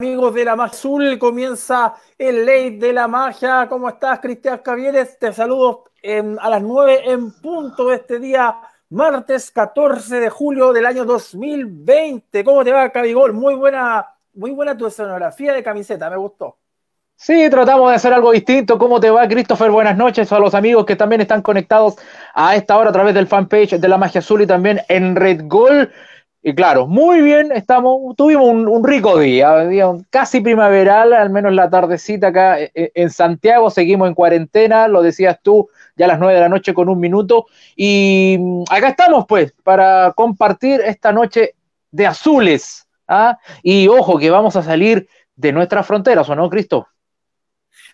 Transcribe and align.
amigos 0.00 0.32
de 0.32 0.46
la 0.46 0.56
Magia 0.56 0.78
Azul, 0.78 1.18
comienza 1.18 1.94
el 2.16 2.46
ley 2.46 2.78
de 2.78 2.90
la 2.90 3.06
magia. 3.06 3.66
¿Cómo 3.68 3.86
estás, 3.86 4.18
Cristian 4.18 4.56
Cavieres? 4.64 5.18
Te 5.18 5.30
saludo 5.30 5.84
a 6.40 6.48
las 6.48 6.62
9 6.62 7.02
en 7.04 7.30
punto 7.32 7.92
este 7.92 8.18
día, 8.18 8.56
martes 8.88 9.50
14 9.50 10.20
de 10.20 10.30
julio 10.30 10.72
del 10.72 10.86
año 10.86 11.04
2020. 11.04 12.42
¿Cómo 12.44 12.64
te 12.64 12.72
va, 12.72 12.88
Cabigol? 12.88 13.34
Muy 13.34 13.54
buena, 13.54 14.06
muy 14.32 14.52
buena 14.52 14.74
tu 14.74 14.86
escenografía 14.86 15.52
de 15.52 15.62
camiseta, 15.62 16.08
me 16.08 16.16
gustó. 16.16 16.56
Sí, 17.14 17.50
tratamos 17.50 17.90
de 17.90 17.96
hacer 17.96 18.14
algo 18.14 18.32
distinto. 18.32 18.78
¿Cómo 18.78 19.00
te 19.00 19.10
va, 19.10 19.28
Christopher? 19.28 19.70
Buenas 19.70 19.98
noches 19.98 20.32
a 20.32 20.38
los 20.38 20.54
amigos 20.54 20.86
que 20.86 20.96
también 20.96 21.20
están 21.20 21.42
conectados 21.42 21.96
a 22.32 22.56
esta 22.56 22.78
hora 22.78 22.88
a 22.88 22.94
través 22.94 23.12
del 23.12 23.26
fanpage 23.26 23.78
de 23.78 23.88
la 23.88 23.98
Magia 23.98 24.20
Azul 24.20 24.40
y 24.40 24.46
también 24.46 24.80
en 24.88 25.14
Red 25.14 25.42
Gol. 25.44 25.92
Y 26.42 26.54
claro, 26.54 26.86
muy 26.86 27.20
bien, 27.20 27.52
estamos, 27.52 28.16
tuvimos 28.16 28.48
un, 28.48 28.82
rico 28.82 29.18
día, 29.18 29.68
casi 30.08 30.40
primaveral, 30.40 31.12
al 31.12 31.28
menos 31.28 31.52
la 31.52 31.68
tardecita 31.68 32.28
acá 32.28 32.58
eh, 32.58 32.70
eh, 32.74 32.92
en 32.94 33.10
Santiago, 33.10 33.68
seguimos 33.68 34.08
en 34.08 34.14
cuarentena, 34.14 34.88
lo 34.88 35.02
decías 35.02 35.38
tú, 35.42 35.68
ya 35.96 36.06
a 36.06 36.08
las 36.08 36.18
nueve 36.18 36.34
de 36.34 36.40
la 36.40 36.48
noche 36.48 36.72
con 36.72 36.88
un 36.88 36.98
minuto, 36.98 37.44
y 37.76 38.38
mm, 38.40 38.62
acá 38.70 38.88
estamos 38.88 39.26
pues 39.28 39.52
para 39.62 40.14
compartir 40.16 40.80
esta 40.80 41.12
noche 41.12 41.56
de 41.90 42.06
azules, 42.06 42.88
¿ah? 43.06 43.36
y 43.62 43.88
ojo 43.88 44.18
que 44.18 44.30
vamos 44.30 44.56
a 44.56 44.62
salir 44.62 45.08
de 45.36 45.52
nuestras 45.52 45.86
fronteras, 45.86 46.26
¿o 46.30 46.34
no, 46.34 46.48
Cristo? 46.48 46.88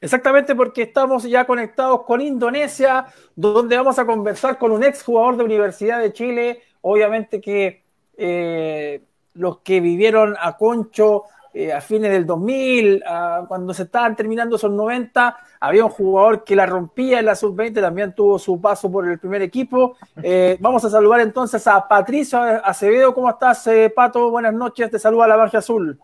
Exactamente 0.01 0.55
porque 0.55 0.83
estamos 0.83 1.25
ya 1.25 1.47
conectados 1.47 2.05
con 2.05 2.21
Indonesia, 2.21 3.07
donde 3.35 3.77
vamos 3.77 3.99
a 3.99 4.07
conversar 4.07 4.57
con 4.57 4.71
un 4.71 4.85
ex 4.85 5.03
jugador 5.03 5.37
de 5.37 5.43
Universidad 5.43 5.99
de 5.99 6.13
Chile, 6.13 6.63
obviamente 6.81 7.41
que 7.41 7.86
eh, 8.17 9.03
los 9.35 9.59
que 9.59 9.81
vivieron 9.81 10.37
a 10.41 10.57
Concho 10.57 11.25
eh, 11.53 11.73
a 11.73 11.81
fines 11.81 12.11
del 12.11 12.27
2000, 12.27 13.03
cuando 13.49 13.73
se 13.73 13.85
estaban 13.85 14.15
terminando 14.15 14.57
esos 14.57 14.71
90, 14.71 15.37
había 15.61 15.85
un 15.87 15.91
jugador 15.91 16.45
que 16.45 16.55
la 16.55 16.67
rompía 16.67 17.19
en 17.19 17.25
la 17.25 17.35
sub-20, 17.35 17.81
también 17.81 18.15
tuvo 18.15 18.39
su 18.39 18.61
paso 18.61 18.91
por 18.93 19.09
el 19.09 19.19
primer 19.19 19.41
equipo. 19.41 19.97
Eh, 20.23 20.59
vamos 20.61 20.85
a 20.85 20.91
saludar 20.91 21.21
entonces 21.21 21.67
a 21.67 21.89
Patricio 21.89 22.39
Acevedo. 22.41 23.15
¿Cómo 23.15 23.31
estás, 23.31 23.67
Pato? 23.95 24.31
Buenas 24.31 24.53
noches, 24.53 24.91
te 24.91 24.99
saluda 24.99 25.27
la 25.29 25.39
Magia 25.39 25.61
Azul. 25.61 25.99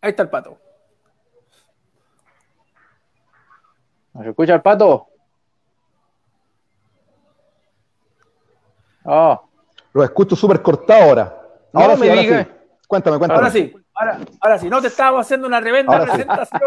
Ahí 0.00 0.10
está 0.10 0.22
el 0.22 0.30
Pato. 0.30 0.56
¿Nos 4.14 4.26
escucha 4.26 4.54
el 4.54 4.62
Pato? 4.62 5.09
Oh. 9.12 9.42
Lo 9.92 10.04
escucho 10.04 10.36
súper 10.36 10.62
cortado 10.62 11.02
ahora. 11.02 11.36
Ahora 11.72 11.96
me 11.96 12.06
sí, 12.06 12.46
Cuéntame, 12.86 13.18
cuéntame. 13.18 13.40
Ahora 13.40 13.50
sí, 13.50 13.74
ahora, 14.40 14.58
sí. 14.58 14.70
No 14.70 14.80
te 14.80 14.86
estaba 14.86 15.20
haciendo 15.20 15.48
una 15.48 15.60
reventa 15.60 16.00
presentación, 16.00 16.60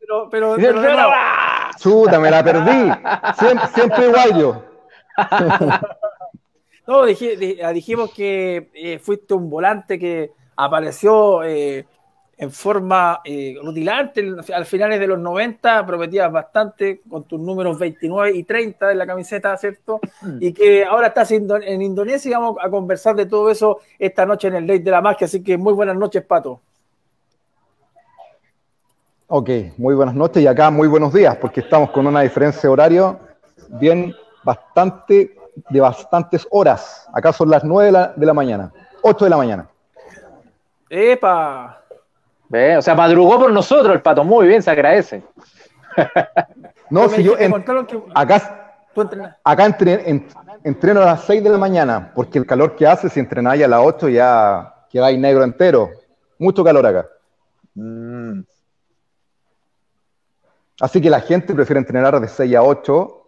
pero, 0.00 0.28
pero, 0.28 0.56
pero 0.56 1.10
Chuta, 1.78 2.18
me 2.18 2.30
la 2.30 2.42
perdí. 2.42 2.90
Siempre, 3.38 3.66
siempre 3.68 4.08
igual 4.08 4.36
yo. 4.36 4.62
no, 6.88 7.04
dijimos 7.04 8.12
que 8.12 8.70
eh, 8.74 8.98
fuiste 8.98 9.34
un 9.34 9.48
volante 9.48 9.96
que 9.96 10.32
apareció 10.56 11.44
eh, 11.44 11.86
en 12.36 12.50
forma 12.50 13.20
eh, 13.24 13.56
rutilante 13.62 14.24
al 14.54 14.66
finales 14.66 15.00
de 15.00 15.06
los 15.06 15.18
90, 15.18 15.86
prometías 15.86 16.30
bastante 16.30 17.00
con 17.08 17.24
tus 17.24 17.40
números 17.40 17.78
29 17.78 18.36
y 18.36 18.44
30 18.44 18.92
en 18.92 18.98
la 18.98 19.06
camiseta, 19.06 19.56
¿cierto? 19.56 20.00
Mm. 20.22 20.38
Y 20.40 20.52
que 20.52 20.84
ahora 20.84 21.08
estás 21.08 21.30
en 21.32 21.82
Indonesia 21.82 22.28
y 22.28 22.34
vamos 22.34 22.56
a 22.60 22.68
conversar 22.68 23.14
de 23.14 23.26
todo 23.26 23.50
eso 23.50 23.78
esta 23.98 24.26
noche 24.26 24.48
en 24.48 24.56
el 24.56 24.66
Ley 24.66 24.80
de 24.80 24.90
la 24.90 25.00
Magia, 25.00 25.26
así 25.26 25.42
que 25.42 25.56
muy 25.56 25.72
buenas 25.72 25.96
noches, 25.96 26.24
Pato. 26.24 26.60
Ok, 29.26 29.50
muy 29.78 29.94
buenas 29.94 30.14
noches 30.14 30.42
y 30.42 30.46
acá 30.46 30.70
muy 30.70 30.86
buenos 30.86 31.12
días, 31.12 31.36
porque 31.36 31.60
estamos 31.60 31.90
con 31.90 32.06
una 32.06 32.20
diferencia 32.20 32.62
de 32.62 32.68
horario 32.68 33.18
bien 33.68 34.14
bastante, 34.42 35.34
de 35.70 35.80
bastantes 35.80 36.46
horas. 36.50 37.08
Acá 37.12 37.32
son 37.32 37.48
las 37.48 37.64
9 37.64 37.86
de 37.86 37.92
la, 37.92 38.12
de 38.14 38.26
la 38.26 38.34
mañana, 38.34 38.72
8 39.02 39.24
de 39.24 39.30
la 39.30 39.36
mañana. 39.36 39.68
¡Epa! 40.90 41.83
O 42.50 42.82
sea, 42.82 42.94
madrugó 42.94 43.38
por 43.38 43.52
nosotros 43.52 43.94
el 43.94 44.02
pato. 44.02 44.22
Muy 44.24 44.46
bien, 44.46 44.62
se 44.62 44.70
agradece. 44.70 45.22
no, 46.90 47.08
si 47.08 47.22
yo 47.22 47.34
acá, 48.14 48.76
acá 49.42 49.76
entreno 50.64 51.02
a 51.02 51.06
las 51.06 51.24
6 51.24 51.42
de 51.42 51.50
la 51.50 51.58
mañana, 51.58 52.12
porque 52.14 52.38
el 52.38 52.46
calor 52.46 52.76
que 52.76 52.86
hace, 52.86 53.08
si 53.08 53.20
entrenáis 53.20 53.62
a 53.64 53.68
las 53.68 53.80
8 53.82 54.08
ya 54.08 54.74
quedáis 54.90 55.18
negro 55.18 55.42
entero. 55.42 55.90
Mucho 56.38 56.62
calor 56.62 56.86
acá. 56.86 57.08
Mm. 57.74 58.40
Así 60.80 61.00
que 61.00 61.10
la 61.10 61.20
gente 61.20 61.54
prefiere 61.54 61.80
entrenar 61.80 62.20
de 62.20 62.28
6 62.28 62.54
a 62.54 62.62
8. 62.62 63.20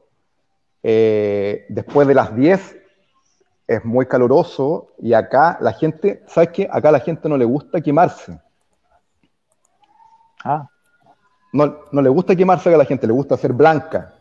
Eh, 0.82 1.66
después 1.68 2.06
de 2.06 2.14
las 2.14 2.34
10 2.36 2.76
es 3.66 3.84
muy 3.84 4.06
caluroso 4.06 4.92
y 4.98 5.14
acá 5.14 5.58
la 5.60 5.72
gente, 5.72 6.22
¿sabes 6.28 6.50
qué? 6.50 6.68
Acá 6.70 6.92
la 6.92 7.00
gente 7.00 7.28
no 7.28 7.36
le 7.36 7.44
gusta 7.44 7.80
quemarse. 7.80 8.38
Ah. 10.44 10.68
No, 11.52 11.84
no 11.90 12.02
le 12.02 12.08
gusta 12.08 12.36
quemarse 12.36 12.74
a 12.74 12.76
la 12.76 12.84
gente, 12.84 13.06
le 13.06 13.12
gusta 13.12 13.36
ser 13.36 13.52
blanca. 13.52 14.14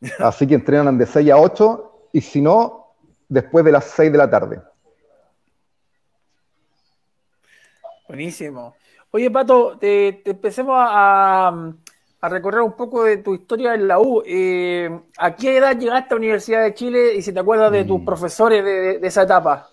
Así 0.18 0.46
que 0.46 0.54
entrenan 0.54 0.96
de 0.96 1.06
6 1.06 1.30
a 1.30 1.38
8 1.38 2.08
y 2.12 2.20
si 2.20 2.40
no, 2.40 2.94
después 3.28 3.64
de 3.64 3.72
las 3.72 3.84
6 3.84 4.12
de 4.12 4.18
la 4.18 4.30
tarde. 4.30 4.60
Buenísimo. 8.08 8.74
Oye, 9.12 9.30
Pato, 9.30 9.78
te, 9.78 10.22
empecemos 10.28 10.76
a, 10.78 11.72
recorrer 12.22 12.60
un 12.60 12.72
poco 12.72 13.04
de 13.04 13.18
tu 13.18 13.34
historia 13.34 13.74
en 13.74 13.88
la 13.88 13.98
U. 13.98 14.22
Eh, 14.26 14.90
¿A 15.18 15.34
qué 15.34 15.58
edad 15.58 15.76
llegaste 15.76 16.08
a 16.08 16.14
la 16.14 16.18
Universidad 16.18 16.62
de 16.62 16.74
Chile 16.74 17.14
y 17.14 17.22
si 17.22 17.32
te 17.32 17.40
acuerdas 17.40 17.72
de 17.72 17.84
tus 17.84 18.00
mm. 18.00 18.04
profesores 18.04 18.64
de 18.64 19.06
esa 19.06 19.22
etapa? 19.22 19.70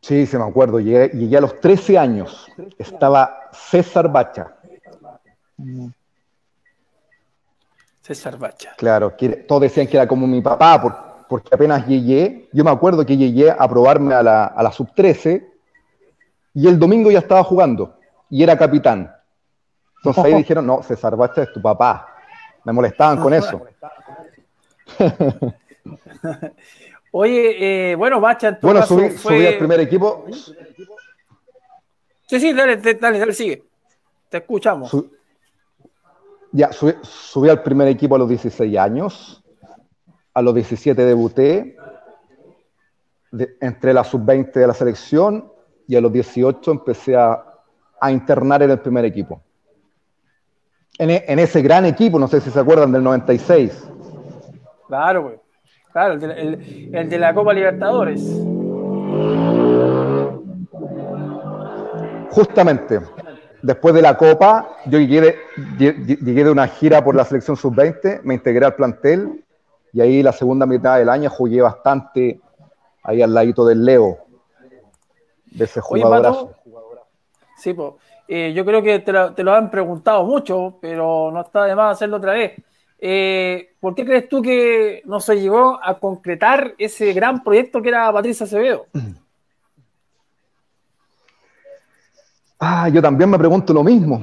Sí, 0.00 0.26
se 0.26 0.38
me 0.38 0.44
acuerdo. 0.44 0.80
Llegué, 0.80 1.36
a 1.36 1.40
los 1.40 1.60
13 1.60 1.98
años. 1.98 2.48
Estaba 2.78 3.50
César 3.52 4.10
Bacha. 4.10 4.54
César 8.02 8.38
Bacha. 8.38 8.74
Claro, 8.76 9.14
todos 9.46 9.62
decían 9.62 9.86
que 9.86 9.96
era 9.96 10.06
como 10.06 10.26
mi 10.26 10.40
papá, 10.40 11.26
porque 11.28 11.48
apenas 11.52 11.86
llegué, 11.86 12.48
yo 12.52 12.64
me 12.64 12.70
acuerdo 12.70 13.04
que 13.04 13.16
llegué 13.16 13.50
a 13.50 13.68
probarme 13.68 14.14
a 14.14 14.22
la, 14.22 14.46
a 14.46 14.62
la 14.62 14.72
sub-13 14.72 15.46
y 16.54 16.66
el 16.66 16.78
domingo 16.78 17.10
ya 17.10 17.18
estaba 17.18 17.44
jugando 17.44 17.98
y 18.30 18.42
era 18.42 18.56
capitán. 18.56 19.14
Entonces 19.98 20.24
ahí 20.24 20.34
dijeron, 20.38 20.66
no, 20.66 20.82
César 20.82 21.16
Bacha 21.16 21.42
es 21.42 21.52
tu 21.52 21.60
papá. 21.60 22.08
Me 22.64 22.72
molestaban 22.72 23.18
con 23.20 23.34
eso. 23.34 23.62
Oye, 27.10 27.92
eh, 27.92 27.94
bueno, 27.94 28.20
Bacha, 28.20 28.58
Bueno, 28.60 28.82
subí, 28.84 29.10
subí, 29.10 29.46
al 29.46 29.58
primer 29.58 29.80
equipo. 29.80 30.26
Sí, 32.26 32.38
sí, 32.38 32.52
dale, 32.52 32.76
dale, 32.76 33.18
dale, 33.18 33.32
sigue. 33.32 33.64
Te 34.28 34.38
escuchamos. 34.38 34.94
ya, 36.52 36.70
subí, 36.72 37.48
al 37.48 37.62
primer 37.62 37.88
equipo 37.88 38.16
a 38.16 38.18
los 38.18 38.28
16 38.28 38.76
años. 38.76 39.42
A 40.34 40.42
los 40.42 40.54
17 40.54 41.02
debuté. 41.04 41.76
entré 43.60 43.94
la 43.94 44.04
sub-20 44.04 44.52
de 44.52 44.66
la 44.66 44.74
selección 44.74 45.50
y 45.86 45.96
a 45.96 46.00
los 46.00 46.12
18 46.12 46.70
empecé 46.70 47.16
a, 47.16 47.44
internar 48.10 48.62
en 48.62 48.70
el 48.70 48.78
primer 48.80 49.04
equipo. 49.06 49.42
En, 50.98 51.10
en, 51.10 51.38
ese 51.38 51.62
gran 51.62 51.86
equipo, 51.86 52.18
no 52.18 52.28
sé 52.28 52.40
si 52.40 52.50
se 52.50 52.60
acuerdan 52.60 52.92
del 52.92 53.02
96. 53.02 53.88
Claro, 54.86 55.22
güey. 55.22 55.47
Claro, 55.92 56.14
el 56.14 57.08
de, 57.08 57.18
la 57.18 57.34
Copa 57.34 57.52
Libertadores. 57.52 58.20
Justamente, 62.30 63.00
después 63.62 63.94
de 63.94 64.02
la 64.02 64.16
Copa, 64.16 64.68
yo 64.86 64.98
llegué 64.98 65.36
de, 65.78 66.50
una 66.50 66.68
gira 66.68 67.02
por 67.02 67.16
la 67.16 67.24
selección 67.24 67.56
sub-20, 67.56 68.20
me 68.22 68.34
integré 68.34 68.66
al 68.66 68.74
plantel 68.74 69.44
y 69.92 70.00
ahí 70.00 70.22
la 70.22 70.32
segunda 70.32 70.66
mitad 70.66 70.98
del 70.98 71.08
año 71.08 71.30
jugué 71.30 71.62
bastante 71.62 72.40
ahí 73.02 73.22
al 73.22 73.32
ladito 73.32 73.66
del 73.66 73.84
Leo, 73.84 74.18
de 75.46 75.64
ese 75.64 75.80
jugadorazo. 75.80 76.52
sí, 77.56 77.72
pues, 77.72 77.94
yo 78.54 78.64
creo 78.64 78.82
que 78.82 78.98
te 78.98 79.10
lo, 79.10 79.32
te 79.32 79.42
lo, 79.42 79.54
han 79.54 79.70
preguntado 79.70 80.22
mucho, 80.24 80.76
pero 80.82 81.30
no 81.32 81.40
está 81.40 81.64
de 81.64 81.74
más 81.74 81.94
hacerlo 81.94 82.18
otra 82.18 82.34
vez. 82.34 82.52
Eh, 83.00 83.76
¿Por 83.78 83.94
qué 83.94 84.04
crees 84.04 84.28
tú 84.28 84.42
que 84.42 85.02
no 85.04 85.20
se 85.20 85.40
llegó 85.40 85.78
a 85.82 85.98
concretar 85.98 86.74
ese 86.78 87.12
gran 87.12 87.44
proyecto 87.44 87.80
que 87.80 87.90
era 87.90 88.12
Patricia 88.12 88.44
Acevedo? 88.44 88.86
Ah, 92.58 92.88
yo 92.88 93.00
también 93.00 93.30
me 93.30 93.38
pregunto 93.38 93.72
lo 93.72 93.84
mismo. 93.84 94.20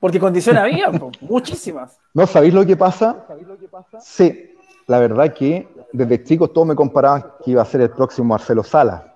Porque 0.00 0.18
condiciones 0.18 0.62
había, 0.62 0.90
muchísimas. 1.20 1.98
¿No 2.14 2.26
sabéis 2.26 2.54
lo 2.54 2.66
que 2.66 2.76
pasa? 2.76 3.26
Sí, 4.00 4.54
la 4.86 4.98
verdad 4.98 5.32
que 5.34 5.68
desde 5.92 6.24
chico 6.24 6.48
todos 6.48 6.66
me 6.66 6.74
comparaban 6.74 7.24
que 7.44 7.52
iba 7.52 7.62
a 7.62 7.66
ser 7.66 7.82
el 7.82 7.90
próximo 7.90 8.28
Marcelo 8.28 8.64
Sala. 8.64 9.14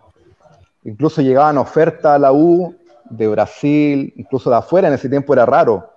Incluso 0.85 1.23
llegaban 1.23 1.59
ofertas 1.59 2.13
a 2.13 2.19
la 2.19 2.33
U 2.33 2.77
de 3.11 3.29
Brasil, 3.29 4.13
incluso 4.17 4.51
de 4.51 4.57
afuera, 4.57 4.89
en 4.89 4.95
ese 4.95 5.09
tiempo 5.09 5.33
era 5.33 5.47
raro, 5.47 5.91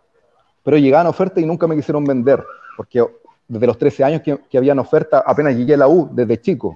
pero 0.63 0.77
llegaban 0.77 1.07
ofertas 1.07 1.43
y 1.43 1.45
nunca 1.45 1.67
me 1.67 1.75
quisieron 1.75 2.03
vender, 2.03 2.43
porque 2.77 3.05
desde 3.47 3.67
los 3.67 3.77
13 3.77 4.03
años 4.03 4.21
que, 4.21 4.37
que 4.49 4.57
habían 4.57 4.79
ofertas, 4.79 5.23
apenas 5.25 5.55
llegué 5.55 5.73
a 5.73 5.77
la 5.77 5.87
U 5.87 6.09
desde 6.11 6.39
chico. 6.39 6.73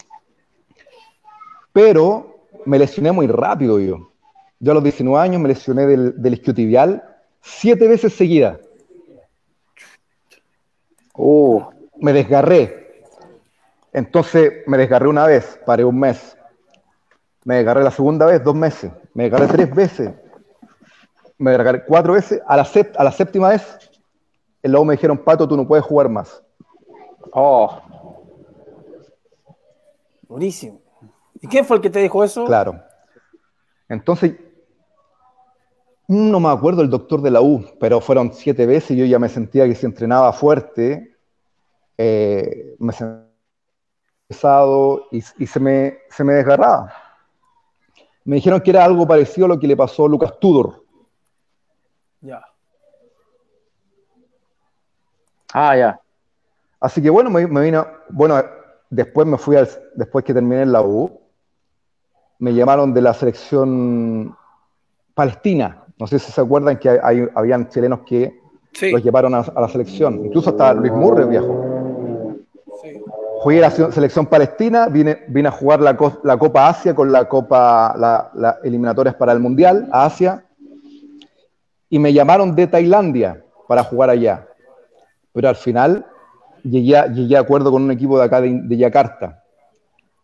Pero 1.72 2.48
me 2.66 2.80
lesioné 2.80 3.12
muy 3.12 3.28
rápido 3.28 3.80
yo. 3.80 4.12
Yo 4.60 4.72
a 4.72 4.76
los 4.76 4.84
19 4.84 5.20
años 5.20 5.42
me 5.42 5.50
lesioné 5.50 5.86
del, 5.86 6.22
del 6.22 6.34
isquiotibial 6.34 7.04
siete 7.42 7.88
veces 7.88 8.14
seguidas. 8.14 8.58
Oh, 11.14 11.70
me 12.00 12.14
desgarré. 12.14 13.04
Entonces 13.92 14.64
me 14.66 14.78
desgarré 14.78 15.08
una 15.08 15.28
vez, 15.28 15.60
paré 15.66 15.84
un 15.84 16.00
mes. 16.00 16.38
Me 17.44 17.56
desgarré 17.56 17.84
la 17.84 17.92
segunda 17.92 18.26
vez, 18.26 18.44
dos 18.44 18.56
meses. 18.56 18.92
Me 19.14 19.24
desgarré 19.24 19.48
tres 19.48 19.76
veces. 19.76 20.12
Me 21.44 21.52
desgarré 21.52 21.84
cuatro 21.84 22.14
veces. 22.14 22.42
A 22.48 22.56
la, 22.56 22.66
a 22.98 23.04
la 23.04 23.12
séptima 23.12 23.50
vez, 23.50 23.78
el 24.62 24.72
luego 24.72 24.86
me 24.86 24.94
dijeron, 24.94 25.18
Pato, 25.18 25.46
tú 25.46 25.58
no 25.58 25.68
puedes 25.68 25.84
jugar 25.84 26.08
más. 26.08 26.42
Oh. 27.34 27.82
Buenísimo. 30.22 30.80
¿Y 31.42 31.48
quién 31.48 31.66
fue 31.66 31.76
el 31.76 31.82
que 31.82 31.90
te 31.90 32.00
dijo 32.00 32.24
eso? 32.24 32.46
Claro. 32.46 32.82
Entonces, 33.90 34.36
no 36.08 36.40
me 36.40 36.48
acuerdo 36.48 36.82
el 36.82 36.90
doctor 36.90 37.22
de 37.22 37.32
la 37.32 37.42
U, 37.42 37.66
pero 37.78 38.00
fueron 38.00 38.32
siete 38.34 38.66
veces 38.66 38.92
y 38.92 38.96
yo 38.96 39.06
ya 39.06 39.20
me 39.20 39.28
sentía 39.28 39.66
que 39.68 39.76
si 39.76 39.86
entrenaba 39.86 40.32
fuerte, 40.32 41.18
eh, 41.98 42.74
me 42.80 42.94
sentía 42.94 43.28
pesado 44.30 45.08
y, 45.12 45.20
se, 45.22 45.60
me, 45.60 45.98
se, 46.10 46.24
me, 46.24 46.36
desgarraba. 46.36 46.94
Me 48.24 48.38
dijeron 48.38 48.62
que 48.62 48.70
era 48.70 48.86
algo 48.86 49.06
parecido 49.06 49.44
a 49.46 49.50
lo 49.50 49.60
que 49.60 49.68
le 49.68 49.76
pasó 49.76 50.06
a 50.06 50.10
Lucas 50.10 50.40
Tudor. 50.40 50.83
Ya. 52.24 52.44
Ah, 55.54 55.78
ya. 55.78 56.00
Así 56.80 57.02
que 57.02 57.12
bueno, 57.12 57.30
me, 57.30 57.46
vino, 57.46 57.88
bueno, 58.10 58.44
después 58.90 59.28
me 59.28 59.38
fui, 59.38 59.56
al, 59.56 59.70
después 59.94 60.26
que 60.26 60.34
terminé 60.34 60.64
en 60.64 60.72
la 60.72 60.82
U, 60.82 61.22
me 62.40 62.54
llamaron 62.54 62.94
de 62.94 63.02
la 63.02 63.14
selección 63.14 64.36
palestina 65.14 65.84
no 66.00 66.08
sé 66.08 66.20
si 66.20 66.32
se 66.32 66.42
acuerdan 66.42 66.78
que 66.78 66.90
hay, 66.90 67.28
habían 67.36 67.70
chilenos 67.70 68.02
que 68.06 68.38
los 68.92 69.04
llevaron 69.04 69.36
a, 69.36 69.46
la 69.56 69.70
selección. 69.70 70.26
Incluso 70.26 70.50
hasta 70.50 70.74
Luis 70.74 70.92
Murray 70.92 71.28
viajó. 71.28 72.36
Sí. 72.82 73.02
Jugué 73.40 73.60
la 73.60 73.72
selección 73.72 74.26
palestina, 74.26 74.88
vine, 74.88 75.24
vine 75.28 75.50
a 75.50 75.52
jugar 75.52 75.82
la, 75.82 75.98
la, 76.24 76.38
Copa 76.38 76.70
Asia 76.70 76.96
con 76.96 77.12
la 77.12 77.28
Copa, 77.28 77.96
la, 77.98 78.60
eliminatorias 78.64 79.16
para 79.16 79.34
el 79.34 79.40
Mundial 79.40 79.88
a 79.92 80.06
Asia. 80.06 80.44
Y 81.94 82.00
me 82.00 82.12
llamaron 82.12 82.56
de 82.56 82.66
Tailandia 82.66 83.44
para 83.68 83.84
jugar 83.84 84.10
allá. 84.10 84.48
Pero 85.32 85.50
al 85.50 85.56
final 85.56 86.06
llegué 86.64 86.98
a, 86.98 87.08
llegué 87.08 87.38
a 87.38 87.42
acuerdo 87.42 87.72
con 87.72 87.84
un 87.84 87.92
equipo 87.92 88.18
de 88.18 88.26
acá 88.26 88.42
de, 88.42 88.62
de 88.64 88.78
Yakarta. 88.78 89.44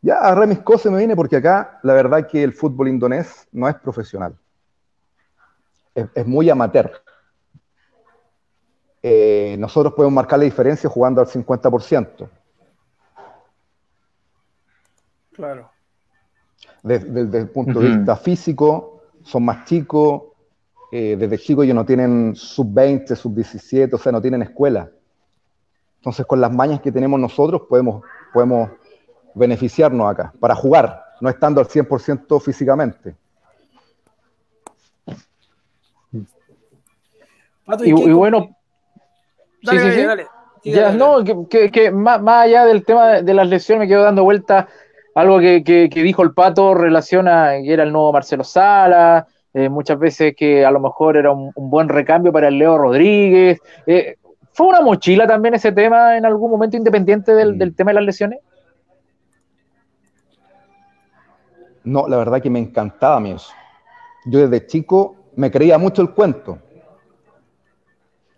Ya 0.01 0.15
agarré 0.15 0.47
mis 0.47 0.59
cosas 0.59 0.87
y 0.87 0.89
me 0.89 0.99
vine 0.99 1.15
porque 1.15 1.35
acá 1.35 1.79
la 1.83 1.93
verdad 1.93 2.27
que 2.27 2.41
el 2.41 2.53
fútbol 2.53 2.87
indonés 2.87 3.47
no 3.51 3.67
es 3.67 3.75
profesional 3.75 4.35
es, 6.15 6.25
muy 6.25 6.49
amateur. 6.49 6.91
Eh, 9.01 9.55
nosotros 9.59 9.93
podemos 9.93 10.13
marcar 10.13 10.39
la 10.39 10.45
diferencia 10.45 10.89
jugando 10.89 11.21
al 11.21 11.27
50%. 11.27 12.29
Claro. 15.31 15.71
Desde, 16.83 17.39
el 17.39 17.49
punto 17.49 17.79
de 17.79 17.89
vista 17.89 18.15
físico, 18.15 19.03
son 19.23 19.45
más 19.45 19.65
chicos, 19.65 20.23
eh, 20.91 21.15
desde 21.17 21.37
chicos 21.37 21.65
ellos 21.65 21.75
no 21.75 21.85
tienen 21.85 22.35
sub-20, 22.35 23.15
sub-17, 23.15 23.93
o 23.93 23.97
sea, 23.97 24.11
no 24.11 24.21
tienen 24.21 24.41
escuela. 24.41 24.89
Entonces, 25.97 26.25
con 26.25 26.41
las 26.41 26.51
mañas 26.51 26.81
que 26.81 26.91
tenemos 26.91 27.19
nosotros, 27.19 27.63
podemos, 27.69 28.03
podemos 28.33 28.71
beneficiarnos 29.35 30.09
acá, 30.09 30.33
para 30.39 30.55
jugar, 30.55 31.03
no 31.21 31.29
estando 31.29 31.61
al 31.61 31.67
100% 31.67 32.41
físicamente. 32.41 33.15
y, 37.83 37.91
bueno, 37.91 38.55
dale, 39.61 39.93
sí, 39.93 40.01
dale, 40.03 40.27
ya, 40.63 40.91
no, 40.91 41.23
que, 41.23 41.91
más, 41.91 42.19
allá 42.25 42.65
del 42.65 42.83
tema 42.83 43.21
de 43.21 43.33
las 43.33 43.47
lesiones 43.47 43.81
me 43.81 43.87
quedo 43.87 44.03
dando 44.03 44.23
vuelta 44.23 44.67
algo 45.15 45.39
que, 45.39 45.89
dijo 45.93 46.23
el 46.23 46.33
Pato 46.33 46.73
relaciona 46.73 47.51
que 47.61 47.73
era 47.73 47.83
el 47.83 47.91
nuevo 47.91 48.13
Marcelo 48.13 48.43
Sala, 48.43 49.27
eh, 49.53 49.69
muchas 49.69 49.99
veces 49.99 50.35
que 50.35 50.65
a 50.65 50.71
lo 50.71 50.79
mejor 50.79 51.17
era 51.17 51.31
un, 51.31 51.51
buen 51.55 51.89
recambio 51.89 52.31
para 52.31 52.47
el 52.47 52.57
Leo 52.57 52.77
Rodríguez. 52.77 53.59
Eh, 53.87 54.15
¿Fue 54.51 54.67
una 54.67 54.81
mochila 54.81 55.27
también 55.27 55.53
ese 55.53 55.71
tema 55.71 56.17
en 56.17 56.25
algún 56.25 56.51
momento 56.51 56.77
independiente 56.77 57.33
del, 57.33 57.57
del 57.57 57.75
tema 57.75 57.91
de 57.91 57.95
las 57.95 58.03
lesiones? 58.03 58.39
No, 61.83 62.07
la 62.07 62.17
verdad 62.17 62.41
que 62.41 62.49
me 62.49 62.59
encantaba 62.59 63.17
a 63.17 63.19
mí 63.19 63.31
eso. 63.31 63.51
Yo 64.25 64.47
desde 64.47 64.67
chico 64.67 65.15
me 65.35 65.49
creía 65.49 65.77
mucho 65.77 66.01
el 66.01 66.11
cuento. 66.11 66.59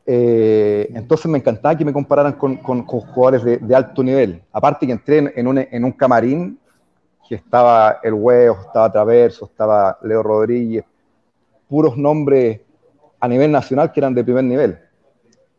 Eh, 0.06 0.92
entonces 0.94 1.28
me 1.28 1.38
encantaba 1.38 1.76
que 1.76 1.86
me 1.86 1.94
compararan 1.94 2.34
con, 2.34 2.58
jugadores 2.58 3.44
de, 3.44 3.76
alto 3.76 4.04
nivel. 4.04 4.44
Aparte 4.52 4.86
que 4.86 4.92
entré 4.92 5.32
en 5.36 5.48
un, 5.48 5.92
camarín 5.94 6.60
que 7.28 7.36
estaba 7.36 8.00
El 8.04 8.14
Huevo, 8.14 8.58
estaba 8.62 8.92
Traverso, 8.92 9.46
estaba 9.46 9.98
Leo 10.02 10.22
Rodríguez, 10.22 10.84
puros 11.72 11.96
nombres 11.96 12.60
a 13.22 13.30
nivel 13.30 13.50
nacional 13.50 13.94
que 13.94 14.02
eran 14.02 14.14
de 14.14 14.26
primer 14.26 14.44
nivel. 14.44 14.78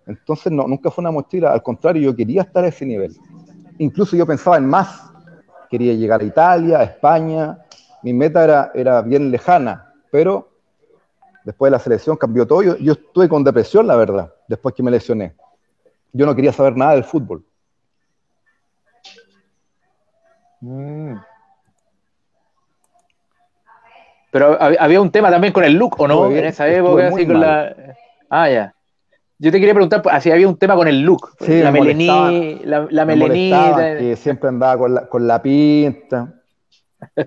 Entonces 0.06 0.53
no, 0.53 0.69
nunca 0.69 0.91
fue 0.91 1.00
una 1.00 1.11
mochila, 1.11 1.55
al 1.55 1.62
contrario, 1.62 2.03
yo 2.03 2.14
quería 2.14 2.43
estar 2.43 2.62
a 2.62 2.69
ese 2.69 2.85
nivel. 2.85 3.17
Incluso 3.79 4.14
yo 4.14 4.26
pensaba 4.26 4.59
en 4.59 4.67
más. 4.67 5.11
Quería 5.70 5.94
llegar 5.94 6.20
a 6.20 6.25
Italia, 6.25 6.81
a 6.81 6.82
España. 6.82 7.64
Mi 8.03 8.12
meta 8.12 8.44
era, 8.44 8.73
era 8.75 9.00
bien 9.00 9.31
lejana, 9.31 9.91
pero 10.11 10.50
después 11.47 11.70
de 11.70 11.79
la 11.79 11.82
selección 11.82 12.19
cambió 12.19 12.47
todo. 12.47 12.61
Yo, 12.61 12.93
estuve 12.93 13.26
con 13.26 13.43
depresión, 13.43 13.87
la 13.87 13.97
verdad, 13.97 14.35
después 14.47 14.75
que 14.75 14.82
me 14.82 14.91
lesioné. 14.91 15.35
Yo 16.12 16.26
no 16.26 16.37
quería 16.37 16.53
saber 16.53 16.76
nada 16.76 16.93
del 16.93 17.05
fútbol. 17.05 17.43
Mm. 20.60 21.15
Pero 24.32 24.56
había 24.58 24.98
un 24.98 25.10
tema 25.10 25.31
también 25.31 25.53
con 25.53 25.62
el 25.62 25.74
look, 25.74 26.01
¿o 26.01 26.08
no? 26.08 26.31
en 26.31 26.46
esa 26.46 26.67
época, 26.67 27.08
así 27.08 27.27
con 27.27 27.39
la. 27.39 27.77
Ah, 28.31 28.48
ya. 28.48 28.74
Yo 29.39 29.53
te 29.53 29.58
quería 29.60 29.74
preguntar 29.74 30.01
pues, 30.01 30.22
si 30.22 30.31
había 30.31 30.48
un 30.48 30.56
tema 30.56 30.74
con 30.74 30.89
el 30.89 31.03
look. 31.03 31.36
la 31.41 31.70
melení, 31.70 32.62
la, 32.65 32.86
la 32.89 33.05
melenita. 33.05 33.98
Que 33.98 34.17
siempre 34.17 34.48
andaba 34.48 34.79
con 34.79 34.94
la, 34.94 35.06
con 35.06 35.27
la 35.27 35.43
pinta. 35.43 36.32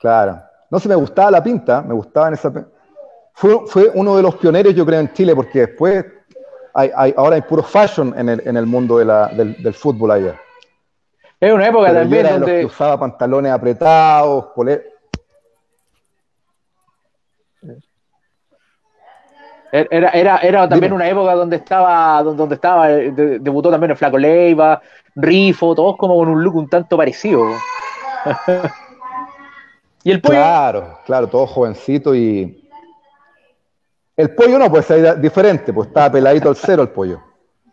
claro. 0.00 0.40
No 0.70 0.78
sé, 0.78 0.88
me 0.88 0.94
gustaba 0.94 1.30
la 1.30 1.42
pinta, 1.42 1.82
me 1.82 1.92
gustaba 1.92 2.28
en 2.28 2.34
esa. 2.34 2.50
Fue, 3.34 3.66
fue 3.66 3.90
uno 3.92 4.16
de 4.16 4.22
los 4.22 4.36
pioneros, 4.36 4.74
yo 4.74 4.86
creo, 4.86 5.00
en 5.00 5.12
Chile, 5.12 5.36
porque 5.36 5.66
después 5.66 6.02
hay, 6.72 7.12
ahora 7.14 7.36
hay 7.36 7.42
puro 7.42 7.62
fashion 7.62 8.14
en 8.16 8.30
el, 8.30 8.42
en 8.46 8.56
el 8.56 8.64
mundo 8.64 8.96
del, 8.96 9.74
fútbol 9.74 10.12
allá. 10.12 10.40
Es 11.38 11.52
una 11.52 11.68
época 11.68 11.92
también 11.92 12.26
donde. 12.26 12.64
usaba 12.64 12.98
pantalones 12.98 13.52
apretados, 13.52 14.46
Era, 19.72 20.10
era, 20.10 20.38
era 20.38 20.68
también 20.68 20.92
una 20.92 21.08
época 21.08 21.34
donde 21.34 21.56
estaba, 21.56 22.22
donde 22.22 22.54
estaba, 22.54 22.88
debutó 22.88 23.70
también 23.70 23.90
el 23.90 23.96
Flaco 23.96 24.16
Leiva, 24.18 24.80
Rifo, 25.14 25.74
todos 25.74 25.96
como 25.96 26.16
con 26.16 26.28
un 26.28 26.42
look 26.42 26.56
un 26.56 26.68
tanto 26.68 26.96
parecido. 26.96 27.48
¿Y 30.04 30.12
el 30.12 30.20
pollo? 30.20 30.36
Claro, 30.36 30.98
claro, 31.04 31.26
todo 31.26 31.46
jovencito 31.46 32.14
y. 32.14 32.62
El 34.16 34.34
pollo 34.34 34.58
no, 34.58 34.70
pues 34.70 34.86
ser 34.86 35.20
diferente, 35.20 35.72
pues 35.72 35.88
estaba 35.88 36.12
peladito 36.12 36.48
al 36.48 36.56
cero 36.56 36.82
el 36.82 36.88
pollo. 36.90 37.20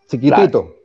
Chiquitito. 0.08 0.76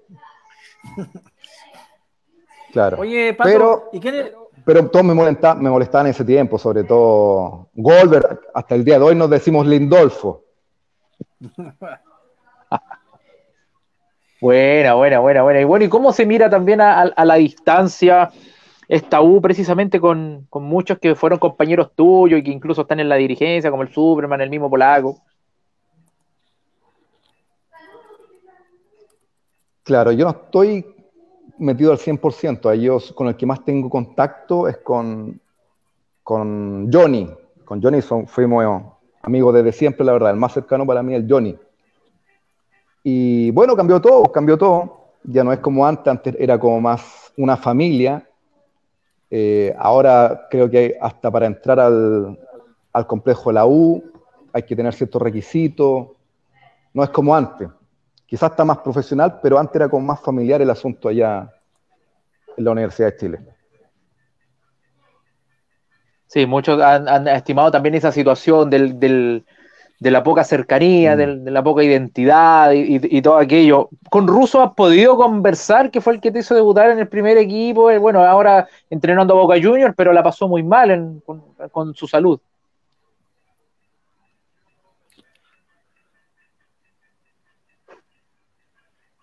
Claro. 2.72 2.98
Oye, 3.00 3.34
Pato, 3.34 3.50
pero, 3.50 3.88
¿y 3.92 3.98
qué 3.98 4.32
pero 4.64 4.86
todos 4.90 5.04
me 5.04 5.14
molestaban, 5.14 5.62
me 5.62 5.70
molestaban 5.70 6.06
en 6.06 6.10
ese 6.10 6.26
tiempo, 6.26 6.58
sobre 6.58 6.84
todo 6.84 7.70
Goldberg, 7.74 8.40
hasta 8.52 8.74
el 8.74 8.84
día 8.84 8.98
de 8.98 9.04
hoy 9.06 9.14
nos 9.14 9.30
decimos 9.30 9.66
Lindolfo. 9.66 10.44
buena, 14.40 14.94
buena, 14.94 15.20
buena, 15.20 15.42
buena. 15.42 15.60
Y 15.60 15.64
bueno, 15.64 15.84
¿y 15.84 15.88
cómo 15.88 16.12
se 16.12 16.26
mira 16.26 16.50
también 16.50 16.80
a 16.80 17.24
la 17.24 17.34
distancia? 17.34 18.30
esta 18.88 19.20
U 19.20 19.40
precisamente 19.42 20.00
con, 20.00 20.48
muchos 20.50 20.98
que 20.98 21.14
fueron 21.14 21.38
compañeros 21.38 21.92
tuyos 21.94 22.40
y 22.40 22.42
que 22.42 22.50
incluso 22.50 22.82
están 22.82 23.00
en 23.00 23.10
la 23.10 23.16
dirigencia, 23.16 23.70
como 23.70 23.82
el 23.82 23.92
Superman, 23.92 24.40
el 24.40 24.50
mismo 24.50 24.70
Polaco. 24.70 25.20
Claro, 29.82 30.12
yo 30.12 30.24
no 30.24 30.30
estoy 30.30 30.86
metido 31.58 31.92
al 31.92 31.98
100%. 31.98 32.68
A 32.68 32.74
ellos 32.74 33.12
con 33.12 33.28
el 33.28 33.36
que 33.36 33.46
más 33.46 33.64
tengo 33.64 33.90
contacto 33.90 34.68
es 34.68 34.78
con, 34.78 35.38
con 36.22 36.90
Johnny. 36.90 37.30
Con 37.64 37.82
Johnny 37.82 38.00
son, 38.00 38.26
fuimos 38.26 38.82
amigos 39.28 39.54
desde 39.54 39.72
siempre, 39.72 40.04
la 40.04 40.12
verdad. 40.12 40.30
El 40.30 40.36
más 40.36 40.52
cercano 40.52 40.84
para 40.84 41.02
mí 41.02 41.14
es 41.14 41.22
el 41.22 41.30
Johnny. 41.30 41.56
Y 43.02 43.50
bueno, 43.52 43.76
cambió 43.76 44.00
todo, 44.00 44.24
cambió 44.32 44.58
todo. 44.58 45.14
Ya 45.24 45.44
no 45.44 45.52
es 45.52 45.60
como 45.60 45.86
antes, 45.86 46.10
antes 46.10 46.34
era 46.38 46.58
como 46.58 46.80
más 46.80 47.32
una 47.36 47.56
familia. 47.56 48.28
Eh, 49.30 49.74
ahora 49.78 50.46
creo 50.50 50.68
que 50.68 50.96
hasta 51.00 51.30
para 51.30 51.46
entrar 51.46 51.78
al, 51.78 52.38
al 52.92 53.06
complejo 53.06 53.50
de 53.50 53.54
la 53.54 53.66
U 53.66 54.02
hay 54.52 54.62
que 54.62 54.74
tener 54.74 54.92
ciertos 54.94 55.20
requisitos. 55.22 56.08
No 56.92 57.04
es 57.04 57.10
como 57.10 57.34
antes. 57.34 57.68
Quizás 58.26 58.50
está 58.50 58.64
más 58.64 58.78
profesional, 58.78 59.40
pero 59.42 59.58
antes 59.58 59.76
era 59.76 59.88
como 59.88 60.06
más 60.06 60.20
familiar 60.20 60.60
el 60.60 60.70
asunto 60.70 61.08
allá 61.08 61.50
en 62.56 62.64
la 62.64 62.70
Universidad 62.72 63.12
de 63.12 63.16
Chile. 63.16 63.38
Sí, 66.28 66.44
muchos 66.44 66.80
han, 66.80 67.26
estimado 67.26 67.70
también 67.70 67.94
esa 67.94 68.12
situación 68.12 68.68
del, 68.68 68.98
de 69.98 70.10
la 70.10 70.22
poca 70.22 70.44
cercanía, 70.44 71.16
mm. 71.16 71.44
de 71.44 71.50
la 71.50 71.62
poca 71.62 71.82
identidad 71.82 72.72
y, 72.72 73.22
todo 73.22 73.38
aquello. 73.38 73.88
¿Con 74.10 74.28
Russo 74.28 74.62
has 74.62 74.74
podido 74.74 75.16
conversar, 75.16 75.90
que 75.90 76.00
fue 76.02 76.14
el 76.14 76.20
que 76.20 76.30
te 76.30 76.40
hizo 76.40 76.54
debutar 76.54 76.90
en 76.90 76.98
el 76.98 77.08
primer 77.08 77.38
equipo? 77.38 77.90
Eh, 77.90 77.98
bueno, 77.98 78.22
ahora 78.24 78.68
entrenando 78.90 79.34
a 79.34 79.42
Boca 79.42 79.56
Juniors, 79.60 79.94
pero 79.96 80.12
la 80.12 80.22
pasó 80.22 80.46
muy 80.48 80.62
mal 80.62 81.22
con, 81.72 81.94
su 81.94 82.06
salud. 82.06 82.38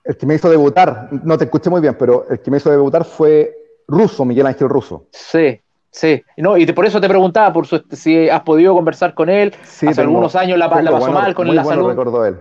El 0.03 0.17
que 0.17 0.25
me 0.25 0.35
hizo 0.35 0.49
debutar, 0.49 1.09
no 1.23 1.37
te 1.37 1.45
escuché 1.45 1.69
muy 1.69 1.81
bien, 1.81 1.95
pero 1.97 2.27
el 2.29 2.39
que 2.39 2.51
me 2.51 2.57
hizo 2.57 2.69
debutar 2.69 3.05
fue 3.05 3.55
Russo, 3.87 4.25
Miguel 4.25 4.45
Ángel 4.45 4.69
Russo. 4.69 5.07
Sí, 5.11 5.61
Sí, 5.95 6.21
no, 6.35 6.57
y 6.57 6.65
por 6.73 6.85
eso 6.85 6.99
te 6.99 7.07
preguntaba 7.07 7.53
por 7.53 7.65
si 7.67 8.29
has 8.29 8.41
podido 8.41 8.73
conversar 8.73 9.13
con 9.13 9.29
él. 9.29 9.55
Hace 9.63 10.01
algunos 10.01 10.35
años 10.35 10.59
la, 10.59 10.69
pasó 10.69 11.09
mal 11.09 11.33
con 11.33 11.47
muy 11.47 11.55
la 11.55 11.63
bueno 11.63 11.83
salud. 11.83 11.89
Recuerdo 11.91 12.25
él. 12.25 12.37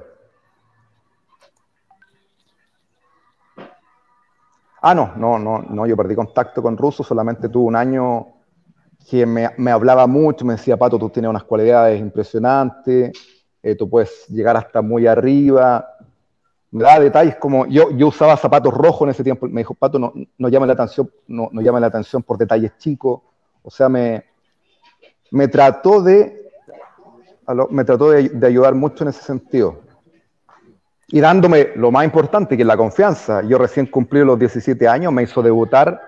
Ah, 4.82 4.92
no, 4.92 5.12
no, 5.14 5.38
no, 5.38 5.62
no, 5.62 5.86
yo 5.86 5.96
perdí 5.96 6.16
contacto 6.16 6.60
con 6.62 6.76
Russo, 6.76 7.04
solamente 7.04 7.48
tuve 7.48 7.66
un 7.66 7.76
año 7.76 8.26
que 9.08 9.24
me, 9.24 9.50
me 9.56 9.70
hablaba 9.70 10.08
mucho, 10.08 10.44
me 10.44 10.54
decía, 10.54 10.76
Pato, 10.76 10.98
tú 10.98 11.08
tienes 11.10 11.28
unas 11.28 11.44
cualidades 11.44 12.00
impresionantes, 12.00 13.12
eh, 13.62 13.76
tú 13.76 13.88
puedes 13.88 14.26
llegar 14.30 14.56
hasta 14.56 14.82
muy 14.82 15.06
arriba. 15.06 15.86
Me 16.72 16.82
da 16.82 16.98
detalles 16.98 17.36
como, 17.36 17.66
yo, 17.66 17.92
yo 17.92 18.08
usaba 18.08 18.36
zapatos 18.36 18.74
rojos 18.74 19.02
en 19.02 19.10
ese 19.10 19.22
tiempo, 19.22 19.46
me 19.46 19.60
dijo, 19.60 19.74
Pato, 19.74 20.00
no, 20.00 20.12
no 20.38 20.48
llame 20.48 20.66
la 20.66 20.72
atención, 20.72 21.08
no, 21.28 21.50
no 21.52 21.60
llame 21.60 21.78
la 21.78 21.86
atención 21.86 22.20
por 22.24 22.36
detalles 22.36 22.76
chicos 22.78 23.20
o 23.64 23.70
sea, 23.70 23.88
me, 23.88 24.22
trató 25.50 26.02
de, 26.02 26.50
me 27.70 27.84
trató 27.84 28.10
de, 28.10 28.46
ayudar 28.46 28.74
mucho 28.74 29.04
en 29.04 29.08
ese 29.08 29.22
sentido. 29.22 29.80
Y 31.08 31.20
dándome 31.20 31.70
lo 31.74 31.90
más 31.90 32.04
importante, 32.04 32.56
que 32.56 32.62
es 32.62 32.66
la 32.66 32.76
confianza. 32.76 33.42
Yo 33.42 33.58
recién 33.58 33.86
cumplí 33.86 34.24
los 34.24 34.38
17 34.38 34.86
años, 34.86 35.12
me 35.12 35.22
hizo 35.22 35.42
debutar 35.42 36.00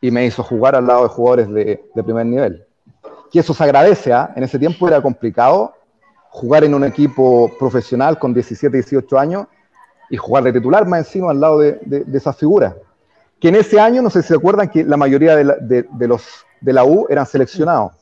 y 0.00 0.10
me 0.10 0.24
hizo 0.24 0.42
jugar 0.44 0.76
al 0.76 0.86
lado 0.86 1.02
de 1.02 1.08
jugadores 1.08 1.48
de, 1.52 1.84
primer 2.04 2.26
nivel. 2.26 2.64
Y 3.32 3.40
eso 3.40 3.52
se 3.52 3.64
agradece, 3.64 4.12
¿ah? 4.12 4.32
en 4.36 4.44
ese 4.44 4.58
tiempo 4.58 4.86
era 4.88 5.02
complicado 5.02 5.74
jugar 6.30 6.62
en 6.62 6.74
un 6.74 6.84
equipo 6.84 7.50
profesional 7.58 8.18
con 8.18 8.32
17, 8.32 8.76
18 8.76 9.18
años 9.18 9.46
y 10.10 10.16
jugar 10.16 10.44
de 10.44 10.52
titular 10.52 10.86
más 10.86 11.00
encima 11.00 11.32
al 11.32 11.40
lado 11.40 11.58
de, 11.58 11.80
de, 11.84 12.16
esas 12.16 12.36
figuras. 12.36 12.74
Que 13.40 13.48
en 13.48 13.56
ese 13.56 13.80
año, 13.80 14.02
no 14.02 14.10
sé 14.10 14.22
si 14.22 14.28
se 14.28 14.34
acuerdan, 14.34 14.68
que 14.68 14.84
la 14.84 14.96
mayoría 14.96 15.36
de, 15.36 16.06
los 16.06 16.46
de 16.60 16.72
la 16.72 16.84
U 16.84 17.06
eran 17.08 17.26
seleccionados. 17.26 17.92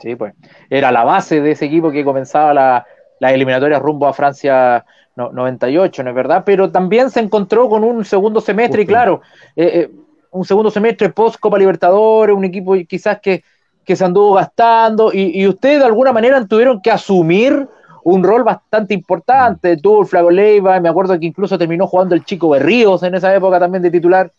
Sí, 0.00 0.16
pues. 0.16 0.34
Era 0.68 0.92
la 0.92 1.04
base 1.04 1.40
de 1.40 1.52
ese 1.52 1.66
equipo 1.66 1.90
que 1.90 2.04
comenzaba 2.04 2.52
la, 2.52 2.86
la 3.20 3.32
eliminatoria 3.32 3.78
rumbo 3.78 4.06
a 4.06 4.12
Francia 4.12 4.84
98, 5.16 6.02
¿no 6.02 6.10
es 6.10 6.16
verdad? 6.16 6.42
Pero 6.44 6.70
también 6.70 7.10
se 7.10 7.20
encontró 7.20 7.68
con 7.68 7.84
un 7.84 8.04
segundo 8.04 8.40
semestre, 8.40 8.82
y 8.82 8.86
claro, 8.86 9.20
eh, 9.54 9.70
eh, 9.74 9.90
un 10.32 10.44
segundo 10.44 10.70
semestre 10.70 11.10
post 11.10 11.38
Copa 11.38 11.58
Libertadores, 11.58 12.36
un 12.36 12.44
equipo 12.44 12.74
quizás 12.88 13.20
que, 13.20 13.44
se 13.86 14.04
anduvo 14.04 14.34
gastando, 14.34 15.10
y, 15.12 15.46
ustedes 15.46 15.80
de 15.80 15.86
alguna 15.86 16.12
manera 16.12 16.44
tuvieron 16.46 16.80
que 16.80 16.90
asumir 16.90 17.68
un 18.02 18.22
rol 18.22 18.42
bastante 18.42 18.92
importante. 18.92 19.76
Tuvo 19.76 20.02
el 20.02 20.06
Flaco 20.06 20.30
Leiva, 20.30 20.80
me 20.80 20.88
acuerdo 20.88 21.18
que 21.18 21.26
incluso 21.26 21.56
terminó 21.56 21.86
jugando 21.86 22.14
el 22.14 22.24
Chico 22.24 22.48
Berríos 22.50 23.02
en 23.02 23.14
esa 23.14 23.34
época 23.34 23.58
también 23.58 23.82
de 23.82 23.90
titular. 23.90 24.30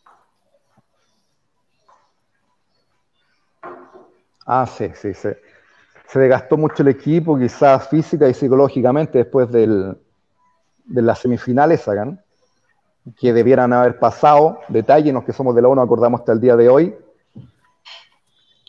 Ah, 4.46 4.66
sí, 4.66 4.92
sí, 4.94 5.14
sí. 5.14 5.30
Se 6.08 6.20
desgastó 6.20 6.56
mucho 6.58 6.84
el 6.84 6.90
equipo, 6.90 7.38
quizás 7.38 7.90
física 7.90 8.30
y 8.30 8.34
psicológicamente 8.34 9.18
después 9.18 9.52
del, 9.52 9.98
de 10.86 11.02
las 11.02 11.20
semifinales, 11.20 11.82
¿sacan? 11.82 12.22
que 13.20 13.34
debieran 13.34 13.72
haber 13.74 14.00
pasado. 14.00 14.60
Detalle, 14.68 15.12
los 15.12 15.24
que 15.24 15.34
somos 15.34 15.56
de 15.56 15.62
la 15.62 15.68
ONU 15.68 15.82
acordamos 15.82 16.22
hasta 16.22 16.32
el 16.32 16.42
día 16.42 16.56
de 16.56 16.70
hoy, 16.70 16.96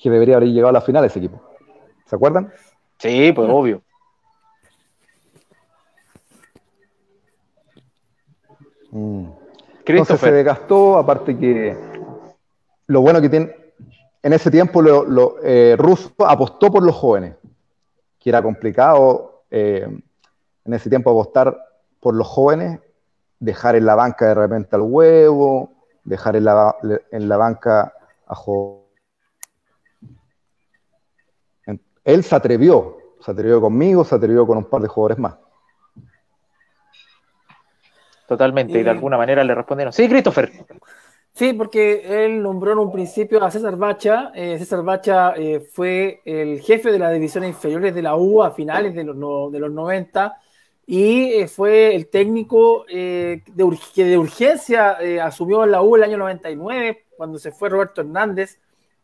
que 0.00 0.10
debería 0.10 0.36
haber 0.36 0.48
llegado 0.50 0.70
a 0.70 0.72
la 0.72 0.80
final 0.80 1.04
ese 1.04 1.18
equipo. 1.18 1.40
¿Se 2.04 2.14
acuerdan? 2.14 2.52
Sí, 2.98 3.32
pues 3.32 3.48
obvio. 3.50 3.82
Mm. 8.90 9.26
Entonces 9.86 10.20
se 10.20 10.32
desgastó, 10.32 10.98
aparte 10.98 11.38
que 11.38 11.76
lo 12.88 13.00
bueno 13.00 13.20
que 13.20 13.28
tiene, 13.28 13.54
en 14.26 14.32
ese 14.32 14.50
tiempo 14.50 14.82
lo, 14.82 15.36
eh, 15.40 15.76
Russo 15.78 16.12
apostó 16.26 16.68
por 16.68 16.82
los 16.82 16.96
jóvenes, 16.96 17.36
que 18.18 18.28
era 18.28 18.42
complicado 18.42 19.44
eh, 19.52 19.86
en 20.64 20.74
ese 20.74 20.90
tiempo 20.90 21.10
apostar 21.10 21.56
por 22.00 22.12
los 22.12 22.26
jóvenes, 22.26 22.80
dejar 23.38 23.76
en 23.76 23.86
la 23.86 23.94
banca 23.94 24.26
de 24.26 24.34
repente 24.34 24.74
al 24.74 24.82
huevo, 24.82 25.74
dejar 26.02 26.34
en 26.34 26.44
la, 26.44 26.74
en 27.12 27.28
la 27.28 27.36
banca 27.36 27.94
a 28.26 28.34
jóvenes. 28.34 28.82
Él 32.02 32.24
se 32.24 32.34
atrevió, 32.34 32.96
se 33.20 33.30
atrevió 33.30 33.60
conmigo, 33.60 34.04
se 34.04 34.16
atrevió 34.16 34.44
con 34.44 34.58
un 34.58 34.64
par 34.64 34.82
de 34.82 34.88
jugadores 34.88 35.18
más. 35.18 35.36
Totalmente, 38.26 38.80
y 38.80 38.82
de 38.82 38.90
alguna 38.90 39.18
manera 39.18 39.44
le 39.44 39.54
respondieron. 39.54 39.92
Sí, 39.92 40.08
Christopher. 40.08 40.50
Sí, 41.36 41.52
porque 41.52 42.24
él 42.24 42.42
nombró 42.42 42.72
en 42.72 42.78
un 42.78 42.90
principio 42.90 43.44
a 43.44 43.50
César 43.50 43.76
Bacha. 43.76 44.32
Eh, 44.34 44.58
César 44.58 44.82
Bacha 44.82 45.34
eh, 45.36 45.60
fue 45.60 46.22
el 46.24 46.62
jefe 46.62 46.90
de 46.90 46.98
las 46.98 47.12
divisiones 47.12 47.50
inferiores 47.50 47.94
de 47.94 48.00
la 48.00 48.16
U 48.16 48.42
a 48.42 48.52
finales 48.52 48.94
de 48.94 49.04
los, 49.04 49.14
los 49.14 49.70
90 49.70 50.34
y 50.86 51.32
eh, 51.34 51.46
fue 51.46 51.94
el 51.94 52.08
técnico 52.08 52.86
de, 52.88 53.42
que 53.94 54.04
de 54.04 54.16
urgencia 54.16 54.96
asumió 55.22 55.64
en 55.64 55.72
la 55.72 55.82
U 55.82 55.96
el 55.96 56.04
año 56.04 56.16
99 56.16 57.04
cuando 57.18 57.38
se 57.38 57.52
fue 57.52 57.68
Roberto 57.68 58.00
Hernández. 58.00 58.58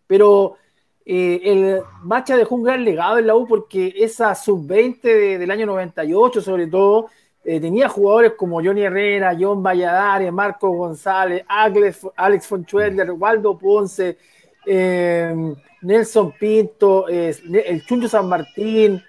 Pero 0.06 0.56
el 1.04 1.82
Bacha 2.02 2.38
dejó 2.38 2.54
un 2.54 2.62
gran 2.62 2.82
legado 2.82 3.18
en 3.18 3.26
la 3.26 3.36
U 3.36 3.46
porque 3.46 3.92
esa 3.94 4.34
sub-20 4.34 5.36
del 5.36 5.50
año 5.50 5.66
98 5.66 6.40
sobre 6.40 6.66
todo 6.66 7.08
eh, 7.44 7.60
tenía 7.60 7.88
jugadores 7.88 8.34
como 8.36 8.62
Johnny 8.62 8.82
Herrera, 8.82 9.36
John 9.38 9.62
Valladares, 9.62 10.32
Marco 10.32 10.70
González, 10.70 11.44
Alex, 11.48 12.06
Alex 12.14 12.46
Fonchueller, 12.46 13.10
Waldo 13.10 13.58
Ponce, 13.58 14.16
eh, 14.64 15.54
Nelson 15.80 16.32
Pinto, 16.38 17.08
eh, 17.08 17.34
el 17.66 17.84
Chuncho 17.84 18.08
San 18.08 18.28
Martín, 18.28 19.02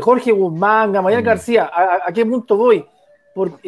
Jorge 0.00 0.32
Guzmán, 0.32 0.92
Gamaliel 0.92 1.22
mm. 1.22 1.26
García. 1.26 1.70
¿A, 1.72 2.12
qué 2.12 2.24
punto 2.24 2.56
voy? 2.56 2.84
¿Por, 3.34 3.60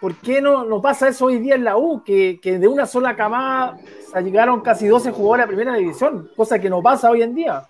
¿por 0.00 0.14
qué 0.16 0.40
no, 0.40 0.64
no, 0.64 0.80
pasa 0.80 1.08
eso 1.08 1.26
hoy 1.26 1.38
día 1.38 1.54
en 1.54 1.64
la 1.64 1.76
U? 1.76 2.02
Que, 2.04 2.40
que 2.40 2.58
de 2.58 2.68
una 2.68 2.86
sola 2.86 3.16
camada 3.16 3.78
llegaron 4.22 4.60
casi 4.60 4.86
12 4.86 5.12
jugadores 5.12 5.44
a 5.44 5.48
primera 5.48 5.74
división, 5.74 6.30
cosa 6.36 6.58
que 6.58 6.70
no 6.70 6.82
pasa 6.82 7.10
hoy 7.10 7.22
en 7.22 7.34
día. 7.34 7.64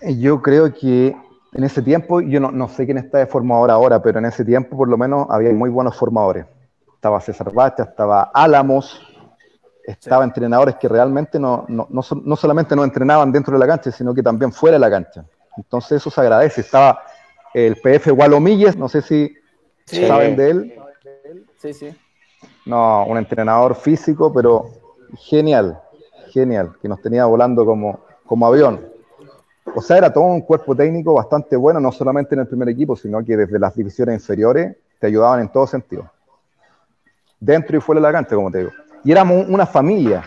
Yo 0.00 0.42
creo 0.42 0.72
que 0.72 1.16
en 1.56 1.64
ese 1.64 1.80
tiempo, 1.80 2.20
yo 2.20 2.38
no, 2.38 2.68
sé 2.68 2.84
quién 2.84 2.98
está 2.98 3.16
de 3.18 3.26
formador 3.26 3.70
ahora, 3.70 4.02
pero 4.02 4.18
en 4.18 4.26
ese 4.26 4.44
tiempo 4.44 4.76
por 4.76 4.88
lo 4.88 4.98
menos 4.98 5.26
había 5.30 5.50
muy 5.52 5.70
buenos 5.70 5.96
formadores. 5.96 6.44
Estaba 6.94 7.18
César 7.20 7.50
Bacha, 7.50 7.84
estaba 7.84 8.30
Álamos, 8.34 9.00
estaba 9.82 10.24
entrenadores 10.24 10.76
que 10.76 10.86
realmente 10.86 11.38
no, 11.38 11.64
no, 11.68 12.36
solamente 12.36 12.76
no 12.76 12.84
entrenaban 12.84 13.32
dentro 13.32 13.54
de 13.54 13.58
la 13.58 13.66
cancha, 13.66 13.90
sino 13.90 14.14
que 14.14 14.22
también 14.22 14.52
fuera 14.52 14.74
de 14.74 14.80
la 14.80 14.90
cancha. 14.90 15.24
Entonces 15.56 15.92
eso 15.92 16.10
se 16.10 16.20
agradece. 16.20 16.60
Estaba 16.60 17.00
el 17.54 17.76
PF 17.76 18.10
Gualomilles, 18.10 18.76
no 18.76 18.90
sé 18.90 19.00
si 19.00 19.34
saben 19.86 20.36
de 20.36 20.50
él. 20.50 20.80
Sí, 21.56 21.72
sí. 21.72 21.96
No, 22.66 23.06
un 23.06 23.16
entrenador 23.16 23.76
físico, 23.76 24.30
pero 24.30 24.72
genial, 25.16 25.80
genial, 26.28 26.74
que 26.82 26.88
nos 26.88 27.00
tenía 27.00 27.24
volando 27.24 27.64
como, 27.64 28.00
como 28.26 28.46
avión. 28.46 28.95
O 29.74 29.82
sea, 29.82 29.98
era 29.98 30.12
todo 30.12 30.24
un 30.24 30.40
cuerpo 30.40 30.74
técnico 30.74 31.14
bastante 31.14 31.56
bueno, 31.56 31.80
no 31.80 31.92
solamente 31.92 32.34
en 32.34 32.42
el 32.42 32.46
primer 32.46 32.68
equipo, 32.68 32.96
sino 32.96 33.22
que 33.24 33.36
desde 33.36 33.58
las 33.58 33.74
divisiones 33.74 34.20
inferiores 34.20 34.76
te 34.98 35.06
ayudaban 35.06 35.40
en 35.40 35.48
todo 35.48 35.66
sentido. 35.66 36.10
dentro 37.38 37.76
y 37.76 37.80
fuera 37.80 38.00
de 38.00 38.06
la 38.06 38.12
cancha, 38.12 38.34
como 38.34 38.50
te 38.50 38.58
digo. 38.58 38.70
Y 39.04 39.12
éramos 39.12 39.46
una 39.48 39.66
familia, 39.66 40.24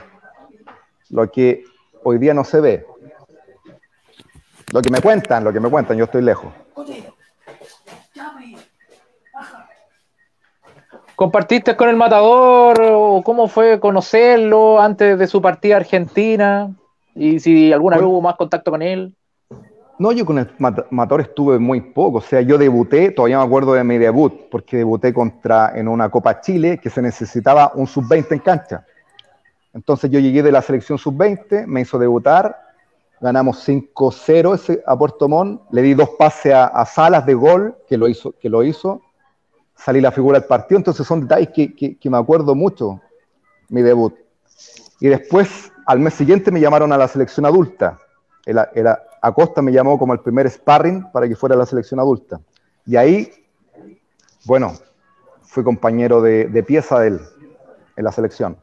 lo 1.09 1.29
que 1.31 1.63
hoy 2.03 2.17
día 2.19 2.33
no 2.33 2.43
se 2.43 2.61
ve. 2.61 2.85
Lo 4.71 4.81
que 4.81 4.91
me 4.91 5.01
cuentan, 5.01 5.43
lo 5.43 5.51
que 5.51 5.59
me 5.59 5.69
cuentan, 5.69 5.97
yo 5.97 6.05
estoy 6.05 6.21
lejos. 6.21 6.53
¿Compartiste 11.15 11.75
con 11.75 11.89
el 11.89 11.97
matador 11.97 12.79
o 12.81 13.21
cómo 13.25 13.49
fue 13.49 13.79
conocerlo 13.81 14.79
antes 14.79 15.19
de 15.19 15.27
su 15.27 15.41
partida 15.41 15.75
a 15.75 15.79
Argentina? 15.79 16.73
Y 17.15 17.41
si 17.41 17.73
alguna 17.73 17.97
vez 17.97 18.05
hubo 18.05 18.21
más 18.21 18.37
contacto 18.37 18.71
con 18.71 18.81
él. 18.81 19.13
No, 19.99 20.13
yo 20.13 20.25
con 20.25 20.39
el 20.39 20.49
matador 20.57 21.19
estuve 21.19 21.59
muy 21.59 21.81
poco. 21.81 22.19
O 22.19 22.21
sea, 22.21 22.39
yo 22.39 22.57
debuté, 22.57 23.11
todavía 23.11 23.37
me 23.37 23.43
acuerdo 23.43 23.73
de 23.73 23.83
mi 23.83 23.97
debut, 23.97 24.49
porque 24.49 24.77
debuté 24.77 25.13
contra 25.13 25.77
en 25.77 25.89
una 25.89 26.09
Copa 26.09 26.39
Chile 26.39 26.79
que 26.81 26.89
se 26.89 27.01
necesitaba 27.01 27.73
un 27.75 27.85
sub-20 27.85 28.31
en 28.31 28.39
cancha. 28.39 28.85
Entonces 29.73 30.09
yo 30.09 30.21
llegué 30.21 30.41
de 30.41 30.53
la 30.53 30.61
selección 30.61 30.97
sub-20, 30.97 31.65
me 31.67 31.81
hizo 31.81 31.99
debutar, 31.99 32.57
ganamos 33.19 33.67
5-0 33.67 34.83
a 34.85 34.97
Puerto 34.97 35.27
Montt, 35.27 35.63
le 35.71 35.81
di 35.81 35.93
dos 35.93 36.11
pases 36.17 36.53
a, 36.53 36.85
Salas 36.85 37.25
de 37.25 37.33
gol, 37.33 37.75
que 37.85 37.97
lo 37.97 38.07
hizo, 38.07 38.33
que 38.39 38.47
lo 38.47 38.63
hizo, 38.63 39.01
salí 39.75 39.99
la 39.99 40.13
figura 40.13 40.39
del 40.39 40.47
partido, 40.47 40.77
entonces 40.77 41.05
son 41.05 41.27
detalles 41.27 41.49
que, 41.49 42.09
me 42.09 42.17
acuerdo 42.17 42.55
mucho, 42.55 43.01
mi 43.67 43.81
debut. 43.81 44.15
Y 45.01 45.09
después, 45.09 45.73
al 45.85 45.99
mes 45.99 46.13
siguiente, 46.13 46.51
me 46.51 46.61
llamaron 46.61 46.93
a 46.93 46.97
la 46.97 47.09
selección 47.09 47.45
adulta. 47.45 47.99
Era, 48.45 48.71
era, 48.73 49.08
Acosta 49.21 49.61
me 49.61 49.71
llamó 49.71 49.97
como 49.97 50.13
el 50.13 50.19
primer 50.19 50.49
sparring 50.49 51.11
para 51.11 51.27
que 51.27 51.35
fuera 51.35 51.55
a 51.55 51.57
la 51.57 51.65
selección 51.65 51.99
adulta. 51.99 52.39
Y 52.85 52.95
ahí, 52.95 53.31
bueno, 54.45 54.73
fui 55.41 55.63
compañero 55.63 56.21
de, 56.21 56.63
pieza 56.65 56.99
de 56.99 57.07
él 57.07 57.21
en 57.95 58.03
la 58.03 58.11
selección. 58.11 58.57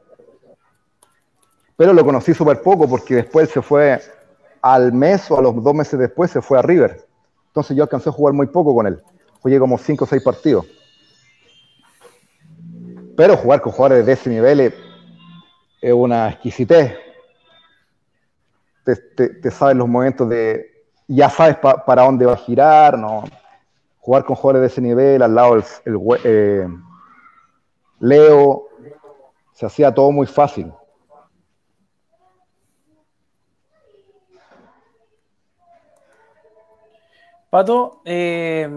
Pero 1.76 1.92
lo 1.92 2.04
conocí 2.04 2.32
súper 2.32 2.62
poco 2.62 2.88
porque 2.88 3.16
después 3.16 3.50
se 3.50 3.60
fue 3.60 4.00
al 4.62 4.92
mes 4.92 5.30
o 5.30 5.38
a 5.38 5.42
los 5.42 5.62
dos 5.62 5.74
meses 5.74 5.98
después 5.98 6.30
se 6.30 6.40
fue 6.40 6.58
a 6.58 6.62
River. 6.62 7.06
Entonces 7.48 7.76
yo 7.76 7.82
alcancé 7.82 8.08
a 8.08 8.12
jugar 8.12 8.34
muy 8.34 8.46
poco 8.46 8.74
con 8.74 8.86
él. 8.86 9.02
Jugué 9.40 9.58
como 9.58 9.78
cinco 9.78 10.04
o 10.04 10.08
seis 10.08 10.22
partidos. 10.22 10.66
Pero 13.16 13.36
jugar 13.36 13.60
con 13.60 13.72
jugadores 13.72 14.04
de 14.04 14.12
ese 14.12 14.30
nivel 14.30 14.60
es, 14.60 14.74
una 15.92 16.30
exquisitez. 16.30 16.94
Te, 18.86 19.50
sabes 19.50 19.76
los 19.76 19.88
momentos 19.88 20.28
de. 20.28 20.86
Ya 21.08 21.28
sabes 21.28 21.56
para 21.56 22.02
dónde 22.02 22.24
va 22.24 22.34
a 22.34 22.38
girar, 22.38 22.98
¿no? 22.98 23.24
Jugar 23.98 24.24
con 24.24 24.36
jugadores 24.36 24.62
de 24.62 24.66
ese 24.68 24.80
nivel, 24.80 25.22
al 25.22 25.34
lado 25.34 25.56
el, 25.56 25.64
eh, 26.24 26.68
Leo, 28.00 28.68
se 29.52 29.66
hacía 29.66 29.92
todo 29.92 30.10
muy 30.12 30.26
fácil. 30.26 30.72
Pato, 37.50 38.02
eh, 38.04 38.68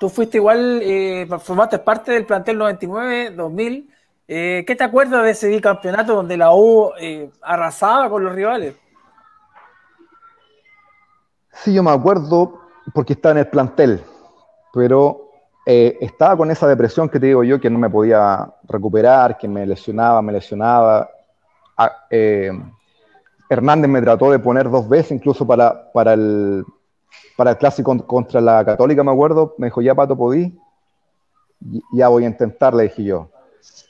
tú 0.00 0.08
fuiste 0.08 0.38
igual, 0.38 0.80
eh, 0.82 1.26
formaste 1.40 1.78
parte 1.78 2.12
del 2.12 2.26
plantel 2.26 2.58
99-2000. 2.58 3.88
Eh, 4.26 4.64
¿Qué 4.66 4.74
te 4.74 4.84
acuerdas 4.84 5.22
de 5.22 5.30
ese 5.30 5.48
bicampeonato 5.48 6.14
donde 6.14 6.36
la 6.36 6.54
U 6.54 6.90
arrasaba 7.42 8.10
con 8.10 8.24
los 8.24 8.34
rivales? 8.34 8.74
Sí, 11.54 11.72
yo 11.72 11.82
me 11.82 11.90
acuerdo 11.90 12.60
porque 12.92 13.14
estaba 13.14 13.32
en 13.32 13.38
el 13.38 13.48
plantel, 13.48 14.02
pero 14.72 15.28
estaba 15.66 16.36
con 16.36 16.50
esa 16.50 16.68
depresión 16.68 17.08
que 17.08 17.18
te 17.18 17.26
digo 17.26 17.42
yo, 17.42 17.58
que 17.58 17.70
no 17.70 17.78
me 17.78 17.88
podía 17.88 18.52
recuperar, 18.64 19.38
que 19.38 19.48
me 19.48 19.66
lesionaba, 19.66 20.20
me 20.20 20.32
lesionaba. 20.32 21.08
Ah, 21.76 22.06
Hernández 23.48 23.90
me 23.90 24.02
trató 24.02 24.30
de 24.30 24.38
poner 24.38 24.68
dos 24.68 24.86
veces, 24.88 25.12
incluso 25.12 25.46
para, 25.46 25.90
para 25.92 26.12
el 26.12 26.64
para 27.36 27.52
el 27.52 27.58
clásico 27.58 27.96
contra 28.06 28.40
la 28.40 28.64
Católica, 28.64 29.02
me 29.02 29.10
acuerdo, 29.10 29.54
me 29.58 29.66
dijo, 29.66 29.82
ya 29.82 29.94
Pato, 29.94 30.16
podí, 30.16 30.56
ya 31.92 32.08
voy 32.08 32.24
a 32.24 32.28
intentar, 32.28 32.74
le 32.74 32.84
dije 32.84 33.04
yo. 33.04 33.30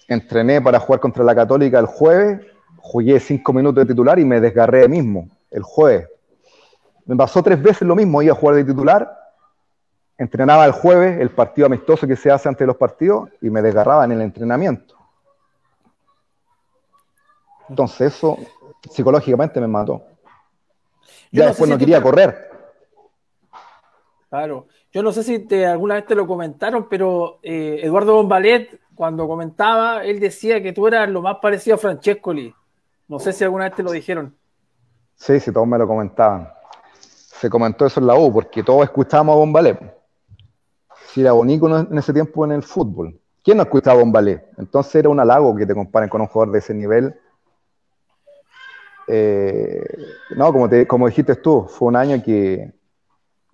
Entrené 0.09 0.61
para 0.61 0.79
jugar 0.81 1.01
contra 1.01 1.25
la 1.25 1.35
Católica 1.35 1.79
el 1.79 1.87
jueves, 1.87 2.41
jugué 2.79 3.19
cinco 3.21 3.53
minutos 3.53 3.87
de 3.87 3.93
titular 3.93 4.19
y 4.19 4.25
me 4.25 4.41
desgarré 4.41 4.89
mismo, 4.89 5.29
el 5.51 5.63
jueves. 5.63 6.09
Me 7.07 7.17
pasó 7.17 7.43
tres 7.43 7.63
veces 7.63 7.83
lo 7.83 7.95
mismo, 7.95 8.23
iba 8.23 8.33
a 8.33 8.37
jugar 8.37 8.57
de 8.57 8.65
titular, 8.65 9.19
entrenaba 10.17 10.65
el 10.65 10.73
jueves, 10.73 11.21
el 11.21 11.31
partido 11.31 11.67
amistoso 11.67 12.07
que 12.07 12.17
se 12.17 12.31
hace 12.31 12.49
antes 12.49 12.61
de 12.61 12.67
los 12.67 12.77
partidos, 12.77 13.29
y 13.41 13.51
me 13.51 13.61
desgarraba 13.61 14.05
en 14.05 14.13
el 14.13 14.23
entrenamiento. 14.23 14.95
Entonces 17.69 18.15
eso 18.15 18.39
psicológicamente 18.91 19.61
me 19.61 19.69
mató. 19.69 20.03
Ya 21.31 21.47
después 21.47 21.69
no 21.69 21.79
quería 21.79 22.01
correr. 22.01 22.51
Claro. 24.29 24.67
Yo 24.93 25.03
no 25.03 25.11
sé 25.13 25.25
si 25.25 25.41
te, 25.41 25.67
alguna 25.67 25.97
vez 25.97 26.07
te 26.07 26.15
lo 26.15 26.27
comentaron, 26.27 26.89
pero 26.89 27.41
eh, 27.43 27.81
Eduardo 27.83 28.15
Bombalet, 28.15 28.81
cuando 28.95 29.27
comentaba, 29.27 30.05
él 30.05 30.21
decía 30.21 30.63
que 30.63 30.73
tú 30.73 30.87
eras 30.87 31.09
lo 31.09 31.21
más 31.21 31.39
parecido 31.43 31.75
a 31.75 31.79
Francescoli. 31.79 32.55
No 33.09 33.19
sé 33.19 33.33
si 33.33 33.43
alguna 33.43 33.65
vez 33.65 33.75
te 33.75 33.83
lo 33.83 33.91
dijeron. 33.91 34.37
Sí, 35.17 35.41
sí, 35.41 35.53
todos 35.53 35.67
me 35.67 35.79
lo 35.79 35.87
comentaban. 35.87 36.49
Se 37.41 37.51
comentó 37.51 37.87
eso 37.87 38.01
en 38.01 38.07
la 38.07 38.17
U, 38.17 38.33
porque 38.33 38.63
todos 38.63 38.85
escuchábamos 38.85 39.35
a 39.35 39.39
Bombalet. 39.39 39.79
Si 41.09 41.21
era 41.21 41.33
bonito 41.33 41.79
en 41.79 41.99
ese 41.99 42.13
tiempo 42.13 42.45
en 42.45 42.53
el 42.53 42.63
fútbol. 42.63 43.21
¿Quién 43.43 43.59
no 43.59 43.63
escuchaba 43.63 43.97
a 43.97 44.03
Bombalet? 44.03 44.49
Entonces 44.57 44.95
era 44.97 45.09
un 45.09 45.21
halago 45.21 45.55
que 45.55 45.67
te 45.67 45.75
comparen 45.75 46.09
con 46.09 46.21
un 46.21 46.27
jugador 46.27 46.53
de 46.53 46.59
ese 46.61 46.75
nivel. 46.75 47.15
Eh, 49.07 49.85
no, 50.37 50.53
como, 50.53 50.69
te, 50.69 50.87
como 50.87 51.07
dijiste 51.07 51.37
tú, 51.37 51.67
fue 51.69 51.89
un 51.89 51.97
año 51.97 52.23
que 52.23 52.73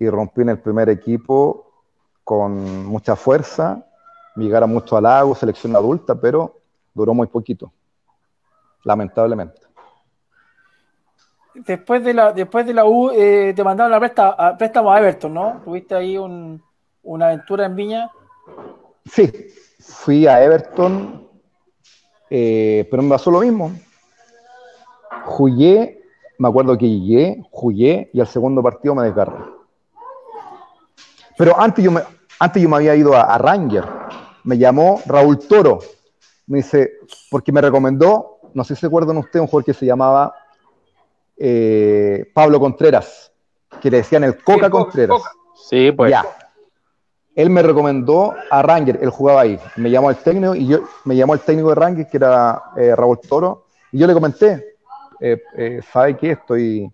y 0.01 0.09
rompí 0.09 0.41
en 0.41 0.49
el 0.49 0.57
primer 0.57 0.89
equipo 0.89 1.71
con 2.23 2.87
mucha 2.87 3.15
fuerza, 3.15 3.85
llegaron 4.35 4.71
mucho 4.71 4.97
al 4.97 5.03
lago, 5.03 5.35
selección 5.35 5.75
adulta, 5.75 6.15
pero 6.15 6.59
duró 6.91 7.13
muy 7.13 7.27
poquito, 7.27 7.71
lamentablemente. 8.83 9.61
Después 11.53 12.03
de 12.03 12.13
la, 12.13 12.31
después 12.31 12.65
de 12.65 12.73
la 12.73 12.85
U, 12.85 13.11
eh, 13.11 13.53
te 13.55 13.63
mandaron 13.63 13.91
la 13.91 14.55
préstamo 14.57 14.91
a 14.91 14.99
Everton, 14.99 15.33
¿no? 15.33 15.61
¿Tuviste 15.63 15.95
ahí 15.95 16.17
una 16.17 17.25
aventura 17.25 17.65
en 17.65 17.75
Viña? 17.75 18.11
Sí, 19.05 19.29
fui 19.79 20.27
a 20.27 20.41
Everton, 20.43 21.27
eh, 22.29 22.87
pero 22.89 23.03
me 23.03 23.09
pasó 23.09 23.31
lo 23.31 23.41
mismo. 23.41 23.73
Jugué, 25.25 26.01
me 26.37 26.47
acuerdo 26.47 26.77
que 26.77 26.87
llegué, 26.87 27.43
jugué 27.51 28.09
y 28.13 28.21
al 28.21 28.27
segundo 28.27 28.63
partido 28.63 28.95
me 28.95 29.03
desgarré. 29.03 29.43
Pero 31.37 31.59
antes 31.59 31.83
yo 31.83 31.91
me, 31.91 32.01
antes 32.39 32.61
yo 32.61 32.69
me 32.69 32.77
había 32.77 32.95
ido 32.95 33.15
a, 33.15 33.37
Ranger. 33.37 33.85
Me 34.43 34.57
llamó 34.57 35.01
Raúl 35.05 35.37
Toro. 35.39 35.79
Me 36.47 36.57
dice, 36.57 36.93
porque 37.29 37.51
me 37.51 37.61
recomendó, 37.61 38.39
no 38.53 38.63
sé 38.63 38.75
si 38.75 38.81
se 38.81 38.87
acuerdan 38.87 39.17
ustedes, 39.17 39.41
un 39.41 39.47
jugador 39.47 39.65
que 39.65 39.73
se 39.73 39.85
llamaba 39.85 40.33
eh, 41.43 42.31
Pablo 42.35 42.59
Contreras, 42.59 43.33
que 43.81 43.89
le 43.89 43.97
decían 43.97 44.23
el 44.23 44.43
Coca 44.43 44.69
Contreras. 44.69 45.23
Sí, 45.55 45.91
pues. 45.91 46.11
Ya. 46.11 46.23
Él 47.33 47.49
me 47.49 47.63
recomendó 47.63 48.35
a 48.51 48.61
Ranger, 48.61 48.99
él 49.01 49.09
jugaba 49.09 49.41
ahí. 49.41 49.59
Me 49.77 49.89
llamó 49.89 50.11
el 50.11 50.17
técnico 50.17 50.53
y 50.53 50.67
yo 50.67 50.81
me 51.05 51.15
llamó 51.15 51.33
el 51.33 51.39
técnico 51.39 51.69
de 51.69 51.75
Ranger, 51.75 52.07
que 52.07 52.17
era 52.17 52.61
eh, 52.77 52.95
Raúl 52.95 53.19
Toro, 53.21 53.65
y 53.91 53.97
yo 53.97 54.05
le 54.05 54.13
comenté, 54.13 54.75
eh, 55.19 55.81
¿sabe 55.91 56.15
qué? 56.17 56.31
Estoy, 56.31 56.91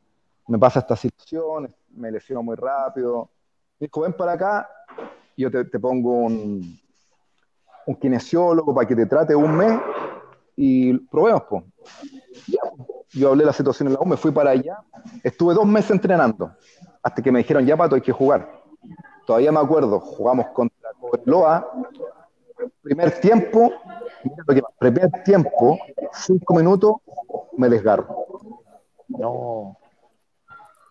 me 0.48 0.58
pasa 0.58 0.80
esta 0.80 0.96
situación, 0.96 1.76
me 1.96 2.12
lesiono 2.12 2.44
muy 2.44 2.56
rápido, 2.56 3.30
dijo, 3.80 4.02
ven 4.02 4.14
para 4.14 4.34
acá, 4.34 4.70
yo 5.36 5.52
te, 5.52 5.66
pongo 5.80 6.12
un, 6.12 6.80
un, 7.86 7.96
kinesiólogo 7.96 8.74
para 8.74 8.88
que 8.88 8.96
te 8.96 9.08
trate 9.08 9.36
un 9.36 9.58
mes 9.58 9.80
y 10.56 10.94
probemos, 11.00 11.44
pues. 11.50 11.64
Yo 13.14 13.30
hablé 13.30 13.44
de 13.44 13.48
la 13.48 13.54
situación 13.54 13.88
en 13.88 13.94
la 13.94 14.00
U, 14.02 14.06
me 14.06 14.18
fui 14.18 14.32
para 14.32 14.52
allá, 14.52 14.80
estuve 15.24 15.54
dos 15.54 15.66
meses 15.66 15.92
entrenando, 15.92 16.52
hasta 17.02 17.22
que 17.22 17.32
me 17.32 17.40
dijeron, 17.40 17.66
ya 17.66 17.78
Pato, 17.78 17.96
hay 17.96 18.02
que 18.02 18.12
jugar. 18.12 18.62
Todavía 19.26 19.52
me 19.52 19.60
acuerdo, 19.60 20.00
jugamos 20.00 20.48
contra 20.48 20.90
Cobreloa, 21.00 21.72
primer 22.82 23.20
tiempo, 23.20 23.72
primer 24.80 25.12
tiempo, 25.24 25.78
cinco 26.14 26.54
minutos, 26.54 26.96
me 27.58 27.70
desgarro. 27.70 28.26
No. 29.08 29.78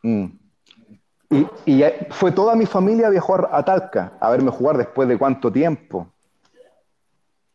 Mm. 0.03 0.27
Y, 1.65 1.83
fue 2.11 2.31
toda 2.33 2.55
mi 2.55 2.67
familia 2.67 3.11
viajó 3.11 3.35
a, 3.53 3.65
Talca 3.65 4.13
a 4.21 4.31
verme 4.31 4.51
jugar 4.51 4.79
después 4.79 5.09
de 5.09 5.19
cuánto 5.19 5.53
tiempo. 5.53 6.07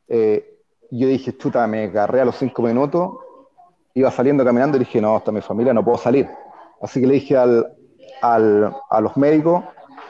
Eh, 0.07 0.59
yo 0.91 1.07
dije, 1.07 1.37
chuta, 1.37 1.65
me 1.67 1.85
agarré 1.85 2.21
a 2.21 2.25
los 2.25 2.35
cinco 2.35 2.63
minutos, 2.63 3.13
iba 3.93 4.11
saliendo 4.11 4.43
caminando 4.43 4.77
y 4.77 4.81
dije, 4.81 5.01
no, 5.01 5.15
hasta 5.15 5.31
mi 5.31 5.41
familia 5.41 5.73
no 5.73 5.83
puedo 5.83 5.97
salir. 5.97 6.29
Así 6.81 6.99
que 7.01 7.07
le 7.07 7.13
dije 7.15 7.37
al, 7.37 7.65
a 8.21 9.01
los 9.01 9.17
médicos, 9.17 9.63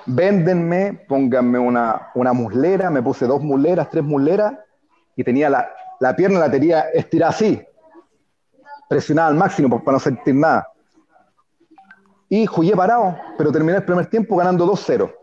véndenme, 0.05 1.05
pónganme 1.07 1.59
una, 1.59 2.11
una 2.15 2.33
muslera, 2.33 2.89
me 2.89 3.01
puse 3.01 3.25
dos 3.25 3.41
muleras, 3.41 3.89
tres 3.89 4.03
muleras, 4.03 4.53
y 5.15 5.23
tenía 5.23 5.49
la, 5.49 5.69
la 5.99 6.15
pierna 6.15 6.39
la 6.39 6.49
tenía 6.49 6.89
estirada 6.93 7.31
así, 7.31 7.61
presionada 8.89 9.29
al 9.29 9.35
máximo 9.35 9.83
para 9.83 9.95
no 9.95 9.99
sentir 9.99 10.35
nada. 10.35 10.67
Y 12.29 12.45
jugué 12.45 12.75
parado, 12.75 13.17
pero 13.37 13.51
terminé 13.51 13.77
el 13.77 13.83
primer 13.83 14.05
tiempo 14.07 14.37
ganando 14.37 14.65
2-0. 14.65 15.13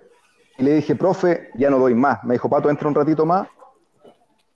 Y 0.58 0.62
le 0.62 0.74
dije, 0.74 0.94
profe, 0.94 1.50
ya 1.54 1.70
no 1.70 1.78
doy 1.78 1.94
más. 1.94 2.22
Me 2.24 2.34
dijo, 2.34 2.50
Pato, 2.50 2.68
entra 2.68 2.88
un 2.88 2.94
ratito 2.94 3.24
más. 3.24 3.48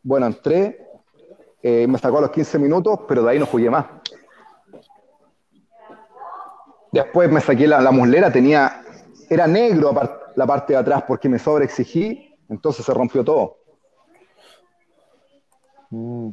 Bueno, 0.03 0.27
entré, 0.27 0.87
eh, 1.63 1.87
me 1.87 1.99
sacó 1.99 2.19
a 2.19 2.23
los 2.23 2.31
15 2.31 2.59
minutos, 2.59 3.01
pero 3.07 3.23
de 3.23 3.31
ahí 3.31 3.39
no 3.39 3.47
jugué 3.47 3.71
más. 3.71 3.87
Después 6.91 7.31
me 7.31 7.41
saqué 7.41 7.67
la, 7.67 7.81
la 7.81 7.91
muslera, 7.91 8.31
tenía, 8.31 8.83
era 9.31 9.47
negro 9.47 9.95
la 10.35 10.47
parte 10.47 10.75
de 10.75 10.79
atrás 10.79 11.05
porque 11.07 11.29
me 11.29 11.39
sobreexigí, 11.39 12.37
entonces 12.49 12.85
se 12.85 12.93
rompió 12.93 13.25
todo. 13.25 13.57
Mm. 15.91 16.31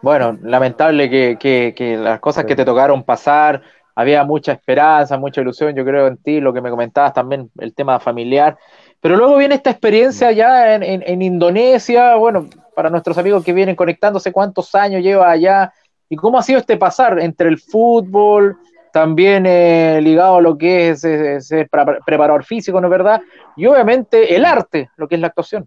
Bueno, 0.00 0.38
lamentable 0.42 1.10
que, 1.10 1.96
las 2.00 2.20
cosas 2.20 2.44
que 2.44 2.54
te 2.54 2.64
tocaron 2.64 3.02
pasar, 3.02 3.62
había 3.94 4.22
mucha 4.22 4.52
esperanza, 4.52 5.18
mucha 5.18 5.40
ilusión, 5.40 5.74
yo 5.74 5.84
creo 5.84 6.06
en 6.06 6.16
ti, 6.18 6.40
lo 6.40 6.52
que 6.52 6.60
me 6.60 6.70
comentabas 6.70 7.12
también, 7.12 7.50
el 7.58 7.74
tema 7.74 7.98
familiar. 7.98 8.56
Pero 9.00 9.16
luego 9.16 9.36
viene 9.36 9.56
esta 9.56 9.70
experiencia 9.70 10.30
ya 10.30 10.74
en, 10.76 11.22
Indonesia, 11.22 12.14
bueno, 12.14 12.46
para 12.78 12.90
nuestros 12.90 13.18
amigos 13.18 13.42
que 13.42 13.52
vienen 13.52 13.74
conectándose, 13.74 14.30
¿cuántos 14.30 14.72
años 14.76 15.02
lleva 15.02 15.28
allá? 15.28 15.72
¿Y 16.08 16.14
cómo 16.14 16.38
ha 16.38 16.44
sido 16.44 16.60
este 16.60 16.76
pasar 16.76 17.18
entre 17.18 17.48
el 17.48 17.58
fútbol, 17.58 18.56
también 18.92 19.46
eh, 19.46 19.98
ligado 20.00 20.36
a 20.36 20.40
lo 20.40 20.56
que 20.56 20.90
es 20.90 21.00
ser 21.00 21.68
preparador 21.68 22.44
físico, 22.44 22.80
¿no 22.80 22.86
es 22.86 22.92
verdad? 22.92 23.20
Y 23.56 23.66
obviamente 23.66 24.32
el 24.32 24.44
arte, 24.44 24.90
lo 24.96 25.08
que 25.08 25.16
es 25.16 25.20
la 25.20 25.26
actuación. 25.26 25.66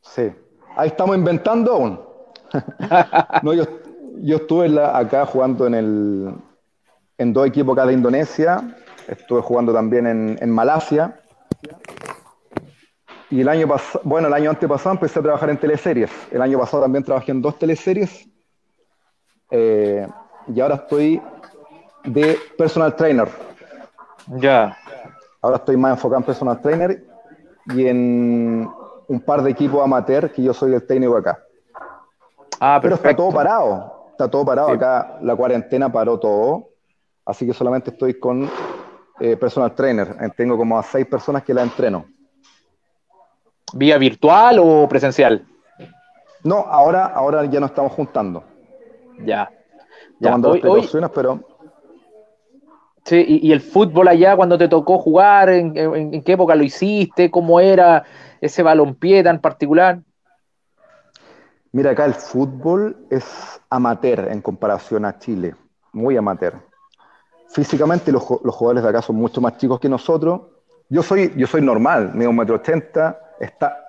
Sí, 0.00 0.32
ahí 0.76 0.88
estamos 0.88 1.14
inventando 1.14 1.74
aún. 1.74 2.00
no, 3.42 3.52
yo, 3.52 3.64
estuve 4.36 4.82
acá 4.82 5.26
jugando 5.26 5.66
en, 5.66 5.74
el, 5.74 6.34
en 7.18 7.34
dos 7.34 7.46
equipos 7.46 7.76
acá 7.76 7.84
de 7.84 7.92
Indonesia, 7.92 8.62
estuve 9.08 9.42
jugando 9.42 9.74
también 9.74 10.06
en 10.40 10.50
Malasia. 10.50 11.18
Y 13.32 13.40
el 13.40 13.48
año 13.48 13.66
pasado, 13.66 14.02
bueno, 14.04 14.28
el 14.28 14.34
año 14.34 14.50
antepasado 14.50 14.94
empecé 14.94 15.18
a 15.18 15.22
trabajar 15.22 15.48
en 15.48 15.56
teleseries. 15.56 16.10
El 16.30 16.42
año 16.42 16.58
pasado 16.58 16.82
también 16.82 17.02
trabajé 17.02 17.32
en 17.32 17.40
dos 17.40 17.58
teleseries. 17.58 18.28
Eh, 19.50 20.06
y 20.48 20.60
ahora 20.60 20.74
estoy 20.74 21.18
de 22.04 22.36
personal 22.58 22.94
trainer. 22.94 23.30
Ya. 24.26 24.76
Ahora 25.40 25.56
estoy 25.56 25.78
más 25.78 25.92
enfocado 25.92 26.20
en 26.20 26.26
personal 26.26 26.60
trainer 26.60 27.06
y 27.68 27.86
en 27.86 28.70
un 29.08 29.20
par 29.20 29.42
de 29.42 29.52
equipos 29.52 29.82
amateur 29.82 30.30
que 30.30 30.42
yo 30.42 30.52
soy 30.52 30.74
el 30.74 30.86
técnico 30.86 31.16
acá. 31.16 31.42
Ah, 32.60 32.80
Pero 32.82 32.96
está 32.96 33.16
todo 33.16 33.32
parado. 33.32 34.10
Está 34.10 34.30
todo 34.30 34.44
parado. 34.44 34.68
Acá 34.68 35.16
la 35.22 35.34
cuarentena 35.34 35.90
paró 35.90 36.18
todo. 36.20 36.68
Así 37.24 37.46
que 37.46 37.54
solamente 37.54 37.92
estoy 37.92 38.20
con 38.20 38.46
eh, 39.20 39.38
personal 39.38 39.74
trainer. 39.74 40.18
Tengo 40.36 40.58
como 40.58 40.78
a 40.78 40.82
seis 40.82 41.06
personas 41.06 41.42
que 41.42 41.54
la 41.54 41.62
entreno. 41.62 42.04
¿Vía 43.74 43.98
virtual 43.98 44.58
o 44.60 44.88
presencial? 44.88 45.44
No, 46.44 46.58
ahora, 46.58 47.06
ahora 47.06 47.44
ya 47.46 47.60
no 47.60 47.66
estamos 47.66 47.92
juntando. 47.92 48.44
Ya. 49.24 49.50
Tomando 50.20 50.50
las 50.50 50.60
precauciones, 50.60 51.10
pero 51.14 51.40
Sí, 53.04 53.40
y, 53.42 53.50
el 53.50 53.60
fútbol 53.60 54.06
allá, 54.06 54.36
cuando 54.36 54.56
te 54.56 54.68
tocó 54.68 54.98
jugar, 54.98 55.48
¿en, 55.48 56.22
qué 56.22 56.32
época 56.32 56.54
lo 56.54 56.62
hiciste? 56.62 57.32
¿Cómo 57.32 57.58
era 57.58 58.04
ese 58.40 58.62
balompié 58.62 59.24
tan 59.24 59.40
particular? 59.40 59.98
Mira, 61.72 61.90
acá 61.90 62.04
el 62.04 62.14
fútbol 62.14 62.96
es 63.10 63.60
amateur 63.70 64.28
en 64.30 64.40
comparación 64.40 65.04
a 65.04 65.18
Chile, 65.18 65.56
muy 65.92 66.16
amateur. 66.16 66.54
Físicamente 67.48 68.12
los, 68.12 68.22
jugadores 68.22 68.84
de 68.84 68.88
acá 68.88 69.02
son 69.02 69.16
mucho 69.16 69.40
más 69.40 69.56
chicos 69.56 69.80
que 69.80 69.88
nosotros. 69.88 70.42
Yo 70.88 71.02
soy, 71.02 71.32
yo 71.36 71.48
soy 71.48 71.60
normal, 71.60 72.12
mido 72.14 72.30
un 72.30 72.36
metro 72.36 72.56
ochenta, 72.56 73.18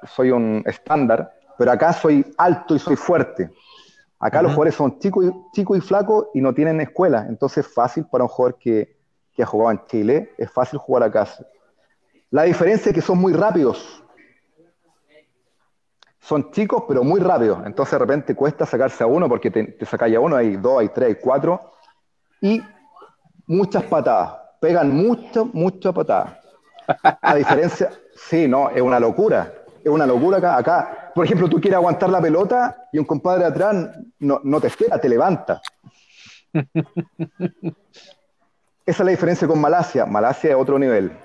soy 0.03 0.31
un 0.31 0.63
estándar, 0.65 1.33
pero 1.57 1.71
acá 1.71 1.93
soy 1.93 2.25
alto 2.37 2.75
y 2.75 2.79
soy 2.79 2.95
fuerte. 2.95 3.51
Acá 4.19 4.41
los 4.41 4.53
jugadores 4.53 4.75
son 4.75 4.99
chicos 4.99 5.25
y, 5.25 5.31
chico 5.51 5.75
y 5.75 5.81
flacos 5.81 6.27
y 6.33 6.41
no 6.41 6.53
tienen 6.53 6.79
escuela, 6.81 7.25
entonces 7.27 7.65
es 7.65 7.73
fácil 7.73 8.05
para 8.05 8.23
un 8.23 8.29
jugador 8.29 8.57
que, 8.57 8.97
que 9.33 9.43
ha 9.43 9.45
jugado 9.45 9.71
en 9.71 9.85
Chile, 9.85 10.33
es 10.37 10.49
fácil 10.49 10.79
jugar 10.79 11.03
acá. 11.03 11.27
La 12.29 12.43
diferencia 12.43 12.89
es 12.89 12.95
que 12.95 13.01
son 13.01 13.19
muy 13.19 13.33
rápidos. 13.33 14.03
Son 16.19 16.51
chicos, 16.51 16.85
pero 16.87 17.03
muy 17.03 17.19
rápidos. 17.19 17.59
Entonces 17.65 17.91
de 17.91 17.99
repente 17.99 18.33
cuesta 18.33 18.65
sacarse 18.65 19.03
a 19.03 19.07
uno 19.07 19.27
porque 19.27 19.51
te, 19.51 19.63
te 19.63 19.85
sacáis 19.85 20.15
a 20.15 20.21
uno, 20.21 20.37
hay 20.37 20.55
dos, 20.55 20.79
hay 20.79 20.89
tres, 20.89 21.09
hay 21.09 21.15
cuatro. 21.15 21.73
Y 22.39 22.63
muchas 23.45 23.83
patadas. 23.83 24.37
Pegan 24.61 24.95
mucho, 24.95 25.49
muchas 25.51 25.93
patadas. 25.93 26.42
A 27.21 27.35
diferencia, 27.35 27.91
sí, 28.15 28.47
no, 28.47 28.69
es 28.69 28.81
una 28.81 28.99
locura. 28.99 29.51
Es 29.83 29.91
una 29.91 30.05
locura 30.05 30.37
acá. 30.37 30.57
Acá, 30.57 31.11
por 31.13 31.25
ejemplo, 31.25 31.49
tú 31.49 31.59
quieres 31.59 31.77
aguantar 31.77 32.09
la 32.09 32.21
pelota 32.21 32.87
y 32.91 32.99
un 32.99 33.05
compadre 33.05 33.45
atrás 33.45 33.75
no, 34.19 34.39
no 34.43 34.61
te 34.61 34.67
espera, 34.67 34.99
te 34.99 35.09
levanta. 35.09 35.61
Esa 38.85 39.01
es 39.01 39.05
la 39.05 39.11
diferencia 39.11 39.47
con 39.47 39.59
Malasia. 39.59 40.05
Malasia 40.05 40.51
es 40.51 40.55
otro 40.55 40.77
nivel. 40.77 41.17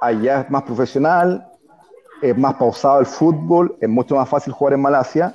Allá 0.00 0.42
es 0.42 0.50
más 0.50 0.62
profesional, 0.62 1.46
es 2.22 2.36
más 2.36 2.54
pausado 2.54 3.00
el 3.00 3.06
fútbol, 3.06 3.76
es 3.80 3.88
mucho 3.88 4.16
más 4.16 4.28
fácil 4.28 4.52
jugar 4.52 4.74
en 4.74 4.82
Malasia, 4.82 5.34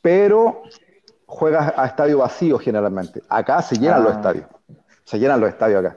pero 0.00 0.62
juegas 1.26 1.72
a 1.76 1.86
estadio 1.86 2.18
vacío 2.18 2.58
generalmente. 2.58 3.22
Acá 3.28 3.60
se 3.62 3.76
llenan 3.76 4.04
los 4.04 4.12
ah. 4.12 4.16
estadios. 4.16 4.46
Se 5.04 5.18
llenan 5.18 5.40
los 5.40 5.48
estadios 5.48 5.84
acá. 5.84 5.96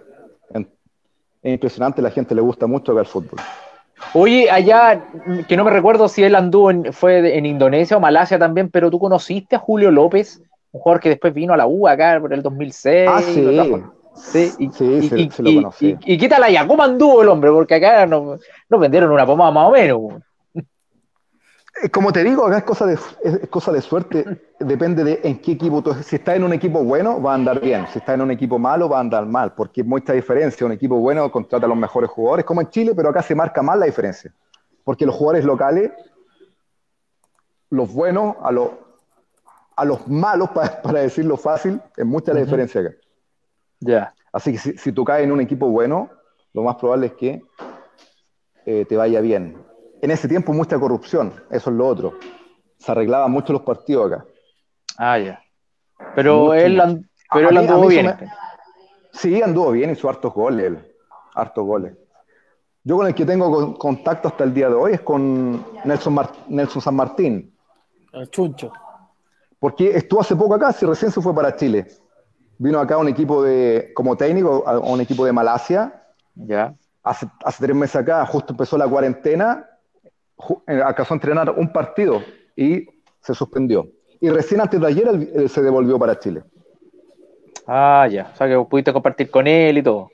Es 1.41 1.53
impresionante, 1.53 2.01
la 2.01 2.11
gente 2.11 2.35
le 2.35 2.41
gusta 2.41 2.67
mucho 2.67 2.91
acá 2.91 3.01
el 3.01 3.07
fútbol. 3.07 3.39
Oye, 4.13 4.49
allá, 4.49 5.05
que 5.47 5.57
no 5.57 5.63
me 5.63 5.71
recuerdo 5.71 6.07
si 6.07 6.23
él 6.23 6.35
anduvo 6.35 6.71
en, 6.71 6.93
fue 6.93 7.37
en 7.37 7.45
Indonesia 7.45 7.97
o 7.97 7.99
Malasia 7.99 8.39
también, 8.39 8.69
pero 8.69 8.89
tú 8.89 8.99
conociste 8.99 9.55
a 9.55 9.59
Julio 9.59 9.91
López, 9.91 10.41
un 10.71 10.81
jugador 10.81 11.01
que 11.01 11.09
después 11.09 11.33
vino 11.33 11.53
a 11.53 11.57
la 11.57 11.67
U 11.67 11.87
acá 11.87 12.17
por 12.19 12.33
el 12.33 12.41
2006. 12.41 13.09
Ah, 13.09 13.21
sí. 13.21 13.45
Sí, 14.15 14.51
y, 14.59 14.69
sí, 14.71 15.29
se, 15.31 15.43
lo 15.43 15.53
conocí. 15.55 15.95
Y, 16.05 16.17
quítala 16.17 16.49
ya, 16.49 16.67
¿cómo 16.67 16.83
anduvo 16.83 17.21
el 17.21 17.29
hombre? 17.29 17.51
Porque 17.51 17.75
acá 17.75 18.05
nos, 18.05 18.41
vendieron 18.69 19.11
una 19.11 19.25
pomada 19.25 19.51
más 19.51 19.67
o 19.67 19.71
menos. 19.71 20.01
Eh, 21.81 21.89
como 21.89 22.11
te 22.11 22.23
digo, 22.23 22.45
acá 22.45 22.57
es 22.57 22.63
cosa 22.63 22.85
de, 22.85 22.97
es 23.23 23.49
cosa 23.49 23.71
de 23.71 23.81
suerte, 23.81 24.49
depende 24.59 25.03
de 25.03 25.21
en 25.23 25.39
qué 25.39 25.53
equipo 25.53 25.81
tú 25.81 25.93
Si 25.93 26.17
estás 26.17 26.35
en 26.35 26.43
un 26.43 26.53
equipo 26.53 26.83
bueno, 26.83 27.21
va 27.21 27.31
a 27.31 27.35
andar 27.35 27.61
bien. 27.61 27.87
Si 27.87 27.99
estás 27.99 28.15
en 28.15 28.21
un 28.21 28.31
equipo 28.31 28.59
malo, 28.59 28.89
va 28.89 28.97
a 28.97 29.01
andar 29.01 29.25
mal, 29.25 29.53
porque 29.53 29.81
hay 29.81 29.87
mucha 29.87 30.13
diferencia. 30.13 30.65
Un 30.65 30.73
equipo 30.73 30.97
bueno 30.97 31.31
contrata 31.31 31.65
a 31.65 31.69
los 31.69 31.77
mejores 31.77 32.09
jugadores, 32.09 32.45
como 32.45 32.61
en 32.61 32.69
Chile, 32.69 32.93
pero 32.95 33.09
acá 33.09 33.21
se 33.21 33.35
marca 33.35 33.61
más 33.61 33.77
la 33.77 33.85
diferencia. 33.85 34.33
Porque 34.83 35.05
los 35.05 35.15
jugadores 35.15 35.45
locales, 35.45 35.91
los 37.69 37.93
buenos 37.93 38.35
a 38.41 38.51
los, 38.51 38.71
a 39.75 39.85
los 39.85 40.07
malos, 40.07 40.49
para, 40.83 41.01
decirlo 41.01 41.37
fácil, 41.37 41.81
es 41.95 42.05
mucha 42.05 42.33
la 42.33 42.41
diferencia 42.41 42.81
acá. 42.81 42.91
Ya. 43.79 44.13
Así 44.33 44.51
que 44.51 44.57
si, 44.57 44.91
tú 44.91 45.03
caes 45.05 45.23
en 45.23 45.31
un 45.31 45.41
equipo 45.41 45.69
bueno, 45.69 46.09
lo 46.53 46.63
más 46.63 46.75
probable 46.75 47.07
es 47.07 47.13
que 47.13 47.41
eh, 48.65 48.85
te 48.85 48.97
vaya 48.97 49.21
bien. 49.21 49.68
En 50.01 50.11
ese 50.11 50.27
tiempo 50.27 50.53
mucha 50.53 50.79
corrupción, 50.79 51.33
eso 51.49 51.69
es 51.69 51.75
lo 51.75 51.87
otro. 51.87 52.13
Se 52.77 52.91
arreglaban 52.91 53.31
mucho 53.31 53.51
los 53.51 53.63
partidos 53.63 54.11
acá. 54.11 54.25
Ah, 54.97 55.17
ya. 55.19 55.41
Pero 56.15 56.53
él, 56.53 57.09
pero 57.31 57.49
él 57.49 57.57
anduvo 57.57 57.87
bien. 57.87 58.15
Sí, 59.11 59.41
anduvo 59.41 59.71
bien, 59.71 59.89
hizo 59.89 60.09
hartos 60.09 60.33
goles, 60.33 60.73
hartos 61.33 61.65
goles. 61.65 61.93
Yo 62.83 62.95
con 62.95 63.07
el 63.07 63.13
que 63.13 63.25
tengo 63.25 63.77
contacto 63.77 64.29
hasta 64.29 64.45
el 64.45 64.53
día 64.53 64.69
de 64.69 64.75
hoy 64.75 64.93
es 64.93 65.01
con 65.01 65.65
Nelson, 65.83 66.19
Nelson 66.47 66.81
San 66.81 66.95
Martín. 66.95 67.53
El 68.13 68.29
chuncho. 68.29 68.71
Porque 69.59 69.95
estuvo 69.95 70.21
hace 70.21 70.35
poco 70.35 70.55
acá, 70.55 70.71
si 70.71 70.85
recién 70.85 71.11
se 71.11 71.21
fue 71.21 71.35
para 71.35 71.55
Chile. 71.55 71.87
Vino 72.57 72.79
acá 72.79 72.97
un 72.97 73.09
equipo 73.09 73.43
de, 73.43 73.91
como 73.93 74.15
técnico, 74.15 74.63
a 74.65 74.79
un 74.79 75.01
equipo 75.01 75.25
de 75.25 75.33
Malasia. 75.33 76.03
Ya. 76.35 76.73
Hace, 77.03 77.27
hace 77.43 77.65
tres 77.65 77.75
meses 77.75 77.97
acá, 77.97 78.25
justo 78.25 78.53
empezó 78.53 78.77
la 78.77 78.87
cuarentena, 78.87 79.67
eh, 80.67 80.81
acaso 80.83 81.13
a 81.13 81.17
entrenar 81.17 81.51
un 81.51 81.71
partido 81.71 82.21
y 82.55 82.87
se 83.21 83.33
suspendió. 83.33 83.87
Y 84.21 84.29
recién 84.29 84.61
antes 84.61 84.79
de 84.79 84.87
ayer 84.87 85.49
se 85.49 85.61
devolvió 85.61 85.97
para 85.97 86.19
Chile. 86.19 86.43
Ah, 87.65 88.07
ya. 88.09 88.31
O 88.33 88.35
sea 88.35 88.47
que 88.47 88.59
pudiste 88.65 88.91
compartir 88.91 89.29
con 89.29 89.47
él 89.47 89.77
y 89.77 89.83
todo. 89.83 90.09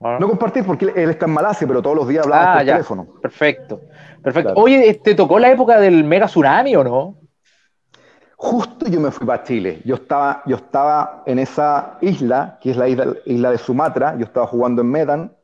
No 0.00 0.28
compartir 0.28 0.64
porque 0.64 0.92
él 0.96 1.10
está 1.10 1.26
en 1.26 1.32
Malasia, 1.32 1.66
pero 1.66 1.80
todos 1.80 1.94
los 1.94 2.08
días 2.08 2.24
hablaba 2.24 2.54
ah, 2.54 2.56
por 2.56 2.66
teléfono. 2.66 3.06
Perfecto. 3.20 3.80
Perfecto. 4.20 4.54
Oye, 4.56 4.94
¿te 4.94 5.14
tocó 5.14 5.38
la 5.38 5.50
época 5.50 5.78
del 5.78 6.02
mega 6.02 6.26
tsunami 6.26 6.74
o 6.74 6.82
no? 6.82 7.18
Justo 8.36 8.88
yo 8.88 8.98
me 8.98 9.12
fui 9.12 9.24
para 9.24 9.44
Chile. 9.44 9.80
Yo 9.84 9.94
estaba, 9.94 10.42
yo 10.46 10.56
estaba 10.56 11.22
en 11.26 11.38
esa 11.38 11.98
isla, 12.00 12.58
que 12.60 12.72
es 12.72 12.76
la 12.76 12.88
isla, 12.88 13.50
de 13.50 13.58
Sumatra. 13.58 14.16
Yo 14.18 14.24
estaba 14.24 14.48
jugando 14.48 14.82
en 14.82 14.90
Medan. 14.90 15.36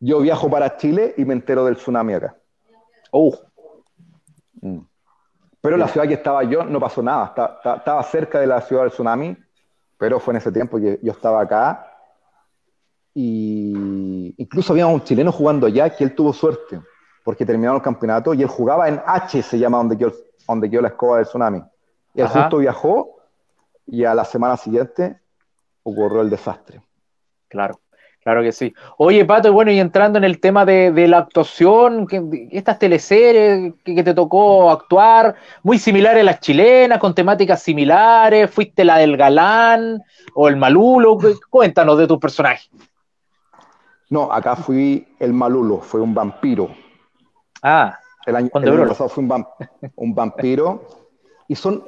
Yo 0.00 0.20
viajo 0.20 0.48
para 0.48 0.78
Chile 0.78 1.14
y 1.18 1.26
me 1.26 1.34
entero 1.34 1.66
del 1.66 1.76
tsunami 1.76 2.14
acá. 2.14 2.36
Uh. 3.12 3.34
Mm. 4.60 4.80
Pero 5.60 5.76
la 5.76 5.88
ciudad 5.88 6.06
que 6.06 6.14
estaba 6.14 6.44
yo 6.44 6.64
no 6.64 6.78
pasó 6.78 7.02
nada, 7.02 7.34
estaba, 7.64 8.02
cerca 8.04 8.40
de 8.40 8.46
la 8.46 8.60
ciudad 8.60 8.82
del 8.82 8.92
tsunami, 8.92 9.36
pero 9.96 10.20
fue 10.20 10.32
en 10.32 10.38
ese 10.38 10.52
tiempo 10.52 10.78
que 10.78 11.00
yo 11.02 11.12
estaba 11.12 11.42
acá. 11.42 11.84
Y 13.12 14.34
incluso 14.36 14.72
había 14.72 14.86
un 14.86 15.02
chileno 15.02 15.32
jugando 15.32 15.66
allá 15.66 15.94
que 15.94 16.04
él 16.04 16.14
tuvo 16.14 16.32
suerte, 16.32 16.80
porque 17.24 17.44
terminó 17.44 17.74
el 17.74 17.82
campeonato 17.82 18.34
y 18.34 18.42
él 18.42 18.48
jugaba 18.48 18.88
en 18.88 19.00
H, 19.04 19.42
se 19.42 19.58
llama 19.58 19.78
donde 19.78 19.98
quedó, 19.98 20.12
donde 20.46 20.70
quedó 20.70 20.82
la 20.82 20.88
escoba 20.88 21.16
del 21.16 21.26
tsunami. 21.26 21.62
Y 22.14 22.20
él 22.20 22.28
justo 22.28 22.58
viajó 22.58 23.16
y 23.86 24.04
a 24.04 24.14
la 24.14 24.24
semana 24.24 24.56
siguiente 24.56 25.20
ocurrió 25.82 26.20
el 26.20 26.30
desastre. 26.30 26.82
Claro. 27.48 27.80
Claro 28.28 28.42
que 28.42 28.52
sí. 28.52 28.74
Oye, 28.98 29.24
Pato, 29.24 29.50
bueno, 29.54 29.70
y 29.70 29.80
entrando 29.80 30.18
en 30.18 30.24
el 30.24 30.38
tema 30.38 30.66
de, 30.66 31.08
la 31.08 31.16
actuación, 31.16 32.06
estas 32.50 32.78
teleseries 32.78 33.72
que, 33.82 34.02
te 34.04 34.12
tocó 34.12 34.70
actuar, 34.70 35.34
muy 35.62 35.78
similares 35.78 36.20
a 36.20 36.24
las 36.24 36.40
chilenas, 36.40 36.98
con 36.98 37.14
temáticas 37.14 37.62
similares, 37.62 38.50
fuiste 38.50 38.84
la 38.84 38.98
del 38.98 39.16
galán 39.16 40.02
o 40.34 40.46
el 40.46 40.56
malulo, 40.56 41.16
cuéntanos 41.48 41.96
de 41.96 42.06
tu 42.06 42.20
personaje. 42.20 42.68
No, 44.10 44.30
acá 44.30 44.56
fui 44.56 45.08
el 45.18 45.32
malulo, 45.32 45.78
fue 45.78 46.02
un 46.02 46.12
vampiro. 46.12 46.68
Ah, 47.62 47.98
el 48.26 48.36
año, 48.36 48.50
pasado 48.50 49.08
fui 49.08 49.24
un, 49.24 49.46
un 49.96 50.14
vampiro. 50.14 50.86
y 51.48 51.54
son, 51.54 51.82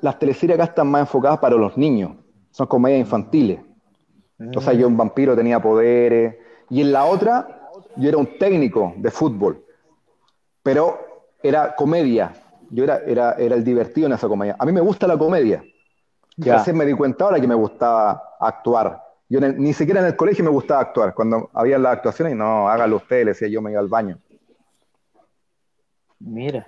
las 0.00 0.18
teleseries 0.18 0.54
acá 0.54 0.70
están 0.70 0.90
más 0.90 1.02
enfocadas 1.02 1.38
para 1.38 1.56
los 1.56 1.76
niños, 1.76 2.12
son 2.50 2.66
comedias 2.66 3.00
infantiles. 3.00 3.60
O 4.56 4.60
sea, 4.60 4.72
yo 4.72 4.88
un 4.88 4.96
vampiro 4.96 5.36
tenía 5.36 5.60
poderes. 5.60 6.36
Y 6.70 6.80
en 6.80 6.92
la 6.92 7.04
otra, 7.04 7.70
yo 7.96 8.08
era 8.08 8.18
un 8.18 8.38
técnico 8.38 8.94
de 8.96 9.10
fútbol. 9.10 9.64
Pero 10.62 11.28
era 11.42 11.74
comedia. 11.74 12.32
Yo 12.70 12.84
era, 12.84 12.98
era, 13.06 13.32
era 13.34 13.54
el 13.54 13.64
divertido 13.64 14.06
en 14.06 14.14
esa 14.14 14.28
comedia. 14.28 14.56
A 14.58 14.64
mí 14.64 14.72
me 14.72 14.80
gusta 14.80 15.06
la 15.06 15.18
comedia. 15.18 15.62
Y 16.36 16.48
a 16.48 16.56
veces 16.56 16.74
me 16.74 16.86
di 16.86 16.94
cuenta 16.94 17.24
ahora 17.24 17.40
que 17.40 17.46
me 17.46 17.54
gustaba 17.54 18.36
actuar. 18.40 19.02
Yo 19.28 19.40
ni 19.40 19.72
siquiera 19.72 20.00
en 20.00 20.06
el 20.06 20.16
colegio 20.16 20.44
me 20.44 20.50
gustaba 20.50 20.80
actuar. 20.80 21.14
Cuando 21.14 21.50
había 21.52 21.78
las 21.78 21.94
actuaciones, 21.94 22.36
no, 22.36 22.68
hágalo 22.68 22.96
usted, 22.96 23.24
le 23.24 23.32
decía 23.32 23.48
yo, 23.48 23.62
me 23.62 23.70
iba 23.70 23.80
al 23.80 23.88
baño. 23.88 24.18
Mira. 26.18 26.64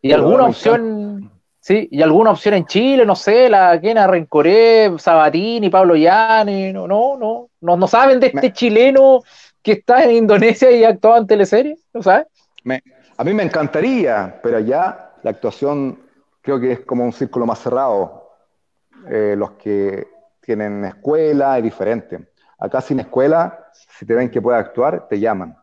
¿Y 0.00 0.12
alguna 0.12 0.46
opción 0.46 1.30
Sí, 1.68 1.86
y 1.90 2.00
alguna 2.00 2.30
opción 2.30 2.54
en 2.54 2.64
Chile, 2.64 3.04
no 3.04 3.14
sé, 3.14 3.50
la 3.50 3.78
Kena 3.78 4.06
Rencoré, 4.06 4.90
Sabatini, 4.98 5.68
Pablo 5.68 5.96
Llani, 5.96 6.72
no, 6.72 6.88
no, 6.88 7.18
no, 7.18 7.76
no, 7.76 7.86
saben 7.86 8.18
de 8.20 8.28
este 8.28 8.54
chileno 8.54 9.20
que 9.60 9.72
está 9.72 10.02
en 10.02 10.12
Indonesia 10.12 10.70
y 10.70 10.82
actúa 10.82 11.18
en 11.18 11.26
teleseries, 11.26 11.78
¿no 11.92 12.02
sabes? 12.02 12.26
a 13.18 13.22
mí 13.22 13.34
me 13.34 13.42
encantaría, 13.42 14.40
pero 14.42 14.56
allá 14.56 15.10
la 15.22 15.30
actuación 15.32 15.98
creo 16.40 16.58
que 16.58 16.72
es 16.72 16.80
como 16.80 17.04
un 17.04 17.12
círculo 17.12 17.44
más 17.44 17.58
cerrado. 17.58 18.30
Eh, 19.06 19.34
los 19.36 19.50
que 19.50 20.08
tienen 20.40 20.86
escuela 20.86 21.58
es 21.58 21.64
diferente. 21.64 22.30
Acá 22.58 22.80
sin 22.80 23.00
escuela, 23.00 23.66
si 23.74 24.06
te 24.06 24.14
ven 24.14 24.30
que 24.30 24.40
puedes 24.40 24.58
actuar, 24.58 25.06
te 25.06 25.20
llaman. 25.20 25.54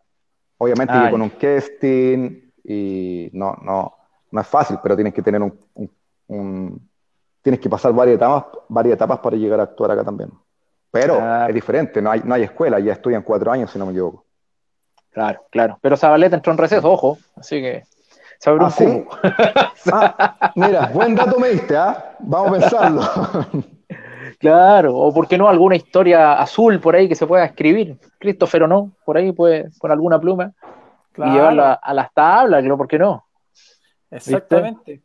Obviamente 0.59 0.93
que 1.03 1.09
con 1.09 1.23
un 1.23 1.31
casting 1.31 2.51
y 2.63 3.31
no, 3.33 3.57
no, 3.63 3.95
no 4.35 4.41
es 4.41 4.47
fácil, 4.47 4.77
pero 4.83 4.95
tienes 4.95 5.13
que 5.13 5.21
tener 5.21 5.41
un, 5.41 5.57
tienes 6.27 7.59
que 7.59 7.69
pasar 7.69 7.93
varias 7.93 8.15
etapas, 8.15 8.45
varias 8.67 8.95
etapas 8.95 9.19
para 9.19 9.37
llegar 9.37 9.59
a 9.59 9.63
actuar 9.63 9.91
acá 9.91 10.03
también. 10.03 10.31
Pero 10.91 11.19
es 11.47 11.53
diferente, 11.53 12.01
no 12.01 12.09
hay, 12.09 12.21
no 12.23 12.33
hay 12.33 12.43
escuela, 12.43 12.79
ya 12.79 12.93
estudian 12.93 13.21
cuatro 13.21 13.51
años, 13.51 13.69
si 13.69 13.77
no 13.77 13.85
me 13.85 13.91
equivoco. 13.91 14.25
Claro, 15.11 15.41
claro. 15.49 15.77
Pero 15.81 15.97
Zabaleta 15.97 16.35
entró 16.35 16.51
en 16.51 16.57
receso, 16.57 16.91
ojo, 16.91 17.17
así 17.35 17.61
que 17.61 17.83
se 18.39 18.49
abrió 18.49 18.67
un 18.67 19.07
¿Ah, 19.91 20.15
ah, 20.41 20.51
mira, 20.55 20.87
buen 20.93 21.15
dato 21.15 21.39
me 21.39 21.49
diste, 21.49 21.75
¿ah? 21.75 22.15
Vamos 22.19 22.49
a 22.49 22.59
pensarlo. 22.59 23.01
claro, 24.39 24.95
o 24.95 25.13
por 25.13 25.27
qué 25.27 25.37
no 25.37 25.47
alguna 25.47 25.75
historia 25.75 26.33
azul 26.33 26.79
por 26.79 26.95
ahí 26.95 27.07
que 27.07 27.15
se 27.15 27.27
pueda 27.27 27.45
escribir. 27.45 27.97
Christopher 28.19 28.63
o 28.63 28.67
no, 28.67 28.91
por 29.05 29.17
ahí 29.17 29.31
puede, 29.31 29.69
con 29.77 29.91
alguna 29.91 30.19
pluma, 30.19 30.51
y 31.17 31.23
llevarla 31.23 31.73
a 31.73 31.93
las 31.93 32.13
tablas, 32.13 32.63
¿por 32.65 32.87
qué 32.87 32.99
no? 32.99 33.25
Exactamente. 34.11 35.01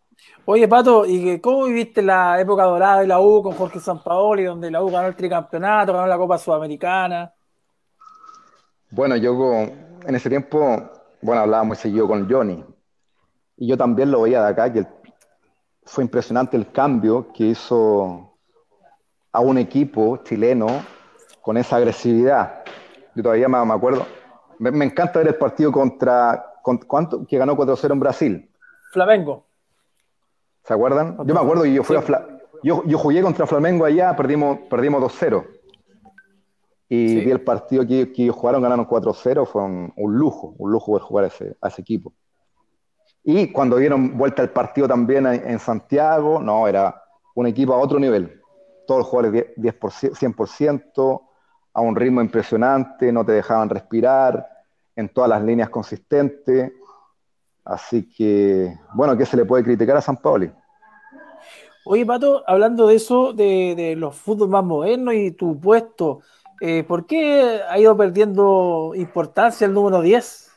Oye, 0.53 0.67
Pato, 0.67 1.07
¿y 1.07 1.39
cómo 1.39 1.67
viviste 1.67 2.03
la 2.03 2.41
época 2.41 2.65
dorada 2.65 3.03
de 3.03 3.07
la 3.07 3.21
U 3.21 3.41
con 3.41 3.53
Jorge 3.53 3.79
Sampaoli, 3.79 4.43
donde 4.43 4.69
la 4.69 4.83
U 4.83 4.91
ganó 4.91 5.07
el 5.07 5.15
tricampeonato, 5.15 5.93
ganó 5.93 6.09
la 6.09 6.19
Copa 6.19 6.39
Sudamericana? 6.39 7.33
Bueno, 8.91 9.15
yo 9.15 9.33
en 9.61 10.13
ese 10.13 10.29
tiempo, 10.29 10.59
bueno, 11.23 11.43
hablaba 11.43 11.63
muy 11.63 11.77
seguido 11.77 12.09
con 12.09 12.29
Johnny. 12.29 12.65
Y 13.59 13.69
yo 13.69 13.77
también 13.77 14.11
lo 14.11 14.23
veía 14.23 14.43
de 14.43 14.49
acá, 14.49 14.73
que 14.73 14.89
fue 15.85 16.03
impresionante 16.03 16.57
el 16.57 16.73
cambio 16.73 17.29
que 17.33 17.45
hizo 17.45 18.37
a 19.31 19.39
un 19.39 19.57
equipo 19.57 20.17
chileno 20.25 20.67
con 21.43 21.59
esa 21.59 21.77
agresividad. 21.77 22.65
Yo 23.15 23.23
todavía 23.23 23.47
me, 23.47 23.73
acuerdo. 23.73 24.05
Me, 24.59 24.85
encanta 24.85 25.21
ver 25.21 25.29
el 25.29 25.37
partido 25.37 25.71
contra, 25.71 26.45
¿cuánto? 26.89 27.25
que 27.25 27.39
ganó 27.39 27.57
4-0 27.57 27.93
en 27.93 28.01
Brasil 28.01 28.51
Flamengo. 28.93 29.50
¿Se 30.65 30.75
acuerdan? 30.75 31.17
Yo 31.27 31.35
me 31.35 31.41
acuerdo 31.41 31.67
y 31.67 31.75
yo 31.75 31.83
fui 31.83 31.97
a 31.97 32.05
yo, 32.63 32.85
yo, 32.85 32.99
jugué 32.99 33.23
contra 33.23 33.47
Flamengo 33.47 33.85
allá, 33.85 34.15
perdimos, 34.15 34.59
perdimos 34.69 35.03
2-0. 35.03 35.47
Y 36.89 37.21
vi 37.21 37.31
el 37.31 37.41
partido 37.41 37.87
que, 37.87 38.13
que 38.13 38.25
ellos 38.25 38.37
jugaron, 38.37 38.63
ganaron 38.63 38.87
4-0, 38.87 39.47
fue 39.47 39.63
un, 39.63 39.93
lujo, 40.19 40.55
un 40.59 40.73
lujo 40.73 40.93
ver 40.93 41.03
jugar 41.03 41.25
a 41.25 41.29
ese, 41.29 41.57
a 41.61 41.69
ese 41.69 41.81
equipo. 41.81 42.13
Y 43.23 43.53
cuando 43.53 43.77
dieron 43.77 44.19
vuelta 44.19 44.43
el 44.43 44.51
partido 44.51 44.89
también 44.89 45.27
en, 45.27 45.59
Santiago, 45.59 46.41
no, 46.41 46.67
era 46.67 47.03
un 47.35 47.47
equipo 47.47 47.75
a 47.75 47.79
otro 47.79 47.99
nivel. 47.99 48.41
Todos 48.87 49.01
los 49.01 49.09
jugadores 49.09 49.55
10%, 49.57 50.13
100%, 50.15 51.23
a 51.73 51.81
un 51.81 51.95
ritmo 51.95 52.21
impresionante, 52.21 53.13
no 53.13 53.25
te 53.25 53.33
dejaban 53.33 53.69
respirar, 53.69 54.49
en 54.97 55.09
todas 55.09 55.31
las 55.31 55.43
líneas 55.43 55.71
consistentes. 55.71 56.73
Así 57.65 58.09
que, 58.09 58.79
bueno, 58.95 59.17
¿qué 59.17 59.27
se 59.27 59.37
le 59.37 59.45
puede 59.45 59.65
criticar 59.65 59.97
a 59.97 60.01
San 60.01 60.17
Paoli? 60.17 60.51
Oye, 61.85 62.05
Pato, 62.05 62.43
hablando 62.47 62.87
de 62.87 62.97
eso, 62.97 63.33
de, 63.33 63.95
los 63.97 64.15
fútbol 64.15 64.49
más 64.49 64.65
modernos 64.65 65.15
y 65.15 65.31
tu 65.33 65.59
puesto, 65.59 66.21
eh, 66.61 66.85
¿por 66.85 67.07
qué 67.07 67.61
ha 67.69 67.79
ido 67.79 67.97
perdiendo 67.97 68.93
importancia 68.95 69.67
el 69.67 69.75
número 69.75 70.01
10? 70.01 70.51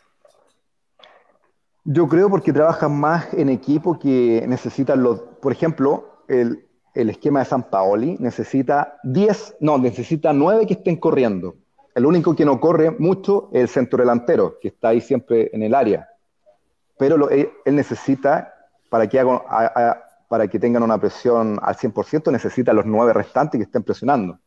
Yo 1.85 2.07
creo 2.07 2.29
porque 2.29 2.53
trabajan 2.53 2.97
más 2.97 3.33
en 3.33 3.49
equipo 3.49 3.99
que 3.99 4.45
necesitan 4.47 5.03
los, 5.03 5.19
por 5.41 5.51
ejemplo, 5.51 6.23
el, 6.27 6.67
el 6.93 7.09
esquema 7.09 7.39
de 7.39 7.45
San 7.45 7.63
Paoli 7.69 8.17
necesita 8.19 8.99
10, 9.03 9.57
no, 9.59 9.77
necesita 9.77 10.33
9 10.33 10.65
que 10.65 10.73
estén 10.73 10.97
corriendo. 10.97 11.55
El 11.95 12.05
único 12.05 12.35
que 12.35 12.45
no 12.45 12.59
corre 12.59 12.91
mucho 12.91 13.49
es 13.51 13.61
el 13.61 13.67
centro 13.69 13.99
delantero, 13.99 14.57
que 14.59 14.69
está 14.69 14.89
ahí 14.89 15.01
siempre 15.01 15.49
en 15.53 15.63
el 15.63 15.75
área 15.75 16.09
pero 17.03 17.29
él, 17.29 17.51
necesita, 17.65 18.55
para 18.89 19.09
que, 19.09 20.57
tengan 20.57 20.83
una 20.83 20.97
presión 20.97 21.59
al 21.61 21.75
100%, 21.75 22.31
necesita 22.31 22.71
los 22.71 22.85
nueve 22.85 23.11
restantes 23.11 23.59
que 23.59 23.65
estén 23.65 23.83
presionando. 23.83 24.39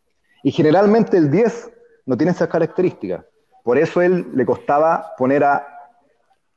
Y 0.42 0.53
generalmente 0.53 1.19
el 1.19 1.31
10 1.31 1.71
no 2.07 2.16
tiene 2.16 2.33
esas 2.33 2.49
características. 2.49 3.27
Por 3.62 3.77
eso 3.77 4.01
él 4.01 4.29
le 4.33 4.47
costaba 4.47 5.12
poner 5.19 5.45
a, 5.45 5.66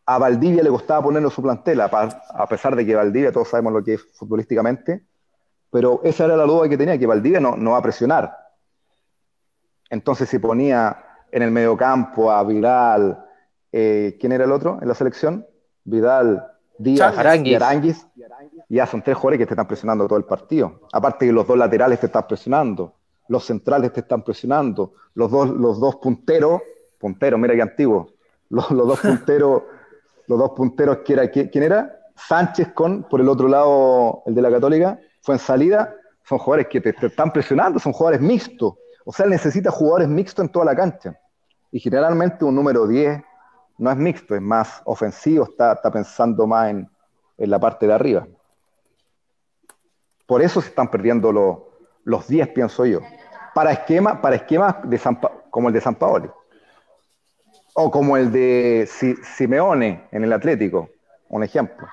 a 0.06 0.18
Valdivia, 0.18 0.64
le 0.64 0.70
costaba 0.70 1.04
ponerlo 1.04 1.28
en 1.28 1.36
su 1.36 1.42
plantela, 1.42 1.92
a 2.30 2.48
pesar 2.48 2.78
de 2.78 2.86
que 2.86 2.96
Valdivia, 2.96 3.34
todos 3.34 3.50
sabemos 3.50 3.74
lo 3.74 3.84
que 3.84 3.96
es 3.96 4.02
futbolísticamente, 4.14 5.04
pero 5.70 6.00
esa 6.06 6.24
era 6.24 6.38
la 6.38 6.46
duda 6.46 6.70
que 6.70 6.78
tenía, 6.78 6.98
que 6.98 7.08
Valdivia 7.08 7.42
no, 7.42 7.58
no 7.58 7.72
va 7.72 7.80
a 7.80 7.82
presionar. 7.82 8.38
Entonces 9.90 10.30
si 10.30 10.40
ponía 10.40 10.98
en 11.30 11.42
el 11.42 11.52
mediocampo 11.52 12.32
a 12.32 12.42
Vidal, 12.46 13.26
eh, 13.74 14.16
¿quién 14.18 14.32
era 14.32 14.46
el 14.46 14.54
otro 14.54 14.80
en 14.82 14.88
la 14.88 14.96
selección? 14.96 15.46
Vidal, 15.84 16.46
Díaz 16.78 17.14
y 17.44 17.56
Aranguis, 17.56 18.08
ya 18.70 18.86
son 18.86 19.02
tres 19.02 19.18
jugadores 19.18 19.40
que 19.40 19.46
te 19.46 19.54
están 19.54 19.68
presionando 19.68 20.08
todo 20.08 20.18
el 20.18 20.26
partido. 20.26 20.82
Aparte 20.94 21.26
que 21.26 21.34
los 21.34 21.46
dos 21.46 21.58
laterales 21.58 22.00
te 22.00 22.06
están 22.06 22.26
presionando, 22.26 22.96
los 23.28 23.46
centrales 23.46 23.92
te 23.92 24.00
están 24.00 24.24
presionando, 24.24 24.94
los 25.14 25.30
dos, 25.30 25.50
los 25.50 25.80
dos 25.80 25.98
punteros, 25.98 26.62
punteros, 26.98 27.40
mira 27.40 27.54
qué 27.54 27.62
antiguo, 27.62 28.14
los, 28.50 28.70
dos 28.70 29.00
punteros, 29.02 29.64
los 30.28 30.40
dos 30.40 30.52
punteros 30.52 31.00
que 31.00 31.14
era, 31.14 31.30
¿quién 31.30 31.64
era? 31.64 31.98
Sánchez 32.16 32.74
con, 32.74 33.04
por 33.04 33.20
el 33.20 33.28
otro 33.28 33.48
lado, 33.48 34.24
el 34.26 34.36
de 34.36 34.42
la 34.42 34.50
Católica, 34.50 35.00
fue 35.22 35.36
en 35.36 35.40
salida, 35.40 35.94
son 36.24 36.38
jugadores 36.38 36.68
que 36.68 36.80
te, 36.80 36.94
te 36.94 37.08
están 37.08 37.32
presionando, 37.32 37.80
son 37.80 37.92
jugadores 37.92 38.22
mixtos. 38.22 38.76
O 39.06 39.12
sea, 39.12 39.26
él 39.26 39.32
necesita 39.32 39.72
jugadores 39.72 40.08
mixtos 40.08 40.46
en 40.46 40.52
toda 40.52 40.66
la 40.66 40.76
cancha. 40.76 41.20
Y 41.72 41.80
generalmente 41.80 42.46
un 42.46 42.56
número 42.56 42.88
10, 42.88 43.22
no 43.80 43.90
es 43.90 43.98
mixto, 43.98 44.36
es 44.36 44.42
más 44.42 44.82
ofensivo, 44.86 45.46
está, 45.46 45.76
pensando 45.92 46.46
más 46.46 46.70
en, 46.70 46.90
la 47.38 47.58
parte 47.58 47.88
de 47.88 47.94
arriba. 47.94 48.28
Por 50.26 50.42
eso 50.42 50.62
se 50.62 50.68
están 50.68 50.92
perdiendo 50.92 51.32
los 52.04 52.28
10, 52.28 52.50
pienso 52.50 52.86
yo. 52.86 53.00
Para, 53.56 53.86
para 54.22 54.36
esquemas 54.36 54.76
de 54.84 55.02
como 55.50 55.70
el 55.70 55.74
de 55.74 55.82
San 55.82 55.96
Paoli. 55.96 56.30
O 57.74 57.90
como 57.90 58.18
el 58.18 58.32
de 58.32 58.88
Simeone 59.38 60.08
en 60.12 60.24
el 60.26 60.34
Atlético, 60.34 60.90
un 61.30 61.44
ejemplo. 61.44 61.88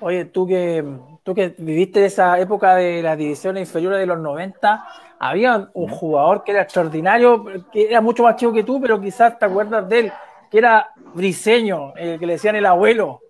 Oye, 0.00 0.24
tú 0.24 0.46
que, 0.46 0.84
tú 1.22 1.34
que 1.34 1.54
viviste 1.58 2.04
esa 2.04 2.38
época 2.38 2.74
de 2.76 3.02
las 3.02 3.18
divisiones 3.18 3.68
inferiores 3.68 3.98
de 3.98 4.06
los 4.06 4.18
90, 4.18 4.84
había 5.18 5.68
un 5.74 5.88
jugador 5.88 6.42
que 6.42 6.52
era 6.52 6.62
extraordinario, 6.62 7.44
que 7.70 7.88
era 7.88 8.00
mucho 8.00 8.22
más 8.22 8.36
chico 8.36 8.52
que 8.52 8.64
tú, 8.64 8.80
pero 8.80 9.00
quizás 9.00 9.38
te 9.38 9.44
acuerdas 9.44 9.86
de 9.88 9.98
él, 9.98 10.12
que 10.50 10.58
era 10.58 10.88
Briseño, 11.14 11.92
el 11.96 12.18
que 12.18 12.26
le 12.26 12.32
decían 12.34 12.56
el 12.56 12.64
abuelo. 12.64 13.20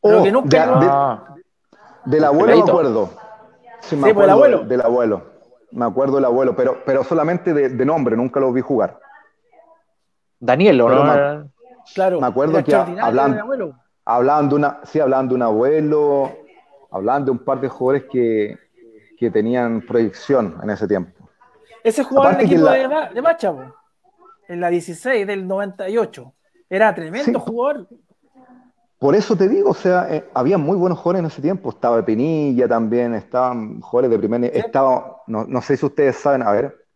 Oh, 0.00 0.22
del 2.04 2.24
abuelo 2.24 2.56
me 2.56 2.62
acuerdo. 2.62 3.10
Sí, 3.80 3.96
me 3.96 4.14
pues, 4.14 4.28
acuerdo 4.28 4.64
Del, 4.64 4.80
abuelo. 4.80 5.22
Me 5.70 5.84
acuerdo 5.84 6.16
del 6.16 6.24
abuelo, 6.24 6.56
pero, 6.56 6.82
pero 6.84 7.04
solamente 7.04 7.54
de, 7.54 7.84
nombre, 7.84 8.16
nunca 8.16 8.40
lo 8.40 8.52
vi 8.52 8.60
jugar. 8.60 8.98
Daniel, 10.40 10.80
¿o 10.80 10.88
no? 10.88 11.50
claro. 11.94 12.20
Me 12.20 12.26
acuerdo 12.26 12.62
que 12.64 12.74
hablaban, 12.74 13.40
hablaban, 14.06 14.48
de 14.48 14.54
una, 14.54 14.80
sí, 14.84 15.00
hablaban 15.00 15.28
de 15.28 15.34
un 15.34 15.42
abuelo, 15.42 16.32
hablaban 16.90 17.24
de 17.24 17.32
un 17.32 17.38
par 17.38 17.60
de 17.60 17.68
jugadores 17.68 18.08
que, 18.10 18.58
que 19.18 19.30
tenían 19.30 19.82
proyección 19.82 20.58
en 20.62 20.70
ese 20.70 20.88
tiempo. 20.88 21.28
Ese 21.84 22.02
jugaba 22.02 22.32
en 22.32 22.40
el 22.40 22.46
equipo 22.46 22.64
de, 22.70 22.88
de 22.88 23.22
en 24.48 24.60
la 24.60 24.70
16 24.70 25.26
del 25.26 25.46
98. 25.46 26.32
Era 26.70 26.94
tremendo 26.94 27.38
jugador. 27.40 27.88
Por 28.98 29.14
eso 29.14 29.36
te 29.36 29.48
digo, 29.48 29.70
o 29.70 29.74
sea, 29.74 30.12
eh, 30.12 30.28
había 30.32 30.56
muy 30.56 30.76
buenos 30.76 30.98
jugadores 30.98 31.20
en 31.20 31.26
ese 31.26 31.42
tiempo. 31.42 31.70
Estaba 31.70 32.04
Pinilla 32.04 32.66
también, 32.66 33.14
estaban 33.14 33.80
jugadores 33.80 34.10
de 34.10 34.18
primer 34.18 34.40
nivel. 34.40 34.56
Estaba, 34.56 35.22
no, 35.26 35.62
sé 35.62 35.76
si 35.76 35.84
ustedes 35.84 36.16
saben, 36.16 36.42
a 36.42 36.50
ver, 36.50 36.86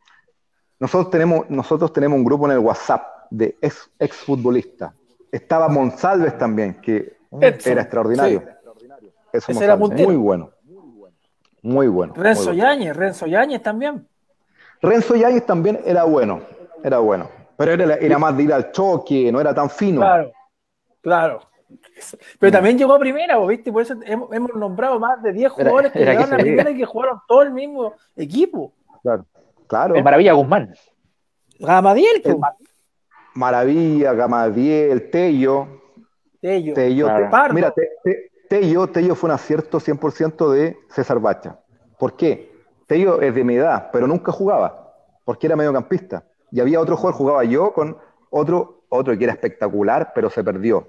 nosotros 0.79 1.11
tenemos, 1.11 1.51
nosotros 1.51 1.92
tenemos 1.92 2.16
un 2.16 2.25
grupo 2.25 2.46
en 2.46 2.53
el 2.53 2.59
WhatsApp 2.59 3.27
de 3.31 3.59
ex, 3.61 3.90
exfutbolistas. 3.99 4.94
Estaba 5.33 5.69
Monsalves 5.69 6.37
también, 6.38 6.81
que 6.81 7.16
era 7.40 7.83
extraordinario. 7.83 8.43
Eso 9.33 9.53
era 9.62 9.77
muy 9.77 10.16
bueno. 10.16 10.51
Muy 11.62 11.88
bueno. 11.88 12.14
Renzo 12.16 12.53
Yáñez, 12.53 12.97
Renzo 12.97 13.27
Yáñez 13.27 13.62
también. 13.62 14.07
Renzo 14.81 15.14
Yáñez 15.14 15.45
también 15.45 15.81
era 15.85 16.05
bueno, 16.05 16.40
era 16.83 16.99
bueno. 16.99 17.29
Pero 17.57 17.73
era, 17.73 17.97
era 17.97 18.19
más 18.19 18.35
de 18.37 18.45
ir 18.45 18.53
al 18.53 18.73
choque, 18.73 19.31
no 19.31 19.40
era 19.40 19.55
tan 19.55 19.69
fino. 19.69 20.01
Claro, 20.01 20.33
claro. 21.03 21.40
Pero 22.38 22.53
también 22.53 22.79
llegó 22.79 22.95
a 22.95 22.99
primera, 22.99 23.38
¿viste? 23.47 23.71
Por 23.71 23.83
eso 23.83 23.95
hemos, 24.05 24.55
nombrado 24.55 24.99
más 24.99 25.23
de 25.23 25.33
10 25.33 25.53
jugadores 25.53 25.93
que 25.93 25.99
llegaron 26.01 26.33
a 26.33 26.38
primera 26.38 26.71
y 26.71 26.77
que 26.79 26.87
jugaron 26.87 27.21
todo 27.29 27.43
el 27.43 27.53
mismo 27.53 27.95
equipo. 28.16 28.73
Claro, 29.03 29.27
claro. 29.66 29.95
El 29.95 30.03
Maravilla 30.03 30.33
Guzmán. 30.33 30.75
Gamadiel, 31.59 32.23
Maravilla, 33.35 34.12
Gamadiel, 34.12 35.11
Tello. 35.11 35.69
Tello. 36.40 36.75
Tello. 36.75 37.09
Mira, 37.53 37.73
Tello, 38.49 38.87
Tello 38.88 39.14
fue 39.14 39.29
un 39.29 39.35
acierto 39.35 39.79
100% 39.79 40.51
de 40.51 40.77
César 40.88 41.21
Bacha. 41.21 41.61
¿Por 41.99 42.16
qué? 42.16 42.51
Tello 42.87 43.21
es 43.21 43.35
de 43.35 43.45
mi 43.45 43.55
edad, 43.55 43.90
pero 43.93 44.07
nunca 44.07 44.33
jugaba, 44.33 44.93
porque 45.25 45.47
era 45.47 45.55
mediocampista. 45.55 46.25
Y 46.51 46.59
había 46.59 46.81
otro 46.81 46.97
jugador, 46.97 47.16
jugaba 47.16 47.45
yo 47.45 47.73
con 47.73 47.97
otro, 48.31 48.83
otro 48.88 49.16
que 49.16 49.23
era 49.23 49.35
espectacular, 49.35 50.12
pero 50.14 50.29
se 50.31 50.43
perdió. 50.43 50.88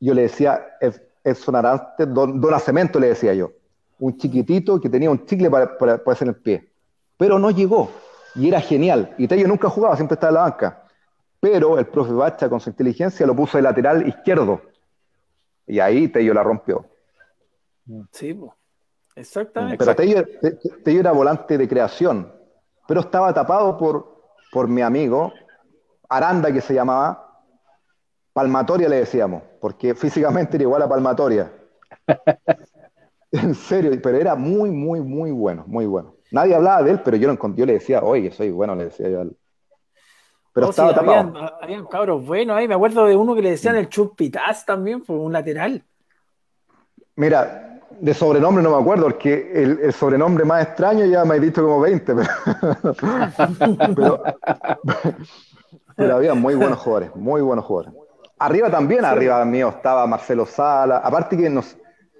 Yo 0.00 0.14
le 0.14 0.22
decía, 0.22 0.76
es, 0.80 1.00
es 1.22 1.38
sonarante, 1.38 2.06
don, 2.06 2.40
don 2.40 2.58
Cemento 2.58 2.98
le 2.98 3.08
decía 3.08 3.34
yo. 3.34 3.52
Un 4.00 4.16
chiquitito 4.16 4.80
que 4.80 4.88
tenía 4.88 5.10
un 5.10 5.24
chicle 5.26 5.48
para, 5.50 5.78
para, 5.78 6.02
para 6.02 6.12
hacer 6.12 6.28
el 6.28 6.36
pie. 6.36 6.72
Pero 7.16 7.38
no 7.38 7.50
llegó. 7.50 7.90
Y 8.34 8.48
era 8.48 8.60
genial. 8.60 9.14
Y 9.18 9.28
Tello 9.28 9.46
nunca 9.46 9.68
jugaba, 9.68 9.94
siempre 9.94 10.14
estaba 10.14 10.30
en 10.30 10.34
la 10.34 10.40
banca. 10.42 10.87
Pero 11.40 11.78
el 11.78 11.86
profe 11.86 12.12
Bacha, 12.12 12.48
con 12.48 12.60
su 12.60 12.70
inteligencia, 12.70 13.26
lo 13.26 13.34
puso 13.34 13.58
de 13.58 13.62
lateral 13.62 14.06
izquierdo 14.06 14.60
y 15.68 15.78
ahí 15.80 16.08
Tello 16.08 16.34
la 16.34 16.42
rompió. 16.42 16.86
Sí, 18.10 18.38
exactamente. 19.14 19.76
Pero 19.78 19.94
Tello, 19.94 21.00
era 21.00 21.12
volante 21.12 21.56
de 21.56 21.68
creación, 21.68 22.32
pero 22.88 23.00
estaba 23.00 23.32
tapado 23.32 23.76
por, 23.76 24.22
por 24.50 24.66
mi 24.66 24.82
amigo, 24.82 25.32
Aranda 26.08 26.50
que 26.50 26.60
se 26.60 26.74
llamaba, 26.74 27.44
Palmatoria 28.32 28.88
le 28.88 28.96
decíamos, 28.96 29.42
porque 29.60 29.94
físicamente 29.94 30.56
era 30.56 30.64
igual 30.64 30.82
a 30.82 30.88
Palmatoria. 30.88 31.52
en 33.30 33.54
serio, 33.54 33.92
pero 34.02 34.16
era 34.16 34.34
muy, 34.34 34.70
muy, 34.70 35.00
muy 35.00 35.30
bueno, 35.30 35.64
muy 35.66 35.86
bueno. 35.86 36.14
Nadie 36.30 36.54
hablaba 36.54 36.82
de 36.82 36.92
él, 36.92 37.00
pero 37.04 37.16
yo, 37.16 37.32
lo, 37.32 37.54
yo 37.54 37.66
le 37.66 37.74
decía, 37.74 38.00
oye, 38.02 38.30
soy 38.30 38.50
bueno, 38.50 38.74
le 38.74 38.84
decía 38.84 39.08
yo 39.08 39.24
pero 40.58 40.66
oh, 40.66 40.70
estaba 40.70 40.92
tapado. 40.92 41.52
Habían, 41.62 41.86
cabros 41.86 42.26
buenos 42.26 42.56
ahí. 42.56 42.66
Me 42.66 42.74
acuerdo 42.74 43.06
de 43.06 43.14
uno 43.14 43.36
que 43.36 43.42
le 43.42 43.50
decían 43.50 43.76
el 43.76 43.88
Chupitaz 43.88 44.66
también, 44.66 45.04
fue 45.04 45.14
un 45.16 45.32
lateral. 45.32 45.84
Mira, 47.14 47.78
de 48.00 48.12
sobrenombre 48.12 48.60
no 48.64 48.70
me 48.72 48.82
acuerdo, 48.82 49.04
porque 49.04 49.52
el, 49.54 49.92
sobrenombre 49.92 50.44
más 50.44 50.64
extraño 50.64 51.04
ya 51.04 51.24
me 51.24 51.36
he 51.36 51.38
visto 51.38 51.62
como 51.62 51.78
20. 51.80 52.12
Pero, 55.96 56.16
había 56.16 56.34
muy 56.34 56.56
buenos 56.56 56.78
jugadores, 56.80 57.14
muy 57.14 57.40
buenos 57.40 57.64
jugadores. 57.64 57.94
Arriba 58.40 58.68
también, 58.68 59.04
arriba 59.04 59.44
mío 59.44 59.68
estaba 59.68 60.04
Marcelo 60.08 60.44
Sala. 60.44 60.98
Aparte 60.98 61.36
que 61.36 61.48
nos, 61.48 61.76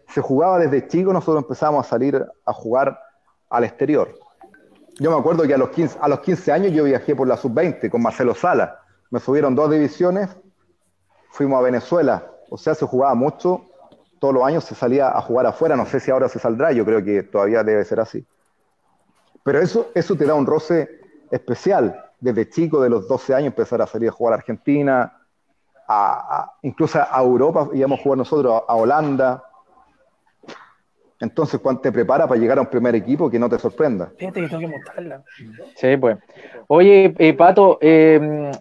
se 0.06 0.20
jugaba 0.20 0.60
desde 0.60 0.86
chico, 0.86 1.12
nosotros 1.12 1.42
empezamos 1.42 1.84
a 1.84 1.88
salir 1.88 2.24
a 2.46 2.52
jugar 2.52 3.00
al 3.50 3.64
exterior. 3.64 4.16
Yo 5.00 5.10
me 5.12 5.18
acuerdo 5.18 5.44
que 5.44 5.54
a 5.54 5.58
los 5.58 5.70
15, 5.70 5.98
a 6.00 6.08
los 6.08 6.20
15 6.20 6.52
años 6.52 6.72
yo 6.72 6.84
viajé 6.84 7.14
por 7.14 7.28
la 7.28 7.36
sub-20 7.36 7.88
con 7.88 8.02
Marcelo 8.02 8.34
Sala. 8.34 8.80
Me 9.10 9.20
subieron 9.20 9.54
dos 9.54 9.70
divisiones, 9.70 10.28
fuimos 11.30 11.58
a 11.58 11.62
Venezuela. 11.62 12.26
O 12.50 12.58
sea, 12.58 12.74
se 12.74 12.84
jugaba 12.84 13.14
mucho. 13.14 13.62
Todos 14.18 14.34
los 14.34 14.44
años 14.44 14.64
se 14.64 14.74
salía 14.74 15.16
a 15.16 15.20
jugar 15.22 15.46
afuera. 15.46 15.76
No 15.76 15.86
sé 15.86 16.00
si 16.00 16.10
ahora 16.10 16.28
se 16.28 16.40
saldrá, 16.40 16.72
yo 16.72 16.84
creo 16.84 17.04
que 17.04 17.22
todavía 17.22 17.62
debe 17.62 17.84
ser 17.84 18.00
así. 18.00 18.26
Pero 19.44 19.60
eso, 19.60 19.90
eso 19.94 20.16
te 20.16 20.26
da 20.26 20.34
un 20.34 20.46
roce 20.46 20.88
especial. 21.30 22.04
Desde 22.20 22.50
chico, 22.50 22.80
de 22.80 22.90
los 22.90 23.06
12 23.06 23.34
años, 23.34 23.46
empezar 23.48 23.80
a 23.80 23.86
salir 23.86 24.08
a 24.08 24.12
jugar 24.12 24.34
a 24.34 24.36
Argentina, 24.38 25.18
incluso 26.62 26.98
a 26.98 27.22
Europa, 27.22 27.68
íbamos 27.72 28.00
a 28.00 28.02
jugar 28.02 28.18
nosotros, 28.18 28.62
a 28.66 28.74
Holanda, 28.74 29.44
entonces, 31.20 31.60
¿cuánto 31.60 31.82
te 31.82 31.92
prepara 31.92 32.28
para 32.28 32.40
llegar 32.40 32.58
a 32.58 32.62
un 32.62 32.68
primer 32.68 32.94
equipo 32.94 33.28
que 33.28 33.38
no 33.38 33.48
te 33.48 33.58
sorprenda? 33.58 34.12
Fíjate 34.16 34.42
que 34.42 34.48
tengo 34.48 34.60
que 34.60 34.68
mostrarla. 34.68 35.22
Sí, 35.74 35.96
pues. 35.96 36.18
Oye, 36.68 37.14
eh, 37.18 37.32
Pato, 37.34 37.78
em, 37.80 38.52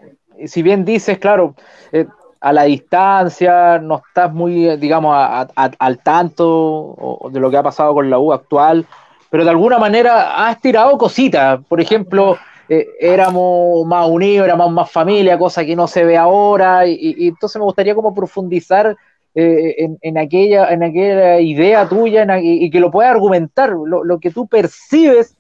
si 0.46 0.64
bien 0.64 0.84
dices, 0.84 1.20
claro, 1.20 1.56
eh, 1.92 2.08
a 2.40 2.54
la 2.54 2.64
distancia, 2.64 3.80
no 3.80 4.02
estás 4.08 4.34
muy, 4.34 4.76
digamos, 4.78 5.16
al 5.56 6.00
tanto 6.00 7.30
de 7.32 7.40
lo 7.40 7.50
que 7.50 7.58
ha 7.58 7.64
pasado 7.64 7.94
con 7.94 8.10
la 8.10 8.20
U 8.20 8.32
actual, 8.32 8.86
pero 9.30 9.44
de 9.44 9.50
alguna 9.50 9.78
manera 9.78 10.48
has 10.48 10.60
tirado 10.62 10.98
cositas. 10.98 11.60
Por 11.68 11.82
ejemplo, 11.82 12.38
eh, 12.70 12.88
éramos 13.00 13.86
más 13.86 14.08
unidos, 14.08 14.46
éramos 14.46 14.72
más 14.72 14.90
familia, 14.90 15.38
cosa 15.38 15.66
que 15.66 15.76
no 15.76 15.88
se 15.88 16.06
ve 16.06 16.18
ahora, 16.18 16.88
y, 16.88 17.16
y 17.18 17.28
entonces 17.28 17.60
me 17.60 17.66
gustaría 17.66 17.96
como 17.96 18.14
profundizar 18.14 18.96
eh, 19.40 19.96
en, 20.02 20.18
aquella, 20.18 20.74
en 20.74 20.82
aquella 20.82 21.40
idea 21.40 21.88
tuya 21.88 22.26
y, 22.40 22.72
que 22.72 22.80
lo 22.80 22.90
puedas 22.90 23.12
argumentar, 23.12 23.70
lo, 23.70 24.20
que 24.20 24.32
tú 24.32 24.48
percibes 24.48 25.38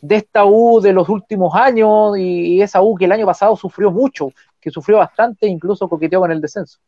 de 0.00 0.16
esta 0.16 0.44
U 0.44 0.80
de 0.80 0.92
los 0.92 1.08
últimos 1.08 1.52
años 1.56 2.16
y, 2.16 2.62
esa 2.62 2.80
U 2.80 2.94
que 2.94 3.06
el 3.06 3.12
año 3.12 3.26
pasado 3.26 3.56
sufrió 3.56 3.90
mucho, 3.90 4.28
que 4.60 4.70
sufrió 4.70 4.98
bastante, 4.98 5.48
incluso 5.48 5.88
coqueteó 5.88 6.20
con 6.20 6.30
el 6.30 6.40
descenso. 6.40 6.78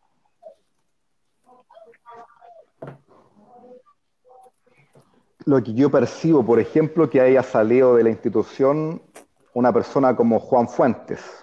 Lo 5.44 5.60
que 5.64 5.74
yo 5.74 5.90
percibo, 5.90 6.46
por 6.46 6.60
ejemplo, 6.60 7.10
que 7.10 7.20
haya 7.20 7.42
salido 7.42 7.96
de 7.96 8.04
la 8.04 8.10
institución 8.10 9.02
una 9.52 9.72
persona 9.72 10.14
como 10.14 10.38
Juan 10.38 10.68
Fuentes, 10.68 11.41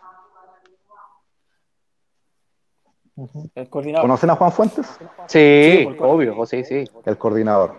¿Conocen 3.70 4.30
a 4.30 4.36
Juan 4.36 4.52
Fuentes? 4.52 4.88
Sí, 5.28 5.88
obvio, 6.00 6.46
sí, 6.46 6.64
sí. 6.64 6.86
El 7.06 7.18
coordinador. 7.18 7.76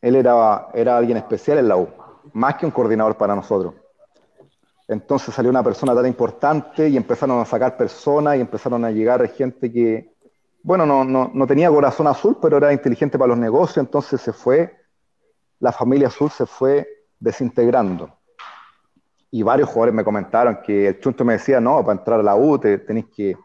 Él 0.00 0.16
era, 0.16 0.68
era 0.74 0.98
alguien 0.98 1.16
especial 1.16 1.58
en 1.58 1.68
la 1.68 1.76
U, 1.76 1.88
más 2.34 2.56
que 2.56 2.66
un 2.66 2.72
coordinador 2.72 3.16
para 3.16 3.34
nosotros. 3.34 3.74
Entonces 4.86 5.34
salió 5.34 5.50
una 5.50 5.62
persona 5.62 5.94
tan 5.94 6.06
importante 6.06 6.88
y 6.88 6.96
empezaron 6.96 7.40
a 7.40 7.46
sacar 7.46 7.76
personas 7.76 8.36
y 8.36 8.40
empezaron 8.40 8.84
a 8.84 8.90
llegar 8.90 9.26
gente 9.30 9.72
que, 9.72 10.12
bueno, 10.62 10.84
no, 10.84 11.04
no, 11.04 11.30
no 11.32 11.46
tenía 11.46 11.70
corazón 11.70 12.06
azul, 12.06 12.36
pero 12.40 12.58
era 12.58 12.72
inteligente 12.72 13.18
para 13.18 13.28
los 13.28 13.38
negocios, 13.38 13.78
entonces 13.78 14.20
se 14.20 14.34
fue, 14.34 14.76
la 15.60 15.72
familia 15.72 16.08
azul 16.08 16.30
se 16.30 16.44
fue 16.44 16.86
desintegrando 17.18 18.14
y 19.34 19.42
varios 19.42 19.68
jugadores 19.68 19.92
me 19.92 20.04
comentaron 20.04 20.60
que 20.64 20.86
el 20.86 21.00
Chunto 21.00 21.24
me 21.24 21.32
decía, 21.32 21.58
no, 21.58 21.84
para 21.84 21.98
entrar 21.98 22.20
a 22.20 22.22
la 22.22 22.36
U 22.36 22.56
tenéis 22.56 23.06
que, 23.06 23.36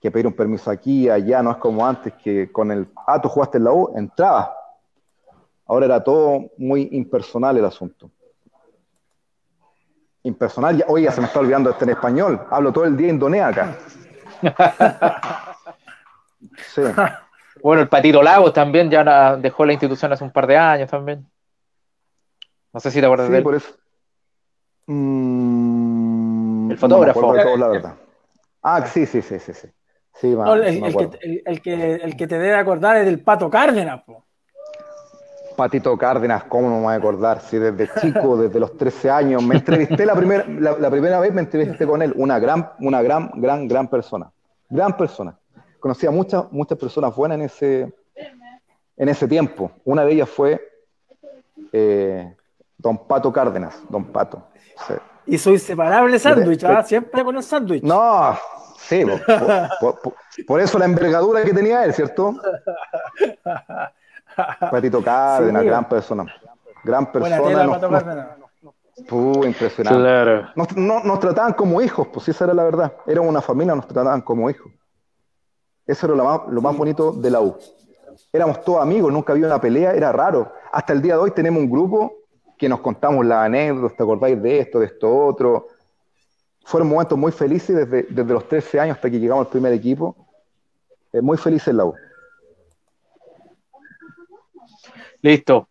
pedir 0.00 0.26
un 0.26 0.32
permiso 0.32 0.70
aquí, 0.70 1.10
allá, 1.10 1.42
no 1.42 1.50
es 1.50 1.58
como 1.58 1.86
antes 1.86 2.14
que 2.14 2.50
con 2.50 2.72
el, 2.72 2.88
ah, 3.06 3.20
tú 3.20 3.28
jugaste 3.28 3.58
en 3.58 3.64
la 3.64 3.72
U, 3.72 3.92
entraba. 3.94 4.56
Ahora 5.66 5.84
era 5.84 6.02
todo 6.02 6.46
muy 6.56 6.88
impersonal 6.92 7.58
el 7.58 7.64
asunto. 7.66 8.10
Impersonal, 10.22 10.78
ya, 10.78 10.86
oye, 10.88 11.12
se 11.12 11.20
me 11.20 11.26
está 11.26 11.40
olvidando 11.40 11.68
este 11.68 11.84
en 11.84 11.90
español, 11.90 12.46
hablo 12.48 12.72
todo 12.72 12.86
el 12.86 12.96
día 12.96 13.08
indonés 13.10 13.42
acá. 13.42 13.76
Sí. 16.58 16.82
bueno, 17.62 17.82
el 17.82 17.88
Patito 17.88 18.22
Lagos 18.22 18.52
también 18.52 18.88
ya 18.88 19.36
dejó 19.36 19.66
la 19.66 19.72
institución 19.72 20.12
hace 20.12 20.22
un 20.22 20.30
par 20.30 20.46
de 20.46 20.56
años 20.56 20.88
también. 20.88 21.26
No 22.72 22.78
sé 22.78 22.92
si 22.92 23.00
te 23.00 23.06
acuerdas 23.06 23.28
de 23.28 23.38
él. 23.38 23.42
Por 23.42 23.56
eso. 23.56 23.74
Mm, 24.90 26.70
el 26.70 26.78
fotógrafo. 26.78 27.56
la 27.56 27.68
verdad. 27.68 27.94
Ah, 28.62 28.86
sí, 28.86 29.04
sí, 29.04 29.20
sí, 29.20 29.38
sí. 29.38 29.52
sí. 29.52 29.68
el, 30.22 31.60
que, 32.16 32.26
te 32.26 32.38
debe 32.38 32.54
acordar 32.54 32.96
es 32.96 33.04
del 33.04 33.20
Pato 33.20 33.50
Cárdenas. 33.50 34.02
Patito 35.56 35.98
Cárdenas, 35.98 36.44
¿cómo 36.44 36.70
no 36.70 36.76
me 36.76 36.82
voy 36.84 36.94
a 36.94 36.96
acordar? 36.96 37.40
Si 37.42 37.58
desde 37.58 37.90
chico, 38.00 38.36
desde 38.38 38.58
los 38.58 38.78
13 38.78 39.10
años, 39.10 39.42
me 39.42 39.56
entrevisté 39.56 40.06
la, 40.06 40.14
primera 40.14 40.46
la, 40.48 40.90
primera 40.90 41.20
vez, 41.20 41.34
me 41.34 41.42
entrevisté 41.42 41.86
con 41.86 42.00
él, 42.00 42.14
una 42.16 42.38
gran, 42.38 42.70
una 42.80 43.02
gran, 43.02 43.30
gran, 43.34 43.68
gran 43.68 43.88
persona. 43.88 44.30
Gran 44.70 44.96
persona. 44.96 45.38
Conocí 45.80 46.06
a 46.06 46.10
muchas, 46.10 46.50
muchas 46.50 46.78
personas 46.78 47.14
buenas 47.14 47.36
en 47.38 47.44
ese, 47.44 47.92
en 48.96 49.08
ese 49.08 49.28
tiempo. 49.28 49.70
Una 49.84 50.04
de 50.04 50.12
ellas 50.12 50.30
fue 50.30 50.60
eh, 51.72 52.34
Don 52.78 52.96
Pato 53.06 53.32
Cárdenas, 53.32 53.80
Don 53.88 54.04
Pato. 54.04 54.44
Y 55.26 55.36
su 55.36 55.50
inseparable 55.50 56.18
sándwich, 56.18 56.64
¿ah? 56.64 56.82
siempre 56.84 57.24
con 57.24 57.36
el 57.36 57.42
sándwich. 57.42 57.82
No, 57.82 58.38
sí, 58.78 59.04
por, 60.46 60.60
eso 60.60 60.78
la 60.78 60.84
envergadura 60.84 61.42
que 61.42 61.52
tenía 61.52 61.84
él, 61.84 61.92
¿cierto? 61.92 62.36
Patito 64.70 65.02
Cárdenas, 65.02 65.64
gran 65.64 65.88
persona. 65.88 66.24
Gran 66.84 67.10
persona. 67.10 68.36
Nos, 69.10 69.46
impresionante. 69.46 70.48
Nos, 70.54 71.20
trataban 71.20 71.52
como 71.52 71.82
hijos, 71.82 72.06
pues 72.12 72.28
esa 72.28 72.44
era 72.44 72.54
la 72.54 72.64
verdad. 72.64 72.92
Era 73.06 73.20
una 73.20 73.42
familia, 73.42 73.74
nos 73.74 73.88
trataban 73.88 74.22
como 74.22 74.48
hijos. 74.48 74.72
Eso 75.86 76.06
era 76.06 76.14
lo 76.14 76.24
más, 76.24 76.40
lo 76.48 76.62
más 76.62 76.76
bonito 76.76 77.12
de 77.12 77.30
la 77.30 77.40
U. 77.40 77.58
Éramos 78.32 78.62
todos 78.62 78.80
amigos, 78.80 79.12
nunca 79.12 79.32
había 79.32 79.46
una 79.46 79.60
pelea, 79.60 79.92
era 79.92 80.12
raro. 80.12 80.52
Hasta 80.72 80.92
el 80.92 81.02
día 81.02 81.14
de 81.14 81.20
hoy 81.20 81.30
tenemos 81.32 81.60
un 81.62 81.70
grupo 81.70 82.17
que 82.58 82.68
nos 82.68 82.80
contamos 82.80 83.24
las 83.24 83.46
anécdotas, 83.46 83.96
¿te 83.96 84.02
acordáis 84.02 84.42
de 84.42 84.58
esto, 84.58 84.80
de 84.80 84.86
esto 84.86 85.26
otro? 85.26 85.68
Fueron 86.64 86.88
momentos 86.88 87.16
muy 87.16 87.32
felices 87.32 87.74
desde, 87.74 88.06
desde 88.10 88.32
los 88.32 88.46
13 88.48 88.80
años 88.80 88.96
hasta 88.96 89.10
que 89.10 89.18
llegamos 89.18 89.46
al 89.46 89.52
primer 89.52 89.72
equipo. 89.72 90.16
Eh, 91.12 91.22
muy 91.22 91.38
felices 91.38 91.74
la 91.74 91.86
U. 91.86 91.94
Listo. 95.22 95.68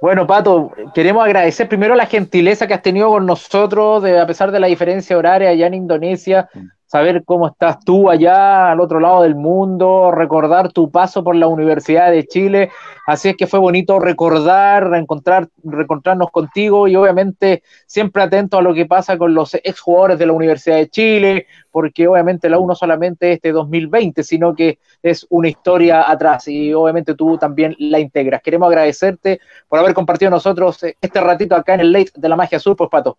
Bueno, 0.00 0.26
Pato, 0.26 0.72
queremos 0.94 1.24
agradecer 1.24 1.68
primero 1.68 1.96
la 1.96 2.06
gentileza 2.06 2.66
que 2.66 2.74
has 2.74 2.82
tenido 2.82 3.08
con 3.08 3.26
nosotros, 3.26 4.02
de, 4.02 4.20
a 4.20 4.26
pesar 4.26 4.52
de 4.52 4.60
la 4.60 4.68
diferencia 4.68 5.18
horaria 5.18 5.48
allá 5.48 5.66
en 5.66 5.74
Indonesia, 5.74 6.48
saber 6.88 7.22
cómo 7.24 7.46
estás 7.46 7.78
tú 7.84 8.08
allá 8.08 8.72
al 8.72 8.80
otro 8.80 8.98
lado 8.98 9.22
del 9.22 9.34
mundo, 9.34 10.10
recordar 10.10 10.72
tu 10.72 10.90
paso 10.90 11.22
por 11.22 11.36
la 11.36 11.46
Universidad 11.46 12.10
de 12.10 12.26
Chile. 12.26 12.70
Así 13.06 13.28
es 13.28 13.36
que 13.36 13.46
fue 13.46 13.60
bonito 13.60 13.98
recordar, 14.00 14.88
reencontrar, 14.88 15.48
reencontrarnos 15.62 16.30
contigo 16.30 16.88
y 16.88 16.96
obviamente 16.96 17.62
siempre 17.86 18.22
atento 18.22 18.56
a 18.56 18.62
lo 18.62 18.72
que 18.72 18.86
pasa 18.86 19.18
con 19.18 19.34
los 19.34 19.54
exjugadores 19.54 20.18
de 20.18 20.26
la 20.26 20.32
Universidad 20.32 20.76
de 20.76 20.88
Chile, 20.88 21.46
porque 21.70 22.08
obviamente 22.08 22.48
la 22.48 22.58
U 22.58 22.66
no 22.66 22.74
solamente 22.74 23.32
es 23.32 23.36
este 23.36 23.52
2020, 23.52 24.24
sino 24.24 24.54
que 24.54 24.78
es 25.02 25.26
una 25.28 25.48
historia 25.48 26.10
atrás 26.10 26.48
y 26.48 26.72
obviamente 26.72 27.14
tú 27.14 27.36
también 27.36 27.76
la 27.78 28.00
integras. 28.00 28.40
Queremos 28.40 28.66
agradecerte 28.66 29.40
por 29.68 29.78
haber 29.78 29.92
compartido 29.92 30.30
nosotros 30.30 30.82
este 30.82 31.20
ratito 31.20 31.54
acá 31.54 31.74
en 31.74 31.80
el 31.80 31.92
Late 31.92 32.12
de 32.14 32.28
la 32.30 32.36
Magia 32.36 32.58
Sur, 32.58 32.76
pues 32.76 32.88
Pato. 32.88 33.18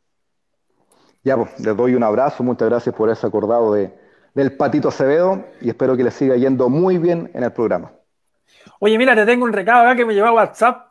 Ya, 1.29 1.37
pues, 1.37 1.59
les 1.59 1.77
doy 1.77 1.93
un 1.93 2.01
abrazo, 2.01 2.41
muchas 2.43 2.67
gracias 2.67 2.95
por 2.95 3.07
ese 3.07 3.27
acordado 3.27 3.71
de, 3.73 3.93
del 4.33 4.57
Patito 4.57 4.87
Acevedo 4.87 5.45
y 5.61 5.69
espero 5.69 5.95
que 5.95 6.03
les 6.03 6.15
siga 6.15 6.35
yendo 6.35 6.69
muy 6.69 6.97
bien 6.97 7.29
en 7.35 7.43
el 7.43 7.51
programa. 7.51 7.91
Oye, 8.79 8.97
mira, 8.97 9.13
te 9.13 9.27
tengo 9.27 9.45
un 9.45 9.53
recado 9.53 9.81
acá 9.85 9.95
que 9.95 10.05
me 10.05 10.15
llevó 10.15 10.29
a 10.29 10.33
WhatsApp. 10.33 10.87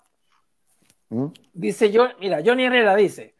¿Mm? 1.08 1.26
Dice 1.52 1.90
yo, 1.90 2.06
mira, 2.20 2.38
Johnny 2.46 2.66
Herrera 2.66 2.94
dice, 2.94 3.34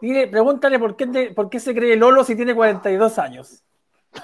dile, 0.00 0.26
pregúntale 0.26 0.80
por 0.80 0.96
qué, 0.96 1.32
por 1.36 1.48
qué 1.48 1.60
se 1.60 1.72
cree 1.72 1.94
Lolo 1.94 2.24
si 2.24 2.34
tiene 2.34 2.52
42 2.52 3.18
años. 3.20 3.62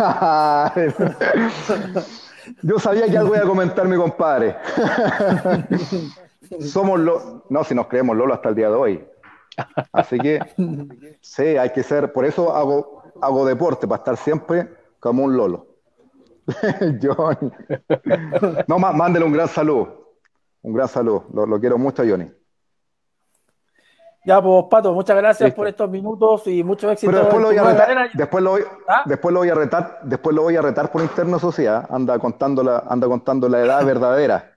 yo 2.62 2.80
sabía 2.80 3.06
que 3.08 3.18
algo 3.18 3.36
iba 3.36 3.44
a 3.44 3.46
comentar 3.46 3.86
mi 3.86 3.96
compadre. 3.96 4.56
Somos 6.60 6.98
los, 6.98 7.22
no, 7.50 7.62
si 7.62 7.76
nos 7.76 7.86
creemos 7.86 8.16
Lolo 8.16 8.34
hasta 8.34 8.48
el 8.48 8.56
día 8.56 8.68
de 8.68 8.74
hoy. 8.74 9.04
Así 9.92 10.18
que, 10.18 10.40
sí, 11.20 11.56
hay 11.56 11.70
que 11.70 11.82
ser, 11.82 12.12
por 12.12 12.24
eso 12.24 12.54
hago, 12.54 13.02
hago 13.20 13.46
deporte, 13.46 13.86
para 13.86 13.98
estar 13.98 14.16
siempre 14.16 14.68
como 15.00 15.24
un 15.24 15.36
lolo. 15.36 15.66
Johnny. 17.02 17.50
No, 18.68 18.78
mándele 18.78 19.24
un 19.24 19.32
gran 19.32 19.48
saludo. 19.48 20.06
Un 20.62 20.74
gran 20.74 20.88
saludo. 20.88 21.24
Lo, 21.32 21.60
quiero 21.60 21.78
mucho, 21.78 22.02
Johnny. 22.08 22.30
Ya, 24.24 24.42
pues, 24.42 24.64
Pato, 24.68 24.92
muchas 24.92 25.16
gracias 25.16 25.54
por 25.54 25.68
estos 25.68 25.88
minutos 25.88 26.46
y 26.48 26.64
mucho 26.64 26.90
éxito. 26.90 27.12
después 27.12 27.40
lo 27.40 27.48
voy 27.48 27.56
a 27.56 27.62
retar, 27.62 28.10
después 28.12 28.42
lo 28.42 28.50
voy, 28.50 28.62
¿Ah? 28.88 29.02
después 29.06 29.32
lo 29.32 29.38
voy 29.40 29.48
a 29.48 29.54
retar, 29.54 30.00
después 30.02 30.34
lo 30.34 30.42
voy 30.42 30.56
a 30.56 30.62
retar 30.62 30.90
por 30.90 31.02
interno 31.02 31.38
sociedad. 31.38 31.86
Anda 31.88 32.18
contando 32.18 32.64
la, 32.64 32.78
anda 32.88 33.06
contando 33.06 33.48
la 33.48 33.60
edad 33.60 33.84
verdadera. 33.84 34.55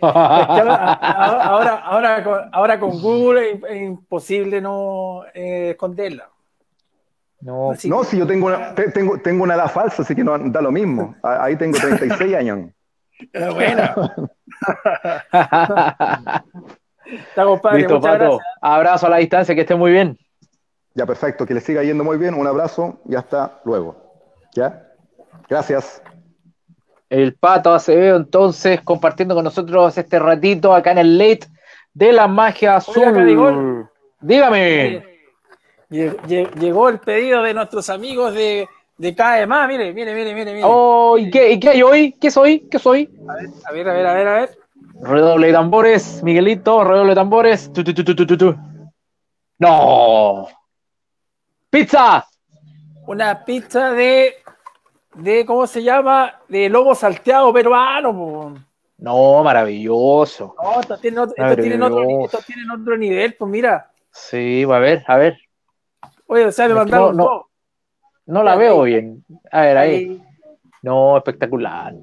Ahora, 0.00 1.74
ahora, 1.84 2.24
con, 2.24 2.40
ahora 2.52 2.78
con 2.80 3.00
Google 3.00 3.60
es, 3.68 3.82
imposible 3.82 4.60
no 4.60 5.24
eh, 5.34 5.70
esconderla. 5.70 6.28
No, 7.40 7.74
no 7.84 8.04
si 8.04 8.18
yo 8.18 8.26
tengo 8.26 8.46
una, 8.46 8.74
tengo, 8.74 9.18
tengo 9.18 9.44
una 9.44 9.54
edad 9.54 9.70
falsa, 9.70 10.02
así 10.02 10.14
que 10.14 10.24
no 10.24 10.38
da 10.38 10.62
lo 10.62 10.72
mismo. 10.72 11.14
Ahí 11.22 11.56
tengo 11.56 11.78
36 11.78 12.34
años. 12.38 12.70
Bueno. 13.32 13.82
Listo, 17.74 18.00
Pato. 18.00 18.40
Abrazo 18.60 19.06
a 19.06 19.10
la 19.10 19.16
distancia, 19.18 19.54
que 19.54 19.60
esté 19.60 19.74
muy 19.74 19.92
bien. 19.92 20.18
Ya, 20.94 21.04
perfecto. 21.06 21.44
Que 21.44 21.54
le 21.54 21.60
siga 21.60 21.82
yendo 21.82 22.02
muy 22.02 22.16
bien. 22.16 22.34
Un 22.34 22.46
abrazo 22.46 23.00
y 23.06 23.14
hasta 23.14 23.60
luego. 23.64 23.96
¿Ya? 24.54 24.88
Gracias 25.48 26.02
el 27.14 27.34
Pato 27.34 27.72
Acevedo, 27.72 28.16
entonces, 28.16 28.80
compartiendo 28.82 29.36
con 29.36 29.44
nosotros 29.44 29.96
este 29.96 30.18
ratito 30.18 30.74
acá 30.74 30.90
en 30.90 30.98
el 30.98 31.16
late 31.16 31.46
de 31.92 32.12
la 32.12 32.26
magia 32.26 32.76
azul. 32.76 33.88
Dígame. 34.20 35.04
Llegó 35.88 36.88
el 36.88 36.98
pedido 36.98 37.42
de 37.42 37.54
nuestros 37.54 37.88
amigos 37.88 38.34
de, 38.34 38.68
de 38.98 39.14
KMA, 39.14 39.68
mire, 39.68 39.92
mire, 39.92 40.12
mire, 40.12 40.34
mire. 40.34 40.62
Oh, 40.64 41.16
¿y 41.16 41.30
qué, 41.30 41.52
¿y 41.52 41.60
qué 41.60 41.68
hay 41.70 41.82
hoy? 41.82 42.12
¿Qué 42.20 42.32
soy? 42.32 42.68
¿Qué 42.68 42.80
soy? 42.80 43.08
A 43.28 43.72
ver, 43.72 43.88
a 43.88 43.92
ver, 43.92 44.06
a 44.06 44.14
ver, 44.14 44.28
a 44.28 44.34
ver. 44.40 44.58
Redoble 45.00 45.46
de 45.48 45.52
tambores, 45.52 46.20
Miguelito, 46.24 46.82
redoble 46.82 47.10
de 47.10 47.14
tambores. 47.14 47.70
no. 49.58 50.48
Pizza. 51.70 52.26
Una 53.06 53.44
pizza 53.44 53.92
de 53.92 54.34
de, 55.14 55.46
¿cómo 55.46 55.66
se 55.66 55.82
llama? 55.82 56.40
De 56.48 56.68
lobo 56.68 56.94
salteado 56.94 57.52
peruano. 57.52 58.54
No, 58.98 59.44
maravilloso. 59.44 60.54
No, 60.62 60.80
estos 60.80 61.00
tienen, 61.00 61.18
otro, 61.20 61.34
tienen 61.56 61.82
otro, 61.82 62.96
nivel, 62.96 63.34
pues 63.34 63.50
mira. 63.50 63.90
Sí, 64.10 64.64
va 64.64 64.76
a 64.76 64.80
ver, 64.80 65.04
a 65.06 65.16
ver. 65.16 65.38
Oye, 66.26 66.46
o 66.46 66.52
sea, 66.52 66.68
me 66.68 66.74
mandaron 66.74 67.16
no, 67.16 67.48
no, 68.26 68.42
la 68.42 68.56
veo 68.56 68.82
bien. 68.82 69.24
A 69.50 69.62
ver, 69.62 69.76
ahí. 69.76 70.22
No, 70.82 71.16
espectacular. 71.16 71.94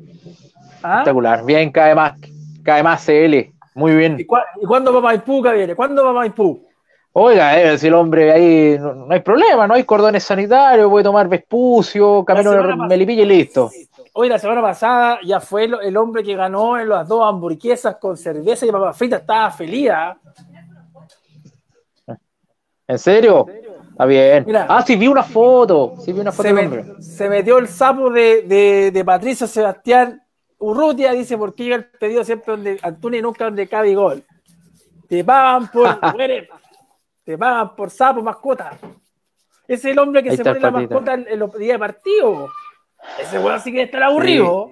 ¿Ah? 0.84 0.99
Espectacular. 0.99 1.45
Bien, 1.45 1.72
cae 1.72 1.95
más, 1.95 2.20
cae 2.64 2.84
más 2.84 3.05
CL. 3.05 3.51
Muy 3.74 3.95
bien. 3.95 4.20
¿Y, 4.20 4.26
cuándo 4.26 4.93
va 4.93 5.01
Maipú, 5.01 5.41
viene? 5.41 5.76
¿Cuándo 5.76 6.03
va 6.03 6.14
Maipú? 6.14 6.68
Oiga, 7.14 7.59
eh, 7.59 7.78
si 7.78 7.88
el 7.88 7.93
hombre 7.93 8.32
ahí 8.32 8.80
no, 8.80 9.07
hay 9.09 9.20
problema, 9.20 9.68
no 9.68 9.74
hay 9.74 9.84
cordones 9.84 10.24
sanitarios, 10.24 10.89
puede 10.89 11.03
tomar 11.03 11.28
Vespucio, 11.28 12.24
camino 12.24 12.51
de 12.51 12.76
Melipilla 12.88 13.24
y 13.24 13.26
listo. 13.26 13.70
Hoy 14.14 14.30
la 14.30 14.39
semana 14.39 14.62
pasada 14.62 15.20
ya 15.24 15.41
fue 15.41 15.66
el, 15.66 15.97
hombre 15.97 16.24
que 16.24 16.36
ganó 16.36 16.80
en 16.80 16.88
las 16.88 17.07
dos 17.07 17.28
hamburguesas 17.28 17.97
con 17.97 18.16
cerveza 18.16 18.66
y 18.66 18.72
papas 18.72 18.97
fritas, 18.97 19.22
estaba 19.22 19.51
feliz. 19.51 19.89
¿ah? 19.89 20.18
¿En 22.88 22.97
serio? 22.97 23.45
Está 23.89 24.05
bien. 24.05 24.45
ah, 24.70 24.82
sí, 24.88 24.95
vi 24.95 25.07
una 25.07 25.24
foto. 25.24 25.95
Sí, 25.99 26.14
vi 26.14 26.22
una 26.22 26.32
foto 26.32 26.47
se, 26.99 27.30
metió 27.30 27.57
el 27.57 27.68
sapo 27.68 28.09
de, 28.09 28.91
de, 28.91 29.05
Patricio 29.05 29.47
Sebastián 29.47 30.22
Urrutia, 30.59 31.12
dice, 31.12 31.38
porque 31.38 31.64
llega 31.64 31.76
el 31.76 31.86
pedido 31.86 32.24
siempre 32.24 32.53
donde 32.53 32.80
Antonio 32.82 33.20
y 33.20 33.22
nunca 33.22 33.45
donde 33.45 33.68
cabe 33.68 33.95
gol. 33.95 34.24
Te 35.09 35.26
pagan 35.26 35.68
por. 35.68 35.99
Te 37.24 37.38
pagan 37.38 37.76
por 37.76 37.90
sapo 37.90 38.22
mascota. 38.22 38.78
Ese 39.68 39.90
es 39.90 39.94
el 39.94 40.00
hombre 40.00 40.24
que 40.24 40.36
se 40.36 40.44
pone 40.44 40.60
la 40.60 40.72
mascota 40.72 41.14
en, 41.14 41.40
los 41.40 41.58
días 41.58 41.76
de 41.76 41.80
partido. 41.80 42.50
Ese 43.20 43.40
weón 43.40 43.60
sí 43.60 43.72
que 43.72 43.84
está 43.84 44.06
aburrido. 44.06 44.72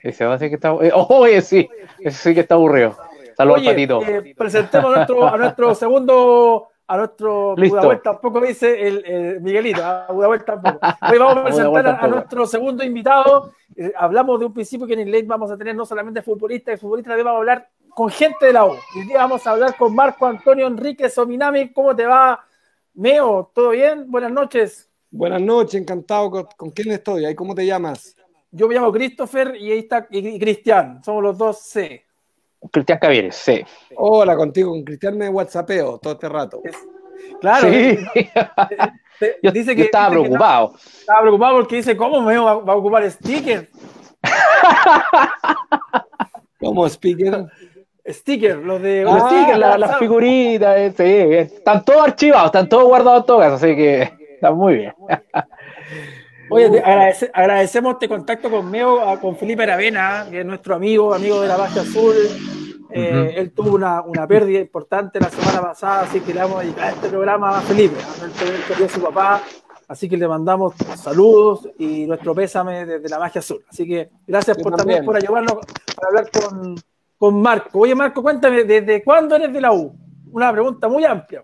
Ese 0.00 0.26
weón 0.26 0.38
sí 0.38 0.48
que 0.48 0.56
está 0.56 0.68
aburrido. 0.68 0.96
Eh, 0.96 1.06
oye, 1.08 1.40
sí. 1.40 1.68
Ese 2.00 2.18
sí 2.18 2.34
que 2.34 2.40
está 2.40 2.54
aburrido. 2.54 2.96
Saludos, 3.36 3.62
Patito. 3.64 4.02
Eh, 4.02 4.34
presentemos 4.36 4.92
a 4.92 4.96
nuestro, 4.96 5.28
a 5.28 5.36
nuestro 5.36 5.74
segundo 5.74 6.68
a 6.86 6.98
nuestro 6.98 7.56
Budahuel 7.56 8.02
tampoco 8.02 8.40
dice 8.42 8.86
el, 8.86 9.40
Miguelito, 9.40 9.82
a 9.82 10.06
Budahuel 10.12 10.44
tampoco. 10.44 10.78
Hoy 11.10 11.18
vamos 11.18 11.38
a 11.38 11.44
presentar 11.44 11.98
a, 12.00 12.08
nuestro 12.08 12.46
segundo 12.46 12.84
invitado. 12.84 13.52
Eh, 13.74 13.92
hablamos 13.96 14.38
de 14.38 14.46
un 14.46 14.52
principio 14.52 14.86
que 14.86 14.92
en 14.92 15.00
inglés 15.00 15.26
vamos 15.26 15.50
a 15.50 15.56
tener 15.56 15.74
no 15.74 15.86
solamente 15.86 16.20
futbolistas 16.20 16.74
y 16.74 16.80
futbolistas, 16.80 17.12
también 17.12 17.24
vamos 17.24 17.38
a 17.38 17.40
hablar 17.40 17.68
con 17.94 18.10
gente 18.10 18.46
de 18.46 18.52
la 18.52 18.66
U. 18.66 18.72
Hoy 18.72 19.04
día 19.06 19.18
vamos 19.18 19.46
a 19.46 19.52
hablar 19.52 19.76
con 19.76 19.94
Marco 19.94 20.26
Antonio 20.26 20.66
Enrique 20.66 21.08
Sominami. 21.08 21.72
¿Cómo 21.72 21.94
te 21.94 22.04
va, 22.04 22.44
Meo? 22.94 23.50
¿Todo 23.54 23.70
bien? 23.70 24.10
Buenas 24.10 24.32
noches. 24.32 24.90
Buenas 25.10 25.40
noches, 25.40 25.80
encantado. 25.80 26.48
¿Con, 26.56 26.70
quién 26.70 26.90
estoy? 26.90 27.24
¿Ahí 27.24 27.34
cómo 27.34 27.54
te 27.54 27.64
llamas? 27.64 28.16
Yo 28.50 28.68
me 28.68 28.74
llamo 28.74 28.92
Christopher 28.92 29.54
y 29.56 29.70
ahí 29.70 29.78
está 29.78 30.06
y 30.10 30.38
Cristian. 30.38 31.02
Somos 31.04 31.22
los 31.22 31.38
dos 31.38 31.60
C. 31.60 32.04
Cristian 32.72 32.98
Cavieres, 32.98 33.36
sí. 33.36 33.62
Hola, 33.96 34.36
contigo, 34.36 34.70
con 34.70 34.82
Cristian 34.82 35.16
me 35.16 35.28
whatsappeo 35.28 35.98
todo 35.98 36.14
este 36.14 36.28
rato. 36.28 36.62
Claro. 37.40 37.68
yo, 39.42 39.52
dice 39.52 39.76
que, 39.76 39.82
estaba 39.82 40.10
preocupado. 40.10 40.74
estaba 40.98 41.20
preocupado 41.20 41.56
porque 41.58 41.76
dice, 41.76 41.96
¿cómo 41.96 42.22
me 42.22 42.36
va, 42.38 42.52
a 42.52 42.76
ocupar 42.76 43.08
sticker? 43.08 43.70
¿Cómo 46.58 46.88
sticker? 46.88 47.46
Sticker, 48.06 48.58
los 48.58 48.82
de... 48.82 49.02
Los 49.02 49.18
stickers, 49.22 49.58
las 49.58 49.98
figuritas, 49.98 50.76
eh, 50.76 50.92
sí, 50.96 51.54
están 51.56 51.84
todos 51.84 52.04
archivados, 52.04 52.46
están 52.46 52.68
todos 52.68 52.84
guardados 52.84 53.20
en 53.20 53.26
todo 53.26 53.38
caso, 53.38 53.54
así 53.54 53.74
que 53.74 54.02
está 54.34 54.52
muy 54.52 54.76
bien. 54.76 54.94
Oye, 56.50 56.82
agradecemos 57.32 57.94
este 57.94 58.08
contacto 58.08 58.50
con 58.50 58.70
Meo, 58.70 59.18
con 59.20 59.36
Felipe 59.36 59.62
Aravena, 59.62 60.26
que 60.30 60.40
es 60.40 60.46
nuestro 60.46 60.74
amigo, 60.74 61.14
amigo 61.14 61.40
de 61.40 61.48
la 61.48 61.56
Baja 61.56 61.80
Azul. 61.80 62.14
Eh, 62.90 63.34
él 63.36 63.52
tuvo 63.52 63.74
una, 63.74 64.02
una, 64.02 64.26
pérdida 64.26 64.60
importante 64.60 65.18
la 65.18 65.30
semana 65.30 65.62
pasada, 65.62 66.02
así 66.02 66.20
que 66.20 66.34
le 66.34 66.40
vamos 66.40 66.58
a 66.58 66.60
dedicar 66.60 66.92
este 66.92 67.08
programa 67.08 67.58
a 67.58 67.60
Felipe. 67.62 67.96
Él 68.22 68.30
perdió 68.68 68.86
a 68.86 68.88
su 68.88 69.00
papá, 69.00 69.42
así 69.88 70.08
que 70.08 70.16
le 70.18 70.28
mandamos 70.28 70.74
saludos 70.96 71.68
y 71.78 72.06
nuestro 72.06 72.34
pésame 72.34 72.84
desde 72.84 73.08
la 73.08 73.18
Magia 73.18 73.40
Azul. 73.40 73.64
Así 73.68 73.88
que 73.88 74.10
gracias 74.26 74.58
por, 74.58 74.76
también 74.76 75.04
por 75.04 75.16
ayudarnos 75.16 75.54
para 75.96 76.08
hablar 76.08 76.30
con, 76.30 76.76
con 77.24 77.40
Marco. 77.40 77.78
Oye, 77.78 77.94
Marco, 77.94 78.22
cuéntame, 78.22 78.64
¿desde 78.64 79.02
cuándo 79.02 79.34
eres 79.34 79.50
de 79.50 79.58
la 79.58 79.72
U? 79.72 79.96
Una 80.30 80.52
pregunta 80.52 80.88
muy 80.88 81.06
amplia. 81.06 81.42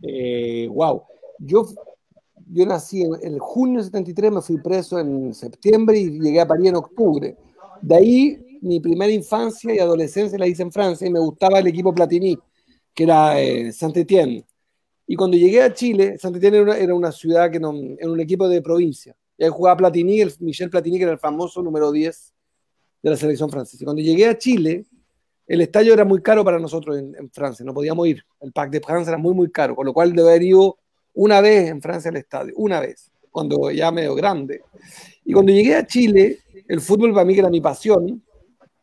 Eh, 0.00 0.68
wow. 0.70 1.02
Yo 1.40 1.66
yo 2.48 2.64
nací 2.64 3.02
en, 3.02 3.16
el 3.20 3.40
junio 3.40 3.78
de 3.80 3.86
73, 3.86 4.30
me 4.30 4.40
fui 4.40 4.58
preso 4.58 5.00
en 5.00 5.34
septiembre 5.34 5.98
y 5.98 6.20
llegué 6.20 6.40
a 6.40 6.46
París 6.46 6.68
en 6.68 6.76
octubre. 6.76 7.36
De 7.80 7.96
ahí 7.96 8.58
mi 8.60 8.78
primera 8.78 9.10
infancia 9.10 9.74
y 9.74 9.80
adolescencia 9.80 10.38
la 10.38 10.46
hice 10.46 10.62
en 10.62 10.70
Francia 10.70 11.04
y 11.04 11.10
me 11.10 11.18
gustaba 11.18 11.58
el 11.58 11.66
equipo 11.66 11.92
Platini, 11.92 12.38
que 12.94 13.02
era 13.02 13.40
eh, 13.40 13.72
Saint-Étienne. 13.72 14.46
Y 15.04 15.16
cuando 15.16 15.36
llegué 15.36 15.64
a 15.64 15.74
Chile, 15.74 16.16
Saint-Étienne 16.16 16.58
era, 16.58 16.94
una, 16.94 17.10
ciudad 17.10 17.50
que 17.50 17.56
era 17.56 17.68
un 17.68 18.20
equipo 18.20 18.48
de 18.48 18.62
provincia. 18.62 19.16
Y 19.36 19.42
ahí 19.42 19.50
jugaba 19.50 19.78
Platini, 19.78 20.20
el 20.20 20.32
Michel 20.38 20.70
Platini, 20.70 20.98
que 20.98 21.02
era 21.02 21.12
el 21.12 21.18
famoso 21.18 21.60
número 21.60 21.90
10 21.90 22.32
de 23.02 23.10
la 23.10 23.16
selección 23.16 23.50
francesa. 23.50 23.82
Y 23.82 23.84
cuando 23.84 24.02
llegué 24.02 24.26
a 24.26 24.38
Chile, 24.38 24.86
el 25.46 25.60
estadio 25.60 25.92
era 25.92 26.04
muy 26.04 26.22
caro 26.22 26.44
para 26.44 26.58
nosotros 26.58 26.96
en, 26.98 27.30
Francia, 27.30 27.64
no 27.64 27.74
podíamos 27.74 28.06
ir. 28.06 28.24
El 28.40 28.52
Pack 28.52 28.70
de 28.70 28.80
France 28.80 29.10
era 29.10 29.18
muy, 29.18 29.34
muy 29.34 29.50
caro, 29.50 29.74
con 29.74 29.84
lo 29.84 29.92
cual 29.92 30.12
debe 30.12 30.30
haber 30.30 30.42
ido 30.42 30.78
una 31.14 31.40
vez 31.40 31.68
en 31.68 31.82
Francia 31.82 32.10
al 32.10 32.16
estadio, 32.16 32.54
una 32.56 32.80
vez, 32.80 33.10
cuando 33.30 33.70
ya 33.70 33.90
medio 33.90 34.14
grande. 34.14 34.62
Y 35.24 35.32
cuando 35.32 35.52
llegué 35.52 35.76
a 35.76 35.86
Chile, 35.86 36.38
el 36.68 36.80
fútbol 36.80 37.12
para 37.12 37.24
mí 37.24 37.34
que 37.34 37.40
era 37.40 37.50
mi 37.50 37.60
pasión, 37.60 38.22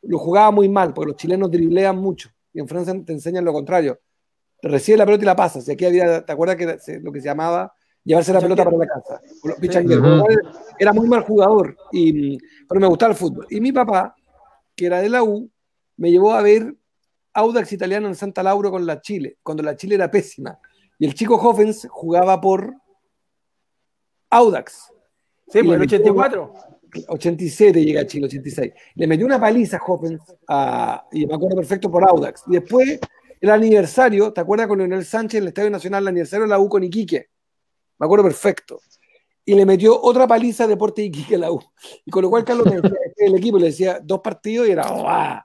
lo 0.03 0.17
jugaba 0.19 0.51
muy 0.51 0.69
mal, 0.69 0.93
porque 0.93 1.11
los 1.11 1.17
chilenos 1.17 1.49
driblean 1.49 1.97
mucho, 1.97 2.29
y 2.53 2.59
en 2.59 2.67
Francia 2.67 2.93
te 3.05 3.13
enseñan 3.13 3.45
lo 3.45 3.53
contrario. 3.53 3.99
Recibe 4.61 4.97
la 4.97 5.05
pelota 5.05 5.23
y 5.23 5.25
la 5.25 5.35
pasas, 5.35 5.67
y 5.67 5.71
aquí 5.71 5.85
había, 5.85 6.25
¿te 6.25 6.31
acuerdas 6.31 6.57
que 6.57 6.99
lo 6.99 7.11
que 7.11 7.21
se 7.21 7.25
llamaba 7.25 7.73
llevarse 8.09 8.33
la 8.33 8.41
pelota 8.41 8.63
para 8.65 8.77
la 8.77 8.87
casa? 8.87 9.21
Era 10.79 10.93
muy 10.93 11.07
mal 11.07 11.21
jugador, 11.23 11.77
y, 11.91 12.37
pero 12.67 12.81
me 12.81 12.87
gustaba 12.87 13.11
el 13.11 13.17
fútbol. 13.17 13.45
Y 13.49 13.61
mi 13.61 13.71
papá, 13.71 14.15
que 14.75 14.87
era 14.87 14.99
de 14.99 15.09
la 15.09 15.23
U, 15.23 15.49
me 15.97 16.09
llevó 16.09 16.33
a 16.33 16.41
ver 16.41 16.75
Audax 17.33 17.71
italiano 17.71 18.07
en 18.07 18.15
Santa 18.15 18.41
Laura 18.41 18.71
con 18.71 18.85
la 18.85 18.99
Chile, 18.99 19.37
cuando 19.43 19.61
la 19.61 19.75
Chile 19.75 19.95
era 19.95 20.09
pésima. 20.09 20.59
Y 20.97 21.05
el 21.05 21.13
chico 21.13 21.35
Hoffens 21.35 21.87
jugaba 21.89 22.41
por 22.41 22.73
Audax. 24.31 24.91
Sí, 25.47 25.63
por 25.63 25.75
el 25.75 25.81
84. 25.81 26.53
87 27.09 27.85
llega 27.85 28.01
a 28.01 28.07
Chile, 28.07 28.25
86. 28.25 28.73
Le 28.95 29.07
metió 29.07 29.25
una 29.25 29.39
paliza 29.39 29.77
a 29.77 29.83
Hoffens, 29.85 30.21
y 31.11 31.27
me 31.27 31.35
acuerdo 31.35 31.55
perfecto, 31.57 31.91
por 31.91 32.03
Audax. 32.03 32.43
Y 32.47 32.53
después, 32.53 32.99
el 33.39 33.49
aniversario, 33.51 34.33
¿te 34.33 34.41
acuerdas 34.41 34.67
con 34.67 34.79
Leonel 34.79 35.05
Sánchez 35.05 35.37
en 35.37 35.43
el 35.43 35.47
Estadio 35.49 35.69
Nacional, 35.69 36.03
el 36.03 36.07
aniversario 36.07 36.45
de 36.45 36.49
la 36.49 36.59
U 36.59 36.67
con 36.67 36.83
Iquique? 36.83 37.29
Me 37.99 38.05
acuerdo 38.05 38.23
perfecto. 38.23 38.79
Y 39.45 39.55
le 39.55 39.65
metió 39.65 39.99
otra 40.01 40.27
paliza 40.27 40.63
a 40.63 40.67
Deporte 40.67 41.03
Iquique 41.03 41.35
a 41.35 41.39
la 41.39 41.51
U. 41.51 41.61
Y 42.05 42.11
con 42.11 42.23
lo 42.23 42.29
cual 42.29 42.43
Carlos 42.43 42.65
me 42.67 42.75
este 42.75 43.25
el 43.25 43.35
equipo 43.35 43.57
le 43.57 43.67
decía 43.67 43.99
dos 44.01 44.21
partidos 44.21 44.67
y 44.67 44.71
era, 44.71 44.85
¡oh, 44.89 45.41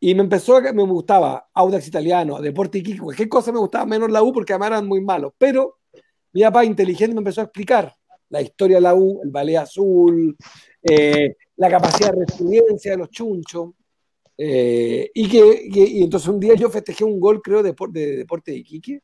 y 0.00 0.14
me 0.14 0.22
empezó 0.22 0.56
a 0.56 0.72
me 0.72 0.82
gustaba 0.84 1.48
Audax 1.52 1.88
Italiano, 1.88 2.40
Deporte 2.40 2.78
Iquique, 2.78 3.00
cualquier 3.00 3.28
cosa 3.28 3.50
me 3.50 3.58
gustaba 3.58 3.84
menos 3.84 4.10
la 4.10 4.22
U 4.22 4.32
porque 4.32 4.52
además 4.52 4.68
eran 4.68 4.86
muy 4.86 5.00
malos. 5.00 5.32
Pero 5.38 5.78
mi 6.32 6.42
papá 6.42 6.64
inteligente 6.64 7.14
me 7.14 7.20
empezó 7.20 7.40
a 7.40 7.44
explicar 7.44 7.94
la 8.28 8.42
historia 8.42 8.76
de 8.76 8.82
la 8.82 8.94
U, 8.94 9.20
el 9.22 9.30
ballet 9.30 9.56
azul, 9.56 10.36
eh, 10.82 11.36
la 11.56 11.70
capacidad 11.70 12.12
de 12.12 12.26
resiliencia 12.26 12.92
de 12.92 12.98
los 12.98 13.10
chunchos. 13.10 13.70
Eh, 14.36 15.10
y 15.14 15.28
que 15.28 15.62
y, 15.64 16.02
entonces 16.04 16.28
un 16.28 16.38
día 16.38 16.54
yo 16.54 16.70
festejé 16.70 17.02
un 17.02 17.18
gol, 17.18 17.42
creo, 17.42 17.62
de, 17.62 17.74
de 17.90 18.16
Deporte 18.18 18.52
de 18.52 18.58
Iquique. 18.58 19.00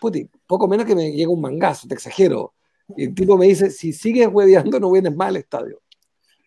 Puti, 0.00 0.28
poco 0.46 0.68
menos 0.68 0.86
que 0.86 0.94
me 0.94 1.12
llega 1.12 1.30
un 1.30 1.40
mangazo, 1.40 1.86
te 1.88 1.94
exagero. 1.94 2.54
Y 2.96 3.04
el 3.04 3.14
tipo 3.14 3.36
me 3.36 3.46
dice, 3.46 3.70
si 3.70 3.92
sigues 3.92 4.28
hueveando 4.30 4.78
no 4.80 4.90
vienes 4.90 5.14
más 5.14 5.28
al 5.28 5.36
estadio. 5.36 5.80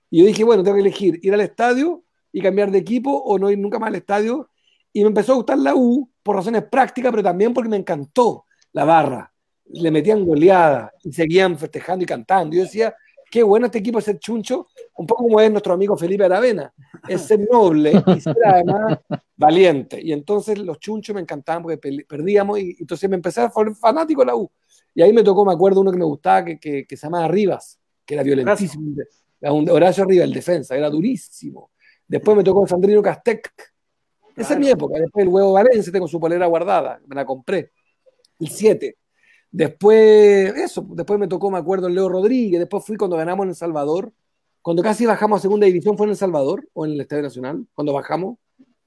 Y 0.09 0.19
yo 0.19 0.25
dije, 0.25 0.43
bueno, 0.43 0.63
tengo 0.63 0.75
que 0.75 0.81
elegir 0.81 1.19
ir 1.23 1.33
al 1.33 1.41
estadio 1.41 2.03
y 2.31 2.41
cambiar 2.41 2.71
de 2.71 2.77
equipo 2.77 3.11
o 3.11 3.39
no 3.39 3.49
ir 3.49 3.57
nunca 3.57 3.79
más 3.79 3.87
al 3.89 3.95
estadio. 3.95 4.49
Y 4.93 5.01
me 5.01 5.07
empezó 5.07 5.33
a 5.33 5.35
gustar 5.35 5.57
la 5.57 5.75
U 5.75 6.09
por 6.23 6.35
razones 6.35 6.63
prácticas, 6.63 7.11
pero 7.11 7.23
también 7.23 7.53
porque 7.53 7.69
me 7.69 7.77
encantó 7.77 8.45
la 8.71 8.85
barra. 8.85 9.33
Le 9.65 9.91
metían 9.91 10.25
goleadas 10.25 10.91
y 11.03 11.11
seguían 11.11 11.57
festejando 11.57 12.03
y 12.03 12.05
cantando. 12.05 12.55
Yo 12.55 12.63
decía, 12.63 12.95
qué 13.29 13.43
bueno 13.43 13.65
este 13.65 13.79
equipo 13.79 13.99
es 13.99 14.05
ser 14.05 14.19
chuncho, 14.19 14.67
un 14.95 15.05
poco 15.05 15.23
como 15.23 15.39
es 15.41 15.51
nuestro 15.51 15.73
amigo 15.73 15.97
Felipe 15.97 16.25
Aravena, 16.25 16.73
es 17.07 17.21
ser 17.21 17.39
noble 17.51 17.91
y 18.15 18.21
ser 18.21 18.35
además 18.45 18.99
valiente. 19.35 19.99
Y 20.01 20.13
entonces 20.13 20.57
los 20.59 20.79
chunchos 20.79 21.13
me 21.13 21.21
encantaban 21.21 21.63
porque 21.63 21.77
perdíamos 22.07 22.59
y 22.59 22.77
entonces 22.79 23.09
me 23.09 23.15
empecé 23.15 23.41
a 23.41 23.49
ser 23.49 23.75
fanático 23.75 24.21
de 24.21 24.27
la 24.27 24.35
U. 24.35 24.49
Y 24.93 25.01
ahí 25.01 25.11
me 25.11 25.23
tocó, 25.23 25.45
me 25.45 25.53
acuerdo 25.53 25.81
uno 25.81 25.91
que 25.91 25.97
me 25.97 26.05
gustaba, 26.05 26.45
que, 26.45 26.59
que, 26.59 26.85
que 26.85 26.97
se 26.97 27.07
llamaba 27.07 27.27
Rivas, 27.27 27.79
que 28.05 28.13
era 28.13 28.23
violentísimo. 28.23 28.95
Horacio 29.41 30.05
Rivas, 30.05 30.27
el 30.27 30.33
defensa, 30.33 30.75
era 30.75 30.89
durísimo. 30.89 31.71
Después 32.07 32.37
me 32.37 32.43
tocó 32.43 32.65
Sandrino 32.67 33.01
Castec. 33.01 33.51
Esa 34.35 34.53
es 34.53 34.59
mi 34.59 34.69
época. 34.69 34.99
Después 34.99 35.25
el 35.25 35.29
huevo 35.29 35.53
Valencia, 35.53 35.91
tengo 35.91 36.07
su 36.07 36.19
polera 36.19 36.45
guardada, 36.45 36.99
me 37.05 37.15
la 37.15 37.25
compré. 37.25 37.71
El 38.39 38.49
7. 38.49 38.97
Después, 39.51 40.53
eso, 40.55 40.85
después 40.89 41.19
me 41.19 41.27
tocó, 41.27 41.49
me 41.49 41.57
acuerdo, 41.57 41.87
el 41.87 41.95
Leo 41.95 42.09
Rodríguez. 42.09 42.59
Después 42.59 42.85
fui 42.85 42.97
cuando 42.97 43.17
ganamos 43.17 43.43
en 43.45 43.49
El 43.49 43.55
Salvador. 43.55 44.11
Cuando 44.61 44.81
casi 44.81 45.05
bajamos 45.05 45.39
a 45.39 45.41
segunda 45.43 45.65
división, 45.65 45.97
¿fue 45.97 46.07
en 46.07 46.11
El 46.11 46.17
Salvador 46.17 46.67
o 46.73 46.85
en 46.85 46.93
el 46.93 47.01
Estadio 47.01 47.23
Nacional? 47.23 47.65
Cuando 47.73 47.93
bajamos. 47.93 48.37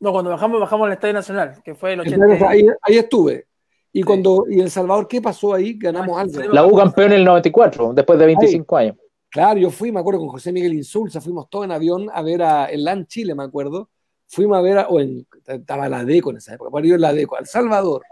No, 0.00 0.12
cuando 0.12 0.30
bajamos, 0.30 0.60
bajamos 0.60 0.86
en 0.86 0.88
el 0.88 0.94
Estadio 0.94 1.14
Nacional, 1.14 1.62
que 1.64 1.74
fue 1.74 1.94
el 1.94 2.00
80. 2.00 2.48
Ahí, 2.48 2.66
ahí 2.82 2.98
estuve. 2.98 3.46
Y 3.92 4.02
cuando 4.02 4.44
y 4.48 4.60
El 4.60 4.70
Salvador, 4.70 5.08
¿qué 5.08 5.22
pasó 5.22 5.54
ahí? 5.54 5.78
Ganamos 5.78 6.18
algo. 6.18 6.52
La 6.52 6.66
U 6.66 6.76
campeón 6.76 7.12
en 7.12 7.18
el 7.18 7.24
94, 7.24 7.94
después 7.94 8.18
de 8.18 8.26
25 8.26 8.76
años. 8.76 8.96
Claro, 9.30 9.58
yo 9.58 9.70
fui, 9.70 9.92
me 9.92 10.00
acuerdo, 10.00 10.20
con 10.20 10.28
José 10.28 10.52
Miguel 10.52 10.74
Insulza, 10.74 11.20
fuimos 11.20 11.50
todos 11.50 11.64
en 11.66 11.72
avión 11.72 12.08
a 12.12 12.22
ver 12.22 12.42
a, 12.42 12.70
en 12.70 12.84
LAN 12.84 13.06
Chile, 13.06 13.34
me 13.34 13.44
acuerdo. 13.44 13.90
Fuimos 14.26 14.58
a 14.58 14.60
ver, 14.60 14.78
a, 14.78 14.88
o 14.88 15.00
en, 15.00 15.26
estaba 15.46 15.88
la 15.88 16.04
DECO 16.04 16.30
en 16.30 16.38
esa 16.38 16.54
época, 16.54 16.70
pero 16.72 16.86
yo 16.86 16.94
en 16.94 17.00
la 17.00 17.12
DECO, 17.12 17.36
al 17.36 17.46
Salvador, 17.46 18.02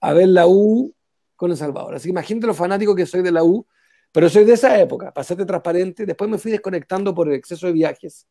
a 0.00 0.12
ver 0.12 0.28
la 0.28 0.46
U 0.46 0.92
con 1.42 1.50
El 1.50 1.56
Salvador. 1.56 1.96
Así 1.96 2.04
que 2.04 2.10
imagínate 2.10 2.46
lo 2.46 2.54
fanático 2.54 2.94
que 2.94 3.04
soy 3.04 3.20
de 3.20 3.32
la 3.32 3.42
U, 3.42 3.66
pero 4.12 4.28
soy 4.28 4.44
de 4.44 4.52
esa 4.52 4.80
época, 4.80 5.12
para 5.12 5.24
serte 5.24 5.44
transparente. 5.44 6.06
Después 6.06 6.30
me 6.30 6.38
fui 6.38 6.52
desconectando 6.52 7.12
por 7.12 7.26
el 7.26 7.34
exceso 7.34 7.66
de 7.66 7.72
viajes. 7.72 8.28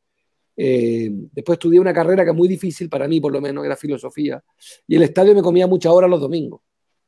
Eh, 0.56 1.10
después 1.34 1.58
estudié 1.58 1.82
una 1.82 1.94
carrera 1.94 2.24
que 2.24 2.30
es 2.30 2.36
muy 2.38 2.48
difícil 2.48 2.88
para 2.88 3.10
mí, 3.10 3.20
por 3.20 3.34
lo 3.34 3.42
menos, 3.42 3.66
era 3.66 3.76
filosofía. 3.76 4.42
Y 4.88 4.96
el 4.96 5.04
estadio 5.04 5.36
me 5.36 5.42
comía 5.42 5.68
mucha 5.68 5.92
hora 5.92 6.08
los 6.08 6.22
domingos. 6.22 6.62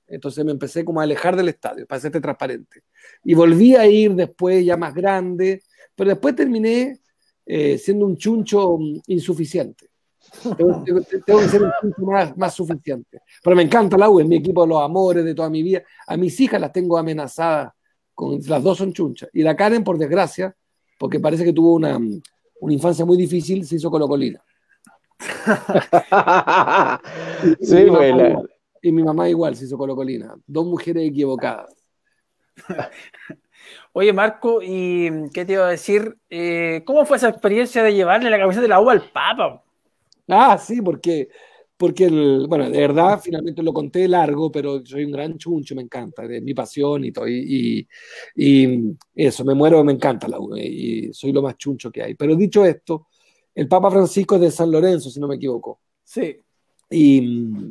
Entonces 0.06 0.43
me 0.43 0.51
empecé 0.51 0.84
como 0.84 0.99
a 0.99 1.04
alejar 1.04 1.38
del 1.38 1.47
estadio, 1.47 1.88
para 1.88 2.01
serte 2.01 2.20
transparente. 2.20 2.82
Y 3.24 3.34
volví 3.34 3.78
a 3.78 3.88
ir 3.88 4.14
después 4.14 4.66
ya 4.66 4.76
más 4.76 4.93
grande, 4.93 5.62
pero 5.95 6.10
después 6.10 6.36
terminé 6.36 6.99
eh, 7.45 7.78
siendo 7.78 8.06
un 8.06 8.18
chuncho 8.18 8.78
mm, 8.78 9.04
insuficiente. 9.08 9.92
Tengo, 10.57 10.84
que 10.84 11.47
ser 11.47 11.63
un 11.63 11.71
chuncho 11.82 12.01
más, 12.03 12.38
más, 12.38 12.53
suficiente. 12.53 13.21
Pero 13.43 13.55
me 13.55 13.63
encanta 13.63 13.97
la 13.97 14.09
U, 14.09 14.19
es 14.19 14.28
mi 14.28 14.38
equipo 14.38 14.63
de 14.63 14.69
los 14.69 14.82
amores 14.82 15.24
de 15.24 15.36
toda 15.36 15.49
mi 15.49 15.61
vida. 15.63 15.84
A 16.07 16.17
mis 16.17 16.39
hijas 16.39 16.59
las 16.59 16.71
tengo 16.71 16.97
amenazadas, 16.97 17.74
con, 18.13 18.39
las 18.47 18.63
dos 18.63 18.78
son 18.78 18.93
chunchas. 18.93 19.30
Y 19.34 19.43
la 19.43 19.55
Karen, 19.55 19.84
por 19.84 19.97
desgracia, 19.97 20.55
porque 20.97 21.19
parece 21.19 21.43
que 21.43 21.53
tuvo 21.53 21.74
una, 21.74 21.99
una 22.59 22.74
infancia 22.74 23.05
muy 23.05 23.17
difícil, 23.17 23.65
se 23.65 23.76
hizo 23.76 23.91
colocolina. 23.91 24.41
sí, 27.61 27.86
bueno 27.86 28.43
Y 28.82 28.91
mi 28.91 29.03
mamá 29.03 29.30
igual 29.30 29.55
se 29.55 29.65
hizo 29.65 29.78
colocolina. 29.78 30.36
Dos 30.45 30.65
mujeres 30.65 31.07
equivocadas. 31.07 31.74
Oye, 33.93 34.11
Marco, 34.11 34.59
¿y 34.61 35.30
qué 35.34 35.45
te 35.45 35.53
iba 35.53 35.67
a 35.67 35.71
decir? 35.71 36.17
Eh, 36.30 36.84
¿Cómo 36.86 37.05
fue 37.05 37.17
esa 37.17 37.30
experiencia 37.30 37.84
de 37.84 37.93
llevarle 37.93 38.30
la 38.30 38.39
cabeza 38.39 38.61
de 38.61 38.67
la 38.67 38.82
uva 38.82 38.91
al 38.91 39.09
Papa? 39.11 39.62
Ah, 40.28 40.57
sí, 40.57 40.82
porque, 40.82 41.28
porque 41.78 42.05
el, 42.05 42.47
bueno, 42.47 42.69
de 42.69 42.80
verdad, 42.80 43.19
finalmente 43.21 43.61
lo 43.61 43.74
conté 43.74 44.07
largo, 44.07 44.51
pero 44.51 44.86
soy 44.86 45.03
un 45.05 45.11
gran 45.11 45.38
chuncho, 45.38 45.76
me 45.76 45.82
encanta, 45.82 46.24
es 46.26 46.41
mi 46.41 46.53
pasión 46.53 47.03
y 47.05 47.11
todo. 47.11 47.28
Y, 47.28 47.88
y, 48.36 48.95
eso, 49.15 49.43
me 49.43 49.53
muero, 49.53 49.84
me 49.84 49.93
encanta 49.93 50.28
la 50.28 50.39
uva 50.39 50.59
y 50.59 51.11
soy 51.13 51.32
lo 51.34 51.41
más 51.41 51.57
chuncho 51.57 51.91
que 51.91 52.03
hay. 52.03 52.15
Pero 52.15 52.36
dicho 52.36 52.65
esto, 52.65 53.07
el 53.53 53.67
Papa 53.67 53.91
Francisco 53.91 54.36
es 54.36 54.41
de 54.41 54.51
San 54.51 54.71
Lorenzo, 54.71 55.09
si 55.09 55.19
no 55.19 55.28
me 55.28 55.36
equivoco. 55.36 55.82
Sí. 56.03 56.38
Y, 56.89 57.17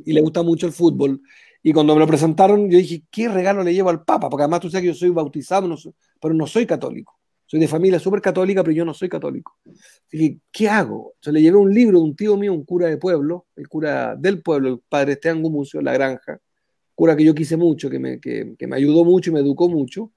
y 0.05 0.13
le 0.13 0.21
gusta 0.21 0.43
mucho 0.43 0.67
el 0.67 0.73
fútbol. 0.73 1.21
Y 1.63 1.73
cuando 1.73 1.95
me 1.95 2.01
lo 2.01 2.07
presentaron, 2.07 2.69
yo 2.71 2.79
dije, 2.79 3.05
¿qué 3.11 3.29
regalo 3.29 3.63
le 3.63 3.73
llevo 3.73 3.91
al 3.91 4.05
Papa? 4.05 4.29
Porque 4.29 4.43
además 4.43 4.61
tú 4.61 4.71
sabes 4.71 4.83
que 4.83 4.89
yo 4.89 4.95
soy 4.95 5.11
bautizado, 5.11 5.69
no 5.69 5.77
soy, 5.77 5.95
pero 6.21 6.35
no 6.35 6.47
soy 6.47 6.67
católico. 6.67 7.19
Soy 7.53 7.61
de 7.61 7.69
familia 7.69 7.99
súper 7.99 8.23
católica, 8.23 8.63
pero 8.63 8.75
yo 8.75 8.83
no 8.83 8.95
soy 8.95 9.11
católico. 9.11 9.59
Dije, 10.11 10.39
¿qué 10.51 10.71
hago? 10.71 11.13
Se 11.21 11.31
le 11.31 11.43
llevé 11.43 11.59
un 11.59 11.71
libro 11.71 11.99
de 11.99 12.05
un 12.05 12.17
tío 12.17 12.35
mío, 12.39 12.55
un 12.55 12.65
cura 12.65 12.89
de 12.89 12.97
pueblo, 12.97 13.45
el 13.57 13.69
cura 13.69 14.17
del 14.17 14.41
pueblo, 14.41 14.71
el 14.71 14.81
padre 14.89 15.13
Esteban 15.13 15.43
Gumucio, 15.43 15.83
la 15.83 15.93
granja, 15.93 16.41
cura 16.95 17.15
que 17.15 17.25
yo 17.25 17.35
quise 17.35 17.59
mucho, 17.59 17.91
que 17.91 17.99
me, 17.99 18.19
que, 18.19 18.55
que 18.59 18.67
me 18.67 18.77
ayudó 18.77 19.05
mucho 19.05 19.29
y 19.29 19.35
me 19.35 19.41
educó 19.41 19.69
mucho. 19.69 20.13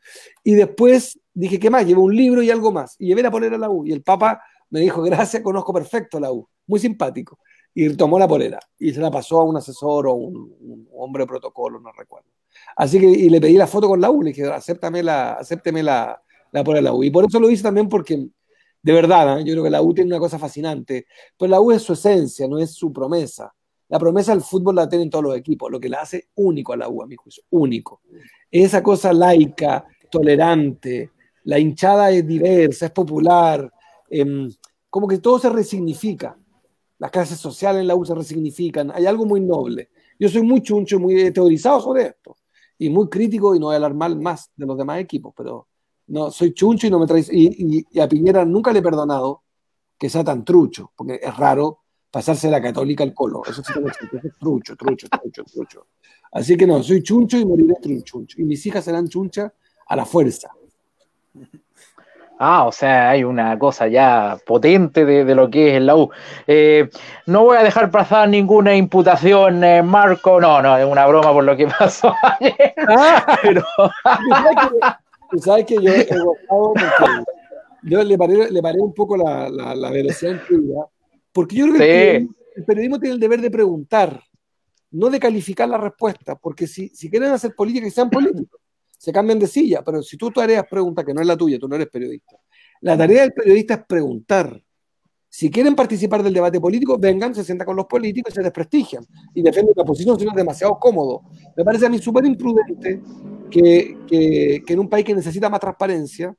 Y 0.46 0.54
después 0.54 1.20
dije, 1.34 1.60
¿qué 1.60 1.70
más? 1.70 1.86
Llevé 1.86 2.00
un 2.00 2.16
libro 2.16 2.42
y 2.42 2.50
algo 2.50 2.72
más. 2.72 2.96
Y 3.00 3.08
llevé 3.08 3.22
la 3.22 3.32
polera 3.32 3.58
a 3.58 3.60
la 3.60 3.70
U. 3.70 3.86
Y 3.86 3.92
el 3.92 4.02
Papa 4.02 4.42
me 4.70 4.80
dijo, 4.80 5.02
gracias, 5.04 5.44
conozco 5.44 5.74
perfecto 5.74 6.22
la 6.22 6.32
U. 6.32 6.48
Muy 6.68 6.80
simpático 6.80 7.38
y 7.74 7.94
tomó 7.98 8.18
la 8.18 8.30
polera 8.30 8.62
y 8.80 8.94
se 8.94 9.02
la 9.02 9.12
pasó 9.12 9.42
a 9.42 9.44
un 9.44 9.58
asesor 9.58 10.08
o 10.08 10.14
un, 10.14 10.56
un 10.62 10.88
hombre 10.94 11.24
de 11.24 11.28
protocolo, 11.28 11.82
no 11.82 11.92
recuerdo. 11.92 12.30
Así 12.78 12.98
que 12.98 13.08
y 13.08 13.28
le 13.28 13.42
pedí 13.42 13.58
la 13.58 13.68
foto 13.68 13.90
con 13.90 14.00
la 14.00 14.10
U, 14.10 14.24
le 14.24 14.30
dije, 14.30 14.46
acéptame 14.48 15.04
la, 15.04 15.34
acépteme 15.34 15.84
la, 15.84 16.22
la 16.64 16.74
de 16.74 16.82
la 16.82 16.94
U. 16.94 17.04
Y 17.04 17.12
por 17.12 17.26
eso 17.26 17.40
lo 17.40 17.50
hice 17.50 17.64
también 17.64 17.90
porque, 17.90 18.28
de 18.82 18.94
verdad, 18.94 19.40
¿eh? 19.40 19.44
yo 19.44 19.54
creo 19.54 19.64
que 19.64 19.70
la 19.70 19.82
U 19.82 19.94
tiene 19.94 20.10
una 20.10 20.20
cosa 20.20 20.40
fascinante, 20.40 21.08
pues 21.38 21.50
la 21.50 21.60
U 21.62 21.72
es 21.72 21.82
su 21.82 21.94
esencia, 21.94 22.48
no 22.48 22.58
es 22.58 22.74
su 22.74 22.92
promesa. 22.92 23.54
La 23.88 24.00
promesa 24.00 24.32
del 24.32 24.42
fútbol 24.42 24.76
la 24.76 24.90
tienen 24.90 25.10
todos 25.10 25.26
los 25.26 25.38
equipos, 25.38 25.72
lo 25.72 25.80
que 25.80 25.90
la 25.90 26.02
hace 26.02 26.30
único 26.36 26.74
a 26.74 26.78
la 26.78 26.90
U, 26.90 27.04
a 27.04 27.08
mi 27.08 27.16
juicio, 27.16 27.44
único. 27.52 28.02
Esa 28.50 28.82
cosa 28.82 29.14
laica, 29.14 29.86
tolerante, 30.10 31.12
la 31.44 31.60
hinchada 31.60 32.10
es 32.10 32.26
diversa, 32.26 32.88
es 32.88 32.92
popular, 32.92 33.72
eh, 34.10 34.48
como 34.90 35.08
que 35.08 35.20
todo 35.20 35.38
se 35.38 35.50
resignifica 35.50 36.36
las 36.98 37.12
clases 37.12 37.40
sociales 37.40 37.82
en 37.82 37.88
la 37.88 37.96
U 37.96 38.06
se 38.06 38.16
resignifican, 38.16 38.92
hay 38.94 39.06
algo 39.06 39.26
muy 39.26 39.42
noble. 39.42 39.90
Yo 40.18 40.30
soy 40.30 40.44
muy 40.44 40.62
chuncho, 40.62 41.00
muy 41.00 41.32
teorizado 41.32 41.82
sobre 41.82 42.04
esto, 42.04 42.38
y 42.78 42.90
muy 42.90 43.10
crítico, 43.10 43.56
y 43.56 43.60
no 43.60 43.68
voy 43.68 43.74
a 43.74 43.78
alarmar 43.78 44.16
más 44.16 44.52
de 44.56 44.66
los 44.66 44.78
demás 44.78 45.00
equipos, 45.00 45.34
pero 45.36 45.68
no, 46.08 46.32
soy 46.32 46.54
chuncho 46.54 46.88
y 46.88 46.90
no 46.90 47.00
me 47.00 47.08
traes, 47.08 47.32
y, 47.32 47.48
y, 47.48 47.88
y, 47.92 48.00
a 48.00 48.08
Piñera 48.08 48.46
nunca 48.46 48.72
le 48.72 48.80
he 48.80 48.84
perdonado 48.84 49.44
que 49.98 50.10
sea 50.10 50.24
tan 50.24 50.44
trucho, 50.44 50.92
porque 50.96 51.20
es 51.22 51.36
raro 51.38 51.80
pasarse 52.12 52.50
la 52.50 52.62
católica 52.62 53.04
al 53.04 53.14
colo, 53.14 53.42
eso 53.48 53.64
sí 53.64 53.74
es 53.74 54.38
trucho, 54.40 54.76
trucho, 54.76 55.08
trucho, 55.10 55.44
trucho. 55.44 55.88
Así 56.32 56.58
que 56.58 56.68
no, 56.68 56.82
soy 56.84 57.02
chuncho 57.02 57.38
y 57.38 57.46
moriré 57.46 57.76
chuncho, 58.04 58.40
y 58.40 58.44
mis 58.44 58.66
hijas 58.66 58.86
serán 58.86 59.08
chunchas 59.08 59.52
a 59.88 59.96
la 59.96 60.06
fuerza. 60.06 60.50
Ah, 62.38 62.66
o 62.66 62.72
sea, 62.72 63.12
hay 63.12 63.24
una 63.24 63.58
cosa 63.58 63.88
ya 63.88 64.38
potente 64.46 65.06
de, 65.06 65.24
de 65.24 65.36
lo 65.36 65.50
que 65.50 65.70
es 65.70 65.76
el 65.76 65.86
la 65.86 65.96
U. 65.96 66.10
Eh, 66.46 66.90
no 67.28 67.46
voy 67.46 67.58
a 67.58 67.64
dejar 67.64 67.90
pasar 67.90 68.28
ninguna 68.28 68.76
imputación, 68.76 69.64
eh, 69.64 69.82
Marco. 69.82 70.42
No, 70.42 70.62
no, 70.62 70.78
es 70.78 70.86
una 70.86 71.08
broma 71.08 71.32
por 71.32 71.46
lo 71.46 71.56
que 71.56 71.68
pasó 71.68 72.14
ayer. 72.40 72.74
Ah, 72.90 73.38
pero... 73.42 73.64
Tú 75.36 75.42
sabes 75.42 75.66
que 75.66 75.76
yo 75.76 75.92
he 75.92 76.06
gozado 76.06 76.74
porque 76.74 77.24
yo 77.84 78.04
le 78.04 78.18
paré, 78.18 78.50
le 78.50 78.62
paré 78.62 78.80
un 78.80 78.94
poco 78.94 79.18
la, 79.18 79.50
la, 79.50 79.76
la 79.76 79.92
velocidad 79.92 80.34
en 80.34 80.46
tuya, 80.48 80.86
porque 81.34 81.58
yo 81.58 81.66
creo 81.66 81.78
que 81.78 82.20
sí. 82.20 82.36
el, 82.56 82.64
periodismo 82.64 83.00
tiene 83.00 83.16
el 83.16 83.20
deber 83.20 83.42
de 83.42 83.52
preguntar, 83.52 84.24
no 84.92 85.10
de 85.10 85.20
calificar 85.20 85.68
la 85.68 85.78
respuesta, 85.78 86.36
porque 86.36 86.68
si, 86.68 86.88
si 86.90 87.10
quieren 87.10 87.32
hacer 87.32 87.54
política, 87.54 87.86
que 87.86 87.92
sean 87.92 88.10
políticos 88.10 88.62
se 88.98 89.12
cambian 89.12 89.38
de 89.38 89.48
silla, 89.48 89.84
pero 89.84 90.02
si 90.02 90.16
tú 90.16 90.32
tareas 90.32 90.66
preguntas 90.70 91.04
que 91.04 91.14
no 91.14 91.20
es 91.20 91.28
la 91.28 91.36
tuya, 91.36 91.60
tú 91.60 91.68
no 91.68 91.76
eres 91.76 91.90
periodista. 91.90 92.38
La 92.80 92.98
tarea 92.98 93.24
del 93.24 93.34
periodista 93.34 93.74
es 93.76 93.86
preguntar. 93.86 94.60
Si 95.28 95.52
quieren 95.52 95.76
participar 95.76 96.24
del 96.24 96.34
debate 96.34 96.62
político, 96.62 96.98
vengan, 96.98 97.36
se 97.36 97.44
sientan 97.44 97.66
con 97.66 97.76
los 97.76 97.88
políticos 97.88 98.32
y 98.32 98.36
se 98.36 98.42
desprestigian 98.42 99.06
y 99.34 99.44
defienden 99.44 99.74
una 99.76 99.86
posición, 99.86 100.18
si 100.18 100.24
no 100.24 100.32
es 100.32 100.38
demasiado 100.38 100.80
cómodo. 100.80 101.24
Me 101.58 101.66
parece 101.66 101.88
a 101.88 101.90
mí 101.90 102.00
súper 102.00 102.26
imprudente 102.26 103.02
que, 103.56 103.98
que, 104.06 104.64
que, 104.68 104.74
en 104.74 104.80
un 104.80 104.90
país 104.90 105.06
que 105.06 105.16
necesita 105.16 105.50
más 105.50 105.62
transparencia, 105.62 106.36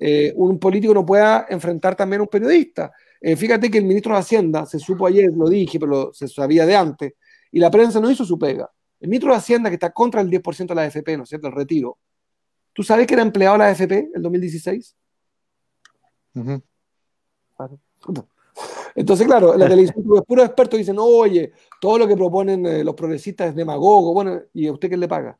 eh, 0.00 0.32
un 0.34 0.58
político 0.58 0.94
no 0.94 1.04
pueda 1.04 1.44
enfrentar 1.50 1.94
también 1.94 2.20
a 2.20 2.22
un 2.22 2.28
periodista. 2.28 2.90
Eh, 3.20 3.36
fíjate 3.36 3.70
que 3.70 3.76
el 3.76 3.84
ministro 3.84 4.14
de 4.14 4.20
Hacienda, 4.20 4.64
se 4.64 4.78
supo 4.78 5.06
ayer, 5.06 5.30
lo 5.36 5.46
dije, 5.50 5.78
pero 5.78 6.10
se 6.14 6.26
sabía 6.26 6.64
de 6.64 6.74
antes, 6.74 7.12
y 7.52 7.60
la 7.60 7.70
prensa 7.70 8.00
no 8.00 8.10
hizo 8.10 8.24
su 8.24 8.38
pega. 8.38 8.70
El 8.98 9.08
ministro 9.08 9.32
de 9.32 9.36
Hacienda, 9.36 9.68
que 9.68 9.74
está 9.74 9.92
contra 9.92 10.22
el 10.22 10.30
10% 10.30 10.68
de 10.68 10.74
la 10.74 10.82
AFP, 10.84 11.18
¿no 11.18 11.24
es 11.24 11.28
cierto?, 11.28 11.48
el 11.48 11.52
retiro. 11.52 11.98
¿Tú 12.72 12.82
sabes 12.82 13.06
que 13.06 13.12
era 13.12 13.22
empleado 13.22 13.56
de 13.56 13.58
la 13.58 13.68
AFP 13.68 14.10
el 14.14 14.22
2016? 14.22 14.96
Uh 16.34 16.40
-huh. 16.40 16.62
Entonces, 18.94 19.26
claro, 19.26 19.54
la 19.54 19.68
televisión, 19.68 20.02
los 20.06 20.24
puros 20.24 20.46
expertos 20.46 20.78
dicen, 20.78 20.96
oye, 20.98 21.52
todo 21.78 21.98
lo 21.98 22.08
que 22.08 22.16
proponen 22.16 22.64
eh, 22.64 22.82
los 22.82 22.94
progresistas 22.94 23.50
es 23.50 23.54
demagogo. 23.54 24.14
Bueno, 24.14 24.40
¿y 24.54 24.66
a 24.66 24.72
usted 24.72 24.88
qué 24.88 24.96
le 24.96 25.08
paga? 25.08 25.38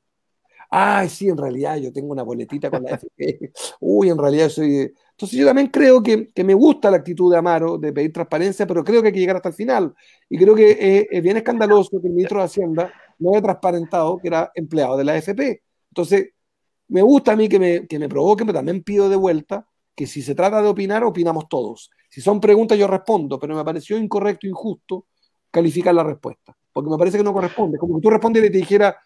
Ay, 0.77 1.09
sí, 1.09 1.29
en 1.29 1.37
realidad 1.37 1.77
yo 1.77 1.93
tengo 1.93 2.11
una 2.11 2.25
boletita 2.25 2.69
con 2.69 2.83
la 2.83 2.95
AFP. 2.95 3.53
Uy, 3.81 4.09
en 4.11 4.19
realidad 4.19 4.49
soy. 4.49 4.93
Entonces, 5.13 5.39
yo 5.39 5.47
también 5.47 5.69
creo 5.69 6.03
que, 6.03 6.27
que, 6.35 6.43
me 6.43 6.53
gusta 6.53 6.91
la 6.91 6.97
actitud 6.97 7.31
de 7.31 7.39
Amaro 7.39 7.79
de 7.79 7.93
pedir 7.93 8.13
transparencia, 8.13 8.67
pero 8.67 8.83
creo 8.83 9.01
que 9.01 9.09
hay 9.09 9.15
que 9.15 9.21
llegar 9.21 9.37
hasta 9.37 9.51
el 9.51 9.55
final. 9.55 9.95
Y 10.29 10.37
creo 10.37 10.53
que 10.57 10.73
es, 10.73 11.07
es 11.09 11.23
bien 11.23 11.37
escandaloso 11.37 12.01
que 12.01 12.09
el 12.09 12.15
ministro 12.15 12.41
de 12.41 12.47
Hacienda 12.47 12.93
no 13.21 13.31
haya 13.31 13.43
transparentado 13.43 14.19
que 14.19 14.27
era 14.27 14.51
empleado 14.53 14.97
de 14.97 15.05
la 15.05 15.13
AFP. 15.13 15.63
Entonces, 15.91 16.31
me 16.89 17.03
gusta 17.03 17.35
a 17.35 17.37
mí 17.37 17.49
que 17.49 17.61
me, 17.61 17.87
que 17.87 18.01
me 18.01 18.09
provoquen, 18.09 18.45
pero 18.45 18.59
también 18.59 18.83
pido 18.83 19.09
de 19.09 19.15
vuelta 19.15 19.69
que 19.95 20.09
si 20.09 20.23
se 20.23 20.35
trata 20.35 20.61
de 20.61 20.67
opinar, 20.67 21.05
opinamos 21.05 21.49
todos. 21.49 21.89
Si 22.11 22.21
son 22.21 22.41
preguntas, 22.41 22.77
yo 22.77 22.89
respondo, 22.89 23.39
pero 23.39 23.55
me 23.55 23.65
pareció 23.65 23.97
incorrecto, 23.97 24.49
injusto 24.49 25.07
calificar 25.53 25.95
la 25.95 26.03
respuesta, 26.03 26.57
porque 26.73 26.91
me 26.91 26.99
parece 26.99 27.19
que 27.19 27.23
no 27.23 27.33
corresponde. 27.33 27.79
Como 27.79 27.95
que 27.95 28.03
tú 28.03 28.11
respondes 28.11 28.45
y 28.45 28.51
te 28.51 28.59
dijera, 28.59 28.97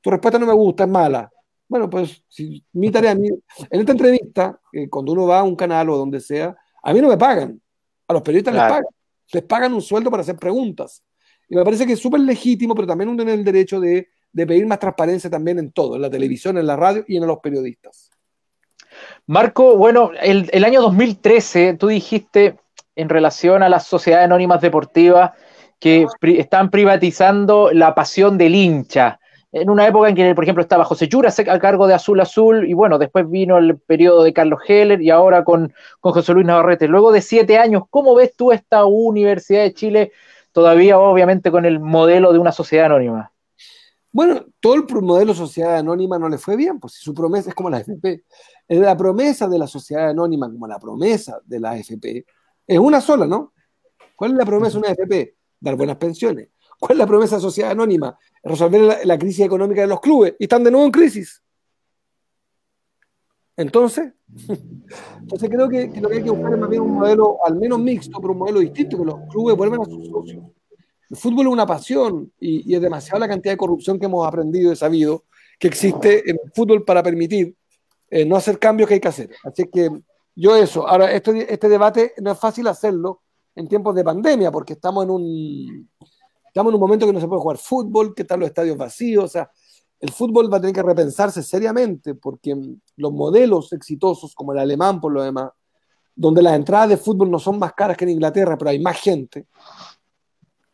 tu 0.00 0.10
respuesta 0.10 0.38
no 0.38 0.46
me 0.46 0.52
gusta, 0.52 0.84
es 0.84 0.90
mala. 0.90 1.30
Bueno, 1.68 1.88
pues 1.88 2.24
si, 2.28 2.64
mi 2.72 2.90
tarea, 2.90 3.14
mi, 3.14 3.28
en 3.28 3.80
esta 3.80 3.92
entrevista, 3.92 4.60
eh, 4.72 4.88
cuando 4.88 5.12
uno 5.12 5.26
va 5.26 5.40
a 5.40 5.44
un 5.44 5.54
canal 5.54 5.90
o 5.90 5.96
donde 5.96 6.20
sea, 6.20 6.56
a 6.82 6.92
mí 6.92 7.00
no 7.00 7.08
me 7.08 7.16
pagan, 7.16 7.60
a 8.08 8.12
los 8.12 8.22
periodistas 8.22 8.54
claro. 8.54 8.74
les 8.74 8.78
pagan. 8.78 8.94
Les 9.32 9.42
pagan 9.44 9.74
un 9.74 9.82
sueldo 9.82 10.10
para 10.10 10.22
hacer 10.22 10.36
preguntas. 10.36 11.04
Y 11.48 11.54
me 11.54 11.64
parece 11.64 11.86
que 11.86 11.92
es 11.92 12.00
súper 12.00 12.20
legítimo, 12.20 12.74
pero 12.74 12.88
también 12.88 13.08
uno 13.08 13.18
tiene 13.18 13.34
el 13.34 13.44
derecho 13.44 13.78
de, 13.78 14.08
de 14.32 14.46
pedir 14.46 14.66
más 14.66 14.78
transparencia 14.78 15.30
también 15.30 15.58
en 15.58 15.70
todo, 15.72 15.96
en 15.96 16.02
la 16.02 16.10
televisión, 16.10 16.58
en 16.58 16.66
la 16.66 16.76
radio 16.76 17.04
y 17.06 17.16
en 17.16 17.26
los 17.26 17.38
periodistas. 17.38 18.10
Marco, 19.26 19.76
bueno, 19.76 20.10
el, 20.20 20.48
el, 20.52 20.64
año 20.64 20.80
2013 20.82 21.74
tú 21.74 21.88
dijiste 21.88 22.58
en 22.96 23.08
relación 23.08 23.62
a 23.62 23.68
las 23.68 23.86
sociedades 23.86 24.24
anónimas 24.24 24.60
deportivas 24.60 25.32
que 25.78 26.06
pri 26.18 26.38
están 26.38 26.70
privatizando 26.70 27.70
la 27.72 27.94
pasión 27.94 28.36
del 28.36 28.54
hincha. 28.54 29.19
En 29.52 29.68
una 29.68 29.86
época 29.86 30.08
en 30.08 30.14
que, 30.14 30.34
por 30.34 30.44
ejemplo, 30.44 30.62
estaba 30.62 30.84
José 30.84 31.08
Churasek 31.08 31.48
a 31.48 31.58
cargo 31.58 31.88
de 31.88 31.94
Azul 31.94 32.20
Azul, 32.20 32.68
y 32.68 32.72
bueno, 32.72 32.98
después 32.98 33.28
vino 33.28 33.58
el 33.58 33.78
periodo 33.78 34.22
de 34.22 34.32
Carlos 34.32 34.60
Heller 34.66 35.02
y 35.02 35.10
ahora 35.10 35.42
con, 35.42 35.72
con 35.98 36.12
José 36.12 36.32
Luis 36.34 36.46
Navarrete. 36.46 36.86
Luego 36.86 37.10
de 37.10 37.20
siete 37.20 37.58
años, 37.58 37.82
¿cómo 37.90 38.14
ves 38.14 38.36
tú 38.36 38.52
esta 38.52 38.84
Universidad 38.84 39.62
de 39.62 39.74
Chile 39.74 40.12
todavía, 40.52 40.98
obviamente, 40.98 41.50
con 41.50 41.64
el 41.64 41.80
modelo 41.80 42.32
de 42.32 42.38
una 42.38 42.52
sociedad 42.52 42.86
anónima? 42.86 43.32
Bueno, 44.12 44.44
todo 44.60 44.74
el 44.74 44.84
modelo 45.02 45.34
sociedad 45.34 45.76
anónima 45.76 46.18
no 46.18 46.28
le 46.28 46.36
fue 46.36 46.56
bien, 46.56 46.80
pues 46.80 46.94
su 46.94 47.14
promesa 47.14 47.50
es 47.50 47.54
como 47.54 47.70
la 47.70 47.78
FP. 47.78 48.24
La 48.68 48.96
promesa 48.96 49.48
de 49.48 49.58
la 49.58 49.68
sociedad 49.68 50.10
anónima, 50.10 50.50
como 50.50 50.66
la 50.66 50.78
promesa 50.78 51.40
de 51.44 51.60
la 51.60 51.70
AFP, 51.72 52.24
es 52.66 52.78
una 52.78 53.00
sola, 53.00 53.26
¿no? 53.26 53.52
¿Cuál 54.16 54.32
es 54.32 54.36
la 54.36 54.44
promesa 54.44 54.72
de 54.72 54.78
una 54.78 54.88
AFP? 54.88 55.36
Dar 55.60 55.76
buenas 55.76 55.96
pensiones. 55.96 56.48
¿Cuál 56.78 56.92
es 56.92 56.98
la 56.98 57.06
promesa 57.06 57.36
de 57.36 57.42
la 57.42 57.48
sociedad 57.48 57.70
anónima? 57.70 58.18
Resolver 58.42 58.80
la, 58.80 58.98
la, 59.04 59.18
crisis 59.18 59.44
económica 59.44 59.82
de 59.82 59.86
los 59.86 60.00
clubes. 60.00 60.34
Y 60.38 60.44
están 60.44 60.64
de 60.64 60.70
nuevo 60.70 60.86
en 60.86 60.92
crisis. 60.92 61.42
Entonces, 63.56 64.12
entonces 65.20 65.50
creo 65.50 65.68
que, 65.68 65.88
lo 66.00 66.08
que 66.08 66.16
hay 66.16 66.22
que 66.24 66.30
buscar 66.30 66.54
es 66.54 66.58
más 66.58 66.70
bien 66.70 66.82
un 66.82 66.92
modelo 66.92 67.38
al 67.44 67.56
menos 67.56 67.78
mixto, 67.78 68.20
pero 68.20 68.32
un 68.32 68.38
modelo 68.38 68.60
distinto, 68.60 68.96
que 68.96 69.04
los 69.04 69.20
clubes 69.28 69.56
vuelvan 69.56 69.82
a 69.82 69.84
sus 69.84 70.08
socios. 70.08 70.44
El 71.10 71.16
fútbol 71.16 71.46
es 71.46 71.52
una 71.52 71.66
pasión 71.66 72.32
y, 72.38 72.72
y 72.72 72.74
es 72.74 72.80
demasiada 72.80 73.18
la 73.18 73.28
cantidad 73.28 73.52
de 73.52 73.58
corrupción 73.58 73.98
que 73.98 74.06
hemos 74.06 74.26
aprendido 74.26 74.72
y 74.72 74.76
sabido 74.76 75.24
que 75.58 75.68
existe 75.68 76.30
en 76.30 76.38
el 76.42 76.52
fútbol 76.54 76.84
para 76.84 77.02
permitir 77.02 77.54
eh, 78.08 78.24
no 78.24 78.34
hacer 78.34 78.58
cambios 78.58 78.88
que 78.88 78.94
hay 78.94 79.00
que 79.00 79.08
hacer. 79.08 79.30
Así 79.44 79.68
que 79.70 79.90
yo 80.34 80.56
eso. 80.56 80.88
Ahora, 80.88 81.12
este, 81.12 81.52
este 81.52 81.68
debate 81.68 82.14
no 82.20 82.32
es 82.32 82.38
fácil 82.38 82.66
hacerlo 82.66 83.22
en 83.54 83.68
tiempos 83.68 83.94
de 83.94 84.02
pandemia 84.02 84.50
porque 84.50 84.72
estamos 84.72 85.04
en 85.04 85.10
un, 85.10 85.90
Estamos 86.50 86.72
en 86.72 86.74
un 86.74 86.80
momento 86.80 87.06
que 87.06 87.12
no 87.12 87.20
se 87.20 87.28
puede 87.28 87.40
jugar 87.40 87.58
fútbol, 87.58 88.12
que 88.12 88.22
están 88.22 88.40
los 88.40 88.48
estadios 88.48 88.76
vacíos, 88.76 89.24
o 89.24 89.28
sea, 89.28 89.48
el 90.00 90.10
fútbol 90.10 90.52
va 90.52 90.56
a 90.56 90.60
tener 90.60 90.74
que 90.74 90.82
repensarse 90.82 91.44
seriamente 91.44 92.16
porque 92.16 92.56
los 92.96 93.12
modelos 93.12 93.72
exitosos, 93.72 94.34
como 94.34 94.52
el 94.52 94.58
alemán 94.58 95.00
por 95.00 95.12
lo 95.12 95.22
demás, 95.22 95.50
donde 96.16 96.42
las 96.42 96.54
entradas 96.54 96.88
de 96.88 96.96
fútbol 96.96 97.30
no 97.30 97.38
son 97.38 97.58
más 97.58 97.72
caras 97.74 97.96
que 97.96 98.04
en 98.04 98.10
Inglaterra, 98.10 98.58
pero 98.58 98.70
hay 98.70 98.80
más 98.80 99.00
gente, 99.00 99.46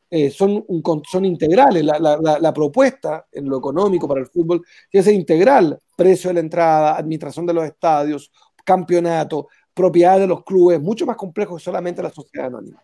eh, 0.08 0.30
son, 0.30 0.64
son 1.06 1.24
integrales. 1.26 1.84
La, 1.84 2.54
propuesta 2.54 3.26
en 3.30 3.48
lo 3.48 3.58
económico 3.58 4.08
para 4.08 4.20
el 4.20 4.26
fútbol 4.26 4.64
tiene 4.90 5.02
que 5.04 5.10
ser 5.10 5.14
integral. 5.14 5.78
Precio 5.94 6.30
de 6.30 6.34
la 6.34 6.40
entrada, 6.40 6.96
administración 6.96 7.44
de 7.44 7.52
los 7.52 7.64
estadios, 7.66 8.30
campeonato, 8.64 9.48
propiedad 9.74 10.18
de 10.18 10.26
los 10.26 10.42
clubes, 10.42 10.80
mucho 10.80 11.04
más 11.04 11.16
complejo 11.16 11.56
que 11.56 11.62
solamente 11.62 12.02
la 12.02 12.10
sociedad 12.10 12.46
anónima. 12.46 12.82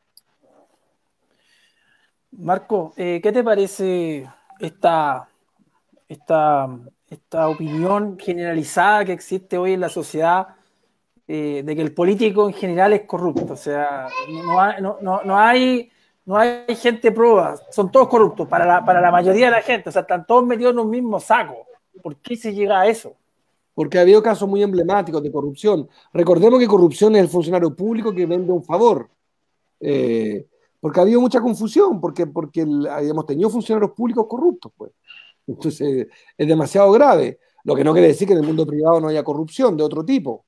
Marco, 2.39 2.93
eh, 2.97 3.20
¿qué 3.22 3.33
te 3.33 3.45
parece 3.45 4.28
esta, 4.59 5.28
esta, 6.09 6.68
esta 7.09 7.49
opinión 7.49 8.18
generalizada 8.18 9.05
que 9.05 9.12
existe 9.12 9.59
hoy 9.59 9.74
en 9.74 9.80
la 9.80 9.89
sociedad 9.89 10.49
eh, 11.28 11.62
de 11.64 11.76
que 11.76 11.83
el 11.83 11.95
político 11.95 12.49
en 12.49 12.55
general 12.55 12.93
es 12.93 13.03
corrupto? 13.03 13.53
O 13.53 13.57
sea, 13.57 14.09
no, 14.80 15.22
no 15.24 15.39
hay 15.39 15.91
no 16.24 16.37
hay 16.37 16.76
gente 16.76 17.11
prueba, 17.11 17.57
son 17.70 17.91
todos 17.91 18.09
corruptos 18.09 18.47
para 18.47 18.64
la, 18.64 18.85
para 18.85 19.01
la 19.01 19.11
mayoría 19.11 19.47
de 19.47 19.53
la 19.53 19.62
gente, 19.62 19.89
o 19.89 19.93
sea, 19.93 20.03
están 20.03 20.26
todos 20.26 20.47
metidos 20.47 20.72
en 20.72 20.78
un 20.78 20.91
mismo 20.91 21.18
saco. 21.18 21.66
¿Por 22.03 22.16
qué 22.16 22.37
se 22.37 22.55
llega 22.55 22.80
a 22.80 22.87
eso? 22.87 23.16
Porque 23.74 23.99
ha 23.99 24.03
habido 24.03 24.22
casos 24.22 24.49
muy 24.49 24.62
emblemáticos 24.62 25.22
de 25.22 25.33
corrupción. 25.33 25.89
Recordemos 26.12 26.61
que 26.61 26.66
corrupción 26.66 27.16
es 27.16 27.22
el 27.22 27.28
funcionario 27.28 27.74
público 27.74 28.14
que 28.14 28.26
vende 28.26 28.53
un 28.53 28.62
favor. 28.62 29.09
Eh, 29.80 30.47
porque 30.83 30.99
ha 30.99 31.05
habido 31.05 31.20
mucha 31.20 31.41
confusión, 31.41 32.01
porque, 32.01 32.26
porque 32.26 32.66
habíamos 32.91 33.24
tenido 33.24 33.49
funcionarios 33.49 33.93
públicos 33.93 34.26
corruptos, 34.28 34.72
pues. 34.76 34.91
Entonces, 35.47 36.09
es 36.37 36.49
demasiado 36.49 36.91
grave. 36.91 37.39
Lo 37.62 37.76
que 37.76 37.85
no 37.85 37.93
quiere 37.93 38.09
decir 38.09 38.26
que 38.26 38.35
en 38.35 38.41
el 38.41 38.47
mundo 38.47 38.66
privado 38.66 39.01
no 39.01 39.07
haya 39.07 39.22
corrupción 39.22 39.76
de 39.76 39.85
otro 39.85 40.05
tipo 40.05 40.45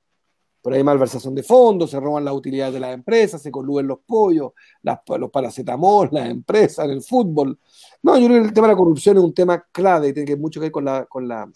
pero 0.65 0.77
hay 0.77 0.83
malversación 0.83 1.35
de 1.35 1.43
fondos, 1.43 1.91
se 1.91 1.99
roban 1.99 2.25
las 2.25 2.33
utilidades 2.33 2.73
de 2.73 2.79
las 2.79 2.91
empresas, 2.91 3.39
se 3.39 3.51
coluden 3.51 3.85
los 3.85 3.99
pollos, 3.99 4.53
los 4.81 5.29
paracetamol, 5.29 6.09
las 6.11 6.27
empresas, 6.27 6.89
el 6.89 7.03
fútbol. 7.03 7.59
No, 8.01 8.17
yo 8.17 8.25
creo 8.25 8.41
que 8.41 8.47
el 8.47 8.53
tema 8.53 8.65
de 8.65 8.73
la 8.73 8.77
corrupción 8.77 9.15
es 9.15 9.23
un 9.23 9.33
tema 9.35 9.63
clave 9.71 10.07
y 10.07 10.13
tiene 10.13 10.35
mucho 10.37 10.59
que 10.59 10.63
ver 10.65 10.71
con 10.71 10.85
la, 10.85 11.05
con 11.05 11.27
la, 11.27 11.47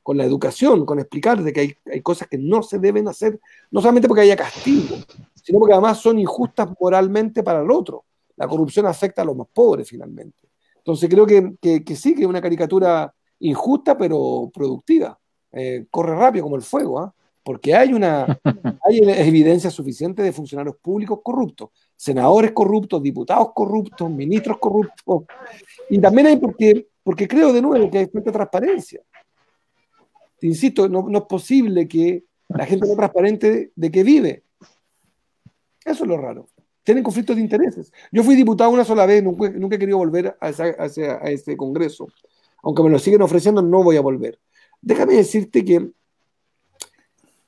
con 0.00 0.16
la 0.16 0.24
educación, 0.24 0.86
con 0.86 1.00
explicar 1.00 1.42
de 1.42 1.52
que 1.52 1.58
hay, 1.58 1.74
hay, 1.92 2.02
cosas 2.02 2.28
que 2.28 2.38
no 2.38 2.62
se 2.62 2.78
deben 2.78 3.08
hacer, 3.08 3.40
no 3.72 3.80
solamente 3.80 4.06
porque 4.06 4.20
haya 4.20 4.36
castigo, 4.36 4.94
sino 5.42 5.58
porque 5.58 5.72
además 5.72 5.98
son 5.98 6.20
injustas 6.20 6.68
moralmente 6.80 7.42
para 7.42 7.62
el 7.62 7.70
otro. 7.72 8.04
La 8.36 8.48
corrupción 8.48 8.86
afecta 8.86 9.22
a 9.22 9.24
los 9.24 9.36
más 9.36 9.48
pobres 9.52 9.88
finalmente. 9.88 10.48
Entonces 10.76 11.08
creo 11.08 11.26
que, 11.26 11.56
que, 11.60 11.96
sí, 11.96 12.14
que 12.14 12.22
es 12.22 12.28
una 12.28 12.40
caricatura 12.40 13.14
injusta 13.40 13.96
pero 13.96 14.50
productiva. 14.52 15.18
Eh, 15.52 15.86
corre 15.90 16.16
rápido 16.16 16.44
como 16.44 16.56
el 16.56 16.62
fuego. 16.62 16.98
¿ah? 16.98 17.14
porque 17.42 17.74
hay 17.74 17.92
una 17.92 18.26
hay 18.84 19.00
evidencia 19.00 19.70
suficiente 19.70 20.22
de 20.22 20.32
funcionarios 20.32 20.76
públicos 20.76 21.20
corruptos, 21.22 21.70
senadores 21.96 22.52
corruptos, 22.52 23.02
diputados 23.02 23.48
corruptos, 23.54 24.10
ministros 24.10 24.58
corruptos, 24.58 25.24
y 25.90 25.98
también 25.98 26.28
hay 26.28 26.36
porque, 26.36 26.88
porque 27.02 27.26
creo 27.28 27.52
de 27.52 27.62
nuevo 27.62 27.90
que 27.90 27.98
hay 27.98 28.06
falta 28.06 28.30
de 28.30 28.32
transparencia. 28.32 29.00
Te 30.38 30.46
insisto, 30.46 30.88
no, 30.88 31.06
es 31.16 31.24
posible 31.24 31.86
que 31.86 32.24
la 32.48 32.66
gente 32.66 32.86
no 32.86 32.96
transparente 32.96 33.72
de 33.74 33.90
qué 33.90 34.02
vive. 34.02 34.44
Eso 35.84 36.04
es 36.04 36.08
lo 36.08 36.16
raro. 36.16 36.48
Tienen 36.82 37.04
conflictos 37.04 37.36
de 37.36 37.42
intereses. 37.42 37.92
Yo 38.10 38.22
fui 38.22 38.34
diputado 38.34 38.70
una 38.70 38.84
sola 38.84 39.06
vez, 39.06 39.22
nunca, 39.22 39.48
nunca 39.50 39.76
he 39.76 39.78
querido 39.78 39.98
volver 39.98 40.36
a, 40.40 40.46
a 40.46 41.30
ese 41.30 41.56
Congreso. 41.56 42.08
Aunque 42.62 42.82
me 42.82 42.90
lo 42.90 42.98
siguen 42.98 43.22
ofreciendo, 43.22 43.62
no 43.62 43.82
voy 43.82 43.96
a 43.96 44.00
volver. 44.00 44.38
Déjame 44.80 45.14
decirte 45.14 45.64
que 45.64 45.90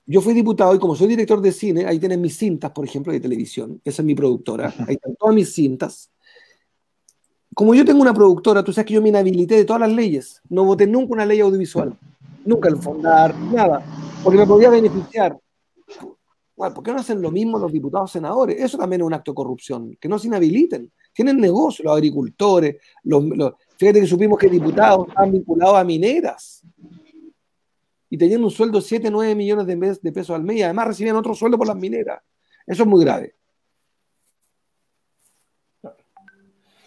yo 0.06 0.20
fui 0.20 0.34
diputado 0.34 0.74
y 0.74 0.78
como 0.78 0.94
soy 0.94 1.08
director 1.08 1.40
de 1.40 1.50
cine, 1.50 1.86
ahí 1.86 1.98
tienen 1.98 2.20
mis 2.20 2.36
cintas, 2.36 2.70
por 2.72 2.84
ejemplo, 2.84 3.12
de 3.12 3.20
televisión. 3.20 3.80
Esa 3.84 4.02
es 4.02 4.06
mi 4.06 4.14
productora. 4.14 4.72
Ahí 4.86 4.94
están 4.94 5.16
todas 5.16 5.34
mis 5.34 5.52
cintas. 5.54 6.10
Como 7.54 7.74
yo 7.74 7.84
tengo 7.84 8.02
una 8.02 8.12
productora, 8.12 8.62
tú 8.62 8.72
sabes 8.72 8.86
que 8.86 8.94
yo 8.94 9.02
me 9.02 9.08
inhabilité 9.08 9.56
de 9.56 9.64
todas 9.64 9.80
las 9.80 9.92
leyes. 9.92 10.42
No 10.48 10.64
voté 10.64 10.86
nunca 10.86 11.14
una 11.14 11.24
ley 11.24 11.40
audiovisual. 11.40 11.96
Nunca 12.44 12.68
el 12.68 12.76
fondar, 12.76 13.34
nada. 13.38 13.82
Porque 14.22 14.38
me 14.38 14.46
podía 14.46 14.68
beneficiar. 14.70 15.38
Bueno, 16.56 16.74
¿por 16.74 16.84
qué 16.84 16.92
no 16.92 16.98
hacen 16.98 17.20
lo 17.20 17.30
mismo 17.30 17.58
los 17.58 17.72
diputados 17.72 18.12
senadores? 18.12 18.60
Eso 18.60 18.78
también 18.78 19.00
es 19.00 19.06
un 19.06 19.14
acto 19.14 19.32
de 19.32 19.36
corrupción. 19.36 19.96
Que 20.00 20.08
no 20.08 20.18
se 20.18 20.28
inhabiliten. 20.28 20.92
Tienen 21.12 21.38
negocio 21.38 21.84
los 21.84 21.94
agricultores. 21.94 22.76
Los, 23.02 23.24
fíjate 23.76 24.00
que 24.00 24.06
supimos 24.06 24.38
que 24.38 24.48
diputados 24.48 25.08
están 25.08 25.32
vinculados 25.32 25.76
a 25.76 25.84
mineras 25.84 26.62
y 28.14 28.16
tenían 28.16 28.44
un 28.44 28.50
sueldo 28.50 28.78
de 28.78 28.84
7, 28.84 29.10
9 29.10 29.34
millones 29.34 29.66
de, 29.66 30.12
pesos 30.12 30.36
al 30.36 30.44
mes 30.44 30.58
y 30.58 30.62
además 30.62 30.86
recibían 30.86 31.16
otro 31.16 31.34
sueldo 31.34 31.58
por 31.58 31.66
las 31.66 31.76
mineras. 31.76 32.22
Eso 32.64 32.84
es 32.84 32.88
muy 32.88 33.04
grave. 33.04 33.34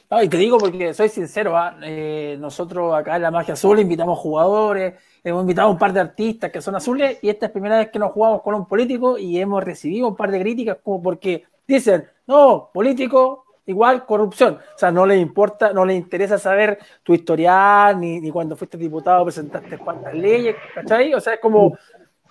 Y 0.10 0.30
te 0.30 0.38
digo 0.38 0.58
porque 0.58 0.94
soy 0.94 1.10
sincero, 1.10 1.58
¿ah? 1.58 1.78
eh, 1.84 2.38
nosotros 2.40 2.96
acá 2.96 3.18
en 3.18 3.24
la 3.24 3.32
Magia 3.32 3.56
Azul 3.56 3.80
invitamos 3.80 4.18
jugadores, 4.20 4.96
hemos 5.24 5.42
invitado 5.42 5.68
a 5.68 5.72
un 5.72 5.78
par 5.78 5.92
de 5.92 6.00
artistas 6.00 6.50
que 6.50 6.62
son 6.62 6.76
azules 6.76 7.20
y 7.22 7.30
esta 7.30 7.46
es 7.46 7.50
la 7.50 7.54
primera 7.54 7.78
vez 7.78 7.90
que 7.90 8.00
nos 8.00 8.12
jugamos 8.12 8.42
con 8.42 8.56
un 8.56 8.66
político 8.66 9.18
y 9.18 9.38
hemos 9.40 9.64
recibido 9.64 10.08
un 10.08 10.16
par 10.16 10.32
de 10.32 10.40
críticas 10.40 10.78
como 10.82 11.02
porque 11.02 11.44
dicen, 11.68 12.08
no, 12.26 12.70
político 12.74 13.46
igual 13.66 14.06
corrupción. 14.06 14.60
O 14.76 14.78
sea, 14.78 14.92
no 14.92 15.06
le 15.06 15.18
importa, 15.18 15.74
no 15.74 15.86
le 15.86 15.94
interesa 15.94 16.38
saber 16.38 16.80
tu 17.04 17.14
historial, 17.14 18.00
ni, 18.00 18.22
ni 18.22 18.32
cuando 18.32 18.56
fuiste 18.56 18.78
diputado 18.78 19.26
presentaste 19.26 19.78
cuántas 19.78 20.14
leyes, 20.14 20.56
¿cachai? 20.74 21.14
O 21.14 21.20
sea, 21.20 21.34
es 21.34 21.40
como, 21.42 21.78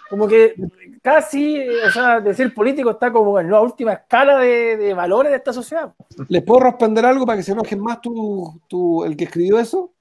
como 0.08 0.28
que 0.28 0.54
casi, 1.02 1.58
o 1.68 1.90
sea, 1.90 2.20
decir 2.20 2.52
político 2.54 2.90
está 2.90 3.12
como 3.12 3.38
en 3.40 3.50
la 3.50 3.60
última 3.60 3.92
escala 3.92 4.38
de, 4.38 4.94
valores 4.94 5.30
de 5.30 5.38
esta 5.38 5.52
sociedad. 5.52 5.94
¿Les 6.28 6.42
puedo 6.42 6.60
responder 6.60 7.04
algo 7.04 7.26
para 7.26 7.38
que 7.38 7.42
se 7.42 7.52
enojen 7.52 7.80
más 7.80 8.00
tú, 8.00 9.04
el 9.04 9.16
que 9.16 9.24
escribió 9.24 9.58
eso? 9.58 9.92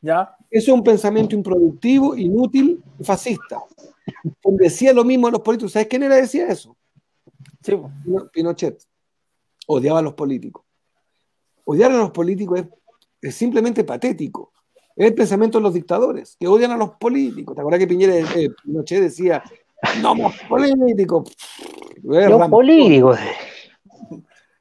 Ya. 0.00 0.36
Eso 0.50 0.72
es 0.72 0.76
un 0.76 0.84
pensamiento 0.84 1.34
improductivo, 1.34 2.16
inútil 2.16 2.82
y 2.98 3.04
fascista. 3.04 3.58
Decía 4.44 4.92
lo 4.92 5.04
mismo 5.04 5.28
a 5.28 5.30
los 5.30 5.40
políticos. 5.40 5.72
¿Sabes 5.72 5.88
quién 5.88 6.02
era 6.02 6.16
decía 6.16 6.48
eso? 6.48 6.76
Sí. 7.62 7.80
Pinochet. 8.32 8.82
Odiaba 9.66 10.00
a 10.00 10.02
los 10.02 10.14
políticos 10.14 10.64
odiar 11.64 11.90
a 11.92 11.98
los 11.98 12.10
políticos 12.10 12.64
es, 13.20 13.34
simplemente 13.34 13.84
patético. 13.84 14.52
Es 14.96 15.06
el 15.06 15.14
pensamiento 15.14 15.58
de 15.58 15.62
los 15.62 15.74
dictadores, 15.74 16.36
que 16.38 16.46
odian 16.46 16.72
a 16.72 16.76
los 16.76 16.90
políticos. 16.90 17.54
¿Te 17.54 17.60
acuerdas 17.60 17.80
que 17.80 17.86
Piñera 17.86 18.16
eh, 18.16 18.50
Pinochet 18.62 19.00
decía, 19.00 19.42
no 20.02 20.14
más 20.14 20.34
políticos? 20.48 21.34
Los 22.02 22.48
políticos. 22.48 23.18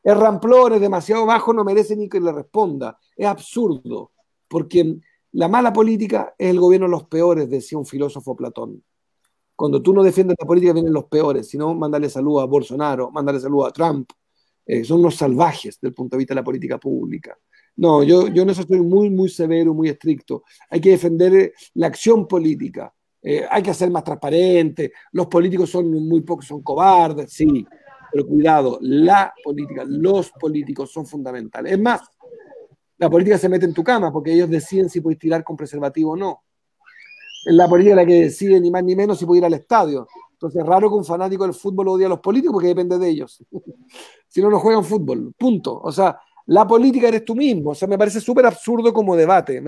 Es 0.03 0.17
ramplón, 0.17 0.73
es 0.73 0.82
demasiado 0.82 1.25
bajo, 1.25 1.53
no 1.53 1.63
merece 1.63 1.95
ni 1.95 2.09
que 2.09 2.19
le 2.19 2.32
responda. 2.32 2.97
Es 3.15 3.27
absurdo, 3.27 4.11
porque 4.47 4.97
la 5.34 5.47
mala 5.47 5.71
política 5.71 6.34
es 6.38 6.49
el 6.49 6.59
gobierno 6.59 6.88
de 6.88 6.91
los 6.91 7.05
peores, 7.05 7.49
decía 7.49 7.77
un 7.77 7.86
filósofo 7.86 8.36
Platón. 8.36 8.84
Cuando 9.55 9.82
tú 9.82 9.93
no 9.93 10.01
defiendes 10.01 10.38
la 10.39 10.47
política 10.47 10.73
vienen 10.73 10.93
los 10.93 11.05
peores, 11.05 11.47
si 11.49 11.57
no, 11.57 11.75
mándale 11.75 12.09
salud 12.09 12.41
a 12.41 12.45
Bolsonaro, 12.45 13.11
mándale 13.11 13.39
salud 13.39 13.65
a 13.65 13.71
Trump, 13.71 14.09
eh, 14.65 14.84
son 14.84 14.99
unos 14.99 15.15
salvajes 15.15 15.75
desde 15.75 15.89
el 15.89 15.93
punto 15.93 16.15
de 16.15 16.19
vista 16.19 16.34
de 16.34 16.41
la 16.41 16.43
política 16.43 16.79
pública. 16.79 17.38
No, 17.78 18.03
yo, 18.03 18.28
yo 18.28 18.43
en 18.43 18.49
eso 18.49 18.61
estoy 18.61 18.82
muy, 18.82 19.09
muy 19.09 19.30
severo, 19.30 19.74
muy 19.74 19.89
estricto. 19.89 20.43
Hay 20.69 20.82
que 20.82 20.91
defender 20.91 21.34
eh, 21.34 21.53
la 21.76 21.88
acción 21.88 22.28
política. 22.28 22.93
Eh, 23.22 23.45
hay 23.49 23.61
que 23.61 23.74
ser 23.74 23.89
más 23.89 24.03
transparente. 24.03 24.91
Los 25.11 25.28
políticos 25.28 25.69
son 25.69 25.91
muy 26.07 26.22
pocos, 26.22 26.45
son 26.45 26.61
cobardes, 26.61 27.32
sí. 27.32 27.65
Pero 28.11 28.28
cuidado, 28.28 28.78
la 28.82 29.34
política, 29.43 29.84
los 29.88 30.32
políticos 30.32 30.91
son 30.91 31.05
fundamentales. 31.05 31.74
Es 31.74 31.80
más, 31.80 32.01
la 32.97 33.09
política 33.09 33.38
se 33.38 33.49
mete 33.49 33.65
en 33.65 33.74
tu 33.74 33.84
cama 33.84 34.11
porque 34.11 34.34
ellos 34.34 34.49
deciden 34.49 34.89
si 34.89 35.01
puedes 35.01 35.17
tirar 35.17 35.43
con 35.43 35.55
preservativo 35.55 36.11
o 36.11 36.15
no. 36.15 36.43
Es 37.45 37.53
la 37.53 37.67
política 37.67 37.95
la 37.95 38.05
que 38.05 38.24
decide 38.24 38.59
ni 38.59 38.69
más 38.69 38.84
ni 38.84 38.95
menos 38.95 39.17
si 39.17 39.26
puede 39.26 39.39
ir 39.39 39.45
al 39.45 39.53
estadio. 39.53 40.07
Entonces 40.34 40.61
es 40.61 40.67
raro 40.67 40.89
que 40.89 40.95
un 40.95 41.05
fanático 41.05 41.43
del 41.43 41.53
fútbol 41.53 41.88
odie 41.88 42.05
a 42.05 42.09
los 42.09 42.19
políticos 42.19 42.53
porque 42.53 42.67
depende 42.67 42.99
de 42.99 43.09
ellos. 43.09 43.43
si 44.28 44.41
no, 44.41 44.49
no 44.49 44.59
juegan 44.59 44.84
fútbol. 44.84 45.34
Punto. 45.38 45.80
O 45.82 45.91
sea, 45.91 46.19
la 46.52 46.68
política 46.68 47.08
eres 47.08 47.24
tú 47.24 47.34
mismo. 47.34 47.70
O 47.70 47.76
sea, 47.76 47.88
me 47.88 47.97
parece 47.97 48.20
súper 48.20 48.45
absurdo 48.45 48.91
como 48.91 49.16
debate. 49.16 49.64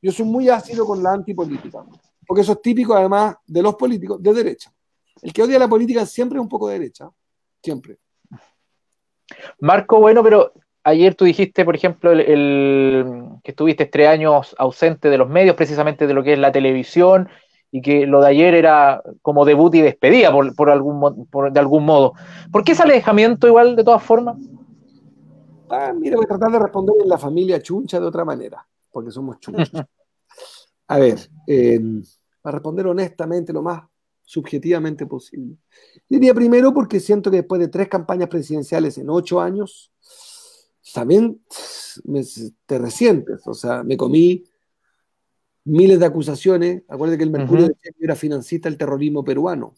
yo 0.00 0.12
soy 0.12 0.24
muy 0.24 0.48
ácido 0.48 0.86
con 0.86 1.02
la 1.02 1.14
antipolítica. 1.14 1.84
Porque 2.24 2.42
eso 2.42 2.52
es 2.52 2.62
típico, 2.62 2.94
además, 2.94 3.34
de 3.44 3.60
los 3.60 3.74
políticos 3.74 4.22
de 4.22 4.32
derecha. 4.32 4.72
El 5.20 5.32
que 5.32 5.42
odia 5.42 5.58
la 5.58 5.66
política 5.66 6.06
siempre 6.06 6.38
es 6.38 6.42
un 6.42 6.48
poco 6.48 6.68
de 6.68 6.78
derecha. 6.78 7.10
Siempre. 7.60 7.96
Marco, 9.58 9.98
bueno, 9.98 10.22
pero 10.22 10.52
ayer 10.84 11.16
tú 11.16 11.24
dijiste, 11.24 11.64
por 11.64 11.74
ejemplo, 11.74 12.12
el, 12.12 13.04
que 13.42 13.50
estuviste 13.50 13.86
tres 13.86 14.06
años 14.06 14.54
ausente 14.58 15.10
de 15.10 15.18
los 15.18 15.28
medios, 15.28 15.56
precisamente 15.56 16.06
de 16.06 16.14
lo 16.14 16.22
que 16.22 16.34
es 16.34 16.38
la 16.38 16.52
televisión 16.52 17.28
y 17.72 17.82
que 17.82 18.06
lo 18.06 18.20
de 18.20 18.28
ayer 18.28 18.54
era 18.54 19.02
como 19.22 19.44
debut 19.44 19.74
y 19.74 19.80
despedida 19.80 20.30
por, 20.30 20.70
algún, 20.70 21.26
de 21.52 21.58
algún 21.58 21.84
modo. 21.84 22.12
¿Por 22.52 22.62
qué 22.62 22.72
ese 22.72 22.84
alejamiento 22.84 23.48
igual 23.48 23.74
de 23.74 23.82
todas 23.82 24.04
formas? 24.04 24.36
Ah, 25.74 25.92
mira, 25.94 26.16
voy 26.16 26.26
a 26.26 26.28
tratar 26.28 26.52
de 26.52 26.58
responder 26.58 26.94
en 27.00 27.08
la 27.08 27.16
familia 27.16 27.62
chuncha 27.62 27.98
de 27.98 28.04
otra 28.04 28.26
manera, 28.26 28.66
porque 28.90 29.10
somos 29.10 29.40
chunchos. 29.40 29.72
A 30.88 30.98
ver, 30.98 31.18
eh, 31.46 31.80
para 32.42 32.56
responder 32.56 32.86
honestamente, 32.86 33.54
lo 33.54 33.62
más 33.62 33.82
subjetivamente 34.22 35.06
posible. 35.06 35.56
Diría 36.06 36.34
primero 36.34 36.74
porque 36.74 37.00
siento 37.00 37.30
que 37.30 37.38
después 37.38 37.58
de 37.58 37.68
tres 37.68 37.88
campañas 37.88 38.28
presidenciales 38.28 38.98
en 38.98 39.08
ocho 39.08 39.40
años, 39.40 39.90
también 40.92 41.40
me, 42.04 42.22
te 42.66 42.78
resientes. 42.78 43.46
O 43.46 43.54
sea, 43.54 43.82
me 43.82 43.96
comí 43.96 44.44
miles 45.64 45.98
de 45.98 46.06
acusaciones. 46.06 46.82
Acuérdate 46.88 47.16
que 47.16 47.24
el 47.24 47.30
Mercurio 47.30 47.68
decía 47.68 47.92
que 47.92 48.00
yo 48.00 48.04
era 48.04 48.16
financista 48.16 48.68
del 48.68 48.76
terrorismo 48.76 49.24
peruano. 49.24 49.74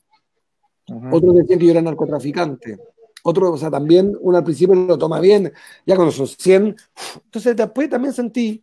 Otros 1.12 1.36
decían 1.36 1.60
que 1.60 1.66
yo 1.66 1.70
era 1.70 1.82
narcotraficante. 1.82 2.78
Otro, 3.26 3.52
o 3.52 3.56
sea, 3.56 3.70
también 3.70 4.14
uno 4.20 4.36
al 4.36 4.44
principio 4.44 4.74
lo 4.74 4.98
toma 4.98 5.18
bien, 5.18 5.50
ya 5.86 5.96
con 5.96 6.08
esos 6.08 6.36
100. 6.38 6.76
Entonces 7.24 7.56
después 7.56 7.88
también 7.88 8.12
sentí 8.12 8.62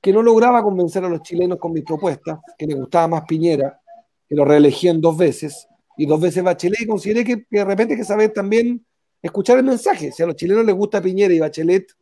que 0.00 0.10
no 0.10 0.22
lograba 0.22 0.62
convencer 0.62 1.04
a 1.04 1.08
los 1.10 1.20
chilenos 1.20 1.58
con 1.58 1.72
mis 1.72 1.84
propuestas, 1.84 2.38
que 2.56 2.66
les 2.66 2.76
gustaba 2.76 3.08
más 3.08 3.24
Piñera, 3.28 3.78
que 4.26 4.34
lo 4.34 4.46
reelegían 4.46 5.02
dos 5.02 5.18
veces, 5.18 5.68
y 5.98 6.06
dos 6.06 6.18
veces 6.18 6.42
Bachelet, 6.42 6.80
y 6.80 6.86
consideré 6.86 7.24
que, 7.24 7.46
de 7.50 7.64
repente 7.64 7.92
hay 7.92 8.00
que 8.00 8.06
saber 8.06 8.32
también 8.32 8.86
escuchar 9.20 9.58
el 9.58 9.64
mensaje. 9.64 10.12
Si 10.12 10.22
a 10.22 10.26
los 10.26 10.36
chilenos 10.36 10.64
les 10.64 10.74
gusta 10.74 11.02
Piñera 11.02 11.34
y 11.34 11.40
Bachelet, 11.40 11.92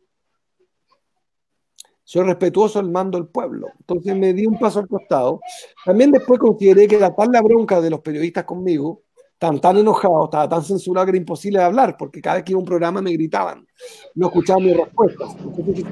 soy 2.05 2.23
respetuoso 2.23 2.79
al 2.79 2.89
mando 2.89 3.17
del 3.17 3.27
pueblo. 3.27 3.67
Entonces 3.77 4.15
me 4.15 4.33
di 4.33 4.45
un 4.45 4.57
paso 4.57 4.79
al 4.79 4.87
costado. 4.87 5.41
También 5.83 6.11
después 6.11 6.39
consideré 6.39 6.87
que 6.87 6.97
la 6.97 7.13
tal 7.13 7.29
bronca 7.43 7.81
de 7.81 7.89
los 7.89 7.99
periodistas 7.99 8.45
conmigo, 8.45 9.03
estaban 9.39 9.61
tan 9.61 9.77
enojados, 9.77 10.25
estaba 10.25 10.49
tan 10.49 10.63
censurado 10.63 11.05
que 11.05 11.11
era 11.11 11.17
imposible 11.17 11.59
de 11.59 11.63
hablar, 11.65 11.95
porque 11.97 12.21
cada 12.21 12.35
vez 12.35 12.43
que 12.43 12.51
iba 12.51 12.57
a 12.57 12.59
un 12.59 12.65
programa 12.65 13.01
me 13.01 13.13
gritaban, 13.13 13.65
no 14.15 14.27
escuchaban 14.27 14.65
mis 14.65 14.75
respuestas. 14.75 15.33
Entonces, 15.39 15.85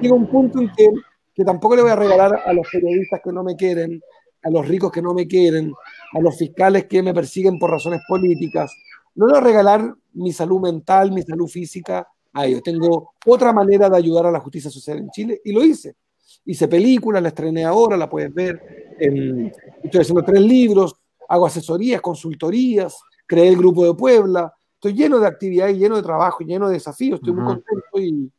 llega 0.00 0.14
un 0.14 0.28
punto 0.28 0.60
en 0.60 0.70
que, 0.76 0.90
que 1.34 1.44
tampoco 1.44 1.74
le 1.74 1.82
voy 1.82 1.90
a 1.90 1.96
regalar 1.96 2.40
a 2.46 2.52
los 2.52 2.68
periodistas 2.70 3.20
que 3.24 3.32
no 3.32 3.42
me 3.42 3.56
quieren, 3.56 4.00
a 4.44 4.50
los 4.50 4.68
ricos 4.68 4.92
que 4.92 5.02
no 5.02 5.12
me 5.12 5.26
quieren, 5.26 5.72
a 6.12 6.20
los 6.20 6.38
fiscales 6.38 6.84
que 6.84 7.02
me 7.02 7.12
persiguen 7.12 7.58
por 7.58 7.72
razones 7.72 8.00
políticas. 8.08 8.72
No 9.16 9.26
le 9.26 9.32
voy 9.32 9.40
a 9.40 9.44
regalar 9.44 9.92
mi 10.12 10.30
salud 10.32 10.60
mental, 10.60 11.10
mi 11.10 11.22
salud 11.22 11.48
física 11.48 12.06
a 12.32 12.46
ellos. 12.46 12.62
Tengo 12.62 13.14
otra 13.26 13.52
manera 13.52 13.90
de 13.90 13.96
ayudar 13.96 14.26
a 14.26 14.30
la 14.30 14.38
justicia 14.38 14.70
social 14.70 14.98
en 14.98 15.10
Chile 15.10 15.40
y 15.44 15.52
lo 15.52 15.64
hice. 15.64 15.96
Hice 16.44 16.68
películas, 16.68 17.20
la 17.20 17.30
estrené 17.30 17.64
ahora, 17.64 17.96
la 17.96 18.08
puedes 18.08 18.32
ver. 18.32 18.94
En, 19.00 19.52
estoy 19.82 20.00
haciendo 20.00 20.22
tres 20.22 20.40
libros, 20.40 20.99
hago 21.30 21.46
asesorías, 21.46 22.00
consultorías, 22.00 23.00
creé 23.24 23.48
el 23.48 23.56
grupo 23.56 23.86
de 23.86 23.94
Puebla. 23.94 24.52
Estoy 24.74 24.94
lleno 24.94 25.20
de 25.20 25.28
actividades, 25.28 25.78
lleno 25.78 25.94
de 25.94 26.02
trabajo, 26.02 26.42
lleno 26.42 26.66
de 26.66 26.74
desafíos. 26.74 27.20
Estoy 27.20 27.32
muy 27.32 27.44
contento 27.44 28.00
y, 28.00 28.32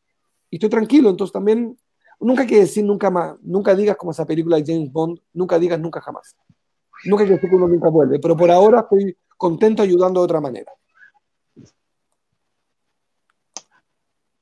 y 0.50 0.56
estoy 0.58 0.70
tranquilo, 0.70 1.10
entonces 1.10 1.32
también 1.32 1.78
nunca 2.20 2.42
hay 2.42 2.48
que 2.48 2.60
decir 2.60 2.84
nunca 2.84 3.10
más, 3.10 3.38
nunca 3.42 3.74
digas 3.76 3.96
como 3.96 4.12
esa 4.12 4.26
película 4.26 4.58
de 4.58 4.66
James 4.66 4.92
Bond, 4.92 5.20
nunca 5.34 5.58
digas 5.58 5.80
nunca 5.80 6.02
jamás. 6.02 6.36
Nunca 7.06 7.24
hay 7.24 7.30
que 7.30 7.36
decir 7.36 7.50
que 7.50 7.56
uno 7.56 7.68
nunca 7.70 7.90
vuelve, 7.90 8.20
pero 8.20 8.36
por 8.36 8.52
ahora 8.52 8.82
estoy 8.82 9.18
contento 9.38 9.82
ayudando 9.82 10.20
de 10.20 10.26
otra 10.26 10.42
manera. 10.42 10.72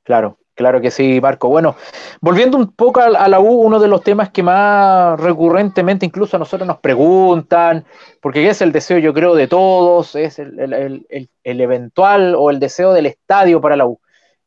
Claro, 0.02 0.38
claro 0.60 0.82
que 0.82 0.90
sí, 0.90 1.20
Marco. 1.22 1.48
Bueno, 1.48 1.74
volviendo 2.20 2.58
un 2.58 2.72
poco 2.72 3.00
a, 3.00 3.28
la 3.28 3.40
U, 3.40 3.62
uno 3.62 3.80
de 3.80 3.88
los 3.88 4.02
temas 4.02 4.28
que 4.28 4.42
más 4.42 5.18
recurrentemente 5.18 6.04
incluso 6.04 6.36
a 6.36 6.38
nosotros 6.38 6.66
nos 6.66 6.78
preguntan, 6.80 7.86
porque 8.20 8.46
es 8.46 8.60
el 8.60 8.70
deseo 8.70 8.98
yo 8.98 9.14
creo 9.14 9.34
de 9.34 9.48
todos, 9.48 10.14
es 10.16 10.38
el, 10.38 11.06
el 11.08 11.60
eventual 11.62 12.34
o 12.36 12.50
el 12.50 12.60
deseo 12.60 12.92
del 12.92 13.06
estadio 13.06 13.58
para 13.62 13.74
la 13.74 13.86
U. 13.86 13.98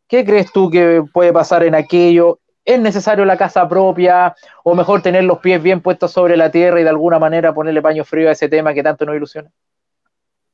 ¿Qué 0.07 0.23
crees 0.23 0.51
tú 0.51 0.69
que 0.69 1.03
puede 1.11 1.33
pasar 1.33 1.63
en 1.63 1.73
aquello? 1.73 2.37
¿Es 2.63 2.79
necesario 2.79 3.25
la 3.25 3.35
casa 3.35 3.67
propia 3.67 4.35
o 4.63 4.75
mejor 4.75 5.01
tener 5.01 5.23
los 5.23 5.39
pies 5.39 5.63
bien 5.63 5.81
puestos 5.81 6.11
sobre 6.11 6.37
la 6.37 6.51
tierra 6.51 6.79
y 6.79 6.83
de 6.83 6.89
alguna 6.89 7.17
manera 7.17 7.55
ponerle 7.55 7.81
paño 7.81 8.03
frío 8.03 8.29
a 8.29 8.33
ese 8.33 8.49
tema 8.49 8.75
que 8.75 8.83
tanto 8.83 9.03
nos 9.03 9.15
ilusiona? 9.15 9.49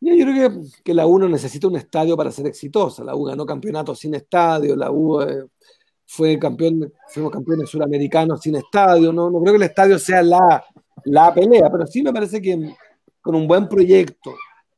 Yo 0.01 0.13
creo 0.13 0.49
que, 0.49 0.59
que 0.83 0.93
la 0.93 1.05
U 1.05 1.19
no 1.19 1.27
necesita 1.27 1.67
un 1.67 1.75
estadio 1.75 2.15
para 2.15 2.31
ser 2.31 2.47
exitosa. 2.47 3.03
La 3.03 3.15
U 3.15 3.25
ganó 3.25 3.45
campeonatos 3.45 3.99
sin 3.99 4.15
estadio, 4.15 4.75
la 4.75 4.91
U 4.91 5.21
eh, 5.21 5.45
fue 6.05 6.39
campeón, 6.39 6.91
fuimos 7.09 7.31
campeones 7.31 7.69
suramericanos 7.69 8.41
sin 8.41 8.55
estadio. 8.55 9.11
No, 9.11 9.29
no 9.29 9.41
creo 9.41 9.53
que 9.53 9.57
el 9.57 9.69
estadio 9.69 9.99
sea 9.99 10.23
la, 10.23 10.63
la 11.05 11.33
pelea, 11.33 11.69
pero 11.71 11.85
sí 11.85 12.01
me 12.01 12.13
parece 12.13 12.41
que 12.41 12.73
con 13.21 13.35
un 13.35 13.47
buen 13.47 13.67
proyecto, 13.67 14.33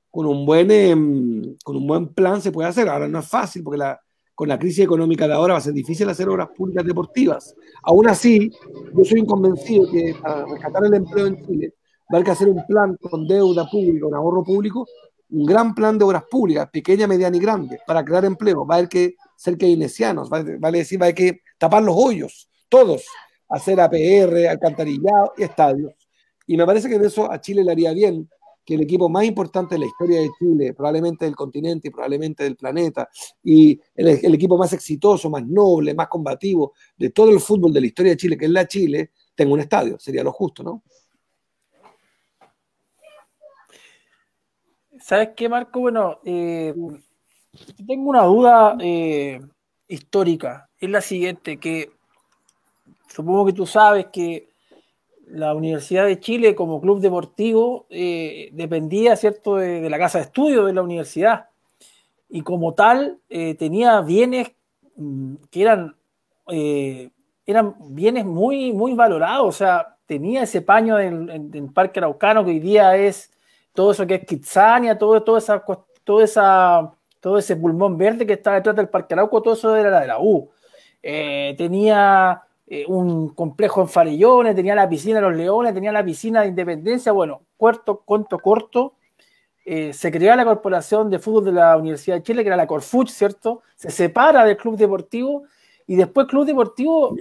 con 0.10 0.26
un 0.26 0.46
buen, 0.46 0.70
em, 0.72 1.56
con 1.64 1.78
un 1.78 1.88
buen 1.88 2.08
plan 2.10 2.42
se 2.42 2.52
puede 2.52 2.68
hacer. 2.68 2.90
Ahora 2.90 3.08
no 3.08 3.20
es 3.20 3.28
fácil 3.28 3.64
porque 3.64 3.78
la, 3.78 4.00
con 4.36 4.50
la 4.50 4.58
crisis 4.58 4.84
económica 4.84 5.28
de 5.28 5.34
ahora 5.34 5.54
va 5.54 5.60
a 5.60 5.62
ser 5.62 5.74
difícil 5.74 6.10
hacer 6.10 6.28
obras 6.28 6.50
públicas 6.50 6.86
deportivas. 6.86 7.56
Aún 7.84 8.08
así, 8.08 8.52
yo 8.94 9.06
soy 9.06 9.26
convencido 9.26 9.90
que 9.92 10.16
para 10.22 10.46
rescatar 10.46 10.86
el 10.86 10.96
empleo 10.96 11.28
en 11.28 11.46
Chile 11.46 11.74
va 12.12 12.14
a 12.14 12.16
haber 12.18 12.26
que 12.26 12.32
hacer 12.32 12.50
un 12.50 12.66
plan 12.66 12.98
con 13.10 13.28
deuda 13.28 13.70
pública, 13.70 14.06
con 14.06 14.16
ahorro 14.16 14.44
público, 14.44 14.86
un 15.32 15.46
gran 15.46 15.74
plan 15.74 15.98
de 15.98 16.06
obras 16.06 16.24
públicas, 16.30 16.70
pequeña, 16.72 17.08
mediana 17.08 17.36
y 17.36 17.40
grande, 17.40 17.80
para 17.88 18.04
crear 18.04 18.26
empleo. 18.26 18.66
Va 18.66 18.76
a 18.76 18.78
haber 18.80 18.90
que 18.90 19.16
ser 19.36 19.58
keynesianos, 19.58 20.30
vale, 20.30 20.78
decir, 20.78 21.02
va 21.02 21.06
a 21.06 21.08
haber 21.08 21.16
que 21.16 21.42
tapar 21.58 21.82
los 21.84 21.96
hoyos, 21.98 22.50
todos, 22.70 23.06
hacer 23.50 23.80
APR, 23.80 24.48
alcantarillado 24.50 25.34
y 25.38 25.44
estadios. 25.44 25.94
Y 26.46 26.58
me 26.58 26.66
parece 26.66 26.90
que 26.90 27.00
de 27.00 27.08
eso 27.08 27.32
a 27.32 27.40
Chile 27.40 27.64
le 27.64 27.72
haría 27.72 27.94
bien 27.94 28.30
que 28.66 28.76
el 28.76 28.82
equipo 28.82 29.10
más 29.10 29.24
importante 29.24 29.76
de 29.76 29.80
la 29.80 29.86
historia 29.88 30.20
de 30.20 30.30
Chile, 30.38 30.74
probablemente 30.74 31.26
del 31.26 31.36
continente 31.36 31.88
y 31.88 31.92
probablemente 31.92 32.44
del 32.44 32.56
planeta, 32.56 33.10
y 33.44 33.80
el, 33.96 34.36
equipo 34.36 34.58
más 34.58 34.74
exitoso, 34.74 35.30
más 35.30 35.46
noble, 35.48 35.96
más 35.96 36.08
combativo 36.08 36.74
de 36.98 37.10
todo 37.10 37.32
el 37.32 37.40
fútbol 37.40 37.74
de 37.74 37.82
la 37.82 37.88
historia 37.88 38.12
de 38.12 38.18
Chile, 38.18 38.38
que 38.38 38.46
es 38.46 38.52
la 38.52 38.68
Chile, 38.68 39.12
tenga 39.34 39.54
un 39.54 39.62
estadio. 39.62 39.98
Sería 39.98 40.24
lo 40.24 40.32
justo, 40.32 40.62
¿no? 40.62 40.84
¿Sabes 45.02 45.30
qué, 45.36 45.50
Marco? 45.50 45.80
Bueno, 45.80 46.20
eh, 46.24 46.74
tengo 47.88 48.10
una 48.10 48.24
duda 48.24 48.78
eh, 48.80 49.42
histórica. 49.88 50.70
Es 50.80 50.90
la 50.90 51.02
siguiente, 51.02 51.58
que 51.58 51.92
supongo 53.08 53.48
que 53.48 53.54
tú 53.54 53.66
sabes 53.66 54.08
que 54.14 54.50
la 55.28 55.56
Universidad 55.56 56.06
de 56.06 56.20
Chile 56.20 56.56
como 56.56 56.80
club 56.82 57.00
deportivo 57.00 57.88
eh, 57.90 58.50
dependía, 58.54 59.16
¿cierto?, 59.16 59.56
de, 59.56 59.90
la 59.90 59.98
casa 59.98 60.20
de 60.20 60.26
estudio 60.26 60.66
de 60.66 60.74
la 60.74 60.84
universidad. 60.84 61.50
Y 62.30 62.42
como 62.42 62.74
tal, 62.74 63.20
tenía 63.28 64.00
bienes 64.02 64.52
mm, 64.96 65.36
que 65.50 65.62
eran, 65.62 65.96
eran 67.46 67.76
bienes 67.90 68.26
muy, 68.26 68.72
muy 68.72 68.94
valorados. 68.94 69.48
O 69.48 69.52
sea, 69.52 69.98
tenía 70.06 70.44
ese 70.44 70.62
paño 70.62 70.96
del, 70.96 71.70
Parque 71.74 72.00
Araucano 72.00 72.46
que 72.46 72.52
hoy 72.52 72.60
día 72.60 72.96
es 72.96 73.32
todo 73.74 73.92
eso 73.92 74.06
que 74.08 74.16
es 74.16 74.26
Kitsania, 74.26 74.98
todo, 74.98 75.24
todo, 75.24 75.38
esa, 75.38 75.64
todo, 76.04 76.22
esa, 76.22 76.92
todo 77.20 77.38
ese 77.38 77.56
pulmón 77.56 77.98
verde 77.98 78.26
que 78.26 78.34
está 78.34 78.54
detrás 78.54 78.76
del 78.76 78.90
Parque 78.90 79.14
Arauco, 79.14 79.42
todo 79.42 79.54
eso 79.54 79.76
era 79.76 80.00
de 80.00 80.08
la 80.08 80.20
U. 80.20 80.50
tenía 81.02 82.44
eh, 82.74 82.86
un 82.88 83.34
complejo 83.36 83.82
en 83.82 83.90
Farellones, 83.90 84.56
tenía 84.56 84.74
la 84.74 84.88
piscina 84.88 85.16
de 85.16 85.24
los 85.24 85.36
Leones, 85.36 85.74
tenía 85.74 85.92
la 85.92 86.06
piscina 86.06 86.40
de 86.40 86.48
Independencia. 86.48 87.12
Bueno, 87.12 87.42
cuarto, 87.58 88.00
conto 88.06 88.40
corto, 88.40 88.94
eh, 89.66 89.92
se 89.92 90.10
crea 90.10 90.38
la 90.38 90.46
Corporación 90.46 91.10
de 91.10 91.20
Fútbol 91.20 91.44
de 91.44 91.52
la 91.52 91.76
Universidad 91.76 92.16
de 92.16 92.24
Chile, 92.24 92.44
que 92.44 92.48
era 92.48 92.56
la 92.56 92.68
Corfuch, 92.68 93.10
¿cierto? 93.10 93.62
Se 93.76 93.92
separa 93.92 94.46
del 94.46 94.56
Club 94.56 94.78
Deportivo 94.78 95.44
y 95.86 95.98
después 95.98 96.28
Club 96.28 96.46
Deportivo 96.46 97.18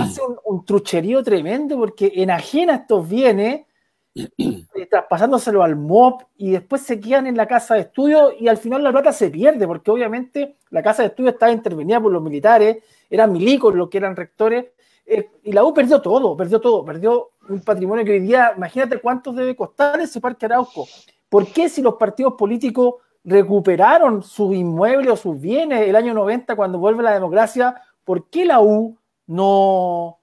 hace 0.00 0.20
un, 0.44 0.64
trucherío 0.64 1.24
tremendo 1.24 1.76
porque 1.76 2.12
enajena 2.14 2.76
estos 2.76 3.08
bienes, 3.08 3.66
eh, 4.38 4.86
traspasándoselo 4.88 5.62
al 5.62 5.76
MOP 5.76 6.22
y 6.36 6.52
después 6.52 6.82
se 6.82 7.00
quedan 7.00 7.26
en 7.26 7.36
la 7.36 7.46
casa 7.46 7.74
de 7.74 7.80
estudio 7.80 8.32
y 8.38 8.48
al 8.48 8.58
final 8.58 8.82
la 8.84 8.92
plata 8.92 9.12
se 9.12 9.30
pierde 9.30 9.66
porque 9.66 9.90
obviamente 9.90 10.56
la 10.70 10.82
casa 10.82 11.02
de 11.02 11.08
estudio 11.08 11.30
estaba 11.30 11.50
intervenida 11.50 12.00
por 12.00 12.12
los 12.12 12.22
militares, 12.22 12.78
eran 13.10 13.32
milicos 13.32 13.74
los 13.74 13.88
que 13.88 13.98
eran 13.98 14.14
rectores 14.14 14.66
eh, 15.06 15.30
y 15.42 15.52
la 15.52 15.64
U 15.64 15.74
perdió 15.74 16.00
todo, 16.00 16.36
perdió 16.36 16.60
todo, 16.60 16.84
perdió 16.84 17.30
un 17.48 17.60
patrimonio 17.60 18.04
que 18.04 18.12
hoy 18.12 18.20
día, 18.20 18.52
imagínate 18.56 19.00
cuánto 19.00 19.32
debe 19.32 19.54
costar 19.54 20.00
ese 20.00 20.20
Parque 20.20 20.46
Arauco. 20.46 20.86
¿Por 21.28 21.46
qué 21.48 21.68
si 21.68 21.82
los 21.82 21.94
partidos 21.94 22.34
políticos 22.34 22.94
recuperaron 23.24 24.22
sus 24.22 24.54
inmuebles 24.54 25.12
o 25.12 25.16
sus 25.16 25.40
bienes 25.40 25.88
el 25.88 25.96
año 25.96 26.14
90 26.14 26.54
cuando 26.56 26.78
vuelve 26.78 27.02
la 27.02 27.12
democracia, 27.12 27.74
por 28.04 28.28
qué 28.28 28.44
la 28.44 28.60
U 28.60 28.96
no, 29.26 30.18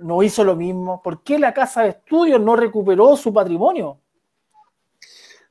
no 0.00 0.22
hizo 0.22 0.44
lo 0.44 0.56
mismo? 0.56 1.02
¿Por 1.02 1.22
qué 1.22 1.38
la 1.38 1.54
Casa 1.54 1.82
de 1.82 1.90
Estudios 1.90 2.40
no 2.40 2.56
recuperó 2.56 3.16
su 3.16 3.32
patrimonio? 3.32 3.98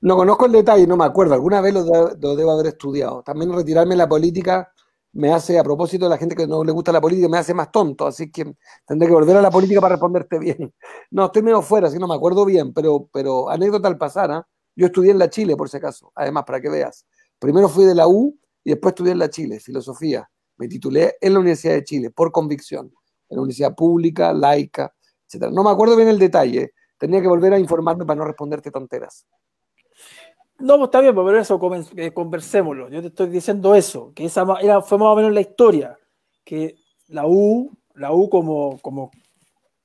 No 0.02 0.16
conozco 0.16 0.46
el 0.46 0.54
detalle, 0.54 0.88
no 0.88 0.96
me 0.96 1.06
acuerdo, 1.06 1.34
alguna 1.34 1.60
vez 1.60 1.74
lo, 1.74 1.84
lo 2.20 2.36
debo 2.36 2.52
haber 2.52 2.68
estudiado. 2.68 3.22
También 3.22 3.54
retirarme 3.54 3.92
de 3.92 3.98
la 3.98 4.08
política 4.08 4.72
me 5.14 5.34
hace, 5.34 5.58
a 5.58 5.64
propósito 5.64 6.06
de 6.06 6.10
la 6.10 6.18
gente 6.18 6.36
que 6.36 6.48
no 6.48 6.64
le 6.64 6.72
gusta 6.72 6.92
la 6.92 7.02
política, 7.02 7.28
me 7.28 7.38
hace 7.38 7.54
más 7.54 7.72
tonto, 7.72 8.06
así 8.06 8.32
que 8.32 8.54
tendré 8.86 9.08
que 9.08 9.14
volver 9.14 9.38
a 9.38 9.42
la 9.42 9.50
política 9.52 9.82
para 9.82 9.96
responderte 9.96 10.40
bien. 10.40 10.74
No, 11.12 11.26
estoy 11.26 11.42
medio 11.42 11.62
fuera, 11.64 11.88
así 11.88 11.98
no 11.98 12.08
me 12.08 12.14
acuerdo 12.14 12.46
bien, 12.46 12.72
pero, 12.72 13.10
pero 13.12 13.50
anécdota 13.50 13.88
al 13.88 13.98
pasar, 13.98 14.32
¿ah? 14.32 14.48
yo 14.76 14.86
estudié 14.86 15.12
en 15.12 15.18
la 15.18 15.30
Chile, 15.30 15.58
por 15.58 15.68
si 15.68 15.78
acaso, 15.78 16.12
además, 16.16 16.44
para 16.46 16.62
que 16.62 16.70
veas. 16.70 17.06
Primero 17.40 17.68
fui 17.68 17.86
de 17.86 17.96
la 17.96 18.08
U 18.08 18.38
y 18.64 18.70
después 18.70 18.92
estudié 18.92 19.14
en 19.14 19.20
la 19.20 19.30
Chile, 19.30 19.60
filosofía. 19.60 20.30
Me 20.58 20.68
titulé 20.68 21.18
en 21.20 21.34
la 21.34 21.40
Universidad 21.40 21.74
de 21.74 21.84
Chile, 21.84 22.12
por 22.12 22.32
convicción. 22.32 22.94
En 23.30 23.38
la 23.38 23.42
universidad 23.42 23.76
pública, 23.76 24.34
laica, 24.34 24.94
etc. 25.28 25.50
No 25.52 25.64
me 25.64 25.70
acuerdo 25.70 25.96
bien 25.96 26.10
el 26.10 26.20
detalle. 26.20 26.74
Tenía 26.98 27.22
que 27.22 27.28
volver 27.28 27.54
a 27.54 27.60
informarme 27.60 28.06
para 28.06 28.18
no 28.20 28.26
responderte 28.26 28.72
tonteras. 28.72 29.26
No, 30.60 30.76
pues 30.76 30.88
está 30.88 31.00
bien, 31.00 31.16
pues, 31.16 31.26
pero 31.26 31.40
eso 31.40 31.92
eh, 31.96 32.12
conversémoslo. 32.12 32.90
Yo 32.90 33.02
te 33.02 33.08
estoy 33.08 33.30
diciendo 33.30 33.76
eso, 33.76 34.12
que 34.14 34.26
esa 34.26 34.46
era, 34.62 34.82
fue 34.82 34.98
más 34.98 35.08
o 35.08 35.16
menos 35.16 35.32
la 35.32 35.40
historia, 35.40 35.98
que 36.44 36.76
la 37.08 37.26
U, 37.26 37.72
la 37.96 38.12
U 38.12 38.30
como, 38.30 38.78
como, 38.82 39.12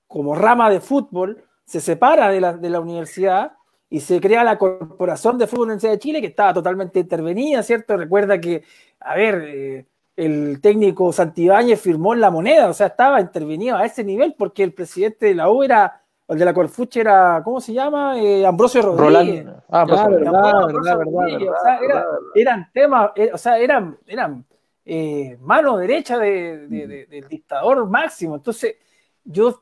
como 0.09 0.35
rama 0.35 0.71
de 0.71 0.81
fútbol, 0.81 1.45
se 1.65 1.81
separa 1.81 2.29
de 2.29 2.41
la, 2.41 2.55
de 2.55 2.71
la 2.71 2.81
universidad 2.81 3.53
y 3.89 4.01
se 4.01 4.21
crea 4.21 4.43
la 4.43 4.59
Corporación 4.59 5.39
de 5.39 5.47
Fútbol 5.47 5.79
de 5.79 5.99
Chile, 6.01 6.21
que 6.21 6.27
estaba 6.27 6.53
totalmente 6.53 6.99
intervenida, 6.99 7.63
¿cierto? 7.63 7.97
Recuerda 7.97 8.41
que, 8.41 8.65
a 8.99 9.15
ver, 9.15 9.45
eh, 9.47 9.87
el 10.17 10.61
técnico 10.61 11.13
Santibáñez 11.13 11.81
firmó 11.81 12.15
en 12.15 12.21
la 12.21 12.31
moneda, 12.31 12.69
o 12.69 12.75
sea, 12.75 12.89
estaba 12.89 13.21
intervenido 13.21 13.77
a 13.77 13.85
ese 13.85 14.05
nivel 14.05 14.35
porque 14.39 14.63
el 14.63 14.73
presidente 14.73 15.27
de 15.27 15.35
la 15.35 15.51
U 15.51 15.63
era 15.63 16.05
el 16.27 16.39
de 16.39 16.45
la 16.45 16.55
Corfuche 16.55 17.01
era, 17.01 17.43
¿cómo 17.45 17.61
se 17.61 17.75
llama? 17.75 18.19
Eh, 18.19 18.47
Ambrosio 18.47 18.81
Rodríguez. 18.81 19.47
Ah, 19.69 19.85
claro, 19.87 20.17
verdad, 20.17 20.67
verdad, 20.67 20.99
verdad, 20.99 22.05
Eran 22.35 22.71
temas, 22.73 23.11
eh, 23.15 23.31
o 23.33 23.37
sea, 23.37 23.59
eran, 23.59 23.99
eran 24.07 24.45
eh, 24.87 25.37
mano 25.41 25.77
derecha 25.77 26.19
de, 26.19 26.67
del 27.09 27.29
dictador 27.29 27.87
máximo. 27.89 28.37
Entonces, 28.37 28.77
yo 29.23 29.61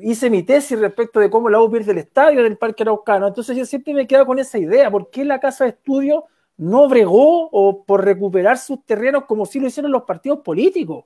hice 0.00 0.30
mi 0.30 0.42
tesis 0.42 0.78
respecto 0.78 1.20
de 1.20 1.28
cómo 1.28 1.50
la 1.50 1.60
U 1.60 1.70
pierde 1.70 1.92
el 1.92 1.98
estadio 1.98 2.42
del 2.42 2.56
Parque 2.56 2.82
Araucano. 2.82 3.28
Entonces, 3.28 3.54
yo 3.54 3.66
siempre 3.66 3.92
me 3.92 4.06
quedo 4.06 4.24
con 4.24 4.38
esa 4.38 4.58
idea. 4.58 4.90
¿Por 4.90 5.10
qué 5.10 5.22
la 5.22 5.38
Casa 5.38 5.64
de 5.64 5.70
Estudio 5.70 6.24
no 6.56 6.88
bregó 6.88 7.48
o 7.50 7.84
por 7.84 8.04
recuperar 8.04 8.58
sus 8.58 8.84
terrenos 8.84 9.24
como 9.24 9.46
si 9.46 9.60
lo 9.60 9.66
hicieron 9.66 9.92
los 9.92 10.02
partidos 10.02 10.40
políticos? 10.40 11.04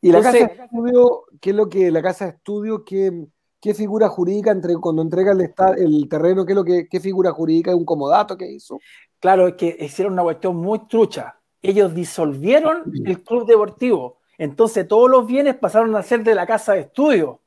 Y 0.00 0.10
la 0.10 0.20
Casa 0.20 0.38
de 0.38 0.44
Estudio, 0.44 1.24
¿qué 1.40 1.50
es 1.50 1.56
lo 1.56 1.68
que 1.68 1.90
la 1.90 2.02
Casa 2.02 2.24
de 2.24 2.30
Estudio 2.32 2.84
que 2.84 3.26
qué 3.62 3.74
figura 3.74 4.08
jurídica 4.08 4.50
entre, 4.50 4.74
cuando 4.74 5.02
entrega 5.02 5.30
el, 5.30 5.54
el 5.78 6.08
terreno, 6.08 6.44
qué, 6.44 6.52
lo 6.52 6.64
que, 6.64 6.88
qué 6.88 6.98
figura 6.98 7.30
jurídica 7.30 7.70
es 7.70 7.76
un 7.76 7.84
comodato 7.84 8.36
que 8.36 8.50
hizo. 8.50 8.80
Claro, 9.20 9.46
es 9.46 9.54
que 9.54 9.76
hicieron 9.78 10.14
una 10.14 10.24
cuestión 10.24 10.56
muy 10.56 10.80
trucha. 10.88 11.38
Ellos 11.62 11.94
disolvieron 11.94 12.92
el 13.06 13.22
club 13.22 13.46
deportivo. 13.46 14.18
Entonces 14.36 14.88
todos 14.88 15.08
los 15.08 15.28
bienes 15.28 15.54
pasaron 15.54 15.94
a 15.94 16.02
ser 16.02 16.24
de 16.24 16.34
la 16.34 16.44
casa 16.44 16.72
de 16.72 16.80
estudio. 16.80 17.40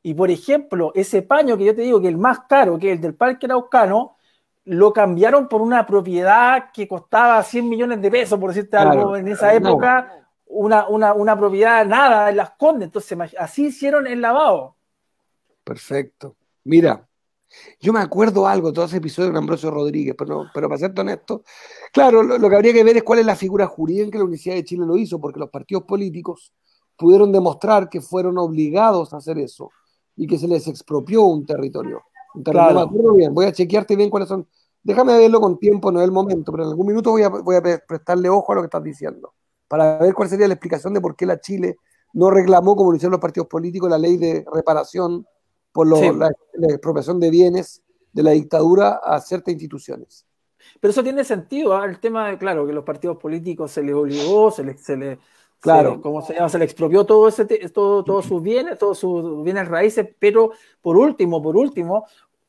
Y 0.00 0.14
por 0.14 0.30
ejemplo, 0.30 0.92
ese 0.94 1.22
paño 1.22 1.58
que 1.58 1.64
yo 1.64 1.74
te 1.74 1.82
digo 1.82 2.00
que 2.00 2.06
es 2.06 2.14
el 2.14 2.20
más 2.20 2.40
caro, 2.48 2.78
que 2.78 2.90
es 2.90 2.96
el 2.96 3.00
del 3.00 3.14
Parque 3.14 3.46
Araucano, 3.46 4.16
lo 4.64 4.92
cambiaron 4.92 5.48
por 5.48 5.60
una 5.60 5.86
propiedad 5.86 6.70
que 6.72 6.86
costaba 6.86 7.42
100 7.42 7.68
millones 7.68 8.00
de 8.00 8.10
pesos, 8.10 8.38
por 8.38 8.50
decirte 8.50 8.76
algo, 8.76 9.16
en 9.16 9.28
esa 9.28 9.52
época, 9.54 10.26
una, 10.46 10.86
una, 10.88 11.12
una 11.14 11.36
propiedad 11.36 11.84
nada 11.84 12.30
en 12.30 12.36
las 12.36 12.52
Condes. 12.52 12.86
Entonces, 12.86 13.18
así 13.38 13.66
hicieron 13.66 14.06
el 14.06 14.20
lavado. 14.20 14.76
Perfecto. 15.64 16.36
Mira, 16.64 17.06
yo 17.80 17.92
me 17.92 18.00
acuerdo 18.00 18.46
algo 18.46 18.68
de 18.68 18.74
todo 18.74 18.84
ese 18.84 18.98
episodio 18.98 19.32
de 19.32 19.38
Ambrosio 19.38 19.70
Rodríguez, 19.70 20.14
pero, 20.16 20.46
pero 20.54 20.68
para 20.68 20.78
ser 20.78 20.98
honesto, 20.98 21.42
claro, 21.92 22.22
lo, 22.22 22.48
que 22.48 22.56
habría 22.56 22.72
que 22.72 22.84
ver 22.84 22.98
es 22.98 23.02
cuál 23.02 23.18
es 23.18 23.26
la 23.26 23.36
figura 23.36 23.66
jurídica 23.66 24.04
en 24.04 24.10
que 24.10 24.18
la 24.18 24.24
Universidad 24.24 24.54
de 24.54 24.64
Chile 24.64 24.86
lo 24.86 24.96
hizo, 24.96 25.20
porque 25.20 25.40
los 25.40 25.50
partidos 25.50 25.84
políticos 25.84 26.52
pudieron 26.96 27.32
demostrar 27.32 27.88
que 27.88 28.00
fueron 28.00 28.38
obligados 28.38 29.12
a 29.12 29.18
hacer 29.18 29.38
eso 29.38 29.70
y 30.16 30.26
que 30.26 30.38
se 30.38 30.48
les 30.48 30.66
expropió 30.68 31.22
un 31.22 31.44
territorio. 31.44 32.02
No 32.34 32.72
me 32.72 32.80
acuerdo 32.80 33.14
bien, 33.14 33.34
voy 33.34 33.46
a 33.46 33.52
chequearte 33.52 33.96
bien 33.96 34.10
cuáles 34.10 34.28
son. 34.28 34.46
Déjame 34.82 35.16
verlo 35.16 35.40
con 35.40 35.58
tiempo, 35.58 35.92
no 35.92 36.00
es 36.00 36.04
el 36.04 36.12
momento, 36.12 36.50
pero 36.50 36.64
en 36.64 36.70
algún 36.70 36.86
minuto 36.86 37.10
voy 37.10 37.22
a, 37.22 37.28
voy 37.28 37.56
a 37.56 37.62
prestarle 37.62 38.28
ojo 38.28 38.52
a 38.52 38.56
lo 38.56 38.62
que 38.62 38.66
estás 38.66 38.82
diciendo, 38.82 39.32
para 39.68 39.98
ver 39.98 40.14
cuál 40.14 40.28
sería 40.28 40.48
la 40.48 40.54
explicación 40.54 40.92
de 40.92 41.00
por 41.00 41.14
qué 41.14 41.26
la 41.26 41.40
Chile 41.40 41.76
no 42.12 42.30
reclamó, 42.30 42.74
como 42.76 42.90
lo 42.90 42.96
hicieron 42.96 43.12
los 43.12 43.20
partidos 43.20 43.48
políticos, 43.48 43.88
la 43.88 43.98
ley 43.98 44.16
de 44.16 44.44
reparación 44.52 45.26
por 45.72 45.86
la, 45.86 46.30
expropiación 46.68 47.20
de 47.20 47.30
bienes 47.30 47.82
de 48.12 48.22
la 48.22 48.32
dictadura 48.32 49.00
a 49.02 49.20
ciertas 49.20 49.52
instituciones. 49.52 50.26
Pero 50.80 50.90
eso 50.90 51.02
tiene 51.02 51.24
sentido, 51.24 51.74
¿ah? 51.74 51.86
el 51.86 51.98
tema 51.98 52.28
de, 52.28 52.38
claro, 52.38 52.66
que 52.66 52.72
los 52.72 52.84
partidos 52.84 53.16
políticos 53.16 53.70
se 53.70 53.82
les 53.82 53.94
obligó, 53.94 54.50
se 54.50 54.64
les, 54.64 54.80
se 54.80 54.96
les 54.96 55.18
claro. 55.62 56.00
¿cómo 56.02 56.20
se 56.22 56.34
llama? 56.34 56.48
Se 56.48 56.58
le 56.58 56.64
expropió 56.64 57.06
todo 57.06 57.28
ese, 57.28 57.46
todo, 57.70 58.04
todos 58.04 58.26
sus 58.26 58.42
bienes, 58.42 58.78
todos 58.78 58.98
sus 58.98 59.42
bienes 59.42 59.68
raíces, 59.68 60.06
pero 60.18 60.52
por 60.80 60.96
último, 60.98 61.42
por 61.42 61.56
último, 61.56 62.06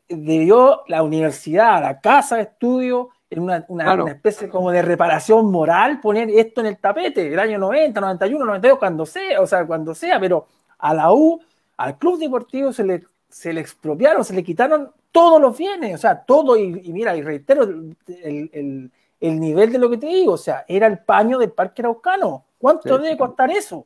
dio 0.10 0.82
la 0.88 1.04
universidad, 1.04 1.82
la 1.82 2.02
casa 2.02 2.36
de 2.36 2.44
estudio, 2.44 3.10
en 3.30 3.40
una, 3.40 3.66
una, 3.70 4.12
especie 4.12 4.50
como 4.50 4.70
de 4.70 4.82
reparación 4.82 5.50
moral, 5.50 6.00
poner 6.02 6.30
esto 6.30 6.62
en 6.62 6.68
el 6.68 6.78
tapete, 6.78 7.34
el 7.34 7.40
año 7.40 7.58
90, 7.58 8.00
91, 8.00 8.46
92, 8.46 8.78
cuando 8.78 9.06
sea, 9.06 9.42
o 9.42 9.48
sea, 9.48 9.66
cuando 9.66 9.96
sea, 9.96 10.20
pero 10.20 10.46
a 10.78 10.94
la 10.94 11.12
U, 11.14 11.40
al 11.78 11.98
club 11.98 12.20
deportivo 12.20 12.72
se 12.72 12.84
le 12.84 13.04
se 13.34 13.52
le 13.52 13.62
expropiaron, 13.62 14.24
se 14.24 14.36
le 14.36 14.44
quitaron 14.44 14.92
todos 15.12 15.42
los 15.42 15.58
bienes, 15.58 15.96
o 15.96 15.98
sea, 15.98 16.24
todo, 16.24 16.56
y, 16.56 16.68
mira, 16.94 17.18
y 17.18 17.24
reitero 17.24 17.64
el, 17.64 18.92
nivel 19.20 19.72
de 19.72 19.80
lo 19.80 19.90
que 19.90 19.98
te 19.98 20.06
digo, 20.06 20.34
o 20.34 20.38
sea, 20.38 20.66
era 20.68 20.86
el 20.86 21.00
paño 21.00 21.40
del 21.40 21.52
Parque 21.52 21.82
Araucano. 21.82 22.46
¿Cuánto 22.64 22.98
debe 22.98 23.18
costar 23.18 23.52
eso? 23.52 23.86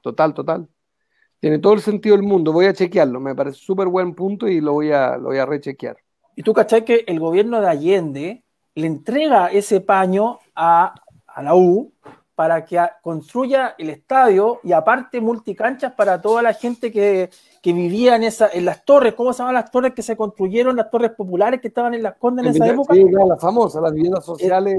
Total, 0.00 0.32
total. 0.32 0.68
Tiene 1.40 1.58
todo 1.58 1.72
el 1.72 1.80
sentido 1.80 2.14
del 2.14 2.24
mundo, 2.24 2.52
voy 2.52 2.66
a 2.66 2.72
chequearlo, 2.72 3.18
me 3.18 3.34
parece 3.34 3.58
súper 3.58 3.88
buen 3.88 4.14
punto 4.14 4.46
y 4.46 4.60
lo 4.60 4.74
voy 4.74 4.92
a, 4.92 5.16
lo 5.16 5.30
voy 5.30 5.38
a 5.38 5.44
rechequear. 5.44 5.96
Y 6.36 6.44
tú 6.44 6.52
cachai 6.54 6.84
que 6.84 7.02
el 7.08 7.18
gobierno 7.18 7.60
de 7.60 7.68
Allende 7.68 8.44
le 8.76 8.86
entrega 8.86 9.48
ese 9.48 9.80
paño 9.80 10.38
a, 10.54 10.94
a 11.26 11.42
la 11.42 11.56
U 11.56 11.92
para 12.36 12.64
que 12.64 12.80
construya 13.02 13.74
el 13.78 13.90
estadio 13.90 14.60
y 14.62 14.70
aparte 14.70 15.20
multicanchas 15.20 15.92
para 15.94 16.22
toda 16.22 16.40
la 16.40 16.54
gente 16.54 16.92
que, 16.92 17.30
vivía 17.64 18.14
en, 18.14 18.22
esa, 18.22 18.48
en 18.52 18.64
las 18.64 18.84
torres, 18.84 19.14
¿cómo 19.14 19.32
se 19.32 19.40
llaman 19.40 19.54
las 19.54 19.72
torres 19.72 19.92
que 19.92 20.02
se 20.02 20.16
construyeron, 20.16 20.76
las 20.76 20.88
torres 20.88 21.10
populares 21.16 21.60
que 21.60 21.66
estaban 21.66 21.94
en 21.94 22.04
las 22.04 22.14
condes 22.14 22.46
en, 22.46 22.54
esa 22.54 22.68
época? 22.68 22.94
Sí, 22.94 23.04
las 23.10 23.40
famosas, 23.40 23.82
las 23.82 23.92
viviendas 23.92 24.24
sociales, 24.24 24.78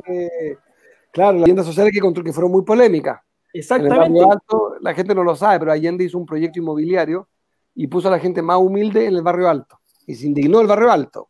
claro, 1.15 1.31
las 1.31 1.43
viviendas 1.43 1.65
sociales 1.65 1.93
que, 1.93 2.23
que 2.23 2.33
fueron 2.33 2.51
muy 2.51 2.63
polémicas. 2.63 3.21
Exactamente. 3.53 4.19
alto, 4.19 4.75
la 4.81 4.93
gente 4.93 5.15
no 5.15 5.23
lo 5.23 5.33
sabe, 5.35 5.59
pero 5.59 5.71
Allende 5.71 6.03
hizo 6.03 6.17
un 6.17 6.25
proyecto 6.25 6.59
inmobiliario 6.59 7.29
y 7.73 7.87
puso 7.87 8.09
a 8.09 8.11
la 8.11 8.19
gente 8.19 8.41
más 8.41 8.57
humilde 8.57 9.05
en 9.05 9.15
el 9.15 9.21
barrio 9.21 9.49
alto 9.49 9.79
y 10.05 10.15
se 10.15 10.27
indignó 10.27 10.59
el 10.59 10.67
barrio 10.67 10.91
alto. 10.91 11.29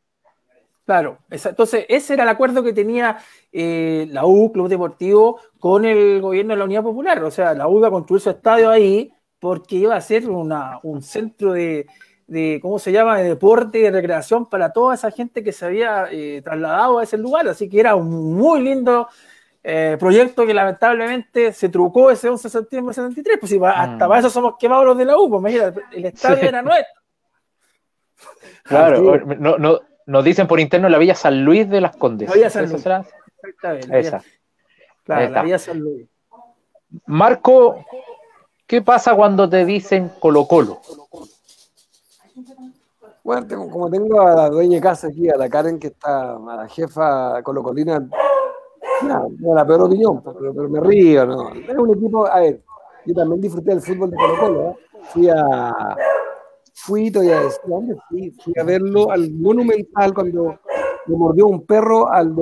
Claro, 0.85 1.19
entonces 1.29 1.85
ese 1.87 2.13
era 2.13 2.23
el 2.23 2.29
acuerdo 2.29 2.63
que 2.63 2.73
tenía 2.73 3.17
eh, 3.51 4.07
la 4.11 4.25
U, 4.25 4.51
Club 4.51 4.69
Deportivo, 4.69 5.39
con 5.59 5.85
el 5.85 6.21
gobierno 6.21 6.53
de 6.53 6.59
la 6.59 6.65
Unidad 6.65 6.83
Popular. 6.83 7.23
O 7.23 7.31
sea, 7.31 7.53
la 7.53 7.67
U 7.67 7.77
iba 7.77 7.87
a 7.87 7.91
construir 7.91 8.21
su 8.21 8.29
estadio 8.29 8.69
ahí 8.69 9.11
porque 9.39 9.77
iba 9.77 9.95
a 9.95 10.01
ser 10.01 10.29
una, 10.29 10.79
un 10.83 11.01
centro 11.01 11.53
de, 11.53 11.87
¿cómo 12.61 12.77
se 12.79 12.91
llama?, 12.91 13.17
de 13.17 13.29
deporte 13.29 13.79
y 13.79 13.81
de 13.81 13.91
recreación 13.91 14.47
para 14.47 14.73
toda 14.73 14.95
esa 14.95 15.11
gente 15.11 15.43
que 15.43 15.51
se 15.51 15.65
había 15.65 16.07
eh, 16.11 16.41
trasladado 16.43 16.99
a 16.99 17.03
ese 17.03 17.17
lugar. 17.17 17.47
Así 17.47 17.69
que 17.69 17.79
era 17.79 17.95
un 17.95 18.35
muy 18.35 18.61
lindo 18.61 19.07
eh, 19.67 19.97
proyecto 19.99 20.45
que 20.45 20.53
lamentablemente 20.53 21.51
se 21.51 21.69
trucó 21.69 22.11
ese 22.11 22.29
11 22.29 22.43
de 22.47 22.51
septiembre 22.51 22.91
de 22.91 23.01
73. 23.01 23.37
Pues 23.39 23.53
hasta 23.53 24.05
mm. 24.05 24.09
para 24.09 24.19
eso 24.19 24.29
somos 24.29 24.57
quemados 24.59 24.85
los 24.85 24.95
de 24.95 25.05
la 25.05 25.17
U, 25.17 25.27
pues 25.27 25.41
mira, 25.41 25.73
el 25.91 26.05
estadio 26.05 26.47
era 26.49 26.61
nuestro. 26.61 26.85
Claro, 28.63 29.19
no, 29.37 29.57
no 29.57 29.79
nos 30.07 30.23
dicen 30.23 30.47
por 30.47 30.59
interno 30.59 30.89
la 30.89 30.97
Villa 30.97 31.15
San 31.15 31.43
Luis 31.43 31.69
de 31.69 31.81
las 31.81 31.95
Condes. 31.95 32.29
La 32.29 32.35
Villa 32.35 32.49
San 32.49 32.69
Luis. 32.69 32.85
Exactamente. 32.85 33.99
Esa. 33.99 34.23
Claro, 35.03 35.29
la 35.29 35.43
Villa 35.43 35.59
San 35.59 35.79
Luis. 35.79 36.07
Marco, 37.07 37.85
¿qué 38.65 38.81
pasa 38.81 39.15
cuando 39.15 39.49
te 39.49 39.65
dicen 39.65 40.11
Colo 40.19 40.47
Colo? 40.47 40.81
Bueno, 43.23 43.69
como 43.71 43.89
tengo 43.89 44.21
a 44.21 44.35
la 44.35 44.49
dueña 44.49 44.75
de 44.75 44.81
casa 44.81 45.07
aquí, 45.07 45.27
a 45.29 45.35
la 45.35 45.49
Karen, 45.49 45.79
que 45.79 45.87
está, 45.87 46.35
a 46.35 46.55
la 46.55 46.67
jefa 46.67 47.41
colocolina, 47.41 48.07
no, 49.03 49.29
no 49.39 49.55
la 49.55 49.65
peor 49.65 49.83
opinión, 49.83 50.21
pero, 50.23 50.69
me 50.69 50.79
río, 50.79 51.25
¿no? 51.25 51.53
Es 51.53 51.77
un 51.77 51.95
equipo, 51.95 52.25
a 52.27 52.39
ver, 52.39 52.61
yo 53.05 53.13
también 53.13 53.41
disfruté 53.41 53.71
del 53.71 53.81
fútbol 53.81 54.11
de 54.11 54.17
Colo 54.17 54.39
Colo, 54.39 54.69
¿eh? 54.69 54.75
Fui 55.13 55.29
a, 55.29 55.95
fui, 56.73 57.11
todavía 57.11 57.41
¿dónde 57.65 57.95
fui? 58.09 58.31
Fui 58.43 58.53
a 58.59 58.63
verlo 58.63 59.11
al 59.11 59.31
Monumental 59.31 60.13
cuando 60.13 60.59
le 61.07 61.15
mordió 61.15 61.47
un 61.47 61.65
perro 61.65 62.11
al, 62.11 62.33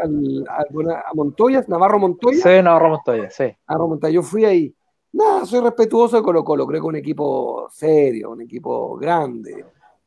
al, 0.00 0.44
a 0.48 1.14
Montoya, 1.14 1.64
Navarro 1.66 1.98
Montoya. 1.98 2.42
Sí, 2.42 2.62
Navarro 2.62 2.90
Montoya, 2.90 3.30
sí. 3.30 3.44
Navarro 3.68 3.88
Montoya, 3.88 4.12
yo 4.12 4.22
fui 4.22 4.44
ahí. 4.44 4.74
Nada, 5.12 5.46
soy 5.46 5.60
respetuoso 5.60 6.16
de 6.16 6.22
Colo 6.22 6.44
Colo, 6.44 6.66
creo 6.66 6.82
que 6.82 6.86
un 6.86 6.96
equipo 6.96 7.68
serio, 7.70 8.30
un 8.30 8.42
equipo 8.42 8.96
grande, 8.96 9.64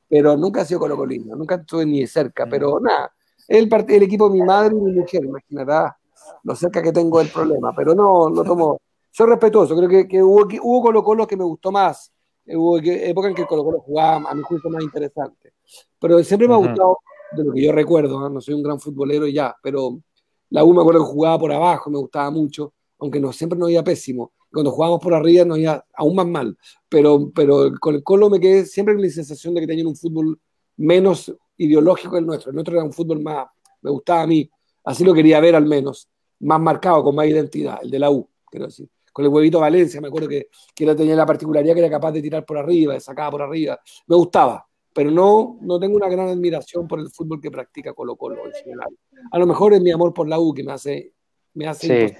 pero 0.07 0.37
nunca 0.37 0.61
ha 0.61 0.65
sido 0.65 0.79
Colo 0.79 0.95
Colino, 0.95 1.35
nunca 1.35 1.55
estuve 1.55 1.85
ni 1.85 2.05
cerca, 2.05 2.45
pero 2.45 2.79
mm. 2.79 2.83
nada, 2.83 3.13
el, 3.47 3.69
el 3.89 4.03
equipo 4.03 4.29
de 4.29 4.39
mi 4.39 4.43
madre 4.43 4.75
y 4.75 4.79
mi 4.79 4.91
mujer, 4.93 5.23
imaginará 5.23 5.97
lo 6.43 6.55
cerca 6.55 6.81
que 6.81 6.91
tengo 6.91 7.19
del 7.19 7.29
problema, 7.29 7.73
pero 7.75 7.93
no, 7.93 8.29
no 8.29 8.43
tomo, 8.43 8.79
soy 9.09 9.27
respetuoso, 9.27 9.75
creo 9.75 9.89
que, 9.89 10.07
que 10.07 10.23
hubo, 10.23 10.47
hubo 10.61 10.81
Colo 10.81 11.03
Colo 11.03 11.27
que 11.27 11.37
me 11.37 11.43
gustó 11.43 11.71
más, 11.71 12.11
hubo 12.47 12.77
época 12.77 13.27
en 13.27 13.35
que 13.35 13.45
Colo 13.45 13.63
Colo 13.63 13.79
jugaba 13.79 14.29
a 14.29 14.35
mi 14.35 14.41
juicio 14.41 14.69
más 14.69 14.83
interesante. 14.83 15.53
Pero 15.99 16.23
siempre 16.23 16.47
me 16.47 16.53
ha 16.53 16.57
gustado, 16.57 16.97
de 17.33 17.43
lo 17.43 17.53
que 17.53 17.61
yo 17.61 17.71
recuerdo, 17.71 18.29
¿no? 18.29 18.41
soy 18.41 18.53
un 18.53 18.63
gran 18.63 18.79
futbolero 18.79 19.27
ya, 19.27 19.55
pero 19.61 20.01
la 20.49 20.63
U 20.63 20.73
me 20.73 20.81
acuerdo 20.81 21.05
que 21.05 21.11
jugaba 21.11 21.39
por 21.39 21.51
abajo, 21.51 21.89
me 21.89 21.97
gustaba 21.97 22.29
mucho. 22.29 22.73
aunque 22.99 23.19
no, 23.19 23.31
siempre 23.31 23.57
nos 23.57 23.69
iba 23.71 23.83
pésimo. 23.83 24.33
Cuando 24.51 24.71
jugábamos 24.71 25.01
por 25.01 25.13
arriba 25.13 25.45
nos 25.45 25.57
iba 25.57 25.83
aún 25.95 26.15
más 26.15 26.27
mal. 26.27 26.57
Pero, 26.89 27.31
pero 27.33 27.71
con 27.79 27.95
el 27.95 28.03
Colo 28.03 28.29
me 28.29 28.39
quedé 28.39 28.65
siempre 28.65 28.93
con 28.93 29.01
la 29.01 29.09
sensación 29.09 29.53
de 29.53 29.61
que 29.61 29.67
tenían 29.67 29.87
un 29.87 29.95
fútbol 29.95 30.39
menos 30.75 31.33
ideológico 31.63 32.17
el 32.17 32.25
nuestro. 32.25 32.49
El 32.49 32.55
nuestro 32.55 32.75
era 32.75 32.83
un 32.83 32.93
fútbol 32.93 33.21
más, 33.21 33.47
me 33.81 33.91
gustaba 33.91 34.23
a 34.23 34.27
mí, 34.27 34.49
así 34.83 35.03
lo 35.03 35.13
quería 35.13 35.39
ver 35.39 35.55
al 35.55 35.65
menos, 35.65 36.09
más 36.39 36.59
marcado, 36.59 37.03
con 37.03 37.15
más 37.15 37.27
identidad, 37.27 37.79
el 37.81 37.89
de 37.89 37.99
la 37.99 38.09
U, 38.09 38.27
quiero 38.49 38.65
decir. 38.65 38.89
Con 39.13 39.25
el 39.25 39.31
huevito 39.31 39.59
Valencia, 39.59 39.99
me 39.99 40.07
acuerdo 40.07 40.29
que, 40.29 40.47
que 40.73 40.95
tenía 40.95 41.15
la 41.15 41.25
particularidad 41.25 41.73
que 41.73 41.81
era 41.81 41.89
capaz 41.89 42.13
de 42.13 42.21
tirar 42.21 42.45
por 42.45 42.57
arriba, 42.57 42.93
de 42.93 43.01
sacar 43.01 43.29
por 43.29 43.41
arriba. 43.41 43.77
Me 44.07 44.15
gustaba, 44.15 44.65
pero 44.93 45.11
no, 45.11 45.57
no 45.61 45.79
tengo 45.79 45.97
una 45.97 46.07
gran 46.07 46.29
admiración 46.29 46.87
por 46.87 46.99
el 46.99 47.09
fútbol 47.09 47.41
que 47.41 47.51
practica 47.51 47.93
Colo 47.93 48.15
Colo 48.15 48.45
en 48.45 48.53
general. 48.53 48.89
A 49.31 49.37
lo 49.37 49.45
mejor 49.45 49.73
es 49.73 49.81
mi 49.81 49.91
amor 49.91 50.13
por 50.13 50.29
la 50.29 50.39
U 50.39 50.53
que 50.53 50.63
me 50.63 50.71
hace, 50.71 51.13
me 51.53 51.67
hace 51.67 52.15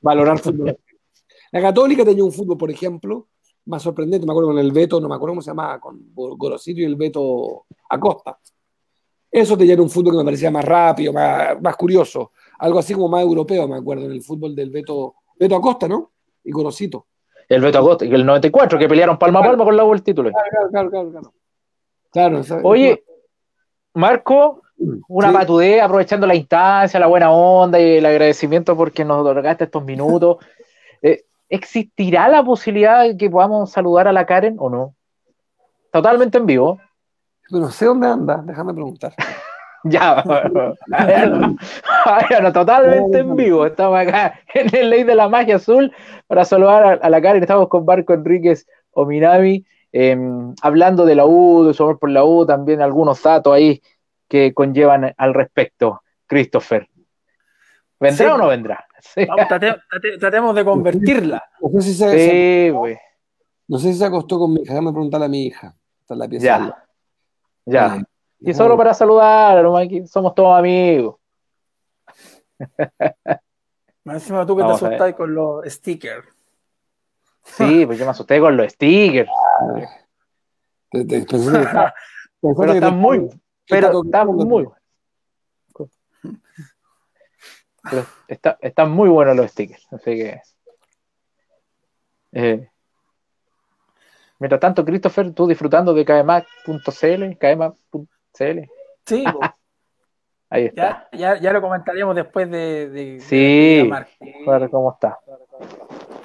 valorar 0.00 0.38
fútbol. 0.38 0.78
La 1.52 1.60
Católica 1.60 2.04
tenía 2.04 2.24
un 2.24 2.32
fútbol, 2.32 2.56
por 2.56 2.70
ejemplo, 2.70 3.28
más 3.66 3.82
sorprendente, 3.82 4.26
me 4.26 4.32
acuerdo 4.32 4.50
con 4.50 4.58
el 4.58 4.72
Beto, 4.72 5.00
no 5.00 5.08
me 5.08 5.14
acuerdo 5.14 5.32
cómo 5.32 5.42
se 5.42 5.50
llamaba, 5.50 5.80
con 5.80 6.10
Gorosito 6.14 6.80
y 6.80 6.84
el 6.84 6.96
Beto 6.96 7.66
Acosta. 7.88 8.38
Eso 9.34 9.58
tenía 9.58 9.74
un 9.82 9.90
fútbol 9.90 10.12
que 10.12 10.18
me 10.18 10.24
parecía 10.24 10.48
más 10.48 10.64
rápido, 10.64 11.12
más, 11.12 11.60
más 11.60 11.74
curioso, 11.74 12.30
algo 12.60 12.78
así 12.78 12.94
como 12.94 13.08
más 13.08 13.20
europeo, 13.22 13.66
me 13.66 13.76
acuerdo, 13.76 14.04
en 14.04 14.12
el 14.12 14.22
fútbol 14.22 14.54
del 14.54 14.70
Beto, 14.70 15.16
Beto 15.36 15.56
Acosta, 15.56 15.88
¿no? 15.88 16.12
Y 16.44 16.52
Gorosito. 16.52 17.06
El 17.48 17.60
Beto 17.60 17.80
Acosta, 17.80 18.04
y 18.04 18.14
el 18.14 18.24
94, 18.24 18.78
que 18.78 18.88
pelearon 18.88 19.18
palma 19.18 19.40
a 19.40 19.42
palma 19.42 19.64
con 19.64 19.76
la 19.76 19.82
el 19.82 20.02
título. 20.04 20.30
Claro, 20.30 20.70
claro, 20.70 20.90
claro, 20.90 21.10
claro. 22.12 22.42
claro. 22.44 22.60
Oye, 22.62 23.02
Marco, 23.94 24.62
una 25.08 25.30
Sí. 25.30 25.34
patudez, 25.34 25.82
aprovechando 25.82 26.28
la 26.28 26.36
instancia, 26.36 27.00
la 27.00 27.08
buena 27.08 27.32
onda 27.32 27.80
y 27.80 27.96
el 27.96 28.06
agradecimiento 28.06 28.76
porque 28.76 29.04
nos 29.04 29.20
otorgaste 29.22 29.64
estos 29.64 29.84
minutos. 29.84 30.36
Eh, 31.06 31.22
¿Existirá 31.50 32.30
la 32.30 32.42
posibilidad 32.42 33.02
de 33.02 33.14
que 33.18 33.28
podamos 33.28 33.70
saludar 33.70 34.08
a 34.08 34.12
la 34.12 34.24
Karen 34.24 34.56
o 34.58 34.70
no? 34.70 34.94
Totalmente 35.92 36.38
en 36.38 36.46
vivo. 36.46 36.78
No 37.60 37.70
sé 37.70 37.86
dónde 37.86 38.06
anda, 38.08 38.42
déjame 38.44 38.72
preguntar. 38.74 39.14
Ya, 39.86 40.22
bueno, 40.24 40.74
bueno, 42.30 42.52
totalmente 42.54 43.18
en 43.18 43.36
vivo. 43.36 43.66
Estamos 43.66 43.98
acá 43.98 44.40
en 44.54 44.74
el 44.74 44.88
Ley 44.88 45.04
de 45.04 45.14
la 45.14 45.28
Magia 45.28 45.56
Azul 45.56 45.92
para 46.26 46.46
saludar 46.46 46.84
a, 46.86 46.92
a 47.06 47.10
la 47.10 47.20
Karen. 47.20 47.42
Estamos 47.42 47.68
con 47.68 47.84
Marco 47.84 48.14
Enríquez 48.14 48.66
Ominami, 48.92 49.62
eh, 49.92 50.16
hablando 50.62 51.04
de 51.04 51.14
la 51.14 51.26
U, 51.26 51.64
de 51.66 51.74
su 51.74 51.82
amor 51.82 51.98
por 51.98 52.08
la 52.08 52.24
U, 52.24 52.46
también 52.46 52.80
algunos 52.80 53.22
datos 53.22 53.52
ahí 53.52 53.82
que 54.26 54.54
conllevan 54.54 55.12
al 55.18 55.34
respecto. 55.34 56.00
Christopher, 56.26 56.88
¿vendrá 58.00 58.26
Sí. 58.26 58.32
o 58.32 58.38
no 58.38 58.48
vendrá? 58.48 58.86
Sí, 59.00 59.26
Vamos, 59.26 59.46
trate- 59.48 59.76
trate- 59.90 60.18
tratemos 60.18 60.54
de 60.54 60.64
convertirla. 60.64 61.44
No 61.60 61.68
sé 61.68 61.82
si 61.82 61.92
se, 61.94 62.10
se- 62.10 62.30
sí, 62.30 62.70
güey. 62.70 62.96
no 63.68 63.76
sé 63.78 63.92
si 63.92 63.98
se 63.98 64.04
acostó 64.06 64.38
con 64.38 64.54
mi 64.54 64.62
hija, 64.62 64.72
déjame 64.72 64.92
preguntarle 64.92 65.26
a 65.26 65.28
mi 65.28 65.44
hija. 65.44 65.74
Está 66.00 66.14
en 66.14 66.20
la 66.20 66.28
pieza. 66.28 66.46
Ya, 66.46 66.83
ya. 67.66 68.02
Y 68.40 68.52
solo 68.54 68.76
para 68.76 68.92
saludar, 68.94 69.64
aquí 69.78 70.06
somos 70.06 70.34
todos 70.34 70.58
amigos. 70.58 71.16
Más 74.04 74.16
encima 74.16 74.44
tú 74.46 74.54
que 74.56 74.62
te 74.62 74.66
Vamos 74.66 74.82
a 74.82 74.88
ver. 74.88 74.94
asustas 75.00 75.16
con 75.16 75.34
los 75.34 75.64
stickers. 75.72 76.28
Sí, 77.44 77.86
pues 77.86 77.98
yo 77.98 78.04
me 78.04 78.10
asusté 78.10 78.38
con 78.40 78.56
los 78.56 78.72
stickers. 78.72 79.30
te- 80.90 81.04
te- 81.06 81.24
pensé 81.24 81.50
que- 81.52 81.58
pensé 82.40 82.60
Pero 82.60 82.72
están 82.72 82.96
muy, 82.98 83.28
pero 83.68 83.86
está 83.86 84.00
están 84.04 84.26
muy 84.28 84.68
pero 87.90 88.06
está- 88.28 88.58
están 88.60 88.90
muy 88.90 89.08
buenos 89.10 89.36
los 89.36 89.50
stickers, 89.50 89.86
así 89.92 90.16
que 90.16 90.40
eh, 92.32 92.70
mientras 94.38 94.60
tanto, 94.60 94.84
Christopher, 94.84 95.32
tú 95.32 95.46
disfrutando 95.46 95.92
de 95.94 96.04
kmac.cl, 96.04 97.36
kmac.cl, 97.38 98.60
Sí, 99.06 99.24
ahí 100.50 100.64
está. 100.66 101.08
ya, 101.12 101.34
ya, 101.34 101.40
ya 101.40 101.52
lo 101.52 101.60
comentaríamos 101.60 102.14
después 102.16 102.50
de, 102.50 102.88
de, 102.90 103.20
Sí. 103.20 103.88
de. 103.88 104.06
A 104.46 104.58
ver 104.58 104.70
cómo 104.70 104.92
está. 104.92 105.18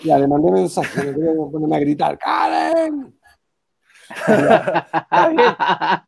Ya, 0.04 0.18
le 0.18 0.28
mandé 0.28 0.52
mensaje, 0.52 1.04
me 1.04 1.14
quería 1.14 1.32
ponerme 1.52 1.76
a 1.76 1.80
gritar. 1.80 2.18
¡Karen! 2.18 3.14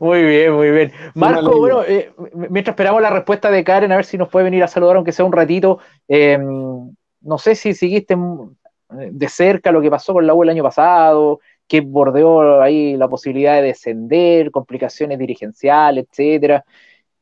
Muy 0.00 0.22
bien, 0.22 0.52
muy 0.52 0.70
bien. 0.70 0.92
Marco, 1.14 1.58
bueno, 1.58 1.82
eh, 1.82 2.12
mientras 2.34 2.74
esperamos 2.74 3.00
la 3.00 3.08
respuesta 3.08 3.50
de 3.50 3.64
Karen, 3.64 3.90
a 3.90 3.96
ver 3.96 4.04
si 4.04 4.18
nos 4.18 4.28
puede 4.28 4.44
venir 4.44 4.62
a 4.62 4.68
saludar, 4.68 4.96
aunque 4.96 5.12
sea 5.12 5.24
un 5.24 5.32
ratito. 5.32 5.78
eh, 6.08 6.38
no 6.38 7.38
sé 7.38 7.54
si 7.54 7.72
seguiste 7.74 8.16
de 8.90 9.28
cerca 9.28 9.72
lo 9.72 9.80
que 9.80 9.90
pasó 9.90 10.12
con 10.12 10.26
la 10.26 10.34
U 10.34 10.42
el 10.42 10.48
año 10.50 10.62
pasado, 10.62 11.40
que 11.66 11.80
bordeó 11.80 12.60
ahí 12.62 12.96
la 12.96 13.08
posibilidad 13.08 13.56
de 13.56 13.62
descender, 13.62 14.50
complicaciones 14.50 15.18
dirigenciales, 15.18 16.06
etcétera. 16.10 16.64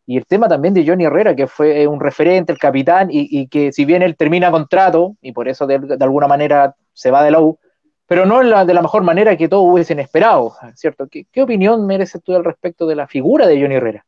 Y 0.06 0.18
el 0.18 0.26
tema 0.26 0.48
también 0.48 0.74
de 0.74 0.86
Johnny 0.86 1.04
Herrera, 1.04 1.34
que 1.34 1.46
fue 1.46 1.86
un 1.86 1.98
referente, 1.98 2.52
el 2.52 2.58
capitán, 2.58 3.08
y, 3.10 3.26
y 3.30 3.46
que 3.48 3.72
si 3.72 3.86
bien 3.86 4.02
él 4.02 4.16
termina 4.16 4.50
contrato, 4.50 5.16
y 5.22 5.32
por 5.32 5.48
eso 5.48 5.66
de, 5.66 5.78
de 5.78 6.04
alguna 6.04 6.26
manera 6.28 6.74
se 6.92 7.10
va 7.10 7.22
de 7.24 7.30
la 7.30 7.40
U, 7.40 7.58
pero 8.06 8.26
no 8.26 8.42
la- 8.42 8.66
de 8.66 8.74
la 8.74 8.82
mejor 8.82 9.02
manera 9.02 9.34
que 9.34 9.48
todos 9.48 9.64
hubiesen 9.66 9.98
esperado, 9.98 10.52
¿cierto? 10.74 11.06
¿Qué, 11.08 11.24
qué 11.32 11.40
opinión 11.42 11.86
mereces 11.86 12.22
tú 12.22 12.34
al 12.34 12.44
respecto 12.44 12.86
de 12.86 12.96
la 12.96 13.06
figura 13.08 13.46
de 13.46 13.58
Johnny 13.58 13.76
Herrera? 13.76 14.04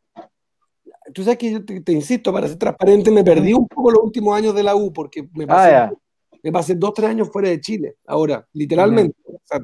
Tú 1.15 1.23
sabes 1.23 1.39
que 1.39 1.51
yo 1.51 1.65
te, 1.65 1.81
te 1.81 1.93
insisto, 1.93 2.31
para 2.31 2.47
ser 2.47 2.59
transparente, 2.59 3.11
me 3.11 3.25
perdí 3.25 3.55
un 3.55 3.67
poco 3.67 3.91
los 3.91 4.03
últimos 4.03 4.37
años 4.37 4.55
de 4.55 4.63
la 4.65 4.75
U 4.75 4.93
porque 4.93 5.27
me 5.33 5.47
pasé, 5.47 5.75
Ah, 5.75 5.93
ya. 6.47 6.51
me 6.51 6.53
pasé 6.53 6.75
dos, 6.75 6.95
tres 6.95 7.11
años 7.11 7.29
fuera 7.31 7.49
de 7.49 7.61
Chile. 7.61 7.97
Ahora, 8.07 8.47
literalmente. 8.53 9.17
O 9.25 9.41
sea, 9.45 9.61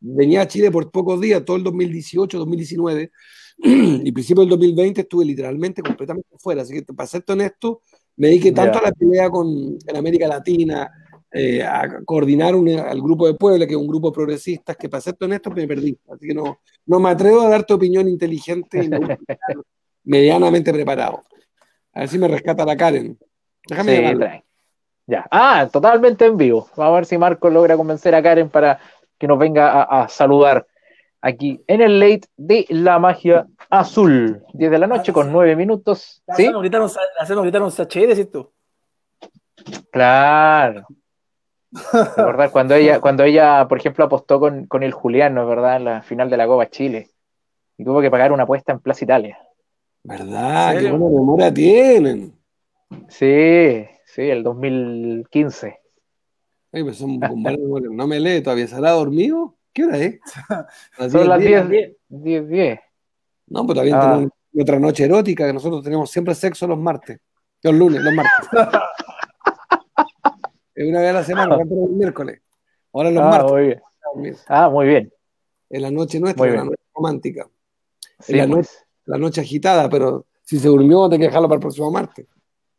venía 0.00 0.42
a 0.42 0.48
Chile 0.48 0.70
por 0.70 0.90
pocos 0.90 1.20
días, 1.20 1.44
todo 1.44 1.56
el 1.56 1.62
2018, 1.64 2.38
2019, 2.38 3.10
y 3.62 4.12
principio 4.12 4.40
del 4.42 4.50
2020 4.50 5.02
estuve 5.02 5.24
literalmente 5.24 5.82
completamente 5.82 6.28
fuera. 6.38 6.62
Así 6.62 6.74
que, 6.74 6.82
para 6.82 7.06
serte 7.06 7.32
honesto, 7.32 7.82
me 8.16 8.28
dediqué 8.28 8.52
tanto 8.52 8.78
a 8.78 8.82
la 8.82 8.92
pelea 8.92 9.30
con, 9.30 9.48
en 9.86 9.96
América 9.96 10.26
Latina, 10.28 10.90
eh, 11.32 11.62
a 11.62 12.02
coordinar 12.04 12.56
un- 12.56 12.68
al 12.70 13.00
grupo 13.00 13.26
de 13.26 13.34
Puebla, 13.34 13.66
que 13.66 13.74
es 13.74 13.78
un 13.78 13.86
grupo 13.86 14.08
de 14.10 14.14
progresistas, 14.14 14.76
que 14.76 14.88
para 14.88 15.00
serte 15.00 15.24
honesto 15.26 15.50
me 15.50 15.66
perdí. 15.68 15.96
Así 16.12 16.26
que 16.26 16.34
no, 16.34 16.60
no 16.86 16.98
me 17.00 17.10
atrevo 17.10 17.42
a 17.42 17.48
darte 17.48 17.72
opinión 17.72 18.08
inteligente 18.08 18.82
y 18.84 18.88
me 18.88 18.98
gusta 18.98 19.14
estar 19.28 19.38
medianamente 20.04 20.72
preparado. 20.72 21.22
A 21.92 22.00
ver 22.00 22.08
si 22.08 22.18
me 22.18 22.26
rescata 22.28 22.64
la 22.64 22.76
Karen. 22.76 23.16
Déjame 23.68 23.96
Sí. 23.96 24.42
Ya. 25.10 25.26
Ah, 25.28 25.68
totalmente 25.72 26.24
en 26.24 26.36
vivo. 26.36 26.68
Vamos 26.76 26.92
a 26.92 26.94
ver 26.94 27.04
si 27.04 27.18
Marco 27.18 27.50
logra 27.50 27.76
convencer 27.76 28.14
a 28.14 28.22
Karen 28.22 28.48
para 28.48 28.78
que 29.18 29.26
nos 29.26 29.40
venga 29.40 29.82
a, 29.82 30.04
a 30.04 30.08
saludar 30.08 30.68
aquí 31.20 31.60
en 31.66 31.80
el 31.80 31.98
late 31.98 32.28
de 32.36 32.64
la 32.68 33.00
magia 33.00 33.48
azul. 33.68 34.44
10 34.52 34.70
de 34.70 34.78
la 34.78 34.86
noche 34.86 35.12
con 35.12 35.32
9 35.32 35.56
minutos. 35.56 36.22
¿Sí? 36.26 36.42
Hacernos 36.44 36.62
gritar 36.62 36.80
un, 36.80 36.90
hacernos 37.18 37.42
gritar 37.42 37.62
un 37.62 37.72
sachet, 37.72 38.08
decís 38.08 38.30
tú. 38.30 38.52
Claro. 39.90 40.86
Recordar 42.16 42.52
cuando 42.52 42.76
ella, 42.76 43.00
cuando 43.00 43.24
ella, 43.24 43.66
por 43.66 43.78
ejemplo, 43.78 44.04
apostó 44.04 44.38
con, 44.38 44.66
con 44.66 44.84
el 44.84 44.92
Julián, 44.92 45.34
¿no 45.34 45.42
es 45.42 45.48
verdad? 45.48 45.76
En 45.76 45.84
la 45.86 46.02
final 46.02 46.30
de 46.30 46.36
la 46.36 46.46
Copa 46.46 46.70
Chile. 46.70 47.08
Y 47.76 47.84
tuvo 47.84 48.00
que 48.00 48.12
pagar 48.12 48.30
una 48.30 48.44
apuesta 48.44 48.70
en 48.70 48.78
Plaza 48.78 49.04
Italia. 49.04 49.38
¿Verdad? 50.04 50.74
¿En 50.74 50.80
Qué 50.84 50.90
buena 50.92 51.18
memoria 51.18 51.52
tienen. 51.52 52.32
Sí, 53.08 53.86
sí, 54.14 54.22
el 54.22 54.42
2015. 54.42 55.78
Ay, 56.72 56.82
pues 56.84 56.96
son 56.98 57.18
con. 57.20 57.42
No 57.96 58.06
me 58.06 58.20
lee 58.20 58.42
todavía. 58.42 58.66
¿Se 58.68 58.76
ha 58.76 58.90
dormido? 58.90 59.56
¿Qué 59.72 59.84
hora 59.84 59.98
es? 59.98 60.20
Las 60.98 61.12
Son 61.12 61.28
las 61.28 61.40
10. 61.40 61.68
10, 61.68 61.96
10, 62.08 62.48
10. 62.48 62.80
No, 63.48 63.66
pues 63.66 63.76
también 63.76 63.96
Ah. 63.96 64.00
tenemos 64.12 64.30
nuestra 64.52 64.78
noche 64.78 65.04
erótica, 65.04 65.46
que 65.46 65.52
nosotros 65.52 65.82
tenemos 65.82 66.10
siempre 66.10 66.34
sexo 66.34 66.66
los 66.66 66.78
martes. 66.78 67.20
Los 67.62 67.74
lunes, 67.74 68.02
los 68.02 68.14
martes. 68.14 68.48
es 70.74 70.88
una 70.88 71.00
vez 71.00 71.10
a 71.10 71.12
la 71.12 71.24
semana, 71.24 71.54
antes 71.56 71.76
el 71.78 71.90
miércoles. 71.90 72.40
Ahora 72.92 73.10
los 73.10 73.22
Ah, 73.22 73.28
martes. 73.30 73.52
muy 73.52 73.62
bien. 74.22 74.36
Ah, 74.48 74.68
muy 74.70 74.86
bien. 74.86 75.12
Es 75.68 75.82
la 75.82 75.90
noche 75.90 76.18
nuestra, 76.20 76.46
es 76.48 76.54
la 76.54 76.64
noche 76.64 76.76
romántica. 76.94 77.48
Sí, 78.18 78.34
la, 78.34 78.48
pues. 78.48 78.84
la 79.06 79.18
noche 79.18 79.40
agitada, 79.40 79.88
pero 79.88 80.26
si 80.42 80.58
se 80.58 80.68
durmió, 80.68 81.04
hay 81.04 81.10
que 81.18 81.24
dejarlo 81.26 81.48
para 81.48 81.56
el 81.56 81.60
próximo 81.62 81.90
martes. 81.90 82.26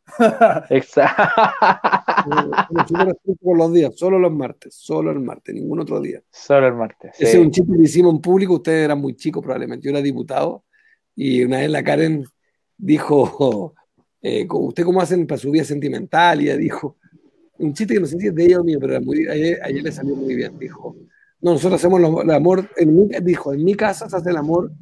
Exacto. 0.70 1.32
Con 3.42 3.58
los 3.58 3.72
días, 3.72 3.92
solo 3.96 4.18
los 4.18 4.32
martes, 4.32 4.74
solo 4.74 5.10
el 5.10 5.20
martes, 5.20 5.54
ningún 5.54 5.80
otro 5.80 6.00
día. 6.00 6.22
Solo 6.30 6.66
el 6.68 6.74
martes. 6.74 7.12
sí. 7.16 7.24
Ese 7.24 7.38
es 7.38 7.44
un 7.44 7.50
chiste 7.50 7.72
que 7.76 7.82
hicimos 7.82 8.14
en 8.14 8.20
público, 8.20 8.54
ustedes 8.54 8.84
eran 8.84 9.00
muy 9.00 9.14
chicos 9.14 9.42
probablemente, 9.42 9.84
yo 9.84 9.90
era 9.90 10.00
diputado 10.02 10.64
y 11.14 11.42
una 11.44 11.58
vez 11.58 11.70
la 11.70 11.82
Karen 11.82 12.24
dijo, 12.76 13.74
eh, 14.22 14.46
¿usted 14.50 14.84
cómo 14.84 15.00
hacen 15.00 15.26
para 15.26 15.38
su 15.38 15.50
vida 15.50 15.64
sentimental? 15.64 16.40
Y 16.40 16.44
ella 16.46 16.56
dijo, 16.56 16.96
un 17.58 17.74
chiste 17.74 17.94
que 17.94 18.00
no 18.00 18.06
sé 18.06 18.18
si 18.18 18.26
es 18.28 18.34
de 18.34 18.44
ella 18.44 18.60
o 18.60 18.64
mío, 18.64 18.78
pero 18.80 18.94
era 18.94 19.00
muy, 19.00 19.26
a, 19.26 19.34
ella, 19.34 19.58
a 19.64 19.68
ella 19.68 19.82
le 19.82 19.92
salió 19.92 20.16
muy 20.16 20.34
bien, 20.34 20.58
dijo, 20.58 20.96
no, 21.40 21.52
nosotros 21.52 21.80
hacemos 21.80 22.00
lo- 22.00 22.22
el 22.22 22.30
amor, 22.30 22.68
en 22.76 22.94
mi, 22.94 23.08
dijo, 23.22 23.52
en 23.52 23.64
mi 23.64 23.74
casa 23.74 24.08
se 24.08 24.16
hace 24.16 24.30
el 24.30 24.36
amor 24.36 24.72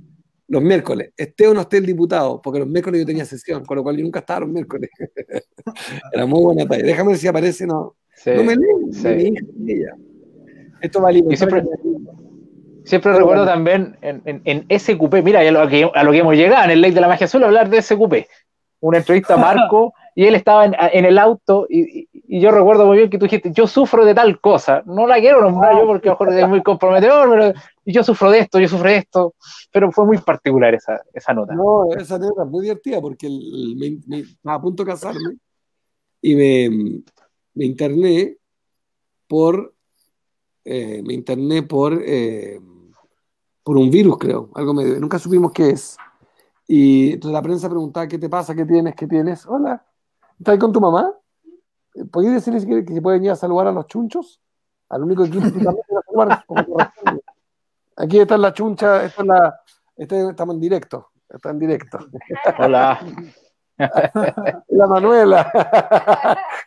los 0.51 0.63
miércoles, 0.63 1.13
esté 1.17 1.47
o 1.47 1.55
no 1.55 1.61
esté 1.61 1.77
el 1.77 1.87
diputado, 1.87 2.43
porque 2.43 2.59
los 2.59 2.69
miércoles 2.69 3.01
yo 3.01 3.07
tenía 3.07 3.25
sesión, 3.25 3.65
con 3.65 3.77
lo 3.77 3.85
cual 3.85 3.97
yo 3.97 4.03
nunca 4.03 4.19
estaba 4.19 4.41
los 4.41 4.49
miércoles. 4.49 4.91
era 6.13 6.27
muy 6.27 6.43
buena 6.43 6.67
talla. 6.67 6.83
Déjame 6.83 7.11
ver 7.11 7.19
si 7.19 7.29
aparece, 7.29 7.67
no. 7.67 7.95
Sí, 8.17 8.31
no 8.35 8.43
me 8.43 8.57
leen, 8.57 8.93
sí. 8.93 9.09
mi 9.09 9.23
hija 9.23 9.45
y 9.65 9.73
ella. 9.73 9.95
Esto 10.83 11.01
siempre- 11.37 11.65
Siempre 12.83 13.13
Pero 13.13 13.19
recuerdo 13.21 13.45
bueno. 13.45 13.53
también 13.53 13.97
en, 14.01 14.23
en, 14.25 14.67
en 14.69 14.81
SQP, 14.81 15.23
mira, 15.23 15.41
a 15.41 15.51
lo, 15.51 15.69
que, 15.69 15.89
a 15.95 16.03
lo 16.03 16.11
que 16.11 16.19
hemos 16.19 16.35
llegado 16.35 16.65
en 16.65 16.71
el 16.71 16.81
Ley 16.81 16.91
de 16.91 17.01
la 17.01 17.07
Magia 17.09 17.27
Azul, 17.27 17.45
hablar 17.45 17.71
de 17.71 17.81
SQP. 17.83 18.27
Una 18.81 18.99
entrevista 18.99 19.35
a 19.35 19.37
Marco 19.37 19.93
y 20.21 20.27
él 20.27 20.35
estaba 20.35 20.67
en, 20.67 20.75
en 20.79 21.07
el 21.07 21.19
auto 21.19 21.67
y, 21.67 22.09
y- 22.13 22.41
yo 22.43 22.51
recuerdo 22.51 22.85
muy 22.87 22.99
bien 22.99 23.09
que 23.09 23.17
tú 23.17 23.25
dijiste, 23.25 23.51
yo 23.53 23.67
sufro 23.67 24.05
de 24.05 24.15
tal 24.15 24.39
cosa. 24.39 24.83
No 24.85 25.07
la 25.07 25.19
quiero 25.19 25.41
nombrar 25.41 25.75
yo 25.79 25.87
porque 25.87 26.11
mejor 26.11 26.33
es 26.33 26.47
muy 26.47 26.63
comprometedor, 26.63 27.31
pero 27.31 27.55
yo 27.87 28.05
sufro 28.05 28.31
de 28.31 28.41
esto, 28.41 28.61
yo 28.61 28.69
sufro 28.69 28.91
de 28.91 28.99
esto. 28.99 29.35
Pero 29.73 29.91
fue 29.91 30.05
muy 30.05 30.19
particular 30.19 30.75
esa, 30.75 31.01
esa 31.15 31.33
nota. 31.33 31.55
No, 31.55 31.87
esa 31.97 32.17
es 32.17 32.23
muy 32.51 32.63
divertida 32.65 33.01
porque 33.01 33.29
el- 33.29 34.01
me, 34.07 34.25
a 34.53 34.61
punto 34.61 34.85
de 34.85 34.91
casarme 34.91 35.37
y 36.21 36.35
me, 36.35 37.01
me 37.55 37.65
interné 37.65 38.37
por 39.27 39.73
eh, 40.67 41.03
me 41.03 41.15
interné 41.15 41.63
por 41.63 41.99
eh, 42.05 42.61
por 43.63 43.77
un 43.79 43.91
virus, 43.91 44.19
creo. 44.19 44.51
Algo 44.55 44.75
me, 44.75 44.85
nunca 45.01 45.19
supimos 45.19 45.51
qué 45.53 45.71
es. 45.71 45.97
Y 46.69 47.15
entonces 47.15 47.33
la 47.33 47.43
prensa 47.43 47.69
preguntaba, 47.69 48.07
¿qué 48.07 48.19
te 48.19 48.29
pasa? 48.29 48.55
¿Qué 48.55 48.65
tienes? 48.65 48.95
¿Qué 48.95 49.07
tienes? 49.07 49.47
Hola, 49.47 49.85
¿estás 50.41 50.53
ahí 50.55 50.59
con 50.59 50.73
tu 50.73 50.81
mamá? 50.81 51.15
¿Podrías 52.11 52.35
decirle 52.35 52.67
que, 52.67 52.85
que 52.85 52.95
se 52.95 53.03
puede 53.03 53.19
venir 53.19 53.31
a 53.31 53.37
saludar 53.37 53.69
a 53.69 53.73
los 53.73 53.87
chunchos? 53.87 54.41
Al 54.89 55.05
único 55.05 55.25
equipo 55.25 55.45
que 55.45 55.65
también 55.65 55.85
saludar. 56.07 56.45
Aquí 57.97 58.19
está 58.19 58.37
la 58.39 58.53
chuncha, 58.53 59.05
esta 59.05 59.23
es 59.23 59.27
la, 59.29 59.61
estamos 60.31 60.55
en 60.57 60.61
directo, 60.61 61.09
está 61.29 61.51
en 61.51 61.59
directo. 61.59 61.99
Hola. 62.59 62.99
La 64.69 64.87
Manuela, 64.87 65.51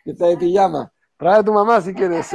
que 0.03 0.11
está 0.11 0.25
de 0.27 0.37
pijama. 0.37 0.91
Trae 1.17 1.39
a 1.39 1.43
tu 1.43 1.53
mamá 1.53 1.79
si 1.81 1.93
quieres. 1.93 2.31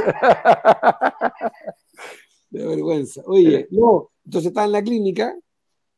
De 2.51 2.65
vergüenza. 2.67 3.23
Oye, 3.27 3.67
no, 3.73 4.11
entonces 4.25 4.49
estaba 4.49 4.67
en 4.67 4.73
la 4.73 4.83
clínica 4.83 5.35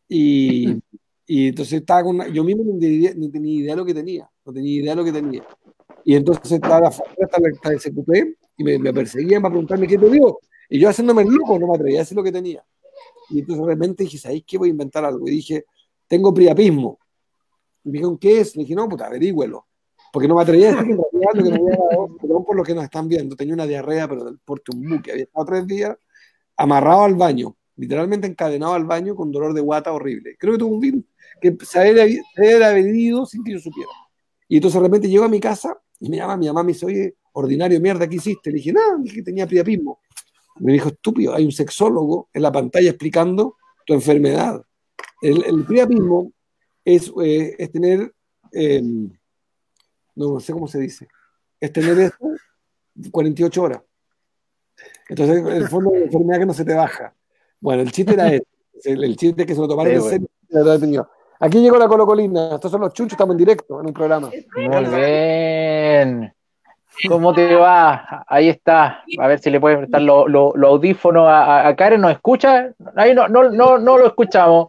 y, 0.08 0.82
y 1.26 1.48
entonces 1.48 1.80
estaba 1.80 2.02
con 2.04 2.16
una- 2.16 2.28
yo 2.28 2.42
mismo 2.42 2.64
no 2.64 2.78
tenía, 2.78 3.12
tenía 3.30 3.60
idea 3.60 3.72
de 3.72 3.76
lo 3.76 3.84
que 3.84 3.94
tenía, 3.94 4.28
no 4.50 4.54
tenía 4.54 4.80
idea 4.80 4.92
de 4.92 4.96
lo 4.96 5.04
que 5.04 5.12
tenía. 5.12 5.46
Y 6.04 6.16
entonces 6.16 6.52
estaba 6.52 6.88
afuera, 6.88 7.14
estaba 7.18 7.48
estaba 7.48 7.74
el 7.74 7.80
SQP 7.80 8.10
y 8.56 8.64
me, 8.64 8.78
me 8.78 8.92
perseguían 8.92 9.42
para 9.42 9.52
preguntarme 9.52 9.86
qué 9.86 9.98
te 9.98 10.10
dio. 10.10 10.38
Y 10.68 10.78
yo 10.78 10.88
haciéndome 10.88 11.22
el 11.22 11.28
loco, 11.28 11.58
no 11.58 11.68
me 11.68 11.74
atrevía 11.74 11.98
a 11.98 12.02
decir 12.02 12.16
lo 12.16 12.22
que 12.22 12.32
tenía. 12.32 12.64
Y 13.30 13.40
entonces 13.40 13.64
de 13.64 13.72
repente 13.72 14.04
dije, 14.04 14.18
¿sabéis 14.18 14.44
qué? 14.46 14.58
Voy 14.58 14.68
a 14.68 14.72
inventar 14.72 15.04
algo. 15.04 15.26
Y 15.26 15.30
dije, 15.30 15.64
tengo 16.08 16.34
priapismo. 16.34 16.98
Y 17.84 17.88
me 17.88 17.92
dijeron, 17.94 18.18
¿qué 18.18 18.40
es? 18.40 18.56
Le 18.56 18.62
dije, 18.62 18.74
no, 18.74 18.88
puta, 18.88 19.06
averígüelo. 19.06 19.66
Porque 20.12 20.26
no 20.26 20.36
me 20.36 20.42
atrevía 20.42 20.70
a 20.70 20.72
decir 20.72 20.88
que 20.88 20.94
lo 20.94 21.04
que 21.10 21.18
me 21.18 21.56
había 21.56 21.76
dado, 21.90 22.16
perdón 22.20 22.44
por 22.44 22.56
lo 22.56 22.62
que 22.62 22.74
nos 22.74 22.84
están 22.84 23.08
viendo, 23.08 23.36
tenía 23.36 23.54
una 23.54 23.66
diarrea, 23.66 24.08
pero 24.08 24.24
del 24.24 24.38
porte 24.38 24.72
un 24.74 24.88
buque. 24.88 25.12
Había 25.12 25.24
estado 25.24 25.46
tres 25.46 25.66
días 25.66 25.96
amarrado 26.56 27.04
al 27.04 27.14
baño, 27.14 27.56
literalmente 27.76 28.26
encadenado 28.26 28.74
al 28.74 28.84
baño 28.84 29.14
con 29.14 29.30
dolor 29.30 29.54
de 29.54 29.60
guata 29.60 29.92
horrible. 29.92 30.36
Creo 30.38 30.54
que 30.54 30.58
tuvo 30.58 30.74
un 30.74 30.80
virus 30.80 31.04
que 31.40 31.56
se 31.62 31.78
había, 31.78 32.06
se 32.34 32.54
había 32.54 32.68
haber 32.68 32.94
ido 32.94 33.24
sin 33.24 33.44
que 33.44 33.52
yo 33.52 33.58
supiera. 33.58 33.90
Y 34.50 34.56
entonces 34.56 34.80
de 34.80 34.86
repente 34.88 35.08
llego 35.08 35.22
a 35.22 35.28
mi 35.28 35.38
casa 35.38 35.80
y 36.00 36.10
me 36.10 36.16
llama 36.16 36.36
mi 36.36 36.48
mamá, 36.48 36.64
me 36.64 36.72
dice, 36.72 36.84
oye, 36.84 37.14
ordinario, 37.34 37.80
mierda, 37.80 38.08
¿qué 38.08 38.16
hiciste? 38.16 38.50
Le 38.50 38.56
dije, 38.56 38.72
nada, 38.72 38.96
dije 38.98 39.16
que 39.16 39.22
tenía 39.22 39.46
priapismo. 39.46 40.00
Me 40.58 40.72
dijo, 40.72 40.88
estúpido, 40.88 41.32
hay 41.36 41.44
un 41.44 41.52
sexólogo 41.52 42.28
en 42.32 42.42
la 42.42 42.50
pantalla 42.50 42.90
explicando 42.90 43.54
tu 43.86 43.94
enfermedad. 43.94 44.60
El, 45.22 45.44
el 45.44 45.64
priapismo 45.64 46.32
es, 46.84 47.12
eh, 47.22 47.54
es 47.56 47.70
tener, 47.70 48.12
eh, 48.52 48.82
no 50.16 50.40
sé 50.40 50.52
cómo 50.52 50.66
se 50.66 50.80
dice, 50.80 51.06
es 51.60 51.72
tener 51.72 51.96
esto 52.00 52.26
48 53.12 53.62
horas. 53.62 53.82
Entonces, 55.08 55.38
en 55.38 55.46
el 55.46 55.68
fondo, 55.68 55.90
es 55.90 55.96
una 55.96 56.04
enfermedad 56.06 56.38
que 56.40 56.46
no 56.46 56.54
se 56.54 56.64
te 56.64 56.74
baja. 56.74 57.14
Bueno, 57.60 57.82
el 57.82 57.92
chiste 57.92 58.14
era 58.14 58.32
ese. 58.32 58.44
El, 58.82 59.04
el 59.04 59.14
chiste 59.14 59.42
es 59.42 59.46
que 59.46 59.54
se 59.54 59.60
lo 59.60 59.68
tomaron 59.68 59.92
Sí, 59.92 59.98
en 59.98 60.10
serio. 60.10 61.08
Aquí 61.40 61.58
llegó 61.60 61.78
la 61.78 61.88
colocolina. 61.88 62.54
Estos 62.54 62.70
son 62.70 62.82
los 62.82 62.92
chunchos, 62.92 63.14
estamos 63.14 63.32
en 63.34 63.38
directo 63.38 63.80
en 63.80 63.86
un 63.86 63.92
programa. 63.94 64.28
Muy 64.56 64.84
bien. 65.00 66.32
¿Cómo 67.08 67.32
te 67.32 67.54
va? 67.54 68.24
Ahí 68.28 68.50
está. 68.50 69.02
A 69.18 69.26
ver 69.26 69.38
si 69.38 69.48
le 69.50 69.58
puedes 69.58 69.78
prestar 69.78 70.02
los 70.02 70.28
lo, 70.28 70.52
lo 70.54 70.68
audífonos 70.68 71.26
a, 71.28 71.74
Karen. 71.76 72.00
¿Nos 72.02 72.12
escucha? 72.12 72.72
Ahí 72.94 73.14
no, 73.14 73.26
no, 73.28 73.48
no, 73.50 73.78
no 73.78 73.96
lo 73.98 74.06
escuchamos. 74.06 74.68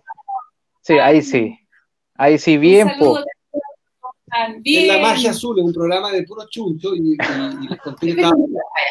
Sí, 0.81 0.97
ahí 0.97 1.21
sí. 1.21 1.57
Ahí 2.15 2.37
sí, 2.37 2.57
bien. 2.57 2.89
En. 2.89 4.87
La 4.87 4.97
Magia 4.99 5.31
Azul 5.31 5.59
es 5.59 5.65
un 5.65 5.73
programa 5.73 6.09
de 6.11 6.23
puro 6.23 6.47
chuncho 6.49 6.95
y, 6.95 7.13
y- 7.13 7.65
y 7.65 7.67
les 7.67 7.79
conté 7.81 8.05
que 8.05 8.11
estaba, 8.21 8.35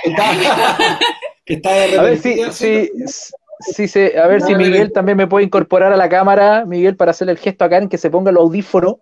estaba- 0.04 0.98
que 1.46 1.54
estaba 1.54 1.76
de 1.76 1.98
A 1.98 2.02
ver 2.02 2.18
si, 2.18 2.52
si, 2.52 2.90
si 3.60 3.88
se, 3.88 4.18
a 4.18 4.26
ver 4.26 4.40
si 4.42 4.52
Miguel 4.54 4.92
también 4.92 5.16
me 5.18 5.26
puede 5.26 5.44
incorporar 5.44 5.92
a 5.92 5.96
la 5.96 6.08
cámara, 6.08 6.64
Miguel, 6.66 6.96
para 6.96 7.10
hacerle 7.12 7.32
el 7.32 7.38
gesto 7.38 7.64
a 7.64 7.68
Karen 7.68 7.88
que 7.88 7.98
se 7.98 8.10
ponga 8.10 8.32
los 8.32 8.42
audífonos. 8.42 8.96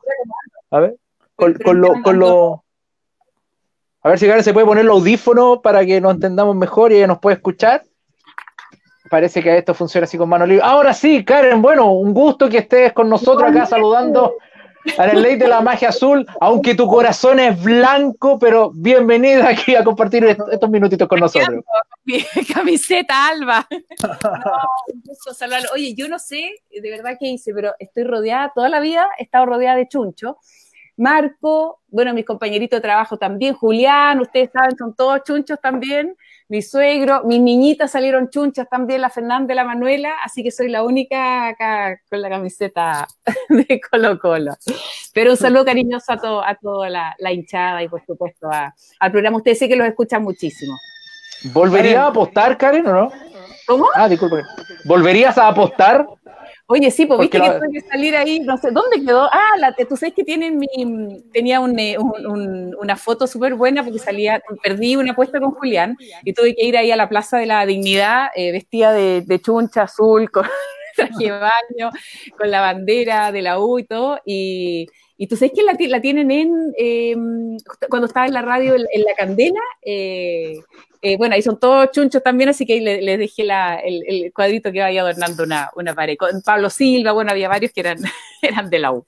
A 0.70 0.80
ver, 0.80 0.96
con, 1.36 1.54
con 1.54 1.80
lo, 1.80 2.02
con 2.02 2.18
lo- 2.18 2.64
A 4.02 4.08
ver 4.10 4.18
si 4.18 4.26
Karen 4.26 4.42
se 4.44 4.52
puede 4.52 4.66
poner 4.66 4.84
los 4.84 4.98
audífonos 4.98 5.58
para 5.62 5.84
que 5.86 6.00
nos 6.00 6.14
entendamos 6.14 6.54
mejor 6.56 6.92
y 6.92 6.96
ella 6.96 7.06
nos 7.06 7.18
puede 7.18 7.36
escuchar. 7.36 7.82
Parece 9.10 9.42
que 9.42 9.56
esto 9.56 9.72
funciona 9.72 10.04
así 10.04 10.18
con 10.18 10.28
mano 10.28 10.44
libre. 10.44 10.62
Ahora 10.64 10.92
sí, 10.92 11.24
Karen, 11.24 11.62
bueno, 11.62 11.92
un 11.92 12.12
gusto 12.12 12.48
que 12.48 12.58
estés 12.58 12.92
con 12.92 13.08
nosotros 13.08 13.50
acá 13.50 13.64
saludando 13.66 14.34
a 14.96 15.06
la 15.06 15.14
ley 15.14 15.36
de 15.36 15.48
la 15.48 15.60
magia 15.60 15.88
azul, 15.90 16.26
aunque 16.40 16.74
tu 16.74 16.86
corazón 16.86 17.40
es 17.40 17.62
blanco, 17.62 18.38
pero 18.38 18.70
bienvenida 18.74 19.48
aquí 19.48 19.74
a 19.74 19.84
compartir 19.84 20.24
est- 20.24 20.40
estos 20.50 20.70
minutitos 20.70 21.06
con 21.08 21.20
nosotros. 21.20 21.64
Mi 22.04 22.22
camiseta 22.54 23.28
Alba. 23.28 23.66
No. 24.02 25.70
Oye, 25.74 25.94
yo 25.94 26.08
no 26.08 26.18
sé 26.18 26.50
de 26.70 26.90
verdad 26.90 27.16
qué 27.18 27.26
hice, 27.28 27.52
pero 27.52 27.74
estoy 27.78 28.04
rodeada, 28.04 28.52
toda 28.54 28.68
la 28.68 28.80
vida 28.80 29.06
he 29.18 29.24
estado 29.24 29.46
rodeada 29.46 29.76
de 29.76 29.88
chuncho. 29.88 30.38
Marco, 30.96 31.80
bueno, 31.88 32.12
mis 32.12 32.24
compañeritos 32.24 32.78
de 32.78 32.80
trabajo 32.82 33.16
también, 33.18 33.54
Julián, 33.54 34.20
ustedes 34.20 34.50
saben, 34.52 34.76
son 34.76 34.94
todos 34.94 35.22
chunchos 35.24 35.60
también. 35.60 36.16
Mi 36.50 36.62
suegro, 36.62 37.24
mis 37.24 37.40
niñitas 37.42 37.90
salieron 37.90 38.30
chunchas 38.30 38.66
también, 38.70 39.02
la 39.02 39.10
Fernanda 39.10 39.52
y 39.52 39.56
la 39.56 39.64
Manuela, 39.64 40.14
así 40.24 40.42
que 40.42 40.50
soy 40.50 40.68
la 40.70 40.82
única 40.82 41.48
acá 41.48 42.00
con 42.08 42.22
la 42.22 42.30
camiseta 42.30 43.06
de 43.50 43.78
Colo 43.90 44.18
Colo. 44.18 44.54
Pero 45.12 45.32
un 45.32 45.36
saludo 45.36 45.66
cariñoso 45.66 46.10
a, 46.10 46.16
todo, 46.16 46.42
a 46.42 46.54
toda 46.54 46.88
la, 46.88 47.14
la 47.18 47.32
hinchada 47.32 47.82
y 47.82 47.88
por 47.88 48.02
supuesto 48.06 48.48
a- 48.50 48.74
al 48.98 49.12
programa. 49.12 49.36
Ustedes 49.36 49.58
sé 49.58 49.68
que 49.68 49.76
los 49.76 49.86
escuchan 49.86 50.22
muchísimo. 50.22 50.74
¿Volverías 51.52 51.98
a 51.98 52.06
apostar, 52.08 52.56
Karen, 52.56 52.86
o 52.86 52.92
no? 52.92 53.12
¿Cómo? 53.66 53.86
Ah, 53.94 54.08
disculpe. 54.08 54.42
¿Volverías 54.84 55.36
a 55.36 55.48
apostar? 55.48 56.06
Oye, 56.70 56.90
sí, 56.90 57.06
pues 57.06 57.18
viste 57.20 57.38
que 57.40 57.46
la- 57.48 57.58
tuve 57.58 57.72
que 57.72 57.80
salir 57.80 58.14
ahí, 58.14 58.40
no 58.40 58.58
sé, 58.58 58.70
¿dónde 58.70 59.02
quedó? 59.02 59.22
Ah, 59.32 59.56
la, 59.58 59.74
tú 59.74 59.96
sabes 59.96 60.14
que 60.14 60.22
tienen 60.22 60.58
mi, 60.58 60.66
tenía 61.32 61.60
un, 61.60 61.78
eh, 61.78 61.96
un- 61.98 62.26
un- 62.26 62.76
una 62.78 62.94
foto 62.96 63.26
súper 63.26 63.54
buena 63.54 63.82
porque 63.82 63.98
salía, 63.98 64.42
perdí 64.62 64.94
una 64.96 65.12
apuesta 65.12 65.40
con 65.40 65.52
Julián 65.52 65.96
y 66.24 66.34
tuve 66.34 66.54
que 66.54 66.66
ir 66.66 66.76
ahí 66.76 66.90
a 66.90 66.96
la 66.96 67.08
Plaza 67.08 67.38
de 67.38 67.46
la 67.46 67.64
Dignidad 67.64 68.26
eh, 68.36 68.52
vestida 68.52 68.92
de, 68.92 69.22
de 69.22 69.40
chuncha 69.40 69.84
azul, 69.84 70.30
con 70.30 70.44
traje 70.96 71.24
de 71.24 71.30
baño, 71.30 71.90
con 72.36 72.50
la 72.50 72.60
bandera 72.60 73.32
de 73.32 73.40
la 73.42 73.58
U 73.60 73.78
y 73.78 73.84
todo, 73.84 74.18
y, 74.26 74.88
y 75.16 75.26
tú 75.26 75.36
sabes 75.36 75.52
que 75.54 75.62
la, 75.62 75.74
ti- 75.74 75.86
la 75.88 76.02
tienen 76.02 76.30
en, 76.30 76.52
eh, 76.76 77.16
cuando 77.88 78.08
estaba 78.08 78.26
en 78.26 78.34
la 78.34 78.42
radio 78.42 78.74
en, 78.74 78.84
en 78.92 79.02
La 79.04 79.14
Candela, 79.16 79.60
eh, 79.82 80.58
eh, 81.02 81.16
bueno, 81.16 81.34
ahí 81.34 81.42
son 81.42 81.58
todos 81.58 81.90
chunchos 81.90 82.22
también, 82.22 82.50
así 82.50 82.64
que 82.66 82.74
ahí 82.74 82.80
le- 82.80 83.02
les 83.02 83.18
dejé 83.18 83.44
la- 83.44 83.76
el, 83.76 84.02
el 84.06 84.32
cuadrito 84.32 84.70
que 84.72 84.80
vaya 84.80 85.00
adornando 85.02 85.42
una, 85.44 85.70
una 85.76 85.94
pared. 85.94 86.16
Con 86.18 86.42
Pablo 86.42 86.70
Silva, 86.70 87.12
bueno, 87.12 87.30
había 87.30 87.48
varios 87.48 87.72
que 87.72 87.80
eran, 87.80 87.98
eran 88.42 88.70
de 88.70 88.78
la 88.78 88.92
U. 88.92 89.04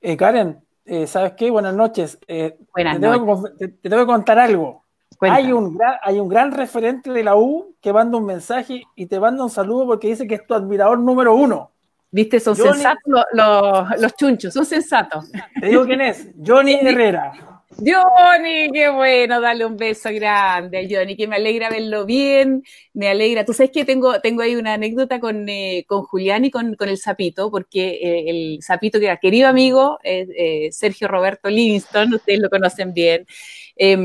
Eh, 0.00 0.16
Karen, 0.16 0.58
eh, 0.84 1.06
¿sabes 1.06 1.32
qué? 1.36 1.50
Buenas 1.50 1.74
noches. 1.74 2.18
Eh, 2.28 2.56
Buenas 2.72 2.94
te, 2.96 3.00
tengo 3.00 3.14
que 3.14 3.30
conf- 3.32 3.56
te- 3.58 3.68
te 3.68 3.88
tengo 3.90 4.02
que 4.02 4.06
contar 4.06 4.38
algo. 4.38 4.84
Hay 5.20 5.50
un, 5.50 5.76
gran, 5.76 5.96
hay 6.02 6.20
un 6.20 6.28
gran 6.28 6.52
referente 6.52 7.10
de 7.10 7.24
la 7.24 7.34
U 7.36 7.74
que 7.80 7.92
manda 7.92 8.16
un 8.18 8.24
mensaje 8.24 8.84
y 8.94 9.06
te 9.06 9.18
manda 9.18 9.42
un 9.42 9.50
saludo 9.50 9.84
porque 9.86 10.06
dice 10.08 10.28
que 10.28 10.36
es 10.36 10.46
tu 10.46 10.54
admirador 10.54 10.98
número 11.00 11.34
uno. 11.34 11.72
¿Viste? 12.10 12.38
Son 12.40 12.54
Johnny- 12.56 12.72
sensatos 12.74 13.02
los, 13.06 13.24
los- 13.32 14.00
los 14.00 14.14
chunchos, 14.14 14.54
son 14.54 14.64
sensatos. 14.64 15.30
Te 15.60 15.66
digo 15.66 15.84
quién 15.84 16.00
es, 16.02 16.28
Johnny 16.46 16.74
Herrera. 16.74 17.32
Johnny, 17.80 18.70
qué 18.72 18.88
bueno, 18.90 19.40
dale 19.40 19.64
un 19.64 19.76
beso 19.76 20.08
grande 20.12 20.78
a 20.78 20.82
Johnny, 20.90 21.16
que 21.16 21.28
me 21.28 21.36
alegra 21.36 21.70
verlo 21.70 22.04
bien, 22.06 22.64
me 22.92 23.08
alegra. 23.08 23.44
Tú 23.44 23.52
sabes 23.52 23.70
que 23.70 23.84
tengo, 23.84 24.20
tengo 24.20 24.42
ahí 24.42 24.56
una 24.56 24.74
anécdota 24.74 25.20
con, 25.20 25.48
eh, 25.48 25.84
con 25.86 26.02
Julián 26.02 26.44
y 26.44 26.50
con, 26.50 26.74
con 26.74 26.88
el 26.88 26.98
Sapito, 26.98 27.52
porque 27.52 27.90
eh, 28.02 28.30
el 28.30 28.58
Sapito, 28.62 28.98
que 28.98 29.04
era 29.04 29.18
querido 29.18 29.46
amigo, 29.46 29.98
eh, 30.02 30.68
Sergio 30.72 31.06
Roberto 31.06 31.48
Livingston, 31.50 32.14
ustedes 32.14 32.40
lo 32.40 32.50
conocen 32.50 32.92
bien, 32.94 33.26
eh, 33.76 33.96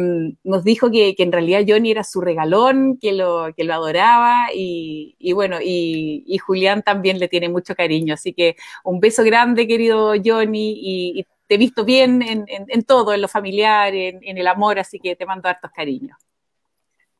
nos 0.43 0.63
dijo 0.63 0.91
que, 0.91 1.15
que 1.15 1.23
en 1.23 1.31
realidad 1.31 1.63
Johnny 1.67 1.89
era 1.91 2.03
su 2.03 2.21
regalón, 2.21 2.99
que 3.01 3.11
lo, 3.11 3.53
que 3.57 3.63
lo 3.63 3.73
adoraba 3.73 4.49
y, 4.53 5.15
bueno, 5.33 5.57
y, 5.63 6.37
Julián 6.37 6.83
también 6.83 7.19
le 7.19 7.27
tiene 7.27 7.49
mucho 7.49 7.73
cariño. 7.75 8.13
Así 8.13 8.33
que 8.33 8.55
un 8.83 8.99
beso 8.99 9.23
grande, 9.23 9.67
querido 9.67 10.13
Johnny, 10.23 10.73
y 10.77 11.25
te 11.47 11.55
he 11.55 11.57
visto 11.57 11.83
bien 11.85 12.21
en, 12.21 12.45
en- 12.47 12.65
en 12.67 12.83
todo, 12.83 13.13
en 13.13 13.21
lo 13.21 13.27
familiar, 13.27 13.93
en, 13.93 14.19
en 14.23 14.37
el 14.37 14.47
amor, 14.47 14.79
así 14.79 14.99
que 14.99 15.15
te 15.15 15.25
mando 15.25 15.49
hartos 15.49 15.71
cariños. 15.71 16.17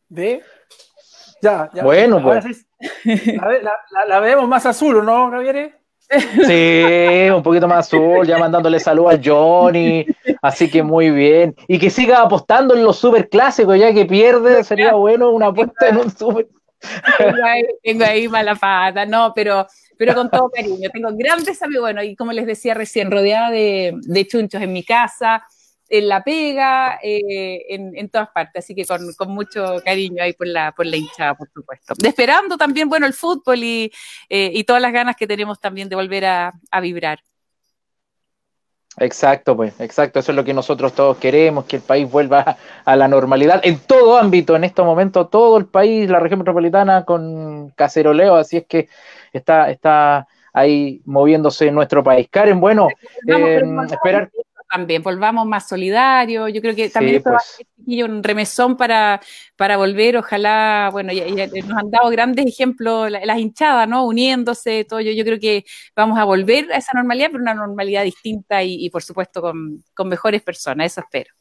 ¿Ve? 0.09 0.41
Ya, 1.41 1.69
ya. 1.73 1.83
Bueno, 1.83 2.21
pues. 2.21 2.65
sí, 3.03 3.37
La, 3.37 3.51
la- 3.61 3.77
la- 3.91 4.05
la 4.07 4.19
vemos 4.19 4.47
más 4.47 4.65
azul, 4.65 5.03
¿no, 5.05 5.29
Javier? 5.31 5.77
Sí, 6.45 7.27
un 7.33 7.41
poquito 7.41 7.67
más 7.67 7.87
azul, 7.87 8.27
ya 8.27 8.37
mandándole 8.37 8.79
salud 8.79 9.07
al 9.09 9.21
Johnny, 9.23 10.05
así 10.41 10.69
que 10.69 10.83
muy 10.83 11.09
bien. 11.09 11.55
Y 11.67 11.79
que 11.79 11.89
siga 11.89 12.21
apostando 12.21 12.75
en 12.75 12.83
los 12.83 12.97
super 12.99 13.27
clásicos, 13.29 13.79
ya 13.79 13.93
que 13.93 14.05
pierde, 14.05 14.63
sería 14.63 14.93
bueno 14.93 15.31
una 15.31 15.47
apuesta 15.47 15.87
en 15.89 15.97
un 15.97 16.11
super. 16.15 16.47
tengo 17.17 17.43
ahí, 17.45 17.63
tengo 17.81 18.03
ahí 18.05 18.27
mala 18.27 18.53
pata, 18.55 19.05
no, 19.05 19.31
pero, 19.33 19.65
pero 19.97 20.13
con 20.13 20.29
todo 20.29 20.49
cariño. 20.49 20.89
Tengo 20.91 21.09
grandes 21.13 21.61
amigos, 21.61 21.83
bueno, 21.83 22.03
y 22.03 22.15
como 22.15 22.31
les 22.31 22.45
decía 22.45 22.73
recién, 22.73 23.11
rodeada 23.11 23.51
de, 23.51 24.27
chunchos 24.29 24.61
en 24.61 24.73
mi 24.73 24.83
casa, 24.83 25.45
en 25.89 26.07
la 26.07 26.23
pega, 26.23 26.99
eh, 27.03 27.65
en, 27.69 28.09
todas 28.09 28.29
partes, 28.29 28.65
así 28.65 28.73
que 28.73 28.85
con, 28.85 29.29
mucho 29.29 29.81
cariño 29.83 30.23
ahí 30.23 30.33
por 30.33 30.47
la, 30.47 30.71
por 30.71 30.85
la 30.85 30.97
hinchada, 30.97 31.35
por 31.35 31.49
supuesto. 31.51 31.93
Esperando 32.03 32.57
también, 32.57 32.89
bueno, 32.89 33.05
el 33.05 33.13
fútbol 33.13 33.63
y, 33.63 33.91
eh, 34.29 34.51
y 34.53 34.63
todas 34.63 34.81
las 34.81 34.93
ganas 34.93 35.15
que 35.15 35.27
tenemos 35.27 35.59
también 35.59 35.89
de 35.89 35.95
volver 35.95 36.25
a 36.25 36.53
vibrar. 36.81 37.19
Exacto, 38.97 39.55
pues, 39.55 39.79
exacto. 39.79 40.19
Eso 40.19 40.31
es 40.31 40.35
lo 40.35 40.43
que 40.43 40.53
nosotros 40.53 40.93
todos 40.93 41.17
queremos, 41.17 41.65
que 41.65 41.77
el 41.77 41.81
país 41.81 42.09
vuelva 42.09 42.57
a, 42.85 42.95
la 42.95 43.07
normalidad 43.07 43.61
en 43.63 43.79
todo 43.79 44.17
ámbito. 44.17 44.55
En 44.55 44.63
estos 44.63 44.85
momentos, 44.85 45.29
todo 45.29 45.57
el 45.57 45.65
país, 45.65 46.09
la 46.09 46.19
región 46.19 46.39
metropolitana 46.39 47.03
con 47.03 47.69
caceroleo, 47.71 48.35
así 48.35 48.57
es 48.57 48.65
que 48.67 48.89
está, 49.31 49.71
está 49.71 50.27
ahí 50.53 51.01
moviéndose 51.05 51.71
nuestro 51.71 52.03
país. 52.03 52.27
Karen, 52.29 52.59
bueno, 52.59 52.87
eh, 53.27 53.61
esperar. 53.89 54.29
También, 54.73 55.03
volvamos 55.03 55.45
más 55.45 55.67
solidarios. 55.69 56.51
Yo 56.51 56.59
creo 56.61 56.75
que 56.75 56.89
también 56.89 57.13
Sí, 57.13 57.17
esto 57.17 57.29
va 57.31 57.37
a 57.37 57.39
pues. 57.39 57.67
ser 57.95 58.09
un 58.09 58.23
remesón 58.23 58.75
para, 58.75 59.21
para 59.55 59.77
volver. 59.77 60.17
Ojalá, 60.17 60.89
bueno, 60.91 61.13
ya, 61.13 61.27
ya 61.27 61.47
nos 61.63 61.77
han 61.77 61.91
dado 61.91 62.09
grandes 62.09 62.45
ejemplos 62.47 63.11
la- 63.11 63.23
las 63.23 63.37
hinchadas, 63.37 63.87
¿no? 63.87 64.05
Uniéndose, 64.05 64.83
todo. 64.85 64.99
Yo, 64.99 65.11
yo 65.11 65.23
creo 65.23 65.39
que 65.39 65.63
vamos 65.95 66.17
a 66.17 66.23
volver 66.23 66.71
a 66.73 66.77
esa 66.77 66.91
normalidad, 66.95 67.27
pero 67.31 67.43
una 67.43 67.53
normalidad 67.53 68.03
distinta 68.03 68.63
y, 68.63 68.83
y, 68.85 68.89
por 68.89 69.03
supuesto, 69.03 69.41
con, 69.41 69.83
con 69.93 70.09
mejores 70.09 70.41
personas. 70.41 70.87
Eso 70.87 71.01
espero. 71.01 71.31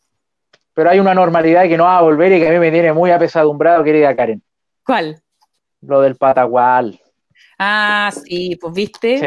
Pero 0.74 0.90
hay 0.90 1.00
una 1.00 1.14
normalidad 1.14 1.64
que 1.64 1.76
no 1.76 1.84
va 1.84 1.98
a 1.98 2.02
volver 2.02 2.32
y 2.32 2.40
que 2.40 2.48
a 2.48 2.52
mí 2.52 2.58
me 2.58 2.70
tiene 2.70 2.92
muy 2.92 3.10
apesadumbrado, 3.10 3.82
querida 3.82 4.14
Karen. 4.14 4.42
¿Cuál? 4.84 5.22
Lo 5.80 6.00
del 6.02 6.16
patagual. 6.16 7.00
Ah, 7.58 8.10
sí, 8.24 8.56
pues 8.60 8.74
viste. 8.74 9.18
Sí, 9.18 9.24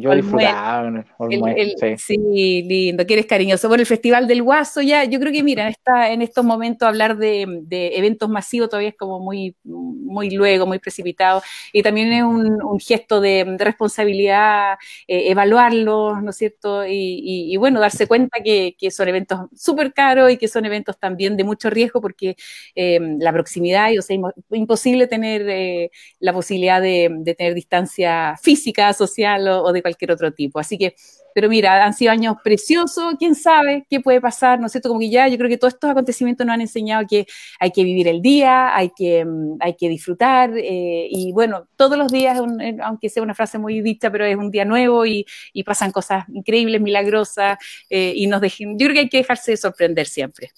yo 0.00 0.14
disfrutaba. 0.14 0.88
El- 0.88 1.04
Olmué, 1.18 1.54
el- 1.60 1.74
sí. 1.78 2.16
sí. 2.16 2.62
lindo, 2.62 3.06
que 3.06 3.14
eres 3.14 3.26
cariñoso. 3.26 3.68
Bueno, 3.68 3.80
el 3.82 3.86
Festival 3.86 4.26
del 4.26 4.42
Guaso 4.42 4.80
ya, 4.82 5.04
yo 5.04 5.18
creo 5.20 5.32
que 5.32 5.42
mira, 5.42 5.64
en, 5.64 5.68
esta, 5.70 6.10
en 6.12 6.22
estos 6.22 6.44
momentos 6.44 6.86
hablar 6.88 7.16
de, 7.16 7.46
de 7.62 7.96
eventos 7.96 8.28
masivos 8.28 8.68
todavía 8.68 8.90
es 8.90 8.96
como 8.96 9.20
muy, 9.20 9.54
muy 9.64 10.30
luego, 10.30 10.66
muy 10.66 10.78
precipitado. 10.78 11.42
Y 11.72 11.82
también 11.82 12.12
es 12.12 12.22
un, 12.22 12.62
un 12.62 12.78
gesto 12.80 13.20
de, 13.20 13.44
de 13.44 13.64
responsabilidad, 13.64 14.74
eh, 15.08 15.30
evaluarlos, 15.30 16.22
¿no 16.22 16.30
es 16.30 16.36
cierto? 16.36 16.86
Y, 16.86 16.92
y- 17.22 17.52
y, 17.52 17.56
bueno, 17.56 17.80
darse 17.80 18.06
cuenta 18.06 18.40
que, 18.42 18.74
que 18.78 18.90
son 18.90 19.08
eventos 19.08 19.40
súper 19.54 19.92
caros 19.92 20.30
y 20.30 20.36
que 20.36 20.48
son 20.48 20.64
eventos 20.64 20.98
también 20.98 21.36
de 21.36 21.44
mucho 21.44 21.70
riesgo 21.70 22.00
porque 22.00 22.36
eh, 22.74 22.98
la 23.18 23.32
proximidad, 23.32 23.90
y, 23.90 23.98
o 23.98 24.02
sea, 24.02 24.16
es 24.16 24.58
imposible 24.58 25.06
tener 25.06 25.42
eh, 25.48 25.90
la 26.20 26.32
posibilidad 26.32 26.80
de, 26.80 27.08
de 27.20 27.34
tener 27.34 27.54
distancia 27.54 28.34
física, 28.42 28.92
social 28.92 29.46
o, 29.48 29.62
o 29.64 29.72
de 29.72 29.82
cualquier 29.86 30.10
otro 30.12 30.32
tipo. 30.32 30.58
Así 30.58 30.76
que, 30.76 30.94
pero 31.34 31.48
mira, 31.48 31.84
han 31.84 31.92
sido 31.94 32.10
años 32.12 32.36
preciosos, 32.42 33.14
quién 33.18 33.34
sabe 33.34 33.86
qué 33.88 34.00
puede 34.00 34.20
pasar, 34.20 34.58
¿no 34.58 34.66
es 34.66 34.72
cierto? 34.72 34.88
Como 34.88 35.00
que 35.00 35.10
ya 35.10 35.28
yo 35.28 35.36
creo 35.38 35.48
que 35.48 35.58
todos 35.58 35.74
estos 35.74 35.90
acontecimientos 35.90 36.46
nos 36.46 36.54
han 36.54 36.60
enseñado 36.62 37.04
que 37.08 37.26
hay 37.60 37.70
que 37.70 37.84
vivir 37.84 38.08
el 38.08 38.20
día, 38.22 38.74
hay 38.76 38.90
que, 38.96 39.24
mm, 39.24 39.58
hay 39.60 39.74
que 39.76 39.88
disfrutar 39.88 40.50
eh, 40.56 41.06
y 41.10 41.32
bueno, 41.32 41.68
todos 41.76 41.96
los 41.96 42.10
días, 42.10 42.40
un- 42.40 42.60
eh, 42.60 42.76
aunque 42.82 43.08
sea 43.08 43.22
una 43.22 43.34
frase 43.34 43.58
muy 43.58 43.80
dicha, 43.80 44.10
pero 44.10 44.24
es 44.24 44.36
un 44.36 44.50
día 44.50 44.64
nuevo 44.64 45.06
y, 45.06 45.24
y 45.52 45.62
pasan 45.62 45.92
cosas 45.92 46.24
increíbles, 46.32 46.80
milagrosas 46.80 47.58
eh, 47.90 48.12
y 48.16 48.26
nos 48.26 48.40
dejen, 48.40 48.78
yo 48.78 48.86
creo 48.86 48.94
que 48.94 49.00
hay 49.00 49.08
que 49.08 49.18
dejarse 49.18 49.56
sorprender 49.56 50.06
siempre. 50.06 50.50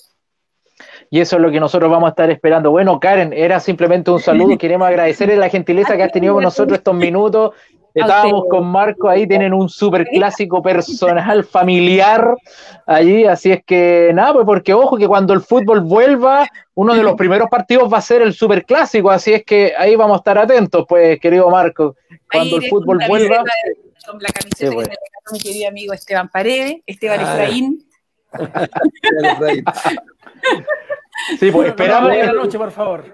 Y 1.10 1.20
eso 1.20 1.36
es 1.36 1.42
lo 1.42 1.50
que 1.50 1.59
nosotros 1.59 1.90
vamos 1.90 2.06
a 2.09 2.10
estar 2.10 2.30
esperando. 2.30 2.70
Bueno, 2.70 3.00
Karen, 3.00 3.32
era 3.32 3.59
simplemente 3.60 4.10
un 4.10 4.20
saludo. 4.20 4.56
Queremos 4.59 4.86
agradecerle 4.86 5.36
la 5.36 5.48
gentileza 5.48 5.96
que 5.96 6.02
has 6.05 6.12
tenido 6.12 6.34
con 6.34 6.44
nosotros 6.44 6.78
estos 6.78 6.94
minutos. 6.94 7.52
Estábamos 8.01 8.45
con 8.51 8.66
Marco, 8.66 9.09
ahí 9.09 9.27
tienen 9.27 9.53
un 9.53 9.69
super 9.69 10.05
clásico 10.07 10.62
personal, 10.62 11.45
familiar 11.45 12.35
allí, 12.87 13.25
así 13.25 13.53
es 13.53 13.62
que 13.65 14.11
nada, 14.15 14.33
pues 14.35 14.47
porque 14.47 14.73
ojo 14.75 14.97
que 14.97 15.07
cuando 15.07 15.33
el 15.35 15.41
fútbol 15.41 15.81
vuelva, 15.81 16.47
uno 16.75 16.95
de 16.95 17.03
los 17.03 17.15
primeros 17.15 17.49
partidos 17.51 17.93
va 17.93 17.99
a 17.99 18.03
ser 18.03 18.23
el 18.23 18.33
super 18.35 18.65
clásico, 18.65 19.11
así 19.11 19.33
es 19.35 19.45
que 19.45 19.73
ahí 19.77 19.97
vamos 19.97 20.15
a 20.16 20.19
estar 20.19 20.39
atentos, 20.39 20.85
pues 20.89 21.19
querido 21.20 21.49
Marco, 21.51 21.97
cuando 22.31 22.57
Ahí 22.57 22.65
el 22.65 22.70
fútbol 22.70 22.99
con 22.99 23.09
vuelva. 23.09 23.37
camiseta- 23.37 24.11
Con 24.11 24.23
la 24.23 24.29
camiseta 24.29 24.57
Sí, 24.57 24.65
que 24.69 24.75
pues. 24.75 24.89
me 24.89 24.95
mi 25.33 25.39
querido 25.41 25.69
amigo 25.69 25.93
Esteban 25.93 26.29
Paredes, 26.29 26.77
Esteban 26.87 27.20
Ah. 27.20 27.33
Efraín. 27.35 27.85
Sí, 31.41 31.51
pues 31.51 31.69
esperamos, 31.69 32.09
Buenas 32.11 32.35
noches, 32.35 32.57
por 32.57 32.70
favor. 32.70 33.05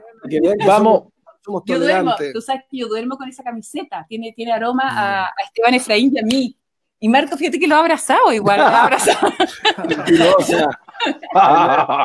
Vamos, 0.66 1.04
somos, 1.44 1.62
Yo 1.66 1.78
duermo, 1.78 2.14
tú 2.32 2.40
sabes 2.40 2.62
que 2.70 2.78
yo 2.78 2.88
duermo 2.88 3.16
con 3.16 3.28
esa 3.28 3.42
camiseta, 3.42 4.06
tiene, 4.08 4.32
tiene 4.32 4.52
aroma 4.52 4.84
a, 4.88 5.24
a 5.24 5.44
Esteban 5.44 5.74
Efraín 5.74 6.12
y 6.14 6.18
a 6.18 6.22
mí. 6.22 6.56
Y 7.00 7.08
Marco, 7.08 7.36
fíjate 7.36 7.58
que 7.58 7.66
lo 7.66 7.76
ha 7.76 7.80
abrazado 7.80 8.32
igual, 8.32 8.60
lo 8.60 8.66
ha 8.66 8.84
abrazado. 8.84 9.32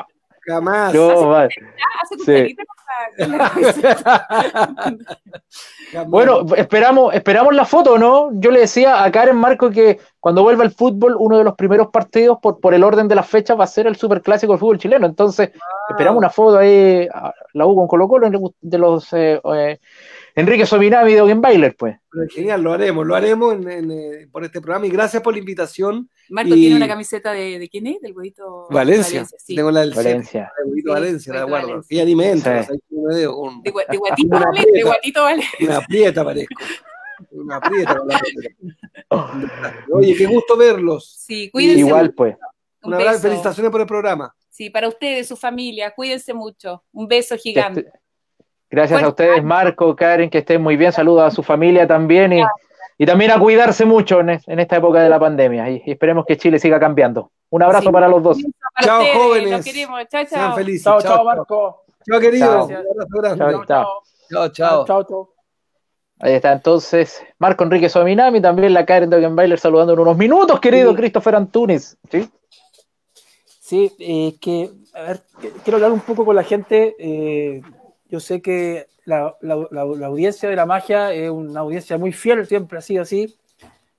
Jamás. 0.49 0.93
Hace 2.01 2.17
Sí. 2.47 2.55
con 3.17 3.31
la- 3.37 3.49
con 3.49 4.97
la. 5.93 6.05
Bueno, 6.07 6.41
esperamos, 6.55 7.13
esperamos 7.13 7.55
la 7.55 7.65
foto, 7.65 7.97
¿no? 7.97 8.29
Yo 8.33 8.51
le 8.51 8.61
decía 8.61 9.03
a 9.03 9.11
Karen 9.11 9.35
Marco 9.35 9.69
que 9.69 9.99
cuando 10.19 10.43
vuelva 10.43 10.63
el 10.63 10.71
fútbol, 10.71 11.15
uno 11.17 11.37
de 11.37 11.43
los 11.43 11.55
primeros 11.55 11.87
partidos 11.89 12.37
por, 12.41 12.59
por 12.59 12.73
el 12.73 12.83
orden 12.83 13.07
de 13.07 13.15
las 13.15 13.27
fechas 13.27 13.59
va 13.59 13.63
a 13.63 13.67
ser 13.67 13.87
el 13.87 13.95
superclásico 13.95 14.53
del 14.53 14.59
fútbol 14.59 14.77
chileno. 14.79 15.05
Entonces, 15.07 15.51
esperamos 15.89 16.17
una 16.19 16.29
foto 16.29 16.57
ahí, 16.57 17.07
la 17.53 17.65
U 17.65 17.75
con 17.75 17.87
Colo 17.87 18.07
Colo 18.07 18.29
de 18.61 18.77
los 18.77 19.13
eh, 19.13 19.41
eh, 19.55 19.79
Enrique 20.39 20.65
Sominami 20.65 21.13
de 21.13 21.33
Bailer, 21.35 21.75
pues. 21.77 21.97
Genial, 22.29 22.61
lo 22.61 22.73
haremos, 22.73 23.05
lo 23.05 23.15
haremos 23.15 23.53
en- 23.53 23.69
en, 23.69 23.91
eh, 23.91 24.27
por 24.31 24.43
este 24.43 24.61
programa 24.61 24.87
y 24.87 24.89
gracias 24.89 25.21
por 25.21 25.33
la 25.33 25.39
invitación. 25.39 26.09
Marco 26.29 26.55
Y- 26.55 26.59
tiene 26.61 26.75
una 26.75 26.87
camiseta 26.87 27.31
de, 27.33 27.59
de 27.59 27.69
quién 27.69 27.87
es, 27.87 27.99
del 28.01 28.13
huevito 28.13 28.67
Valencia. 28.69 29.25
sí. 29.37 29.55
Tengo 29.55 29.71
la 29.71 29.81
del 29.81 29.93
Valencia. 29.93 30.51
el 30.63 30.69
huevito 30.69 30.89
Sí, 30.89 30.93
Valencia, 30.93 31.33
la 31.33 31.43
guardo. 31.43 31.67
Valencia. 31.67 31.97
Y 31.97 31.99
alimento, 32.01 32.49
Sí. 32.63 32.79
veo 32.89 33.37
un- 33.37 33.61
De, 33.63 33.73
gua- 33.73 33.85
de 33.89 33.97
guatito 33.97 34.35
Una 34.37 34.45
vale, 34.45 34.59
de 34.61 34.65
prieta. 34.71 34.87
guatito 34.87 35.23
vale. 35.23 35.43
una 35.61 35.81
prieta 35.81 36.23
parezco. 36.23 36.55
Una 37.31 37.59
prieta. 37.61 38.01
Oye, 39.91 40.15
qué 40.15 40.25
gusto 40.25 40.55
verlos. 40.57 41.15
Sí, 41.19 41.49
cuídense. 41.51 41.79
Igual, 41.79 42.13
pues. 42.13 42.35
Un 42.83 42.93
abrazo, 42.93 43.19
felicitaciones 43.19 43.71
por 43.71 43.81
el 43.81 43.87
programa. 43.87 44.33
Sí, 44.49 44.69
para 44.69 44.87
ustedes, 44.87 45.27
su 45.27 45.35
familia, 45.35 45.93
cuídense 45.95 46.33
mucho. 46.33 46.83
Un 46.93 47.07
beso 47.07 47.35
gigante. 47.37 47.85
Gracias 48.71 49.01
a 49.01 49.07
ustedes, 49.07 49.43
Marco, 49.43 49.95
Karen, 49.95 50.29
que 50.29 50.39
estén 50.39 50.61
muy 50.61 50.77
bien. 50.77 50.91
Saludos 50.91 51.23
a 51.23 51.31
su 51.31 51.41
familia 51.43 51.87
también 51.87 52.33
y, 52.33 52.43
y 52.97 53.05
también 53.05 53.31
a 53.31 53.39
cuidarse 53.39 53.85
mucho 53.85 54.19
en, 54.19 54.29
es- 54.31 54.47
en 54.47 54.59
esta 54.59 54.77
época 54.77 55.01
de 55.01 55.09
la 55.09 55.19
pandemia. 55.19 55.69
Y, 55.69 55.81
y 55.85 55.91
esperemos 55.91 56.25
que 56.25 56.37
Chile 56.37 56.59
siga 56.59 56.79
cambiando. 56.79 57.31
Un 57.49 57.63
abrazo 57.63 57.87
Sí. 57.87 57.91
para 57.91 58.07
los 58.07 58.21
dos. 58.21 58.37
Para 58.75 58.85
Chao, 58.87 58.99
ustedes, 59.01 59.17
jóvenes. 59.17 59.51
Los 59.51 59.65
queremos. 59.65 59.99
Chao, 60.07 60.25
Sean 60.27 60.41
chao. 60.47 60.55
felices. 60.55 60.83
Chao, 60.83 61.01
chao, 61.01 61.23
Marco. 61.23 61.83
Chao, 62.07 62.19
querido. 62.19 62.67
Chao. 63.67 64.03
Chao. 64.51 64.85
Chao, 64.85 65.03
Chao. 65.03 65.29
Ahí 66.21 66.33
está 66.33 66.51
entonces 66.51 67.23
Marco 67.37 67.63
Enrique 67.63 67.87
Sominami, 67.87 68.41
también 68.41 68.73
la 68.73 68.85
Karen 68.85 69.09
Dogenbailer 69.09 69.57
saludando 69.57 69.93
en 69.93 69.99
unos 69.99 70.17
minutos, 70.17 70.59
querido 70.59 70.91
Sí. 70.91 70.97
Christopher 70.97 71.35
Antunes. 71.35 71.97
¿Sí? 72.11 72.29
Sí, 73.61 73.91
eh, 73.99 74.35
que, 74.41 74.69
a 74.95 75.01
ver, 75.03 75.21
quiero 75.63 75.77
hablar 75.77 75.91
un 75.93 76.01
poco 76.01 76.25
con 76.25 76.35
la 76.35 76.43
gente. 76.43 76.95
eh, 76.99 77.61
yo 78.09 78.19
sé 78.19 78.41
que 78.41 78.87
la, 79.05 79.35
la- 79.41 79.67
la- 79.71 79.85
la 79.85 80.07
audiencia 80.07 80.49
de 80.49 80.55
la 80.55 80.65
magia 80.65 81.13
es 81.13 81.29
una 81.29 81.61
audiencia 81.61 81.97
muy 81.97 82.11
fiel, 82.11 82.45
siempre 82.45 82.77
ha 82.79 82.81
sido 82.81 83.03
así. 83.03 83.35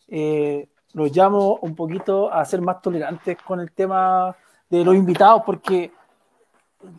Eh, 0.09 0.69
los 0.95 1.15
llamo 1.17 1.59
un 1.63 1.75
poquito 1.77 2.33
a 2.33 2.45
ser 2.45 2.61
más 2.61 2.83
tolerantes 2.83 3.37
con 3.43 3.61
el 3.61 3.71
tema 3.73 4.37
de 4.69 4.85
los 4.85 4.95
invitados, 4.97 5.43
porque 5.47 5.93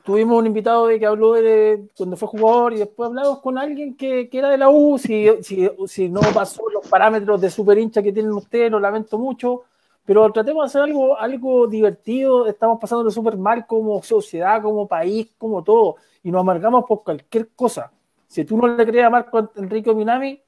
tuvimos 0.04 0.38
un 0.38 0.46
invitado 0.48 0.88
de 0.88 1.00
que 1.00 1.06
habló 1.06 1.34
de 1.34 1.88
cuando 1.98 2.16
fue 2.16 2.28
jugador 2.28 2.74
y 2.74 2.78
después 2.78 3.08
hablamos 3.08 3.40
con 3.40 3.58
alguien 3.58 3.96
que, 3.96 4.30
que 4.30 4.38
era 4.38 4.50
de 4.50 4.58
la 4.58 4.70
U. 4.70 4.98
Si, 4.98 5.28
si, 5.44 5.70
si 5.88 6.10
no 6.10 6.22
pasó 6.34 6.64
los 6.70 6.88
parámetros 6.88 7.42
de 7.42 7.50
super 7.50 7.78
hincha 7.78 8.02
que 8.04 8.14
tienen 8.14 8.32
ustedes, 8.32 8.72
lo 8.72 8.80
lamento 8.80 9.18
mucho. 9.18 9.64
Pero 10.06 10.32
tratemos 10.32 10.64
de 10.64 10.68
hacer 10.68 10.82
algo, 10.82 11.18
algo 11.18 11.68
divertido. 11.68 12.48
Estamos 12.48 12.80
pasando 12.80 13.10
súper 13.12 13.38
mal 13.38 13.66
como 13.66 14.02
sociedad, 14.04 14.62
como 14.62 14.88
país, 14.88 15.30
como 15.38 15.64
todo. 15.64 15.96
Y 16.24 16.32
nos 16.32 16.42
amargamos 16.42 16.86
por 16.88 17.04
cualquier 17.04 17.50
cosa. 17.50 17.92
Si 18.28 18.46
tú 18.46 18.58
no 18.58 18.68
le 18.68 18.86
crees 18.86 19.06
a 19.06 19.10
Marco 19.10 19.52
Enrique 19.56 19.94
Minami, 19.94 20.42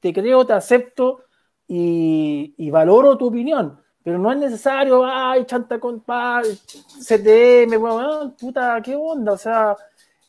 te 0.00 0.12
creo, 0.12 0.44
te 0.46 0.52
acepto 0.52 1.22
y, 1.66 2.70
valoro 2.70 3.16
tu 3.16 3.26
opinión. 3.26 3.80
Pero 4.02 4.18
no 4.18 4.30
es 4.30 4.38
necesario, 4.38 5.04
ay, 5.04 5.46
chanta 5.46 5.80
con 5.80 6.00
CTM, 6.00 7.76
weón, 7.78 8.32
puta, 8.38 8.80
qué 8.82 8.94
onda. 8.94 9.32
O 9.32 9.38
sea, 9.38 9.76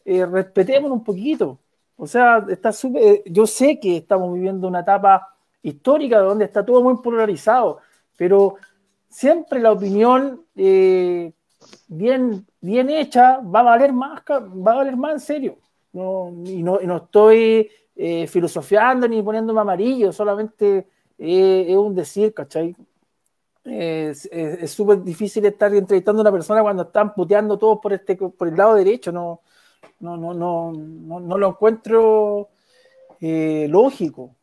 eh, 0.05 0.25
respetemos 0.25 0.89
un 0.91 1.03
poquito. 1.03 1.59
O 1.97 2.07
sea, 2.07 2.45
está 2.49 2.71
súper, 2.71 3.23
yo 3.25 3.45
sé 3.45 3.79
que 3.79 3.97
estamos 3.97 4.33
viviendo 4.33 4.67
una 4.67 4.81
etapa 4.81 5.35
histórica 5.61 6.19
donde 6.19 6.45
está 6.45 6.65
todo 6.65 6.81
muy 6.81 6.97
polarizado, 6.97 7.79
pero 8.17 8.55
siempre 9.09 9.59
la 9.59 9.71
opinión 9.71 10.45
eh, 10.55 11.33
bien, 11.87 12.45
bien 12.61 12.89
hecha 12.89 13.39
va 13.39 13.59
a 13.61 13.63
valer 13.63 13.93
más, 13.93 14.21
va 14.29 14.71
a 14.71 14.75
valer 14.75 14.97
más 14.97 15.13
en 15.13 15.19
serio. 15.19 15.57
No, 15.93 16.33
y, 16.45 16.61
no, 16.61 16.79
no 16.79 16.97
estoy 16.97 17.69
eh, 17.95 18.27
filosofiando 18.27 19.07
ni 19.07 19.21
poniéndome 19.21 19.61
amarillo, 19.61 20.11
solamente 20.11 20.87
eh, 21.17 21.65
es 21.69 21.77
un 21.77 21.95
decir, 21.95 22.33
¿cachai? 22.33 22.75
Es 23.63 24.29
súper 24.67 25.01
difícil 25.01 25.43
estar 25.45 25.73
entrevistando 25.73 26.21
a 26.21 26.23
una 26.23 26.31
persona 26.31 26.61
cuando 26.61 26.83
están 26.83 27.13
puteando 27.15 27.57
todos 27.57 27.79
por, 27.81 27.93
este, 27.93 28.15
por 28.15 28.47
el 28.47 28.55
lado 28.55 28.75
derecho, 28.75 29.11
no, 29.11 29.41
no, 30.01 30.17
no, 30.17 30.33
no, 30.33 30.71
no, 31.19 31.37
lo 31.37 31.47
encuentro 31.47 32.49
lógico. 33.19 34.35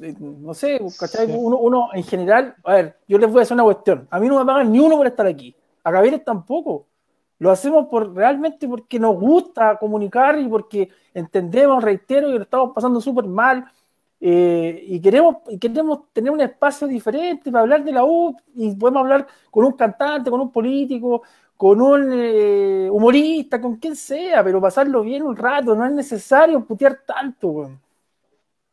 Eh, 0.00 0.14
no 0.20 0.54
sé, 0.54 0.80
¿cachai? 0.98 1.26
Uno, 1.34 1.58
uno, 1.58 1.88
en 1.92 2.04
general, 2.04 2.54
a 2.62 2.74
ver, 2.74 2.96
yo 3.08 3.18
les 3.18 3.30
voy 3.30 3.40
a 3.40 3.42
hacer 3.42 3.54
una 3.54 3.64
cuestión. 3.64 4.06
A 4.10 4.20
mí 4.20 4.28
no 4.28 4.38
me 4.38 4.44
pagan 4.44 4.70
ni 4.70 4.78
uno 4.78 4.96
por 4.96 5.06
estar 5.06 5.26
aquí. 5.26 5.54
A 5.82 5.90
Gabriel 5.90 6.22
tampoco. 6.24 6.86
Lo 7.38 7.50
hacemos 7.50 7.86
por 7.88 8.14
realmente 8.14 8.68
porque 8.68 8.98
nos 8.98 9.18
gusta 9.18 9.78
comunicar 9.78 10.38
y 10.38 10.46
porque 10.48 10.90
entendemos, 11.14 11.82
reitero, 11.82 12.28
que 12.28 12.34
lo 12.34 12.42
estamos 12.42 12.72
pasando 12.74 13.00
súper 13.00 13.24
mal. 13.24 13.64
Eh, 14.20 14.84
y, 14.86 15.00
queremos, 15.00 15.36
queremos 15.58 16.12
tener 16.12 16.30
un 16.30 16.40
espacio 16.42 16.86
diferente 16.86 17.50
para 17.50 17.62
hablar 17.62 17.82
de 17.82 17.92
la 17.92 18.04
U 18.04 18.36
y 18.54 18.76
podemos 18.76 19.00
hablar 19.02 19.26
con 19.50 19.64
un 19.64 19.72
cantante, 19.72 20.30
con 20.30 20.40
un 20.40 20.52
político, 20.52 21.22
con 21.56 21.80
un 21.80 22.10
eh, 22.12 22.88
humorista, 22.90 23.60
con 23.60 23.76
quien 23.76 23.96
sea, 23.96 24.44
pero 24.44 24.60
pasarlo 24.60 25.02
bien 25.02 25.22
un 25.22 25.36
rato, 25.36 25.74
no 25.74 25.84
es 25.86 25.92
necesario 25.92 26.64
putear 26.64 27.00
tanto. 27.06 27.70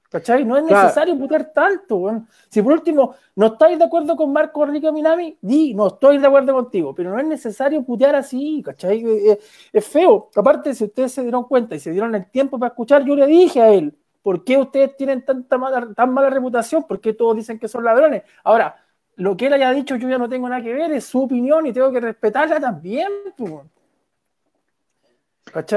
¿Cachai? 0.10 0.46
No 0.46 0.56
es 0.58 0.64
necesario 0.64 1.18
putear 1.18 1.52
tanto, 1.54 2.24
Si 2.50 2.62
por 2.62 2.74
último 2.74 3.16
no 3.36 3.48
estáis 3.48 3.78
de 3.78 3.86
acuerdo 3.86 4.16
con 4.16 4.32
Marco 4.32 4.64
Enrique 4.64 4.92
Minami, 4.92 5.38
di, 5.42 5.74
no 5.74 5.88
estoy 5.88 6.18
de 6.18 6.28
acuerdo 6.28 6.54
contigo, 6.54 6.96
pero 6.96 7.12
no 7.12 7.20
es 7.20 7.26
necesario 7.28 7.84
putear 7.84 8.16
así, 8.16 8.62
¿cachai? 8.64 9.04
Eh, 9.06 9.32
eh, 9.34 9.40
es, 9.74 9.86
feo. 9.86 10.30
Aparte, 10.36 10.74
si 10.74 10.86
ustedes 10.86 11.12
se 11.12 11.24
dieron 11.24 11.44
cuenta 11.44 11.76
y 11.76 11.80
se 11.80 11.92
dieron 11.92 12.16
el 12.16 12.30
tiempo 12.32 12.58
para 12.58 12.70
escuchar, 12.70 13.04
yo 13.04 13.16
le 13.16 13.28
dije 13.28 13.62
a 13.62 13.70
él, 13.70 13.98
¿por 14.22 14.44
qué 14.44 14.58
ustedes 14.58 14.96
tienen 14.96 15.26
tanta 15.26 15.58
mala, 15.58 15.94
tan 15.94 16.14
mala 16.14 16.30
reputación? 16.30 16.84
¿Por 16.84 17.02
qué 17.02 17.14
todos 17.14 17.36
dicen 17.36 17.60
que 17.60 17.68
son 17.68 17.84
ladrones? 17.84 18.24
Ahora, 18.44 18.78
lo 19.18 19.36
que 19.36 19.48
él 19.48 19.54
haya 19.54 19.72
dicho 19.72 19.96
yo 19.98 20.08
ya 20.08 20.18
no 20.18 20.30
tengo 20.30 20.48
nada 20.48 20.62
que 20.62 20.74
ver, 20.74 20.92
es 20.94 21.06
su 21.06 21.24
opinión 21.24 21.66
y 21.66 21.74
tengo 21.74 21.92
que 21.92 22.00
respetarla 22.00 22.60
también, 22.60 23.12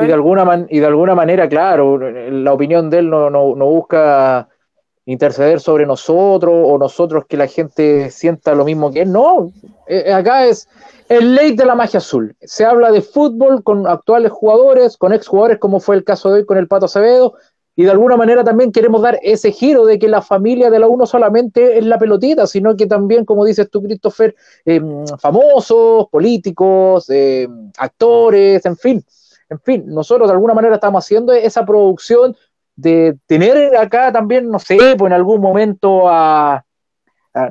Y 0.02 0.06
de, 0.06 0.12
alguna 0.12 0.66
y 0.68 0.78
de 0.78 0.86
alguna 0.86 1.14
manera, 1.14 1.48
claro, 1.48 1.98
la 1.98 2.52
opinión 2.52 2.90
de 2.90 2.98
él 2.98 3.10
no, 3.10 3.30
no, 3.30 3.66
busca 3.66 4.48
interceder 5.06 5.60
sobre 5.60 5.86
nosotros 5.86 6.52
o 6.54 6.76
nosotros 6.76 7.24
que 7.26 7.36
la 7.36 7.46
gente 7.46 8.10
sienta 8.10 8.54
lo 8.54 8.64
mismo 8.64 8.92
que 8.92 9.02
él. 9.02 9.12
No, 9.12 9.52
eh, 9.86 10.04
eh, 10.06 10.12
acá 10.12 10.46
es 10.46 10.68
el 11.08 11.34
ley 11.34 11.56
de 11.56 11.64
la 11.64 11.74
magia 11.74 11.98
azul. 11.98 12.36
Se 12.42 12.64
habla 12.64 12.92
de 12.92 13.00
fútbol 13.00 13.62
con 13.62 13.86
actuales 13.86 14.32
jugadores, 14.32 14.96
con 14.96 15.12
exjugadores, 15.12 15.58
como 15.58 15.80
fue 15.80 15.96
el 15.96 16.04
caso 16.04 16.28
de 16.28 16.40
hoy 16.40 16.46
con 16.46 16.58
el 16.58 16.68
Pato 16.68 16.86
Acevedo, 16.86 17.34
y 17.74 17.84
de 17.84 17.90
alguna 17.90 18.16
manera 18.16 18.44
también 18.44 18.72
queremos 18.72 19.00
dar 19.00 19.18
ese 19.22 19.52
giro 19.52 19.86
de 19.86 19.98
que 19.98 20.08
la 20.08 20.20
familia 20.20 20.68
de 20.68 20.78
la 20.78 20.88
uno 20.88 21.06
solamente 21.06 21.78
es 21.78 21.86
la 21.86 21.98
pelotita, 21.98 22.46
sino 22.46 22.76
que 22.76 22.86
también, 22.86 23.24
como 23.24 23.46
dices 23.46 23.70
tú, 23.70 23.82
Christopher, 23.82 24.34
eh, 24.66 24.82
famosos, 25.18 26.08
políticos, 26.10 27.08
actores, 27.78 28.66
en 28.66 28.76
fin 28.76 29.04
en 29.50 29.60
fin, 29.60 29.84
nosotros 29.86 30.28
de 30.28 30.32
alguna 30.34 30.54
manera 30.54 30.76
estamos 30.76 31.04
haciendo 31.04 31.32
esa 31.32 31.66
producción 31.66 32.36
de 32.76 33.16
tener 33.26 33.76
acá 33.76 34.12
también, 34.12 34.48
no 34.48 34.58
sé, 34.58 34.76
pues 34.96 35.10
en 35.10 35.12
algún 35.12 35.40
momento 35.40 36.08
a, 36.08 36.64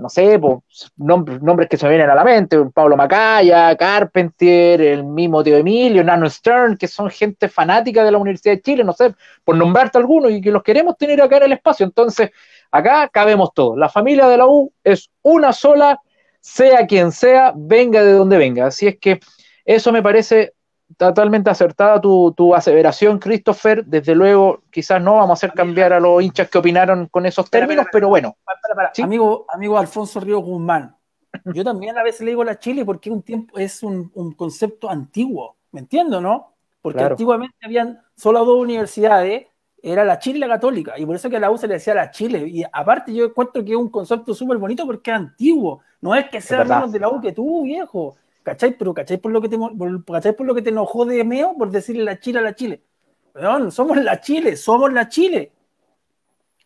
no 0.02 0.10
sé, 0.10 0.40
pues, 0.40 0.60
nombres, 0.98 1.70
que 1.70 1.78
se 1.78 1.88
vienen 1.88 2.10
a 2.10 2.16
la 2.16 2.24
mente, 2.24 2.58
Pablo 2.74 2.98
Macaya, 2.98 3.76
Carpentier, 3.76 4.82
el 4.82 5.04
mismo 5.04 5.44
Tío 5.44 5.58
Emilio, 5.58 6.04
Nano 6.04 6.30
Stern, 6.30 6.78
que 6.78 6.88
son 6.88 7.10
gente 7.10 7.48
fanática 7.48 8.04
de 8.04 8.12
la 8.12 8.18
Universidad 8.18 8.56
de 8.56 8.62
Chile, 8.62 8.84
no 8.84 8.94
sé, 8.94 9.14
por 9.44 9.56
nombrarte 9.56 9.98
algunos 9.98 10.32
y 10.32 10.42
que 10.42 10.52
los 10.52 10.64
queremos 10.64 10.98
tener 10.98 11.22
acá 11.22 11.38
en 11.38 11.44
el 11.44 11.54
espacio. 11.54 11.86
Entonces, 11.86 12.32
acá 12.72 13.08
cabemos 13.10 13.54
todos. 13.54 13.78
La 13.78 13.90
familia 13.90 14.28
de 14.28 14.38
la 14.38 14.48
U 14.48 14.72
es 14.84 15.10
una 15.22 15.54
sola, 15.54 16.00
sea 16.40 16.88
quien 16.88 17.12
sea, 17.12 17.54
venga 17.56 18.04
de 18.04 18.14
donde 18.14 18.38
venga. 18.38 18.68
Así 18.68 18.88
es 18.88 18.98
que 18.98 19.20
eso 19.66 19.92
me 19.92 20.02
parece 20.02 20.54
totalmente 21.08 21.50
acertada 21.50 22.02
tu, 22.02 22.34
tu, 22.34 22.54
aseveración, 22.54 23.20
Christopher. 23.20 23.86
Desde 23.86 24.14
luego, 24.14 24.64
quizás 24.70 25.02
no 25.02 25.16
vamos 25.16 25.30
a 25.30 25.34
hacer 25.34 25.54
cambiar 25.54 25.94
a 25.94 26.00
los 26.00 26.22
hinchas 26.22 26.50
que 26.50 26.58
opinaron 26.58 27.08
con 27.08 27.26
esos 27.26 27.50
términos, 27.50 27.86
pero 27.92 28.10
bueno. 28.10 28.36
Amigo, 29.02 29.46
amigo 29.50 29.78
Alfonso 29.78 30.20
Río 30.20 30.40
Guzmán, 30.40 30.96
yo 31.46 31.64
también 31.64 31.98
a 31.98 32.04
veces 32.04 32.22
le 32.22 32.32
digo 32.32 32.44
la 32.44 32.60
Chile 32.60 32.84
porque 32.84 33.10
un 33.10 33.22
tiempo 33.22 33.58
es 33.58 33.82
un, 33.82 34.12
un 34.14 34.34
concepto 34.34 34.90
antiguo, 34.90 35.56
¿me 35.72 35.80
entiendo, 35.80 36.20
no? 36.20 36.54
Porque 36.82 37.02
antiguamente 37.02 37.56
habían 37.64 38.02
solo 38.16 38.44
dos 38.44 38.60
universidades, 38.60 39.48
era 39.82 40.04
la 40.04 40.20
Chile 40.20 40.38
y 40.38 40.42
la 40.42 40.48
Católica, 40.50 41.00
y 41.00 41.06
por 41.06 41.16
eso 41.16 41.30
que 41.30 41.38
a 41.38 41.40
la 41.40 41.50
U 41.50 41.58
se 41.58 41.68
le 41.68 41.76
decía 41.76 41.94
la 41.94 42.12
Chile. 42.12 42.46
Y 42.46 42.64
aparte 42.70 43.14
yo 43.14 43.26
encuentro 43.26 43.64
que 43.64 43.72
es 43.72 43.78
un 43.78 43.90
concepto 43.90 44.34
súper 44.34 44.58
bonito 44.58 44.86
porque 44.86 45.12
es 45.12 45.16
antiguo, 45.18 45.82
no 46.02 46.14
es 46.14 46.30
que 46.30 46.42
sea 46.42 46.66
menos 46.66 46.92
de 46.92 47.00
la 47.00 47.08
U 47.08 47.22
que 47.22 47.32
tú, 47.32 47.64
viejo 47.64 48.18
¿Cachai? 48.50 48.72
Pero 48.72 48.96
¿cachai 48.96 49.18
por 49.18 49.32
lo 49.32 49.42
que 49.42 49.48
te, 49.48 49.60
por, 49.60 50.04
por 50.04 50.46
lo 50.48 50.56
que 50.56 50.62
te 50.64 50.72
enojó 50.72 51.06
de 51.06 51.24
Meo 51.24 51.54
por 51.56 51.70
decirle 51.70 52.04
la 52.04 52.20
Chile 52.20 52.40
a 52.40 52.42
la 52.42 52.56
Chile? 52.56 52.82
Perdón, 53.32 53.72
somos 53.72 53.96
la 53.98 54.20
Chile, 54.20 54.56
somos 54.56 54.92
la 54.92 55.08
Chile. 55.08 55.52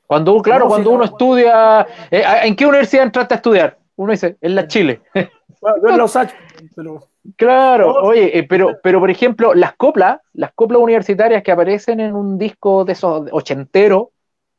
Cuando, 0.07 0.41
claro, 0.41 0.69
cuando 0.69 0.91
uno 0.91 1.03
estudia, 1.03 1.85
eh, 2.09 2.23
¿en 2.43 2.55
qué 2.55 2.65
universidad 2.65 3.03
entraste 3.03 3.33
a 3.33 3.37
estudiar? 3.37 3.77
Uno 3.97 4.11
dice, 4.11 4.37
en 4.39 4.55
la 4.55 4.67
Chile. 4.67 5.01
Bueno, 5.61 5.77
yo 5.81 5.89
en 5.91 5.97
los 5.97 6.17
pero... 6.75 7.07
Claro, 7.37 7.93
oye, 8.03 8.37
eh, 8.37 8.43
pero, 8.43 8.77
pero 8.83 8.99
por 8.99 9.09
ejemplo, 9.09 9.53
las 9.53 9.75
coplas, 9.75 10.19
las 10.33 10.51
coplas 10.51 10.81
universitarias 10.81 11.41
que 11.41 11.53
aparecen 11.53 12.01
en 12.01 12.17
un 12.17 12.37
disco 12.37 12.83
de 12.83 12.91
esos 12.91 13.29
ochenteros, 13.31 14.07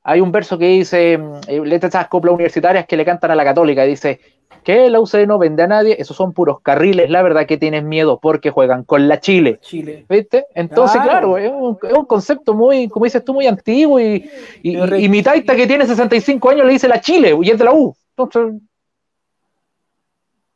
hay 0.04 0.20
un 0.20 0.30
verso 0.30 0.58
que 0.58 0.68
dice, 0.68 1.18
mm, 1.18 1.40
eh, 1.48 1.60
letras 1.64 1.94
esas 1.94 2.08
coplas 2.08 2.34
universitarias 2.34 2.86
que 2.86 2.96
le 2.96 3.04
cantan 3.04 3.30
a 3.30 3.34
la 3.34 3.42
católica, 3.44 3.84
dice, 3.84 4.20
que 4.62 4.88
la 4.88 5.00
UCD 5.00 5.26
no 5.26 5.38
vende 5.38 5.62
a 5.62 5.66
nadie, 5.66 5.96
esos 5.98 6.16
son 6.16 6.32
puros 6.32 6.60
carriles, 6.60 7.10
la 7.10 7.22
verdad 7.22 7.46
que 7.46 7.56
tienen 7.56 7.88
miedo 7.88 8.18
porque 8.20 8.50
juegan 8.50 8.84
con 8.84 9.08
la 9.08 9.20
Chile. 9.20 9.58
Chile. 9.60 10.06
¿Viste? 10.08 10.46
Entonces, 10.54 11.00
claro, 11.02 11.36
es, 11.38 11.50
un, 11.50 12.04
concepto 12.06 12.54
muy, 12.54 12.88
como 12.88 13.04
dices 13.04 13.24
tú, 13.24 13.34
muy 13.34 13.46
antiguo 13.46 13.98
y, 13.98 14.30
y, 14.62 15.08
mi 15.08 15.22
taita 15.22 15.56
que 15.56 15.66
tiene 15.66 15.86
65 15.86 16.50
años 16.50 16.66
le 16.66 16.72
dice 16.72 16.88
la 16.88 17.00
Chile 17.00 17.36
y 17.42 17.50
es 17.50 17.58
de 17.58 17.64
la 17.64 17.72
U. 17.72 17.94
Entonces, 18.16 18.60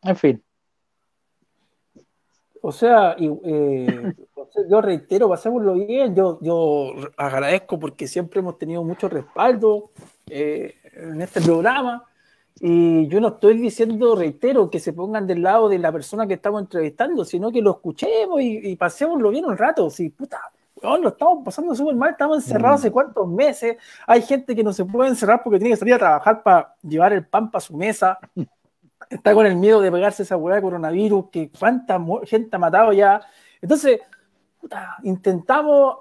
en 0.02 0.16
fin. 0.16 0.42
O 2.69 2.73
sea, 2.73 3.16
eh, 3.19 4.12
yo 4.69 4.82
reitero, 4.82 5.27
pasémoslo 5.27 5.73
bien, 5.73 6.15
yo, 6.15 6.39
yo 6.43 6.93
agradezco 7.16 7.78
porque 7.78 8.07
siempre 8.07 8.40
hemos 8.40 8.59
tenido 8.59 8.85
mucho 8.85 9.09
respaldo 9.09 9.90
eh, 10.28 10.74
en 10.93 11.23
este 11.23 11.40
programa 11.40 12.05
y 12.61 13.09
yo 13.09 13.23
no 13.23 13.28
estoy 13.28 13.57
diciendo, 13.57 14.15
reitero, 14.15 14.69
que 14.69 14.81
se 14.81 14.93
pongan 14.93 15.27
del 15.27 15.43
lado 15.43 15.70
de 15.70 15.78
la 15.78 15.90
persona 15.90 16.27
que 16.27 16.35
estamos 16.35 16.61
entrevistando, 16.61 17.24
sino 17.24 17.51
que 17.51 17.62
lo 17.62 17.70
escuchemos 17.70 18.39
y, 18.43 18.77
pasémoslo 18.77 19.31
bien 19.31 19.47
un 19.47 19.57
rato. 19.57 19.89
Si, 19.89 20.11
puta, 20.11 20.39
lo 20.82 21.09
estamos 21.09 21.43
pasando 21.43 21.74
súper 21.74 21.95
mal, 21.95 22.11
estamos 22.11 22.36
encerrados 22.45 22.81
hace 22.81 22.90
mm. 22.90 22.93
cuántos 22.93 23.28
meses. 23.28 23.78
Hay 24.07 24.20
gente 24.20 24.55
que 24.55 24.62
no 24.62 24.74
se 24.74 24.85
puede 24.85 25.09
encerrar 25.09 25.40
porque 25.43 25.59
tiene 25.59 25.73
que 25.73 25.78
salir 25.78 25.95
a 25.95 25.99
trabajar 25.99 26.43
para 26.43 26.74
llevar 26.82 27.15
el 27.15 27.24
pan 27.24 27.51
para 27.51 27.62
su 27.62 27.74
mesa. 27.74 28.19
Está 29.10 29.34
con 29.34 29.46
el 29.46 29.56
miedo 29.56 29.80
de 29.80 29.92
pegarse 29.92 30.22
esa 30.22 30.36
hueá 30.36 30.56
de 30.56 30.62
coronavirus, 30.62 31.30
que 31.30 31.50
cuánta 31.50 31.98
gente 32.24 32.56
ha 32.56 32.58
matado 32.58 32.92
ya. 32.92 33.20
Entonces, 33.60 34.00
puta, 34.60 34.96
intentamos 35.02 35.98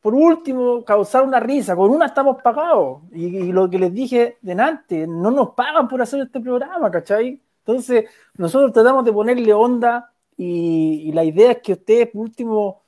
por 0.00 0.14
último, 0.14 0.84
causar 0.84 1.24
una 1.24 1.40
risa. 1.40 1.76
Con 1.76 1.90
una 1.90 2.06
estamos 2.06 2.40
pagados. 2.42 3.02
Y, 3.12 3.52
lo 3.52 3.68
que 3.68 3.78
les 3.78 3.92
dije 3.92 4.38
delante, 4.40 5.06
no 5.06 5.30
nos 5.30 5.50
pagan 5.50 5.88
por 5.88 6.00
hacer 6.00 6.20
este 6.22 6.40
programa, 6.40 6.90
¿cachai? 6.90 7.40
Entonces, 7.58 8.06
nosotros 8.36 8.72
tratamos 8.72 9.04
de 9.04 9.12
ponerle 9.12 9.52
onda 9.52 10.12
y, 10.36 11.12
la 11.12 11.24
idea 11.24 11.52
es 11.52 11.58
que 11.58 11.72
ustedes, 11.74 12.08
por 12.08 12.22
último, 12.22 12.82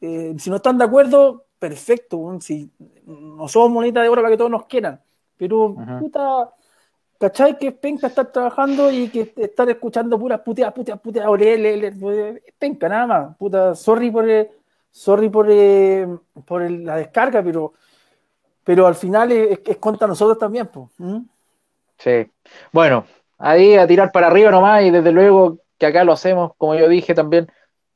eh, 0.00 0.34
si 0.38 0.50
no 0.50 0.56
están 0.56 0.78
de 0.78 0.84
acuerdo, 0.84 1.46
perfecto. 1.58 2.38
Si 2.40 2.70
no 3.06 3.46
somos 3.48 3.70
monita 3.70 4.02
de 4.02 4.08
oro 4.08 4.22
para 4.22 4.32
que 4.32 4.38
todos 4.38 4.50
nos 4.50 4.66
quieran. 4.66 5.00
Pero, 5.36 5.74
puta, 5.98 6.50
¿cachai? 7.18 7.58
Que 7.58 7.68
es 7.68 7.74
penca 7.74 8.06
estar 8.08 8.30
trabajando 8.30 8.90
y 8.90 9.08
que 9.08 9.32
estar 9.36 9.68
escuchando 9.68 10.18
puras 10.18 10.40
puteadas, 10.40 10.74
puteadas, 10.74 11.00
puteadas, 11.00 11.40
es 11.40 12.54
penca 12.58 12.88
nada 12.88 13.06
más. 13.06 13.36
Puta, 13.36 13.74
sorry 13.74 14.10
por... 14.10 14.28
El, 14.28 14.48
sorry 14.94 15.28
por, 15.28 15.48
eh, 15.50 16.06
por 16.46 16.70
la 16.70 16.96
descarga, 16.96 17.42
pero, 17.42 17.74
pero 18.62 18.86
al 18.86 18.94
final 18.94 19.32
es, 19.32 19.76
contra 19.78 20.06
nosotros 20.06 20.38
también. 20.38 20.68
Pues. 20.68 20.88
Sí, 21.98 22.30
bueno, 22.72 23.04
ahí 23.38 23.74
a 23.74 23.86
tirar 23.86 24.12
para 24.12 24.28
arriba 24.28 24.52
nomás 24.52 24.84
y 24.84 24.90
desde 24.90 25.10
luego 25.10 25.58
que 25.78 25.86
acá 25.86 26.04
lo 26.04 26.12
hacemos, 26.12 26.52
como 26.56 26.76
yo 26.76 26.88
dije 26.88 27.12
también, 27.12 27.50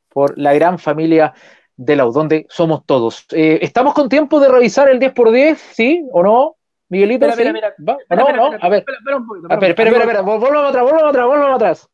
por 0.08 0.36
la 0.36 0.52
gran 0.52 0.78
familia 0.78 1.34
de 1.76 1.94
la 1.94 2.04
U, 2.04 2.10
donde 2.10 2.46
somos 2.50 2.84
todos. 2.84 3.26
Eh, 3.30 3.60
¿Estamos 3.62 3.94
con 3.94 4.08
tiempo 4.08 4.40
de 4.40 4.48
revisar 4.48 4.88
el 4.88 4.98
10x10? 4.98 5.56
¿Sí 5.56 6.04
o 6.10 6.24
no? 6.24 6.56
Miguelito, 6.88 7.26
Espera, 7.26 7.50
¿sí? 7.50 7.56
espera. 7.56 7.74
¿Va? 7.86 7.96
Espera, 8.00 8.24
¿O 8.24 8.32
no? 8.32 8.50
¿No? 8.50 8.58
A 8.60 8.68
ver, 8.68 8.78
espera, 8.80 8.98
espera 8.98 9.16
un 9.16 9.26
poquito, 9.26 9.48
espera, 9.50 9.70
espera, 9.70 9.90
espera, 9.90 10.20
volvamos 10.22 10.68
atrás, 10.70 10.82
volvamos 10.84 11.08
atrás, 11.10 11.26
volvamos 11.26 11.54
atrás. 11.56 11.90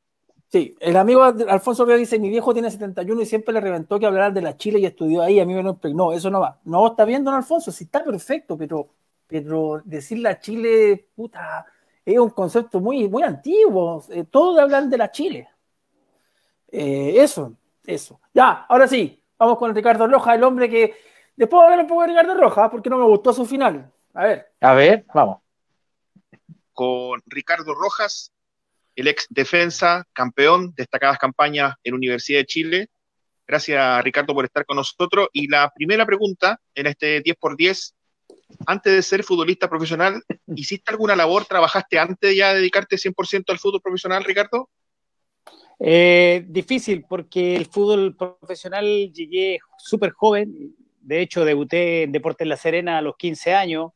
Sí, 0.55 0.77
el 0.79 0.97
amigo 0.97 1.25
Alfonso 1.25 1.85
que 1.85 1.97
dice, 1.97 2.17
mi 2.21 2.29
viejo 2.29 2.53
tiene 2.53 2.71
71 2.71 3.23
y 3.23 3.27
siempre 3.27 3.53
le 3.53 3.61
reventó 3.61 3.99
que 3.99 4.07
hablar 4.07 4.33
de 4.33 4.41
la 4.41 4.57
Chile 4.57 4.79
y 4.79 4.87
estudió 4.87 5.23
ahí, 5.23 5.41
a 5.41 5.45
mí 5.45 5.53
me 5.53 5.65
lo 5.65 5.71
impregnó, 5.71 6.13
eso 6.13 6.31
no 6.31 6.39
va. 6.39 6.61
No, 6.65 6.87
está 6.87 7.05
bien, 7.05 7.25
don 7.25 7.35
Alfonso, 7.35 7.73
sí 7.73 7.85
está 7.85 8.05
perfecto, 8.05 8.57
pero, 8.57 8.89
pero 9.27 9.83
decir 9.85 10.21
la 10.21 10.39
Chile, 10.39 11.09
puta, 11.17 11.67
es 12.05 12.19
un 12.19 12.31
concepto 12.31 12.79
muy, 12.79 13.09
muy 13.09 13.25
antiguo, 13.25 14.05
eh, 14.11 14.27
todos 14.31 14.57
hablan 14.61 14.89
de 14.89 14.99
la 14.99 15.11
Chile. 15.11 15.49
Eh, 16.71 17.15
eso, 17.17 17.55
eso. 17.85 18.21
Ya, 18.33 18.67
ahora 18.69 18.87
sí, 18.87 19.21
vamos 19.37 19.59
con 19.59 19.75
Ricardo 19.75 20.07
Rojas, 20.07 20.37
el 20.37 20.45
hombre 20.45 20.71
que, 20.71 20.95
después 21.35 21.59
voy 21.59 21.63
a 21.63 21.65
hablar 21.65 21.81
un 21.81 21.89
poco 21.89 22.03
de 22.03 22.09
Ricardo 22.09 22.35
Rojas, 22.35 22.71
porque 22.71 22.91
no 22.91 22.99
me 22.99 23.07
gustó 23.07 23.33
su 23.33 23.45
final. 23.45 23.91
A 24.15 24.25
ver. 24.25 24.47
A 24.61 24.75
ver, 24.75 25.05
vamos. 25.13 25.39
con 26.73 27.21
Ricardo 27.27 27.75
Rojas, 27.75 28.33
el 28.97 29.09
ex 29.09 29.27
defensa, 29.31 30.05
campeón, 30.13 30.73
destacadas 30.77 31.19
campañas 31.19 31.75
en 31.85 31.95
Universidad 31.95 32.41
de 32.41 32.47
Chile. 32.47 32.89
Gracias, 33.47 34.03
Ricardo, 34.03 34.35
por 34.35 34.45
estar 34.45 34.65
con 34.65 34.77
nosotros. 34.77 35.29
Y 35.33 35.49
la 35.49 35.71
primera 35.75 36.07
pregunta 36.07 36.61
en 36.75 36.87
este 36.87 37.23
10x10, 37.23 37.93
antes 38.67 38.93
de 38.93 39.03
ser 39.03 39.23
futbolista 39.23 39.69
profesional, 39.69 40.23
¿hiciste 40.55 40.91
alguna 40.91 41.15
labor? 41.15 41.45
¿Trabajaste 41.45 41.99
antes 41.99 42.37
ya 42.37 42.53
de 42.53 42.61
dedicarte 42.61 42.97
100% 42.97 43.45
al 43.49 43.59
fútbol 43.59 43.83
profesional, 43.83 44.25
Ricardo? 44.25 44.71
Eh, 45.79 46.45
difícil, 46.47 47.05
porque 47.09 47.57
el 47.57 47.67
fútbol 47.67 48.17
profesional 48.17 49.13
llegué 49.13 49.59
súper 49.79 50.13
joven. 50.13 50.75
De 51.01 51.21
hecho, 51.21 51.45
debuté 51.45 52.05
en 52.05 52.13
Deportes 52.13 52.47
La 52.47 52.57
Serena 52.57 52.99
a 52.99 53.03
los 53.03 53.17
15 53.17 53.55
años. 53.55 53.91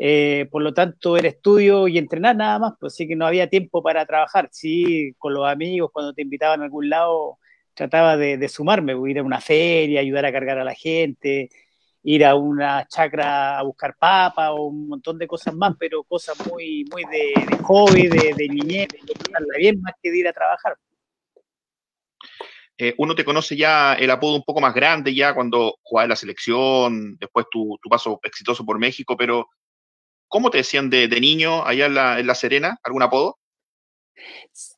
Eh, 0.00 0.46
por 0.52 0.62
lo 0.62 0.72
tanto, 0.72 1.16
era 1.16 1.28
estudio 1.28 1.88
y 1.88 1.98
entrenar 1.98 2.36
nada 2.36 2.58
más, 2.60 2.74
pues 2.78 2.94
sí 2.94 3.08
que 3.08 3.16
no 3.16 3.26
había 3.26 3.48
tiempo 3.48 3.82
para 3.82 4.06
trabajar. 4.06 4.48
Sí, 4.52 5.12
con 5.18 5.34
los 5.34 5.46
amigos, 5.46 5.90
cuando 5.92 6.14
te 6.14 6.22
invitaban 6.22 6.60
a 6.60 6.64
algún 6.64 6.88
lado, 6.88 7.38
trataba 7.74 8.16
de, 8.16 8.36
de 8.38 8.48
sumarme, 8.48 8.96
pues, 8.96 9.10
ir 9.10 9.18
a 9.18 9.24
una 9.24 9.40
feria, 9.40 10.00
ayudar 10.00 10.24
a 10.26 10.32
cargar 10.32 10.58
a 10.58 10.64
la 10.64 10.74
gente, 10.74 11.48
ir 12.04 12.24
a 12.24 12.36
una 12.36 12.86
chacra 12.86 13.58
a 13.58 13.62
buscar 13.64 13.96
papa 13.98 14.52
o 14.52 14.66
un 14.66 14.88
montón 14.88 15.18
de 15.18 15.26
cosas 15.26 15.54
más, 15.54 15.74
pero 15.78 16.04
cosas 16.04 16.36
muy, 16.46 16.84
muy 16.92 17.02
de, 17.04 17.34
de 17.44 17.56
hobby, 17.64 18.06
de, 18.06 18.34
de 18.36 18.48
niñez, 18.48 18.88
de 18.88 19.14
pasarla 19.14 19.58
bien 19.58 19.80
más 19.80 19.94
que 20.00 20.12
de 20.12 20.18
ir 20.18 20.28
a 20.28 20.32
trabajar. 20.32 20.76
Eh, 22.80 22.94
uno 22.98 23.16
te 23.16 23.24
conoce 23.24 23.56
ya 23.56 23.94
el 23.94 24.08
apodo 24.12 24.36
un 24.36 24.44
poco 24.44 24.60
más 24.60 24.72
grande, 24.72 25.12
ya 25.12 25.34
cuando 25.34 25.78
jugabas 25.82 26.04
en 26.04 26.10
la 26.10 26.16
selección, 26.16 27.16
después 27.18 27.46
tu, 27.50 27.76
tu 27.82 27.88
paso 27.88 28.20
exitoso 28.22 28.64
por 28.64 28.78
México, 28.78 29.16
pero 29.16 29.48
¿cómo 30.28 30.50
te 30.50 30.58
decían 30.58 30.90
de, 30.90 31.08
de 31.08 31.20
niño 31.20 31.64
allá 31.66 31.86
en 31.86 31.94
la, 31.94 32.20
en 32.20 32.26
la 32.26 32.34
Serena? 32.34 32.78
¿Algún 32.82 33.02
apodo? 33.02 33.38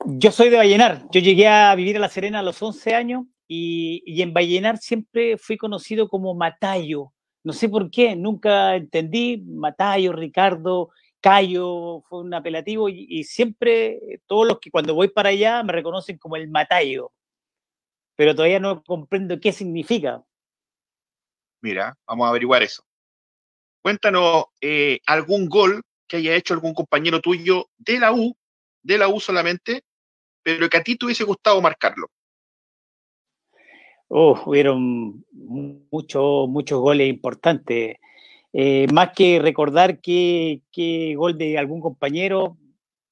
Yo 0.04 0.30
soy 0.32 0.50
de 0.50 0.56
Vallenar. 0.56 1.06
Yo 1.10 1.20
llegué 1.20 1.48
a 1.48 1.74
vivir 1.74 1.96
a 1.96 2.00
La 2.00 2.08
Serena 2.08 2.40
a 2.40 2.42
los 2.42 2.62
11 2.62 2.94
años 2.94 3.24
y, 3.48 4.02
y 4.06 4.22
en 4.22 4.32
Vallenar 4.32 4.78
siempre 4.78 5.38
fui 5.38 5.56
conocido 5.56 6.08
como 6.08 6.34
Matayo. 6.34 7.12
No 7.42 7.52
sé 7.52 7.68
por 7.68 7.90
qué, 7.90 8.16
nunca 8.16 8.76
entendí. 8.76 9.38
Matayo, 9.46 10.12
Ricardo, 10.12 10.90
Cayo, 11.20 12.02
fue 12.08 12.20
un 12.20 12.34
apelativo 12.34 12.88
y, 12.88 13.06
y 13.08 13.24
siempre 13.24 14.20
todos 14.26 14.46
los 14.46 14.58
que 14.60 14.70
cuando 14.70 14.94
voy 14.94 15.08
para 15.08 15.30
allá 15.30 15.62
me 15.62 15.72
reconocen 15.72 16.18
como 16.18 16.36
el 16.36 16.48
Matayo. 16.48 17.12
Pero 18.16 18.34
todavía 18.34 18.60
no 18.60 18.82
comprendo 18.82 19.40
qué 19.40 19.52
significa. 19.52 20.22
Mira, 21.62 21.96
vamos 22.06 22.26
a 22.26 22.30
averiguar 22.30 22.62
eso. 22.62 22.84
Cuéntanos 23.82 24.44
eh, 24.60 25.00
algún 25.06 25.48
gol 25.48 25.82
que 26.06 26.18
haya 26.18 26.34
hecho 26.34 26.54
algún 26.54 26.74
compañero 26.74 27.20
tuyo 27.20 27.68
de 27.78 27.98
la 27.98 28.12
U, 28.12 28.36
de 28.82 28.98
la 28.98 29.08
U 29.08 29.20
solamente, 29.20 29.82
pero 30.42 30.68
que 30.68 30.76
a 30.76 30.82
ti 30.82 30.96
te 30.96 31.06
hubiese 31.06 31.24
gustado 31.24 31.60
marcarlo. 31.62 32.08
Oh, 34.08 34.38
hubieron 34.44 35.24
muchos, 35.32 36.48
muchos 36.48 36.80
goles 36.80 37.08
importantes. 37.08 37.96
Eh, 38.52 38.86
más 38.92 39.10
que 39.14 39.38
recordar 39.38 40.00
qué, 40.00 40.62
qué 40.72 41.14
gol 41.16 41.38
de 41.38 41.56
algún 41.56 41.80
compañero, 41.80 42.56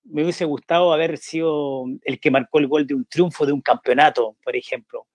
me 0.02 0.22
hubiese 0.22 0.44
gustado 0.44 0.92
haber 0.92 1.18
sido 1.18 1.84
el 2.02 2.18
que 2.18 2.30
marcó 2.30 2.58
el 2.58 2.66
gol 2.66 2.86
de 2.86 2.94
un 2.94 3.04
triunfo 3.04 3.46
de 3.46 3.52
un 3.52 3.60
campeonato, 3.60 4.36
por 4.42 4.56
ejemplo. 4.56 5.06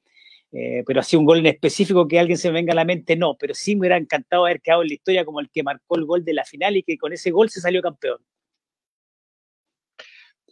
Eh, 0.55 0.83
pero 0.85 0.99
así 0.99 1.15
un 1.15 1.25
gol 1.25 1.39
en 1.39 1.47
específico 1.47 2.07
que 2.07 2.19
a 2.19 2.21
alguien 2.21 2.37
se 2.37 2.49
me 2.49 2.53
venga 2.53 2.73
a 2.73 2.75
la 2.75 2.85
mente, 2.85 3.15
no, 3.15 3.35
pero 3.39 3.55
sí 3.55 3.75
me 3.75 3.81
hubiera 3.81 3.97
encantado 3.97 4.45
haber 4.45 4.61
quedado 4.61 4.83
en 4.83 4.89
la 4.89 4.93
historia 4.93 5.25
como 5.25 5.39
el 5.39 5.49
que 5.49 5.63
marcó 5.63 5.97
el 5.97 6.05
gol 6.05 6.23
de 6.23 6.33
la 6.33 6.45
final 6.45 6.77
y 6.77 6.83
que 6.83 6.95
con 6.95 7.11
ese 7.11 7.31
gol 7.31 7.49
se 7.49 7.59
salió 7.59 7.81
campeón. 7.81 8.19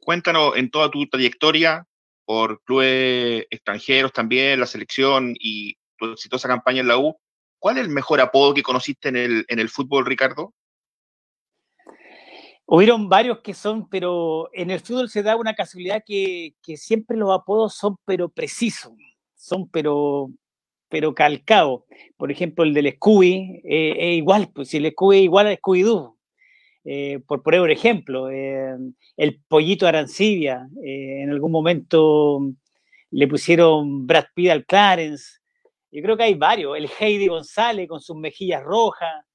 Cuéntanos 0.01 0.57
en 0.57 0.71
toda 0.71 0.89
tu 0.89 1.05
trayectoria 1.07 1.85
por 2.25 2.63
clubes 2.63 3.45
extranjeros 3.51 4.11
también, 4.11 4.59
la 4.59 4.65
selección 4.65 5.35
y 5.39 5.77
tu 5.97 6.13
exitosa 6.13 6.47
campaña 6.47 6.81
en 6.81 6.87
la 6.87 6.97
U, 6.97 7.15
¿cuál 7.59 7.77
es 7.77 7.83
el 7.83 7.89
mejor 7.89 8.21
apodo 8.21 8.55
que 8.55 8.63
conociste 8.63 9.09
en 9.09 9.17
el, 9.17 9.45
en 9.49 9.59
el 9.59 9.69
fútbol, 9.69 10.07
Ricardo? 10.07 10.55
Hubieron 12.65 13.07
varios 13.07 13.41
que 13.41 13.53
son, 13.53 13.87
pero 13.87 14.49
en 14.53 14.71
el 14.71 14.79
fútbol 14.79 15.09
se 15.09 15.21
da 15.21 15.35
una 15.35 15.53
casualidad 15.53 16.03
que, 16.03 16.55
que 16.63 16.77
siempre 16.77 17.17
los 17.17 17.29
apodos 17.31 17.75
son 17.75 17.97
pero 18.05 18.29
precisos, 18.29 18.93
son 19.41 19.67
pero, 19.69 20.31
pero 20.87 21.15
calcados. 21.15 21.83
Por 22.15 22.31
ejemplo, 22.31 22.63
el 22.63 22.73
del 22.73 22.93
Scooby 22.93 23.61
eh, 23.63 23.95
es 23.97 24.17
igual, 24.17 24.51
pues 24.53 24.69
si 24.69 24.77
el 24.77 24.91
Scooby 24.91 25.17
es 25.17 25.23
igual 25.23 25.47
al 25.47 25.57
Scooby-Doo. 25.57 26.17
Eh, 26.83 27.19
por 27.27 27.43
poner 27.43 27.61
un 27.61 27.69
ejemplo, 27.69 28.29
eh, 28.29 28.75
el 29.17 29.41
pollito 29.47 29.85
Arancibia, 29.87 30.67
en 30.83 31.29
algún 31.29 31.51
momento 31.51 32.41
le 33.11 33.27
pusieron 33.27 34.07
Brad 34.07 34.25
Pitt 34.33 34.49
al 34.49 34.65
Clarence. 34.65 35.39
Yo 35.91 36.01
creo 36.01 36.15
que 36.17 36.23
hay 36.23 36.35
varios. 36.35 36.77
El 36.77 36.89
Heidi 36.99 37.27
González 37.27 37.87
con 37.87 37.99
sus 37.99 38.15
mejillas 38.15 38.63
rojas. 38.63 39.25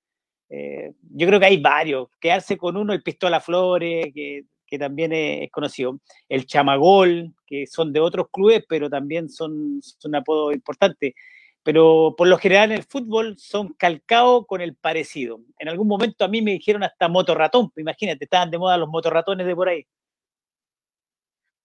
Yo 0.48 1.26
creo 1.26 1.38
que 1.38 1.46
hay 1.46 1.58
varios. 1.58 2.08
Quedarse 2.18 2.56
con 2.56 2.76
uno, 2.76 2.92
el 2.92 3.02
Pistola 3.02 3.40
Flores, 3.40 4.06
que, 4.14 4.44
que 4.66 4.78
también 4.78 5.12
es, 5.12 5.50
conocido. 5.50 6.00
El 6.28 6.46
Chamagol, 6.46 7.32
que 7.46 7.66
son 7.66 7.92
de 7.92 8.00
otros 8.00 8.26
clubes, 8.32 8.64
pero 8.68 8.90
también 8.90 9.28
son, 9.28 9.80
son 9.82 10.14
apodos 10.14 10.54
importantes. 10.54 11.14
Pero 11.62 12.14
por 12.16 12.28
lo 12.28 12.38
general 12.38 12.70
en 12.70 12.78
el 12.78 12.84
fútbol 12.84 13.36
son 13.38 13.72
calcados 13.74 14.44
con 14.46 14.60
el 14.60 14.76
parecido. 14.76 15.40
En 15.58 15.68
algún 15.68 15.88
momento 15.88 16.24
a 16.24 16.28
mí 16.28 16.40
me 16.40 16.52
dijeron 16.52 16.84
hasta 16.84 17.08
motorratón. 17.08 17.72
Imagínate, 17.76 18.24
estaban 18.24 18.50
de 18.50 18.58
moda 18.58 18.78
los 18.78 18.88
motorratones 18.88 19.46
de 19.46 19.56
por 19.56 19.68
ahí. 19.68 19.84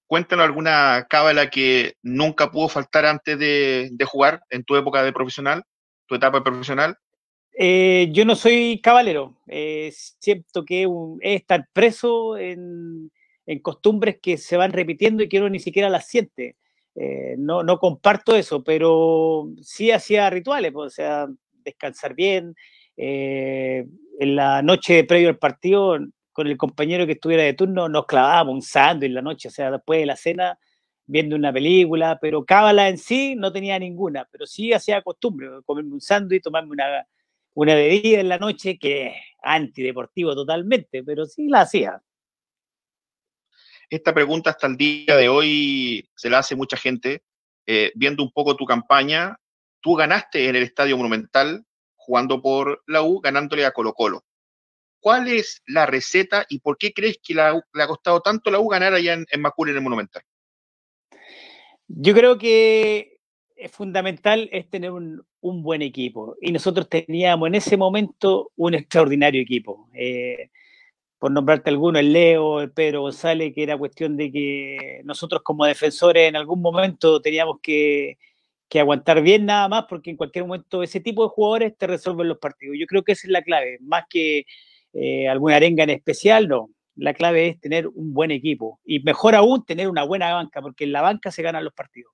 Cuéntanos 0.08 0.46
alguna 0.46 1.06
cábala 1.10 1.50
que 1.50 1.94
nunca 2.02 2.52
pudo 2.52 2.68
faltar 2.68 3.06
antes 3.06 3.38
de, 3.40 3.90
de 3.92 4.06
jugar 4.06 4.42
en 4.50 4.64
tu 4.64 4.76
época 4.76 5.04
de 5.04 5.14
profesional, 5.14 5.64
tu 6.06 6.16
etapa 6.16 6.44
profesional. 6.44 6.98
Eh, 7.64 8.10
yo 8.12 8.26
no 8.26 8.36
soy 8.36 8.82
cabalero. 8.82 9.38
Eh, 9.46 9.94
siento 9.94 10.66
que 10.66 10.88
un, 10.88 11.20
es 11.22 11.42
estar 11.42 11.68
preso 11.72 12.36
en, 12.36 13.12
en, 13.46 13.60
costumbres 13.60 14.18
que 14.20 14.38
se 14.38 14.58
van 14.58 14.72
repitiendo 14.72 15.22
y 15.22 15.30
que 15.30 15.38
uno 15.38 15.48
ni 15.48 15.60
siquiera 15.60 15.88
las 15.88 16.08
siente. 16.08 16.56
Eh, 16.96 17.36
no, 17.38 17.62
no, 17.62 17.78
comparto 17.78 18.36
eso, 18.36 18.64
pero 18.64 19.48
sí 19.62 19.92
hacía 19.92 20.28
rituales, 20.32 20.72
pues, 20.72 20.88
o 20.88 20.90
sea, 20.90 21.28
descansar 21.64 22.16
bien. 22.16 22.56
Eh, 22.98 23.86
en 24.20 24.36
la 24.36 24.64
noche 24.64 25.04
previo 25.04 25.30
al 25.30 25.38
partido, 25.38 26.00
con 26.32 26.48
el 26.48 26.58
compañero 26.58 27.06
que 27.06 27.12
estuviera 27.12 27.44
de 27.44 27.54
turno, 27.54 27.88
nos 27.88 28.08
clavábamos 28.08 28.56
un 28.56 28.62
sándwich 28.64 29.10
en 29.10 29.14
la 29.14 29.22
noche, 29.22 29.50
o 29.50 29.52
sea, 29.52 29.70
después 29.70 30.00
de 30.00 30.08
la 30.08 30.16
cena, 30.16 30.58
viendo 31.06 31.36
una 31.36 31.54
película, 31.54 32.18
pero 32.20 32.44
cábala 32.44 32.90
en 32.90 32.98
sí 32.98 33.36
no 33.36 33.52
tenía 33.52 33.78
ninguna, 33.78 34.28
pero 34.32 34.48
sí 34.48 34.74
hacía 34.74 35.04
costumbre, 35.04 35.48
comerme 35.64 35.94
un 35.94 36.02
sándwich, 36.02 36.42
tomarme 36.42 36.72
una, 36.72 37.06
una 37.54 37.76
bebida 37.76 38.20
en 38.20 38.30
la 38.30 38.38
noche, 38.38 38.78
que 38.78 39.08
es 39.08 39.16
antideportivo 39.44 40.36
totalmente, 40.36 41.04
pero 41.04 41.26
sí 41.26 41.48
la 41.48 41.62
hacía. 41.62 42.02
Esta 43.90 44.14
pregunta 44.14 44.52
hasta 44.52 44.68
el 44.68 44.78
día 44.78 45.18
de 45.18 45.28
hoy 45.28 46.10
se 46.16 46.30
la 46.30 46.40
hace 46.40 46.56
mucha 46.56 46.78
gente. 46.78 47.24
Eh, 47.66 47.92
viendo 47.96 48.24
un 48.24 48.32
poco 48.32 48.56
tu 48.56 48.66
campaña, 48.66 49.38
tú 49.82 49.96
ganaste 49.96 50.48
en 50.48 50.56
el 50.56 50.64
Estadio 50.64 50.98
Monumental 50.98 51.66
jugando 51.96 52.42
por 52.42 52.82
la 52.88 53.04
U, 53.04 53.20
ganándole 53.20 53.66
a 53.66 53.72
Colo 53.72 53.94
Colo. 53.94 54.24
¿Cuál 55.00 55.28
es 55.28 55.62
la 55.66 55.86
receta 55.86 56.46
y 56.48 56.60
por 56.60 56.78
qué 56.78 56.94
crees 56.94 57.20
que 57.22 57.34
la, 57.34 57.54
le 57.74 57.84
ha 57.84 57.88
costado 57.88 58.22
tanto 58.22 58.50
la 58.50 58.60
U 58.60 58.68
ganar 58.68 58.94
allá 58.94 59.14
en, 59.14 59.26
en 59.30 59.42
Macul 59.42 59.70
en 59.70 59.76
el 59.76 59.82
Monumental? 59.82 60.24
Yo 61.88 62.14
creo 62.14 62.38
que 62.38 63.20
es 63.56 63.72
fundamental 63.72 64.50
es 64.52 64.70
tener 64.70 64.92
un, 64.92 65.24
un, 65.42 65.64
buen 65.64 65.82
equipo. 65.82 66.36
Y 66.42 66.52
nosotros 66.52 66.88
teníamos 66.90 67.48
en 67.48 67.56
ese 67.56 67.78
momento 67.78 68.52
un 68.56 68.74
extraordinario 68.76 69.42
equipo. 69.42 69.90
Eh, 69.94 70.50
por 71.20 71.32
nombrarte 71.32 71.70
alguno, 71.70 72.00
el 72.00 72.14
Leo, 72.14 72.62
el 72.62 72.72
Pedro 72.72 73.02
González, 73.02 73.54
que 73.54 73.64
era 73.64 73.78
cuestión 73.78 74.18
de 74.18 74.32
que 74.32 75.02
nosotros 75.04 75.42
como 75.44 75.66
defensores 75.66 76.28
en 76.28 76.36
algún 76.36 76.62
momento 76.62 77.22
teníamos 77.22 77.60
que, 77.62 78.18
que 78.72 78.80
aguantar 78.80 79.22
bien 79.22 79.46
nada 79.46 79.68
más, 79.68 79.86
porque 79.90 80.10
en 80.10 80.18
cualquier 80.18 80.46
momento 80.46 80.82
ese 80.82 81.02
tipo 81.02 81.24
de 81.24 81.30
jugadores 81.30 81.78
te 81.78 81.88
resuelven 81.88 82.30
los 82.30 82.40
partidos. 82.40 82.78
Yo 82.80 82.88
creo 82.88 83.04
que 83.04 83.12
esa 83.12 83.28
es 83.28 83.32
la 83.32 83.44
clave, 83.44 83.78
más 83.82 84.06
que 84.10 84.46
eh, 84.94 85.28
alguna 85.28 85.58
arenga 85.58 85.84
en 85.84 85.90
especial, 85.92 86.48
no. 86.48 86.70
La 86.96 87.14
clave 87.14 87.48
es 87.50 87.60
tener 87.60 87.88
un 87.88 88.14
buen 88.14 88.32
equipo 88.32 88.80
y 88.86 89.02
mejor 89.02 89.36
aún 89.36 89.66
tener 89.66 89.90
una 89.90 90.04
buena 90.04 90.34
banca, 90.34 90.62
porque 90.62 90.86
en 90.86 90.94
la 90.94 91.02
banca 91.02 91.32
se 91.32 91.42
ganan 91.42 91.66
los 91.66 91.74
partidos. 91.74 92.14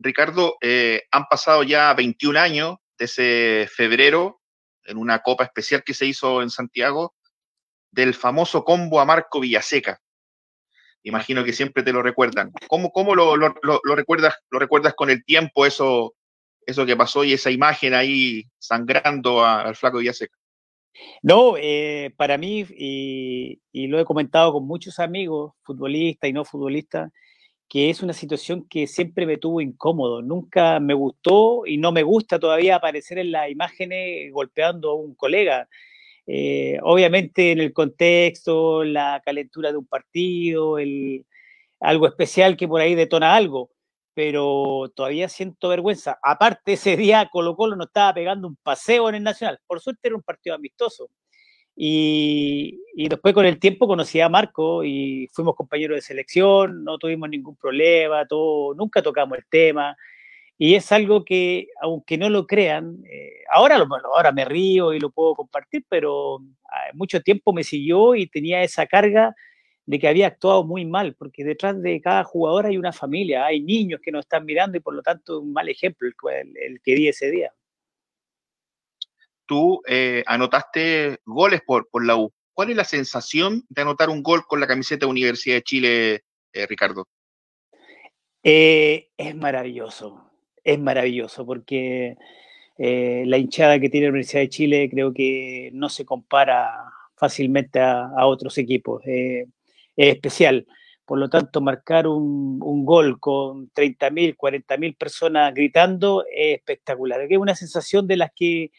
Ricardo, 0.00 0.56
eh, 0.62 1.02
han 1.10 1.26
pasado 1.26 1.62
ya 1.62 1.92
21 1.94 2.38
años 2.38 2.76
ese 2.98 3.68
febrero 3.70 4.40
en 4.84 4.96
una 4.96 5.20
copa 5.20 5.44
especial 5.44 5.84
que 5.84 5.94
se 5.94 6.06
hizo 6.06 6.42
en 6.42 6.50
Santiago 6.50 7.14
del 7.90 8.14
famoso 8.14 8.64
combo 8.64 9.00
a 9.00 9.04
Marco 9.04 9.40
Villaseca. 9.40 10.00
Imagino 11.02 11.44
que 11.44 11.52
siempre 11.52 11.82
te 11.82 11.92
lo 11.92 12.02
recuerdan. 12.02 12.50
¿Cómo, 12.68 12.90
cómo 12.92 13.14
lo, 13.14 13.36
recuerdas, 13.94 14.36
lo 14.50 14.58
recuerdas 14.58 14.94
con 14.94 15.10
el 15.10 15.24
tiempo 15.24 15.66
eso, 15.66 16.14
eso 16.66 16.86
que 16.86 16.96
pasó 16.96 17.24
y 17.24 17.34
esa 17.34 17.50
imagen 17.50 17.94
ahí 17.94 18.44
sangrando 18.58 19.44
al 19.44 19.76
flaco 19.76 19.98
Villaseca? 19.98 20.36
No, 21.22 21.56
eh, 21.56 22.12
para 22.16 22.36
mí, 22.38 22.66
y, 22.70 23.60
y, 23.72 23.86
lo 23.86 23.98
he 23.98 24.04
comentado 24.04 24.52
con 24.52 24.66
muchos 24.66 24.98
amigos, 24.98 25.52
futbolistas 25.62 26.28
y 26.28 26.32
no 26.32 26.44
futbolistas, 26.44 27.10
que 27.70 27.88
es 27.88 28.02
una 28.02 28.12
situación 28.14 28.66
que 28.68 28.88
siempre 28.88 29.26
me 29.26 29.38
tuvo 29.38 29.60
incómodo. 29.60 30.22
Nunca 30.22 30.80
me 30.80 30.94
gustó 30.94 31.62
y 31.66 31.78
no 31.78 31.92
me 31.92 32.02
gusta 32.02 32.40
todavía 32.40 32.76
aparecer 32.76 33.18
en 33.18 33.30
las 33.32 33.48
imágenes 33.50 34.32
golpeando 34.32 34.90
a 34.90 34.94
un 34.96 35.14
colega. 35.14 35.68
Eh, 36.26 36.78
obviamente 36.82 37.52
en 37.52 37.60
el 37.60 37.72
contexto, 37.72 38.84
la 38.84 39.22
calentura 39.24 39.70
de 39.70 39.78
un 39.78 39.86
partido, 39.86 40.78
el, 40.80 41.26
algo 41.80 42.08
especial 42.08 42.56
que 42.56 42.68
por 42.68 42.80
ahí 42.80 42.96
detona 42.96 43.36
algo, 43.36 43.70
pero 44.14 44.92
todavía 44.96 45.28
siento 45.28 45.68
vergüenza. 45.68 46.18
Aparte, 46.24 46.72
ese 46.74 46.96
día 46.96 47.28
Colo 47.30 47.56
Colo 47.56 47.76
no 47.76 47.84
estaba 47.84 48.14
pegando 48.14 48.48
un 48.48 48.56
paseo 48.56 49.08
en 49.08 49.16
el 49.16 49.22
Nacional. 49.22 49.60
Por 49.66 49.80
suerte 49.80 50.08
era 50.08 50.16
un 50.16 50.22
partido 50.22 50.56
amistoso. 50.56 51.08
Y, 51.82 53.08
después 53.08 53.32
con 53.32 53.46
el 53.46 53.58
tiempo 53.58 53.86
conocí 53.86 54.20
a 54.20 54.28
Marco 54.28 54.84
y 54.84 55.28
fuimos 55.32 55.54
compañeros 55.56 55.96
de 55.96 56.02
selección, 56.02 56.84
no 56.84 56.98
tuvimos 56.98 57.30
ningún 57.30 57.56
problema, 57.56 58.26
todo, 58.26 58.74
nunca 58.74 59.00
tocamos 59.02 59.38
el 59.38 59.46
tema. 59.48 59.96
Y 60.58 60.74
es 60.74 60.92
algo 60.92 61.24
que, 61.24 61.68
aunque 61.80 62.18
no 62.18 62.28
lo 62.28 62.46
crean, 62.46 63.02
eh, 63.10 63.44
ahora, 63.50 63.78
lo, 63.78 63.86
ahora 64.14 64.30
me 64.30 64.44
río 64.44 64.92
y 64.92 65.00
lo 65.00 65.10
puedo 65.10 65.34
compartir, 65.34 65.86
pero 65.88 66.40
ah, 66.66 66.90
mucho 66.92 67.22
tiempo 67.22 67.54
me 67.54 67.64
siguió 67.64 68.14
y 68.14 68.26
tenía 68.26 68.62
esa 68.62 68.86
carga 68.86 69.34
de 69.86 69.98
que 69.98 70.08
había 70.08 70.26
actuado 70.26 70.64
muy 70.64 70.84
mal, 70.84 71.14
porque 71.14 71.44
detrás 71.44 71.80
de 71.80 71.98
cada 72.02 72.24
jugador 72.24 72.66
hay 72.66 72.76
una 72.76 72.92
familia, 72.92 73.46
hay 73.46 73.62
niños 73.62 74.00
que 74.02 74.12
nos 74.12 74.26
están 74.26 74.44
mirando 74.44 74.76
y 74.76 74.80
por 74.80 74.94
lo 74.94 75.02
tanto 75.02 75.40
un 75.40 75.54
mal 75.54 75.68
ejemplo 75.70 76.08
el, 76.30 76.56
el 76.58 76.80
que 76.82 76.94
di 76.94 77.08
ese 77.08 77.30
día 77.30 77.54
tú 79.50 79.82
eh, 79.88 80.22
anotaste 80.26 81.18
goles 81.24 81.60
por, 81.66 81.88
por 81.90 82.06
la 82.06 82.14
U. 82.14 82.32
¿Cuál 82.54 82.70
es 82.70 82.76
la 82.76 82.84
sensación 82.84 83.64
de 83.68 83.82
anotar 83.82 84.08
un 84.08 84.22
gol 84.22 84.46
con 84.46 84.60
la 84.60 84.68
camiseta 84.68 85.06
de 85.06 85.10
Universidad 85.10 85.56
de 85.56 85.62
Chile, 85.62 86.20
eh, 86.52 86.66
Ricardo? 86.68 87.08
Eh, 88.44 89.08
es 89.16 89.34
maravilloso, 89.34 90.30
es 90.62 90.78
maravilloso, 90.78 91.44
porque 91.44 92.16
la 92.78 93.36
hinchada 93.38 93.80
que 93.80 93.90
tiene 93.90 94.06
la 94.06 94.12
Universidad 94.12 94.42
de 94.42 94.48
Chile 94.48 94.88
creo 94.88 95.12
que 95.12 95.70
no 95.74 95.88
se 95.88 96.04
compara 96.04 96.70
fácilmente 97.16 97.80
a, 97.80 98.24
otros 98.24 98.56
equipos. 98.56 99.02
es 99.04 99.48
especial. 99.96 100.64
Por 101.04 101.18
lo 101.18 101.28
tanto, 101.28 101.60
marcar 101.60 102.06
un, 102.06 102.60
un 102.62 102.84
gol 102.84 103.18
con 103.18 103.68
30.000, 103.72 104.36
40.000 104.36 104.96
personas 104.96 105.52
gritando 105.52 106.24
es 106.32 106.58
espectacular. 106.58 107.20
Es 107.20 107.36
una 107.36 107.56
sensación 107.56 108.06
de 108.06 108.16
las 108.16 108.30
que 108.34 108.70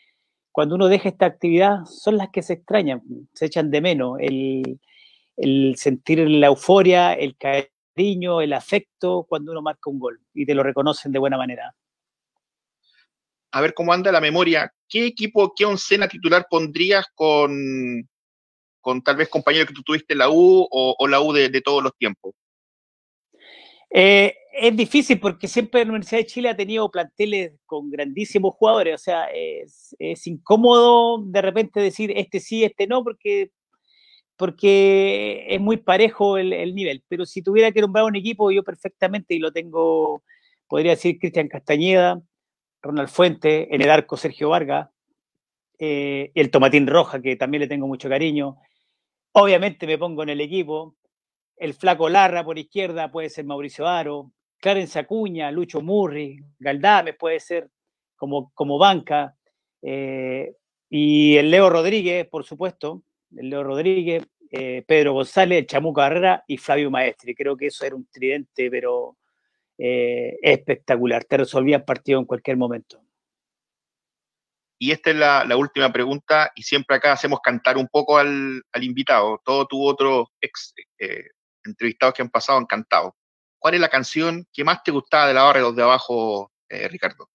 cuando 0.52 0.76
uno 0.76 0.88
deja 0.88 1.10
esta 1.10 1.26
actividad 1.26 1.86
son 1.86 2.18
las 2.18 2.30
que 2.30 2.42
se 2.42 2.54
extrañan, 2.54 3.02
se 3.34 3.46
echan 3.46 3.72
de 3.72 3.82
menos, 3.82 4.18
el, 4.20 5.76
sentir 5.76 6.20
la 6.30 6.48
euforia, 6.48 7.14
el 7.14 7.36
cariño, 7.38 8.42
el 8.42 8.54
afecto 8.54 9.26
cuando 9.28 9.52
uno 9.52 9.62
marca 9.62 9.90
un 9.90 10.00
gol 10.00 10.20
y 10.34 10.46
te 10.46 10.54
lo 10.54 10.64
reconocen 10.64 11.12
de 11.12 11.20
buena 11.20 11.38
manera. 11.38 11.74
A 13.54 13.62
ver 13.62 13.74
cómo 13.74 13.92
anda 13.92 14.12
la 14.12 14.22
memoria. 14.22 14.72
¿Qué 14.88 15.06
equipo, 15.06 15.54
qué 15.56 15.66
oncena 15.66 16.08
titular 16.08 16.48
pondrías 16.50 17.06
con, 17.14 18.08
con 18.80 19.02
tal 19.02 19.16
vez 19.18 19.30
compañeros 19.30 19.68
que 19.68 19.74
tú 19.74 19.84
tuviste 19.84 20.14
en 20.14 20.20
la 20.20 20.30
U 20.30 20.68
o, 20.70 21.08
la 21.08 21.22
U 21.22 21.34
de, 21.34 21.50
de 21.50 21.62
todos 21.62 21.84
los 21.84 21.96
tiempos? 21.98 22.34
Eh, 23.90 24.36
es 24.54 24.76
difícil 24.76 25.20
porque 25.20 25.48
siempre 25.48 25.84
la 25.84 25.92
Universidad 25.92 26.20
de 26.20 26.28
Chile 26.28 26.50
ha 26.50 26.56
tenido 26.56 26.92
planteles 26.92 27.54
con 27.66 27.90
grandísimos 27.90 28.54
jugadores, 28.56 28.96
o 28.96 28.98
sea, 28.98 29.26
es, 29.34 29.96
incómodo 30.28 31.24
de 31.26 31.42
repente 31.42 31.80
decir 31.80 32.12
este 32.16 32.40
sí, 32.40 32.64
este 32.64 32.88
no, 32.88 33.04
porque, 33.04 33.52
porque 34.36 35.46
es 35.50 35.62
muy 35.62 35.78
parejo 35.78 36.38
el, 36.38 36.76
nivel. 36.76 37.04
Pero 37.08 37.26
si 37.26 37.42
tuviera 37.42 37.72
que 37.72 37.82
nombrar 37.82 38.06
un 38.06 38.16
equipo, 38.16 38.52
yo 38.52 38.64
perfectamente, 38.64 39.36
y 39.36 39.40
lo 39.40 39.52
tengo, 39.52 40.24
podría 40.68 40.92
decir 40.92 41.20
Cristian 41.20 41.48
Castañeda, 41.48 42.22
Ronald 42.82 43.10
Fuente, 43.10 43.74
en 43.74 43.82
el 43.82 43.90
arco 43.90 44.18
Sergio 44.18 44.50
Vargas, 44.50 44.90
eh, 45.80 46.32
el 46.36 46.52
Tomatín 46.52 46.88
Roja, 46.88 47.22
que 47.22 47.36
también 47.36 47.62
le 47.62 47.68
tengo 47.68 47.88
mucho 47.88 48.10
cariño. 48.10 48.58
Obviamente 49.34 49.88
me 49.88 49.98
pongo 49.98 50.24
en 50.24 50.30
el 50.30 50.42
equipo, 50.42 50.96
el 51.58 51.74
Flaco 51.74 52.10
Larra 52.10 52.44
por 52.44 52.58
izquierda 52.60 53.12
puede 53.12 53.30
ser 53.30 53.46
Mauricio 53.46 53.88
Aro, 53.88 54.32
Clarence 54.62 55.00
Acuña, 55.00 55.52
Lucho 55.52 55.82
Murri, 55.82 56.40
Galdames 56.60 57.16
puede 57.18 57.40
ser 57.40 57.70
como, 58.16 58.52
como 58.54 58.78
banca, 58.78 59.36
eh, 59.82 60.56
y 60.90 61.38
el 61.38 61.50
Leo 61.50 61.70
Rodríguez, 61.70 62.28
por 62.28 62.46
supuesto, 62.46 63.04
el 63.36 63.50
Leo 63.50 63.64
Rodríguez, 63.64 64.24
eh, 64.52 64.84
Pedro 64.86 65.14
González, 65.14 65.66
Chamu 65.66 65.94
Carrera 65.94 66.44
y 66.48 66.58
Flavio 66.58 66.92
Maestri. 66.92 67.34
Creo 67.34 67.58
que 67.58 67.68
eso 67.68 67.86
era 67.86 67.96
un 67.96 68.06
tridente, 68.08 68.70
pero 68.70 69.18
eh, 69.78 70.38
espectacular. 70.42 71.24
Te 71.24 71.38
resolvía 71.38 71.84
partido 71.84 72.20
en 72.20 72.26
cualquier 72.26 72.58
momento. 72.58 73.02
Y 74.78 74.92
esta 74.92 75.12
es 75.12 75.16
la, 75.16 75.58
última 75.58 75.92
pregunta, 75.94 76.52
y 76.56 76.64
siempre 76.64 76.98
acá 76.98 77.14
hacemos 77.14 77.40
cantar 77.40 77.78
un 77.78 77.88
poco 77.88 78.18
al, 78.18 78.64
invitado. 78.82 79.40
Todo 79.46 79.68
tu 79.68 79.84
otro 79.84 80.32
ex 80.42 80.74
entrevistados 81.64 82.16
que 82.16 82.24
han 82.24 82.30
pasado 82.30 82.58
han 82.58 82.66
cantado. 82.66 83.16
¿Cuál 83.62 83.76
es 83.76 83.80
la 83.80 83.90
canción 83.90 84.48
que 84.52 84.64
más 84.64 84.82
te 84.82 84.90
gustaba 84.90 85.28
de 85.28 85.36
la 85.36 85.44
barra 85.44 85.60
de 85.60 85.66
los 85.66 85.76
de 85.76 85.84
abajo, 85.84 86.52
eh, 86.68 86.88
Ricardo? 86.88 87.30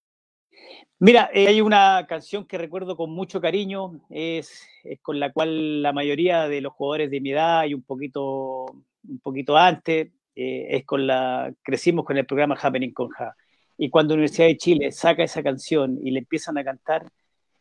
Mira, 0.98 1.30
eh, 1.32 1.46
hay 1.46 1.60
una 1.60 2.04
canción 2.08 2.44
que 2.44 2.58
recuerdo 2.58 2.96
con 2.96 3.10
mucho 3.10 3.40
cariño, 3.40 4.00
es, 4.10 4.66
con 5.02 5.20
la 5.20 5.32
cual 5.32 5.82
la 5.82 5.92
mayoría 5.92 6.48
de 6.48 6.60
los 6.60 6.72
jugadores 6.72 7.12
de 7.12 7.20
mi 7.20 7.30
edad 7.30 7.64
y 7.66 7.74
un 7.74 7.84
poquito, 7.84 8.64
un 9.08 9.20
poquito 9.22 9.56
antes, 9.56 10.08
eh, 10.34 10.66
es 10.70 10.84
con 10.84 11.06
la, 11.06 11.54
crecimos 11.62 12.04
con 12.04 12.16
el 12.16 12.26
programa 12.26 12.58
Happening 12.60 12.92
con 12.92 13.08
Ja. 13.10 13.36
Y 13.78 13.88
cuando 13.88 14.14
Universidad 14.14 14.48
de 14.48 14.56
Chile 14.56 14.90
saca 14.90 15.22
esa 15.22 15.44
canción 15.44 15.96
y 16.02 16.10
le 16.10 16.18
empiezan 16.18 16.58
a 16.58 16.64
cantar, 16.64 17.06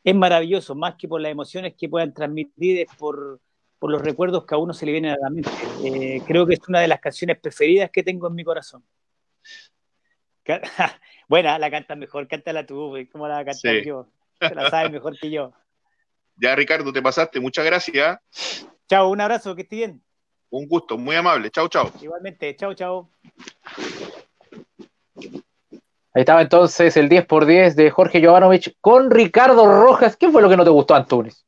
es 0.03 0.15
maravilloso, 0.15 0.73
más 0.73 0.95
que 0.95 1.07
por 1.07 1.21
las 1.21 1.31
emociones 1.31 1.75
que 1.77 1.87
puedan 1.87 2.15
transmitir, 2.15 2.79
es 2.79 2.87
por, 2.97 3.39
por 3.85 3.91
los 3.91 4.01
recuerdos 4.01 4.47
que 4.47 4.55
a 4.55 4.57
uno 4.57 4.73
se 4.73 4.83
le 4.83 4.93
vienen 4.93 5.11
a 5.11 5.17
la 5.21 5.29
mente. 5.29 5.51
Eh, 5.85 6.19
creo 6.25 6.47
que 6.47 6.55
es 6.55 6.67
una 6.67 6.79
de 6.79 6.87
las 6.87 6.99
canciones 6.99 7.37
preferidas 7.37 7.91
que 7.91 8.01
tengo 8.01 8.27
en 8.27 8.33
mi 8.33 8.43
corazón. 8.43 8.83
Buena, 11.29 11.59
la 11.59 11.69
cantas 11.69 11.95
mejor, 11.95 12.27
cántala 12.27 12.65
tú, 12.65 12.95
¿cómo 13.11 13.27
la 13.27 13.45
cantar 13.45 13.83
yo? 13.83 14.07
la 14.39 14.71
sabes 14.71 14.91
mejor 14.91 15.15
que 15.19 15.29
yo. 15.29 15.53
Ya, 16.37 16.55
Ricardo, 16.55 16.91
te 16.91 17.01
pasaste, 17.01 17.39
muchas 17.39 17.63
gracias. 17.63 18.19
Chao, 18.89 19.09
un 19.09 19.21
abrazo, 19.21 19.55
que 19.55 19.61
estés 19.61 19.77
bien. 19.77 20.01
Un 20.49 20.67
gusto, 20.67 20.97
muy 20.97 21.15
amable. 21.15 21.51
Chao, 21.51 21.67
chao. 21.67 21.91
Igualmente, 22.01 22.55
chao, 22.55 22.73
chao. 22.73 23.09
Ahí 25.15 26.21
estaba 26.21 26.41
entonces 26.41 26.97
el 26.97 27.07
10 27.07 27.25
por 27.27 27.45
10 27.45 27.75
de 27.75 27.91
Jorge 27.91 28.25
Jovanovic 28.25 28.75
con 28.81 29.11
Ricardo 29.11 29.65
Rojas. 29.65 30.17
¿Qué 30.17 30.29
fue 30.29 30.41
lo 30.41 30.49
que 30.49 30.57
no 30.57 30.63
te 30.63 30.71
gustó, 30.71 30.95
Antunes? 30.95 31.45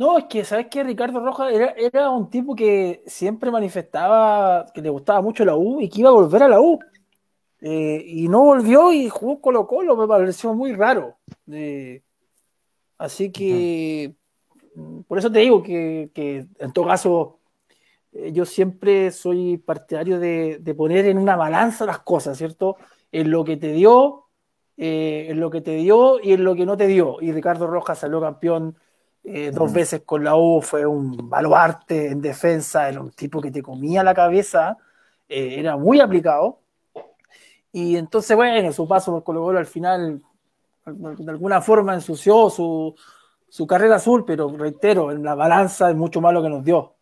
No, 0.00 0.16
es 0.16 0.24
que, 0.24 0.46
¿sabes 0.46 0.68
qué? 0.70 0.82
Ricardo 0.82 1.20
Rojas 1.20 1.52
era, 1.52 2.08
un 2.10 2.30
tipo 2.30 2.54
que 2.56 3.02
siempre 3.06 3.50
manifestaba 3.50 4.64
que 4.72 4.80
le 4.80 4.88
gustaba 4.88 5.20
mucho 5.20 5.44
la 5.44 5.56
U 5.56 5.78
y 5.82 5.90
que 5.90 6.00
iba 6.00 6.08
a 6.08 6.14
volver 6.14 6.42
a 6.42 6.48
la 6.48 6.58
U. 6.58 6.78
Eh, 7.60 8.02
y 8.06 8.28
no 8.28 8.40
volvió 8.44 8.94
y 8.94 9.10
jugó 9.10 9.42
Colo 9.42 9.66
Colo, 9.66 9.96
me 9.98 10.08
pareció 10.08 10.54
muy 10.54 10.72
raro. 10.72 11.18
así 12.96 13.30
que, 13.30 14.14
por 15.06 15.18
eso 15.18 15.30
te 15.30 15.40
digo 15.40 15.62
que, 15.62 16.10
en 16.58 16.72
todo 16.72 16.86
caso, 16.86 17.40
eh, 18.12 18.32
yo 18.32 18.46
siempre 18.46 19.10
soy 19.10 19.58
partidario 19.58 20.18
de, 20.18 20.74
poner 20.78 21.06
en 21.06 21.18
una 21.18 21.36
balanza 21.36 21.84
las 21.84 22.00
cosas, 22.00 22.38
¿cierto? 22.38 22.76
En 23.12 23.30
lo 23.30 23.44
que 23.44 23.58
te 23.58 23.72
dio, 23.72 24.28
eh, 24.78 25.26
en 25.28 25.40
lo 25.40 25.50
que 25.50 25.60
te 25.60 25.74
dio 25.74 26.20
y 26.22 26.32
en 26.32 26.44
lo 26.44 26.54
que 26.54 26.64
no 26.64 26.78
te 26.78 26.86
dio. 26.86 27.18
Y 27.20 27.32
Ricardo 27.32 27.66
Rojas 27.66 27.98
salió 27.98 28.18
campeón 28.20 28.78
eh, 29.22 29.50
dos 29.52 29.72
veces 29.72 30.02
con 30.04 30.24
la 30.24 30.34
U, 30.36 30.60
fue 30.62 30.86
un 30.86 31.28
baluarte 31.28 32.08
en 32.08 32.20
defensa, 32.20 32.88
era 32.88 33.00
un 33.00 33.10
tipo 33.10 33.40
que 33.40 33.50
te 33.50 33.62
comía 33.62 34.02
la 34.02 34.14
cabeza, 34.14 34.78
eh, 35.28 35.56
era 35.58 35.76
muy 35.76 36.00
aplicado. 36.00 36.60
Y 37.72 37.96
entonces, 37.96 38.36
bueno, 38.36 38.72
su 38.72 38.88
paso 38.88 39.12
por 39.12 39.22
Colo 39.22 39.42
Colo 39.42 39.58
al 39.58 39.66
final, 39.66 40.22
de 40.86 41.30
alguna 41.30 41.60
forma 41.60 41.94
ensució 41.94 42.50
su, 42.50 42.94
su 43.48 43.66
carrera 43.66 43.96
azul, 43.96 44.24
pero 44.24 44.56
reitero, 44.56 45.12
en 45.12 45.22
la 45.22 45.34
balanza 45.34 45.90
es 45.90 45.96
mucho 45.96 46.20
más 46.20 46.32
lo 46.32 46.42
que 46.42 46.48
nos 46.48 46.64
dio. 46.64 46.94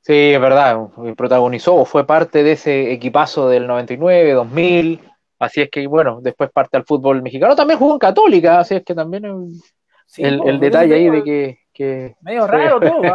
Sí, 0.00 0.32
es 0.32 0.40
verdad, 0.40 0.88
protagonizó, 1.16 1.84
fue 1.84 2.04
parte 2.04 2.42
de 2.42 2.52
ese 2.52 2.90
equipazo 2.90 3.48
del 3.48 3.68
99, 3.68 4.32
2000, 4.32 5.11
así 5.42 5.60
es 5.60 5.70
que, 5.70 5.86
bueno, 5.86 6.20
después 6.22 6.50
parte 6.50 6.76
al 6.76 6.84
fútbol 6.84 7.20
mexicano, 7.20 7.56
también 7.56 7.78
jugó 7.78 7.94
en 7.94 7.98
Católica, 7.98 8.60
así 8.60 8.76
es 8.76 8.84
que 8.84 8.94
también 8.94 9.24
el, 9.24 10.40
el, 10.46 10.60
detalle 10.60 10.94
ahí 10.94 11.10
de 11.10 11.24
que... 11.24 11.58
que 11.72 12.16
medio 12.20 12.46
raro 12.46 12.78
todo, 12.80 13.04
¿eh? 13.04 13.12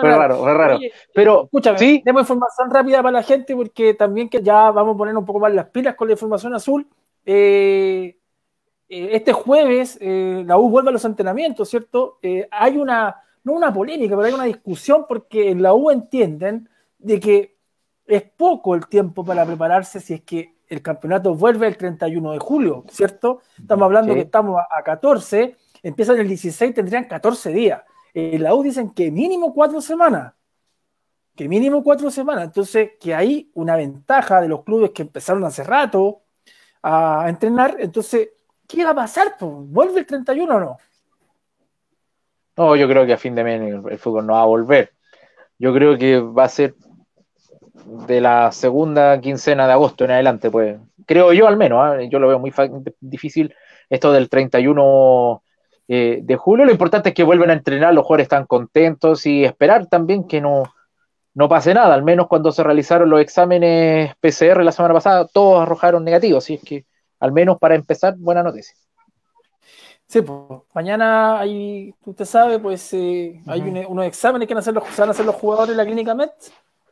Fue 0.00 0.10
raro, 0.10 0.38
fue 0.38 0.54
raro. 0.54 0.78
Pero, 1.14 1.44
escúchame, 1.44 1.78
¿sí? 1.78 2.02
demos 2.04 2.22
información 2.22 2.70
rápida 2.70 2.98
para 3.02 3.12
la 3.12 3.22
gente 3.22 3.54
porque 3.54 3.94
también 3.94 4.28
que 4.28 4.42
ya 4.42 4.70
vamos 4.70 4.94
a 4.94 4.98
poner 4.98 5.16
un 5.16 5.24
poco 5.24 5.40
más 5.40 5.54
las 5.54 5.66
pilas 5.66 5.94
con 5.94 6.08
la 6.08 6.12
información 6.12 6.54
azul. 6.54 6.86
Eh, 7.24 8.18
eh, 8.88 9.08
este 9.12 9.32
jueves 9.32 9.96
eh, 10.00 10.42
la 10.44 10.58
U 10.58 10.68
vuelve 10.68 10.90
a 10.90 10.92
los 10.92 11.04
entrenamientos, 11.04 11.70
¿cierto? 11.70 12.18
hay 12.50 12.76
una, 12.76 13.22
no 13.44 13.52
una 13.52 13.72
polémica, 13.72 14.16
pero 14.16 14.26
hay 14.26 14.34
una 14.34 14.44
discusión 14.44 15.06
porque 15.08 15.50
en 15.50 15.62
la 15.62 15.72
U 15.72 15.90
entienden 15.90 16.68
de 16.98 17.20
que 17.20 17.56
es 18.06 18.22
poco 18.22 18.74
el 18.74 18.86
tiempo 18.88 19.24
para 19.24 19.46
prepararse 19.46 20.00
si 20.00 20.14
es 20.14 20.22
que 20.22 20.57
el 20.68 20.82
campeonato 20.82 21.34
vuelve 21.34 21.66
el 21.66 21.76
31 21.76 22.32
de 22.32 22.38
julio, 22.38 22.84
¿cierto? 22.90 23.42
Estamos 23.58 23.84
hablando 23.84 24.14
que 24.14 24.20
estamos 24.20 24.58
a, 24.58 24.78
a 24.78 24.82
14, 24.82 25.56
empiezan 25.82 26.18
el 26.18 26.28
16, 26.28 26.74
tendrían 26.74 27.04
14 27.04 27.50
días. 27.52 27.82
En 28.14 28.42
la 28.42 28.54
U 28.54 28.62
dicen 28.62 28.90
que 28.90 29.10
mínimo 29.10 29.54
cuatro 29.54 29.80
semanas. 29.80 30.34
Que 31.36 31.48
mínimo 31.48 31.84
cuatro 31.84 32.10
semanas. 32.10 32.44
Entonces, 32.44 32.92
que 33.00 33.14
hay 33.14 33.50
una 33.54 33.76
ventaja 33.76 34.40
de 34.40 34.48
los 34.48 34.64
clubes 34.64 34.90
que 34.90 35.02
empezaron 35.02 35.44
hace 35.44 35.62
rato 35.62 36.22
a 36.82 37.26
entrenar. 37.28 37.76
Entonces, 37.78 38.30
¿qué 38.66 38.84
va 38.84 38.90
a 38.90 38.94
pasar? 38.94 39.36
¿Vuelve 39.40 40.00
el 40.00 40.06
31 40.06 40.54
o 40.54 40.60
no? 40.60 40.78
No, 42.56 42.74
yo 42.74 42.88
creo 42.88 43.06
que 43.06 43.12
a 43.12 43.18
fin 43.18 43.36
de 43.36 43.44
mes 43.44 43.60
el, 43.60 43.98
fútbol 43.98 44.26
no 44.26 44.32
va 44.32 44.42
a 44.42 44.46
volver. 44.46 44.92
Yo 45.58 45.72
creo 45.72 45.96
que 45.96 46.18
va 46.18 46.44
a 46.44 46.48
ser 46.48 46.74
de 48.06 48.20
la 48.20 48.52
segunda 48.52 49.20
quincena 49.20 49.66
de 49.66 49.72
agosto 49.72 50.04
en 50.04 50.12
adelante, 50.12 50.50
pues. 50.50 50.78
Creo 51.06 51.32
yo 51.32 51.48
al 51.48 51.56
menos, 51.56 51.78
¿ah? 51.82 52.02
yo 52.02 52.18
lo 52.18 52.28
veo 52.28 52.38
muy 52.38 52.52
difícil 53.00 53.54
esto 53.88 54.12
del 54.12 54.28
31 54.28 55.42
eh, 55.88 56.20
de 56.22 56.36
julio. 56.36 56.66
Lo 56.66 56.70
importante 56.70 57.10
es 57.10 57.14
que 57.14 57.22
vuelvan 57.22 57.50
a 57.50 57.54
entrenar, 57.54 57.94
los 57.94 58.04
jugadores 58.04 58.26
están 58.26 58.46
contentos 58.46 59.24
y 59.24 59.44
esperar 59.44 59.86
también 59.86 60.24
que 60.24 60.40
no, 60.40 60.64
no 61.34 61.48
pase 61.48 61.72
nada. 61.72 61.94
Al 61.94 62.02
menos 62.02 62.26
cuando 62.26 62.52
se 62.52 62.62
realizaron 62.62 63.08
los 63.08 63.20
exámenes 63.20 64.14
PCR 64.20 64.62
la 64.62 64.72
semana 64.72 64.94
pasada, 64.94 65.26
todos 65.26 65.62
arrojaron 65.62 66.04
negativos. 66.04 66.44
Así 66.44 66.54
es 66.54 66.62
que, 66.62 66.84
al 67.20 67.32
menos 67.32 67.58
para 67.58 67.74
empezar, 67.74 68.14
buena 68.18 68.42
noticia. 68.42 68.74
Sí, 70.06 70.22
pues 70.22 70.62
mañana 70.74 71.38
hay, 71.38 71.94
usted 72.04 72.24
sabe, 72.24 72.58
pues 72.58 72.92
eh, 72.94 73.42
hay 73.46 73.60
unos 73.60 74.06
exámenes 74.06 74.48
que 74.48 74.54
van 74.54 74.58
a, 74.58 74.60
hacer 74.60 74.74
los, 74.74 74.96
van 74.96 75.08
a 75.08 75.12
hacer 75.12 75.26
los 75.26 75.34
jugadores 75.34 75.70
en 75.72 75.76
la 75.76 75.84
clínica 75.84 76.14
MET. 76.14 76.32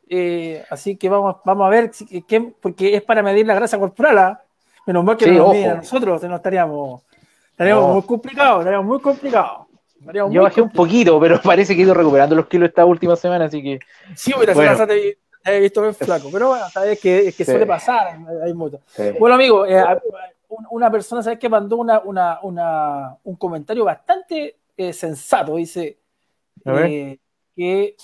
Eh, 0.08 0.64
así 0.70 0.96
que 0.96 1.08
vamos, 1.08 1.36
vamos 1.44 1.66
a 1.66 1.70
ver, 1.70 1.90
porque 2.60 2.94
es 2.94 3.02
para 3.02 3.22
medir 3.22 3.46
la 3.46 3.54
grasa 3.54 3.78
corporal. 3.78 4.18
¿ah? 4.18 4.42
Menos 4.86 5.04
mal 5.04 5.16
que 5.16 5.26
no 5.30 5.52
nos 5.52 5.56
a 5.56 5.74
nosotros, 5.74 6.22
no 6.22 6.36
estaríamos 6.36 7.02
Estaríamos 7.56 7.94
muy 7.94 8.02
complicado, 8.02 8.58
estaríamos 8.58 8.86
muy 8.86 9.00
complicado. 9.00 9.66
Yo 10.30 10.42
bajé 10.42 10.60
un 10.60 10.70
poquito, 10.70 11.18
pero 11.18 11.40
parece 11.42 11.74
que 11.74 11.80
he 11.80 11.84
ido 11.84 11.94
recuperando 11.94 12.36
los 12.36 12.48
kilos 12.48 12.68
esta 12.68 12.84
última 12.84 13.16
semana, 13.16 13.46
así 13.46 13.62
que. 13.62 13.78
Sí, 14.14 14.34
hubiera 14.36 14.52
bueno. 14.52 14.86
te 14.86 15.16
he 15.42 15.60
visto 15.60 15.80
bien 15.80 15.94
flaco, 15.94 16.28
pero 16.30 16.48
bueno, 16.48 16.68
sabes 16.68 17.00
que, 17.00 17.28
es 17.28 17.34
que 17.34 17.46
suele 17.46 17.64
pasar. 17.64 18.18
Hay 18.44 18.52
Bueno, 19.18 19.36
amigo, 19.36 19.64
eh, 19.64 19.82
una 20.70 20.90
persona, 20.90 21.22
¿sabes 21.22 21.38
que 21.38 21.48
mandó 21.48 21.76
una, 21.76 22.00
una, 22.00 22.40
una, 22.42 23.16
un 23.24 23.36
comentario 23.36 23.86
bastante 23.86 24.56
eh, 24.76 24.92
sensato? 24.92 25.56
Dice 25.56 25.96
eh, 26.62 27.18
que 27.56 27.96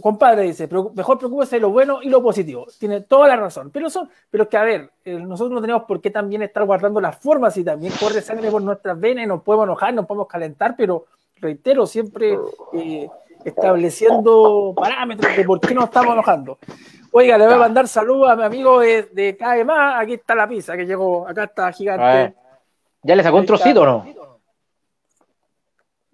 compadre 0.00 0.42
dice, 0.42 0.68
mejor 0.94 1.18
preocúpese 1.18 1.56
de 1.56 1.60
lo 1.60 1.70
bueno 1.70 2.00
y 2.02 2.08
lo 2.08 2.22
positivo. 2.22 2.66
Tiene 2.78 3.02
toda 3.02 3.28
la 3.28 3.36
razón. 3.36 3.70
Pero 3.70 3.90
son, 3.90 4.08
pero 4.30 4.48
que 4.48 4.56
a 4.56 4.62
ver, 4.62 4.90
eh, 5.04 5.14
nosotros 5.14 5.52
no 5.52 5.60
tenemos 5.60 5.84
por 5.84 6.00
qué 6.00 6.10
también 6.10 6.42
estar 6.42 6.64
guardando 6.64 7.00
las 7.00 7.16
formas 7.16 7.56
y 7.56 7.64
también 7.64 7.92
corre 7.98 8.22
sangre 8.22 8.50
por 8.50 8.62
nuestras 8.62 8.98
venas 8.98 9.24
y 9.24 9.28
nos 9.28 9.42
podemos 9.42 9.64
enojar, 9.64 9.94
nos 9.94 10.06
podemos 10.06 10.28
calentar, 10.28 10.74
pero 10.76 11.06
reitero, 11.40 11.86
siempre 11.86 12.38
eh, 12.72 13.08
estableciendo 13.44 14.72
parámetros 14.76 15.36
de 15.36 15.44
por 15.44 15.60
qué 15.60 15.74
nos 15.74 15.84
estamos 15.84 16.12
enojando. 16.12 16.58
Oiga, 17.10 17.36
le 17.36 17.44
voy 17.44 17.54
a 17.54 17.58
mandar 17.58 17.88
saludos 17.88 18.30
a 18.30 18.36
mi 18.36 18.42
amigo 18.42 18.80
de, 18.80 19.02
de 19.12 19.36
Aquí 19.96 20.14
está 20.14 20.34
la 20.34 20.48
pizza 20.48 20.76
que 20.76 20.86
llegó. 20.86 21.28
Acá 21.28 21.44
está 21.44 21.70
gigante. 21.70 22.34
¿Ya 23.02 23.16
le 23.16 23.22
sacó 23.22 23.36
un 23.36 23.46
trocito 23.46 23.82
o 23.82 23.86
no? 23.86 24.06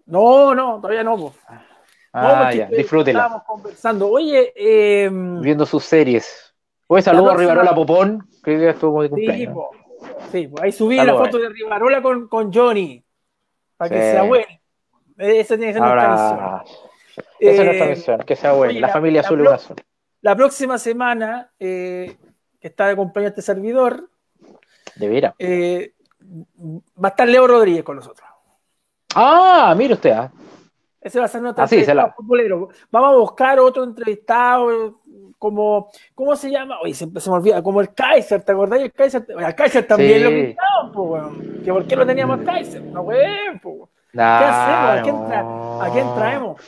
No, 0.06 0.54
no, 0.54 0.80
todavía 0.80 1.04
no. 1.04 1.32
Ah, 2.20 2.52
ya, 2.54 2.66
disfrútela. 2.66 3.20
Estábamos 3.20 3.46
conversando. 3.46 4.08
Oye, 4.08 4.52
em, 4.56 5.40
viendo 5.40 5.64
sus 5.66 5.84
series. 5.84 6.54
Oye, 6.86 7.02
saludo 7.02 7.30
a 7.30 7.36
Rivarola 7.36 7.74
Popón, 7.74 8.28
que 8.42 8.68
estuvo 8.68 9.02
de 9.02 9.10
cumpleaños. 9.10 9.56
Sí, 10.30 10.50
ahí 10.60 10.72
subí 10.72 10.96
la 10.96 11.14
foto 11.14 11.38
de 11.38 11.48
Rivarola 11.48 12.02
con, 12.02 12.28
con 12.28 12.52
Johnny, 12.52 13.04
para 13.76 13.90
que 13.90 14.00
sea 14.00 14.22
bueno. 14.22 14.46
Esa 15.16 15.56
tiene 15.56 15.72
que 15.72 15.78
ser 15.78 15.82
nuestra 15.82 16.08
misión. 16.10 16.60
Esa 17.40 17.60
es 17.60 17.64
nuestra 17.64 17.86
eh, 17.86 17.90
misión, 17.90 18.18
que 18.20 18.36
sea 18.36 18.52
bueno. 18.52 18.80
la 18.80 18.88
familia 18.88 19.20
azul 19.20 19.42
y 19.42 19.46
azul. 19.46 19.76
La 20.20 20.36
próxima 20.36 20.78
semana, 20.78 21.50
eh, 21.58 22.16
que 22.60 22.68
está 22.68 22.86
de 22.86 22.96
cumpleaños 22.96 23.30
este 23.30 23.42
servidor, 23.42 24.08
de 24.96 25.08
veras. 25.08 25.34
Eh, 25.38 25.94
va 26.22 27.08
a 27.08 27.10
estar 27.10 27.28
Leo 27.28 27.46
Rodríguez 27.46 27.84
con 27.84 27.96
nosotros. 27.96 28.28
Ah, 29.14 29.74
mire 29.76 29.94
usted. 29.94 30.10
Ah. 30.10 30.30
Ese 31.08 31.18
va 31.18 31.24
a 31.24 31.28
ser 31.28 31.40
nuestro 31.40 31.64
ah, 31.64 32.14
futbolero. 32.14 32.68
Vamos 32.90 33.14
a 33.14 33.16
buscar 33.16 33.58
otro 33.58 33.82
entrevistado 33.82 35.00
como, 35.38 35.88
¿cómo 36.14 36.36
se 36.36 36.50
llama? 36.50 36.78
Oye, 36.80 36.92
siempre 36.92 37.22
se 37.22 37.30
me 37.30 37.36
olvida, 37.36 37.62
como 37.62 37.80
el 37.80 37.94
Kaiser, 37.94 38.42
¿te 38.42 38.52
acordás? 38.52 38.80
El 38.80 38.92
Kaiser, 38.92 39.24
el 39.26 39.54
Kaiser 39.54 39.86
también 39.86 40.22
lo 40.22 40.30
quitamos, 40.30 40.92
pues, 40.92 41.64
¿Que 41.64 41.72
¿Por 41.72 41.86
qué 41.86 41.96
lo 41.96 42.04
teníamos 42.04 42.40
Kaiser? 42.42 42.82
No, 42.82 43.00
weón, 43.00 43.58
pues. 43.62 43.90
¿Qué 44.12 44.20
hacemos? 44.20 44.98
¿A 44.98 45.02
quién, 45.02 45.16
¿A 45.16 45.90
quién, 45.92 46.14
traemos? 46.14 46.60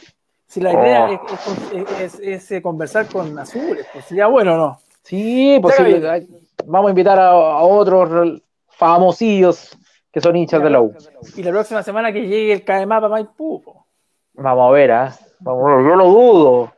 Si 0.47 0.61
la 0.63 0.73
idea 0.73 1.07
oh. 1.11 2.01
es, 2.01 2.19
es, 2.19 2.51
eh, 2.51 2.63
conversar 2.63 3.09
con 3.09 3.39
Azules, 3.39 3.87
pues 3.93 4.07
sería 4.07 4.27
bueno, 4.27 4.57
¿no? 4.57 4.79
Sí, 5.03 5.59
pues 5.61 5.77
vamos 6.65 6.89
a 6.89 6.91
invitar 6.91 7.19
a, 7.19 7.35
otros 7.35 8.41
famosillos 8.69 9.77
que 10.11 10.21
son 10.23 10.35
hinchas 10.35 10.63
de 10.63 10.71
la 10.71 10.81
U. 10.81 10.95
Y 11.37 11.43
la 11.43 11.51
próxima 11.51 11.83
semana 11.83 12.11
que 12.11 12.23
llegue 12.23 12.55
el 12.55 12.65
KMA 12.65 12.87
para 12.87 13.09
Maipú, 13.11 13.61
pues. 13.63 13.77
Vamos 14.41 14.71
a 14.71 14.73
ver, 14.73 14.91
¿ah? 14.91 15.13
yo 15.45 15.97
lo 15.97 16.05
dudo, 16.07 16.73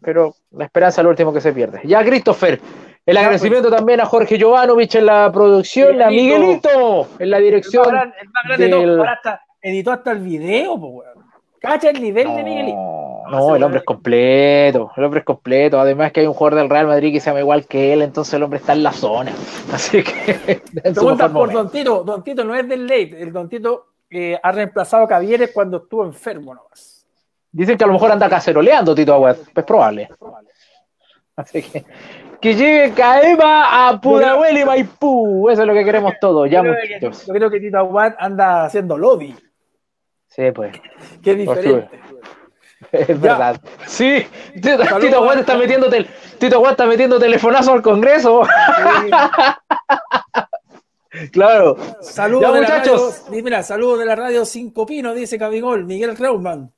pero 0.00 0.34
la 0.52 0.64
esperanza 0.64 1.02
es 1.02 1.04
lo 1.04 1.10
último 1.10 1.34
que 1.34 1.40
se 1.42 1.52
pierde. 1.52 1.82
Ya, 1.84 2.02
Christopher, 2.02 2.58
el 3.04 3.16
agradecimiento 3.18 3.68
pues. 3.68 3.78
también 3.78 4.00
a 4.00 4.06
Jorge 4.06 4.40
Jovanovich 4.40 4.94
en 4.94 5.06
la 5.06 5.30
producción, 5.30 6.00
a 6.00 6.08
Miguelito 6.08 7.06
en 7.18 7.30
la 7.30 7.38
dirección. 7.38 7.88
El 7.88 8.28
más 8.30 8.44
grande, 8.46 8.68
del... 8.68 9.00
hasta, 9.02 9.42
editó 9.60 9.92
hasta 9.92 10.12
el 10.12 10.20
video, 10.20 10.80
pues, 10.80 11.08
Cacha 11.60 11.90
el 11.90 12.00
nivel 12.00 12.34
de 12.36 12.42
Miguelito. 12.42 12.78
No, 13.30 13.56
el 13.56 13.62
hombre 13.62 13.80
es 13.80 13.84
completo, 13.84 14.90
el 14.96 15.04
hombre 15.04 15.20
es 15.20 15.26
completo. 15.26 15.80
Además 15.80 16.12
que 16.12 16.20
hay 16.20 16.26
un 16.26 16.34
jugador 16.34 16.58
del 16.60 16.70
Real 16.70 16.86
Madrid 16.86 17.12
que 17.12 17.20
se 17.20 17.30
llama 17.30 17.40
igual 17.40 17.66
que 17.66 17.92
él, 17.92 18.00
entonces 18.00 18.32
el 18.34 18.42
hombre 18.42 18.60
está 18.60 18.72
en 18.72 18.82
la 18.82 18.92
zona. 18.92 19.32
Así 19.72 20.02
que... 20.02 20.60
Pregunta 20.82 21.30
por 21.30 21.52
Don 21.52 21.70
Tito, 21.70 22.02
Don 22.02 22.24
Tito 22.24 22.44
no 22.44 22.54
es 22.54 22.66
del 22.66 22.86
late, 22.86 23.20
el 23.20 23.32
Don 23.32 23.48
Tito 23.48 23.88
eh, 24.10 24.38
ha 24.42 24.52
reemplazado 24.52 25.04
a 25.04 25.08
Cavieres 25.08 25.50
cuando 25.52 25.78
estuvo 25.78 26.04
enfermo 26.04 26.54
nomás. 26.54 26.93
Dicen 27.54 27.78
que 27.78 27.84
a 27.84 27.86
lo 27.86 27.92
mejor 27.92 28.10
anda 28.10 28.28
caceroleando 28.28 28.96
Tito 28.96 29.14
Aguad. 29.14 29.36
Es 29.54 29.64
probable. 29.64 30.08
Así 31.36 31.62
que. 31.62 31.84
Que 32.40 32.56
llegue 32.56 32.92
Caema 32.92 33.88
a 33.88 34.00
Pudahuel 34.00 34.58
y 34.58 34.64
Maipú. 34.64 35.48
Eso 35.48 35.62
es 35.62 35.68
lo 35.68 35.72
que 35.72 35.84
queremos 35.84 36.14
todos. 36.20 36.50
Ya, 36.50 36.64
yo, 36.64 36.72
creo 36.72 37.00
que, 37.00 37.00
yo 37.00 37.32
creo 37.32 37.50
que 37.50 37.60
Tito 37.60 37.78
Aguad 37.78 38.14
anda 38.18 38.64
haciendo 38.64 38.98
lobby. 38.98 39.36
Sí, 40.26 40.50
pues. 40.52 40.76
Qué 41.22 41.36
diferente. 41.36 41.88
Es 42.90 43.20
verdad. 43.20 43.60
Sí, 43.86 44.26
Tito, 44.54 44.82
Aguad 44.82 45.38
está 45.38 45.56
metiendo 45.56 45.88
Tito 46.38 46.56
Aguad 46.56 46.72
está 46.72 46.86
metiendo 46.86 47.20
telefonazo 47.20 47.72
al 47.72 47.82
Congreso. 47.82 48.42
claro. 51.32 51.76
Saludos 52.00 52.56
muchachos. 52.56 53.26
mira, 53.30 53.62
saludos 53.62 54.00
de 54.00 54.06
la 54.06 54.16
radio 54.16 54.44
Cinco 54.44 54.84
Pinos, 54.84 55.14
dice 55.14 55.38
Cabigol, 55.38 55.84
Miguel 55.84 56.16
Reumann. 56.16 56.73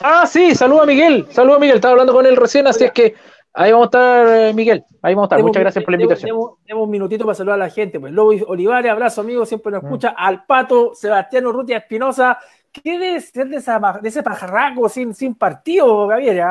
Ah, 0.00 0.26
sí, 0.26 0.54
saluda 0.54 0.84
a 0.84 0.86
Miguel, 0.86 1.26
saluda 1.30 1.56
a 1.56 1.58
Miguel, 1.58 1.76
estaba 1.76 1.92
hablando 1.92 2.12
con 2.12 2.24
él 2.24 2.36
recién, 2.36 2.66
así 2.66 2.84
es 2.84 2.92
que 2.92 3.14
ahí 3.52 3.72
vamos 3.72 3.86
a 3.86 3.88
estar, 3.88 4.28
eh, 4.28 4.54
Miguel, 4.54 4.84
ahí 5.02 5.14
vamos 5.14 5.24
a 5.24 5.34
estar. 5.34 5.42
Muchas 5.44 5.60
gracias 5.60 5.84
por 5.84 5.92
la 5.92 6.00
invitación. 6.00 6.38
Tenemos 6.64 6.84
un 6.84 6.90
minutito 6.90 7.24
para 7.24 7.34
saludar 7.34 7.60
a 7.60 7.64
la 7.64 7.70
gente. 7.70 7.98
Pues 7.98 8.12
Lobo 8.12 8.30
Olivares, 8.46 8.90
abrazo 8.90 9.22
amigo, 9.22 9.44
siempre 9.44 9.72
nos 9.72 9.82
mm. 9.82 9.86
escucha. 9.86 10.08
Al 10.16 10.44
Pato, 10.44 10.94
Sebastián 10.94 11.46
Urrutia 11.46 11.78
Espinosa. 11.78 12.38
¿Qué 12.70 12.98
debe 12.98 13.20
ser 13.20 13.48
de, 13.48 13.56
ese 14.04 14.22
pajarraco 14.22 14.88
sin, 14.88 15.14
sin 15.14 15.34
partido, 15.34 16.06
Gabriel? 16.06 16.42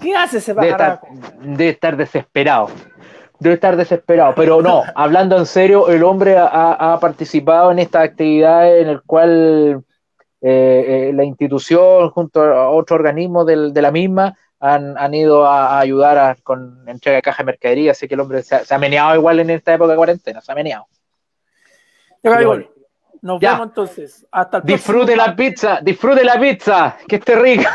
¿Qué 0.00 0.14
hace 0.14 0.38
ese 0.38 0.54
pajarraco? 0.54 1.08
Debe 1.40 1.70
estar, 1.70 1.96
desesperado. 1.96 2.68
debe 3.40 3.54
estar 3.54 3.76
desesperado. 3.76 4.34
Pero 4.36 4.62
no, 4.62 4.84
hablando 4.94 5.36
en 5.36 5.46
serio, 5.46 5.88
el 5.88 6.04
hombre 6.04 6.36
ha, 6.36 6.92
ha 6.92 7.00
participado 7.00 7.72
en 7.72 7.80
esta 7.80 8.02
actividad 8.02 8.78
en 8.78 8.88
el 8.88 9.02
cual 9.02 9.82
eh, 10.40 11.08
eh, 11.08 11.12
la 11.14 11.24
institución 11.24 12.10
junto 12.10 12.40
a 12.42 12.68
otro 12.70 12.96
organismo 12.96 13.44
del, 13.44 13.72
de 13.72 13.82
la 13.82 13.90
misma 13.90 14.36
han, 14.60 14.96
han 14.98 15.14
ido 15.14 15.46
a, 15.46 15.68
a 15.76 15.80
ayudar 15.80 16.18
a- 16.18 16.36
con 16.42 16.88
entrega 16.88 17.16
de 17.16 17.22
caja 17.22 17.42
de 17.42 17.46
mercadería, 17.46 17.92
así 17.92 18.06
que 18.08 18.14
el 18.14 18.20
hombre 18.20 18.42
se 18.42 18.54
ha, 18.56 18.64
se 18.64 18.74
ha 18.74 18.78
meneado 18.78 19.14
igual 19.14 19.40
en 19.40 19.50
esta 19.50 19.74
época 19.74 19.90
de 19.92 19.96
cuarentena, 19.96 20.40
se 20.40 20.50
ha 20.52 20.54
meneado. 20.54 20.86
Nos 23.20 23.40
Ya. 23.40 23.52
vemos 23.52 23.66
entonces. 23.68 24.26
Hasta 24.30 24.58
el 24.58 24.62
Disfrute 24.64 25.12
próximo- 25.14 25.26
la 25.26 25.36
pizza, 25.36 25.78
disfrute 25.82 26.24
la 26.24 26.38
pizza, 26.40 26.96
que 27.08 27.16
esté 27.16 27.34
rica. 27.36 27.70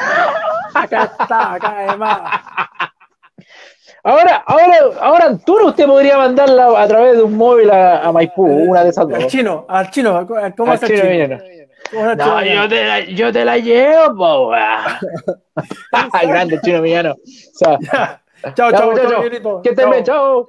Acá 0.74 1.04
está, 1.20 1.54
acá 1.54 1.76
además. 1.88 2.32
Ahora, 4.06 4.44
ahora, 4.46 4.76
ahora 5.02 5.26
Anturo 5.28 5.68
usted 5.68 5.86
podría 5.86 6.18
mandarla 6.18 6.82
a 6.82 6.88
través 6.88 7.16
de 7.18 7.24
un 7.24 7.38
móvil 7.38 7.70
a, 7.72 8.02
a 8.06 8.12
Maipú, 8.12 8.44
una 8.46 8.84
de 8.84 8.90
esas 8.90 9.06
Al 9.06 9.12
dos. 9.12 9.28
chino, 9.28 9.66
al 9.70 9.90
chino. 9.92 10.26
¿Cómo 10.28 10.40
Al 10.72 10.80
chino 10.80 11.02
chino? 11.02 11.38
Villano. 11.94 12.24
¿Cómo 12.24 12.40
es 12.40 12.48
el 12.48 12.56
No, 12.56 12.64
yo 12.64 12.70
te 12.70 12.86
la, 12.86 13.00
yo 13.02 13.32
te 13.34 13.46
la 13.46 13.58
llevo, 13.58 14.16
po. 14.16 14.52
Grande 16.28 16.60
chino 16.62 16.82
villano. 16.82 17.12
O 17.14 17.18
sea, 17.54 17.78
Chao, 18.56 18.72
chao, 18.72 18.94
chao, 18.94 19.20
Miguelito. 19.20 19.62
que 19.62 19.70
estén 19.70 19.90
bien, 19.90 20.04
chao. 20.04 20.48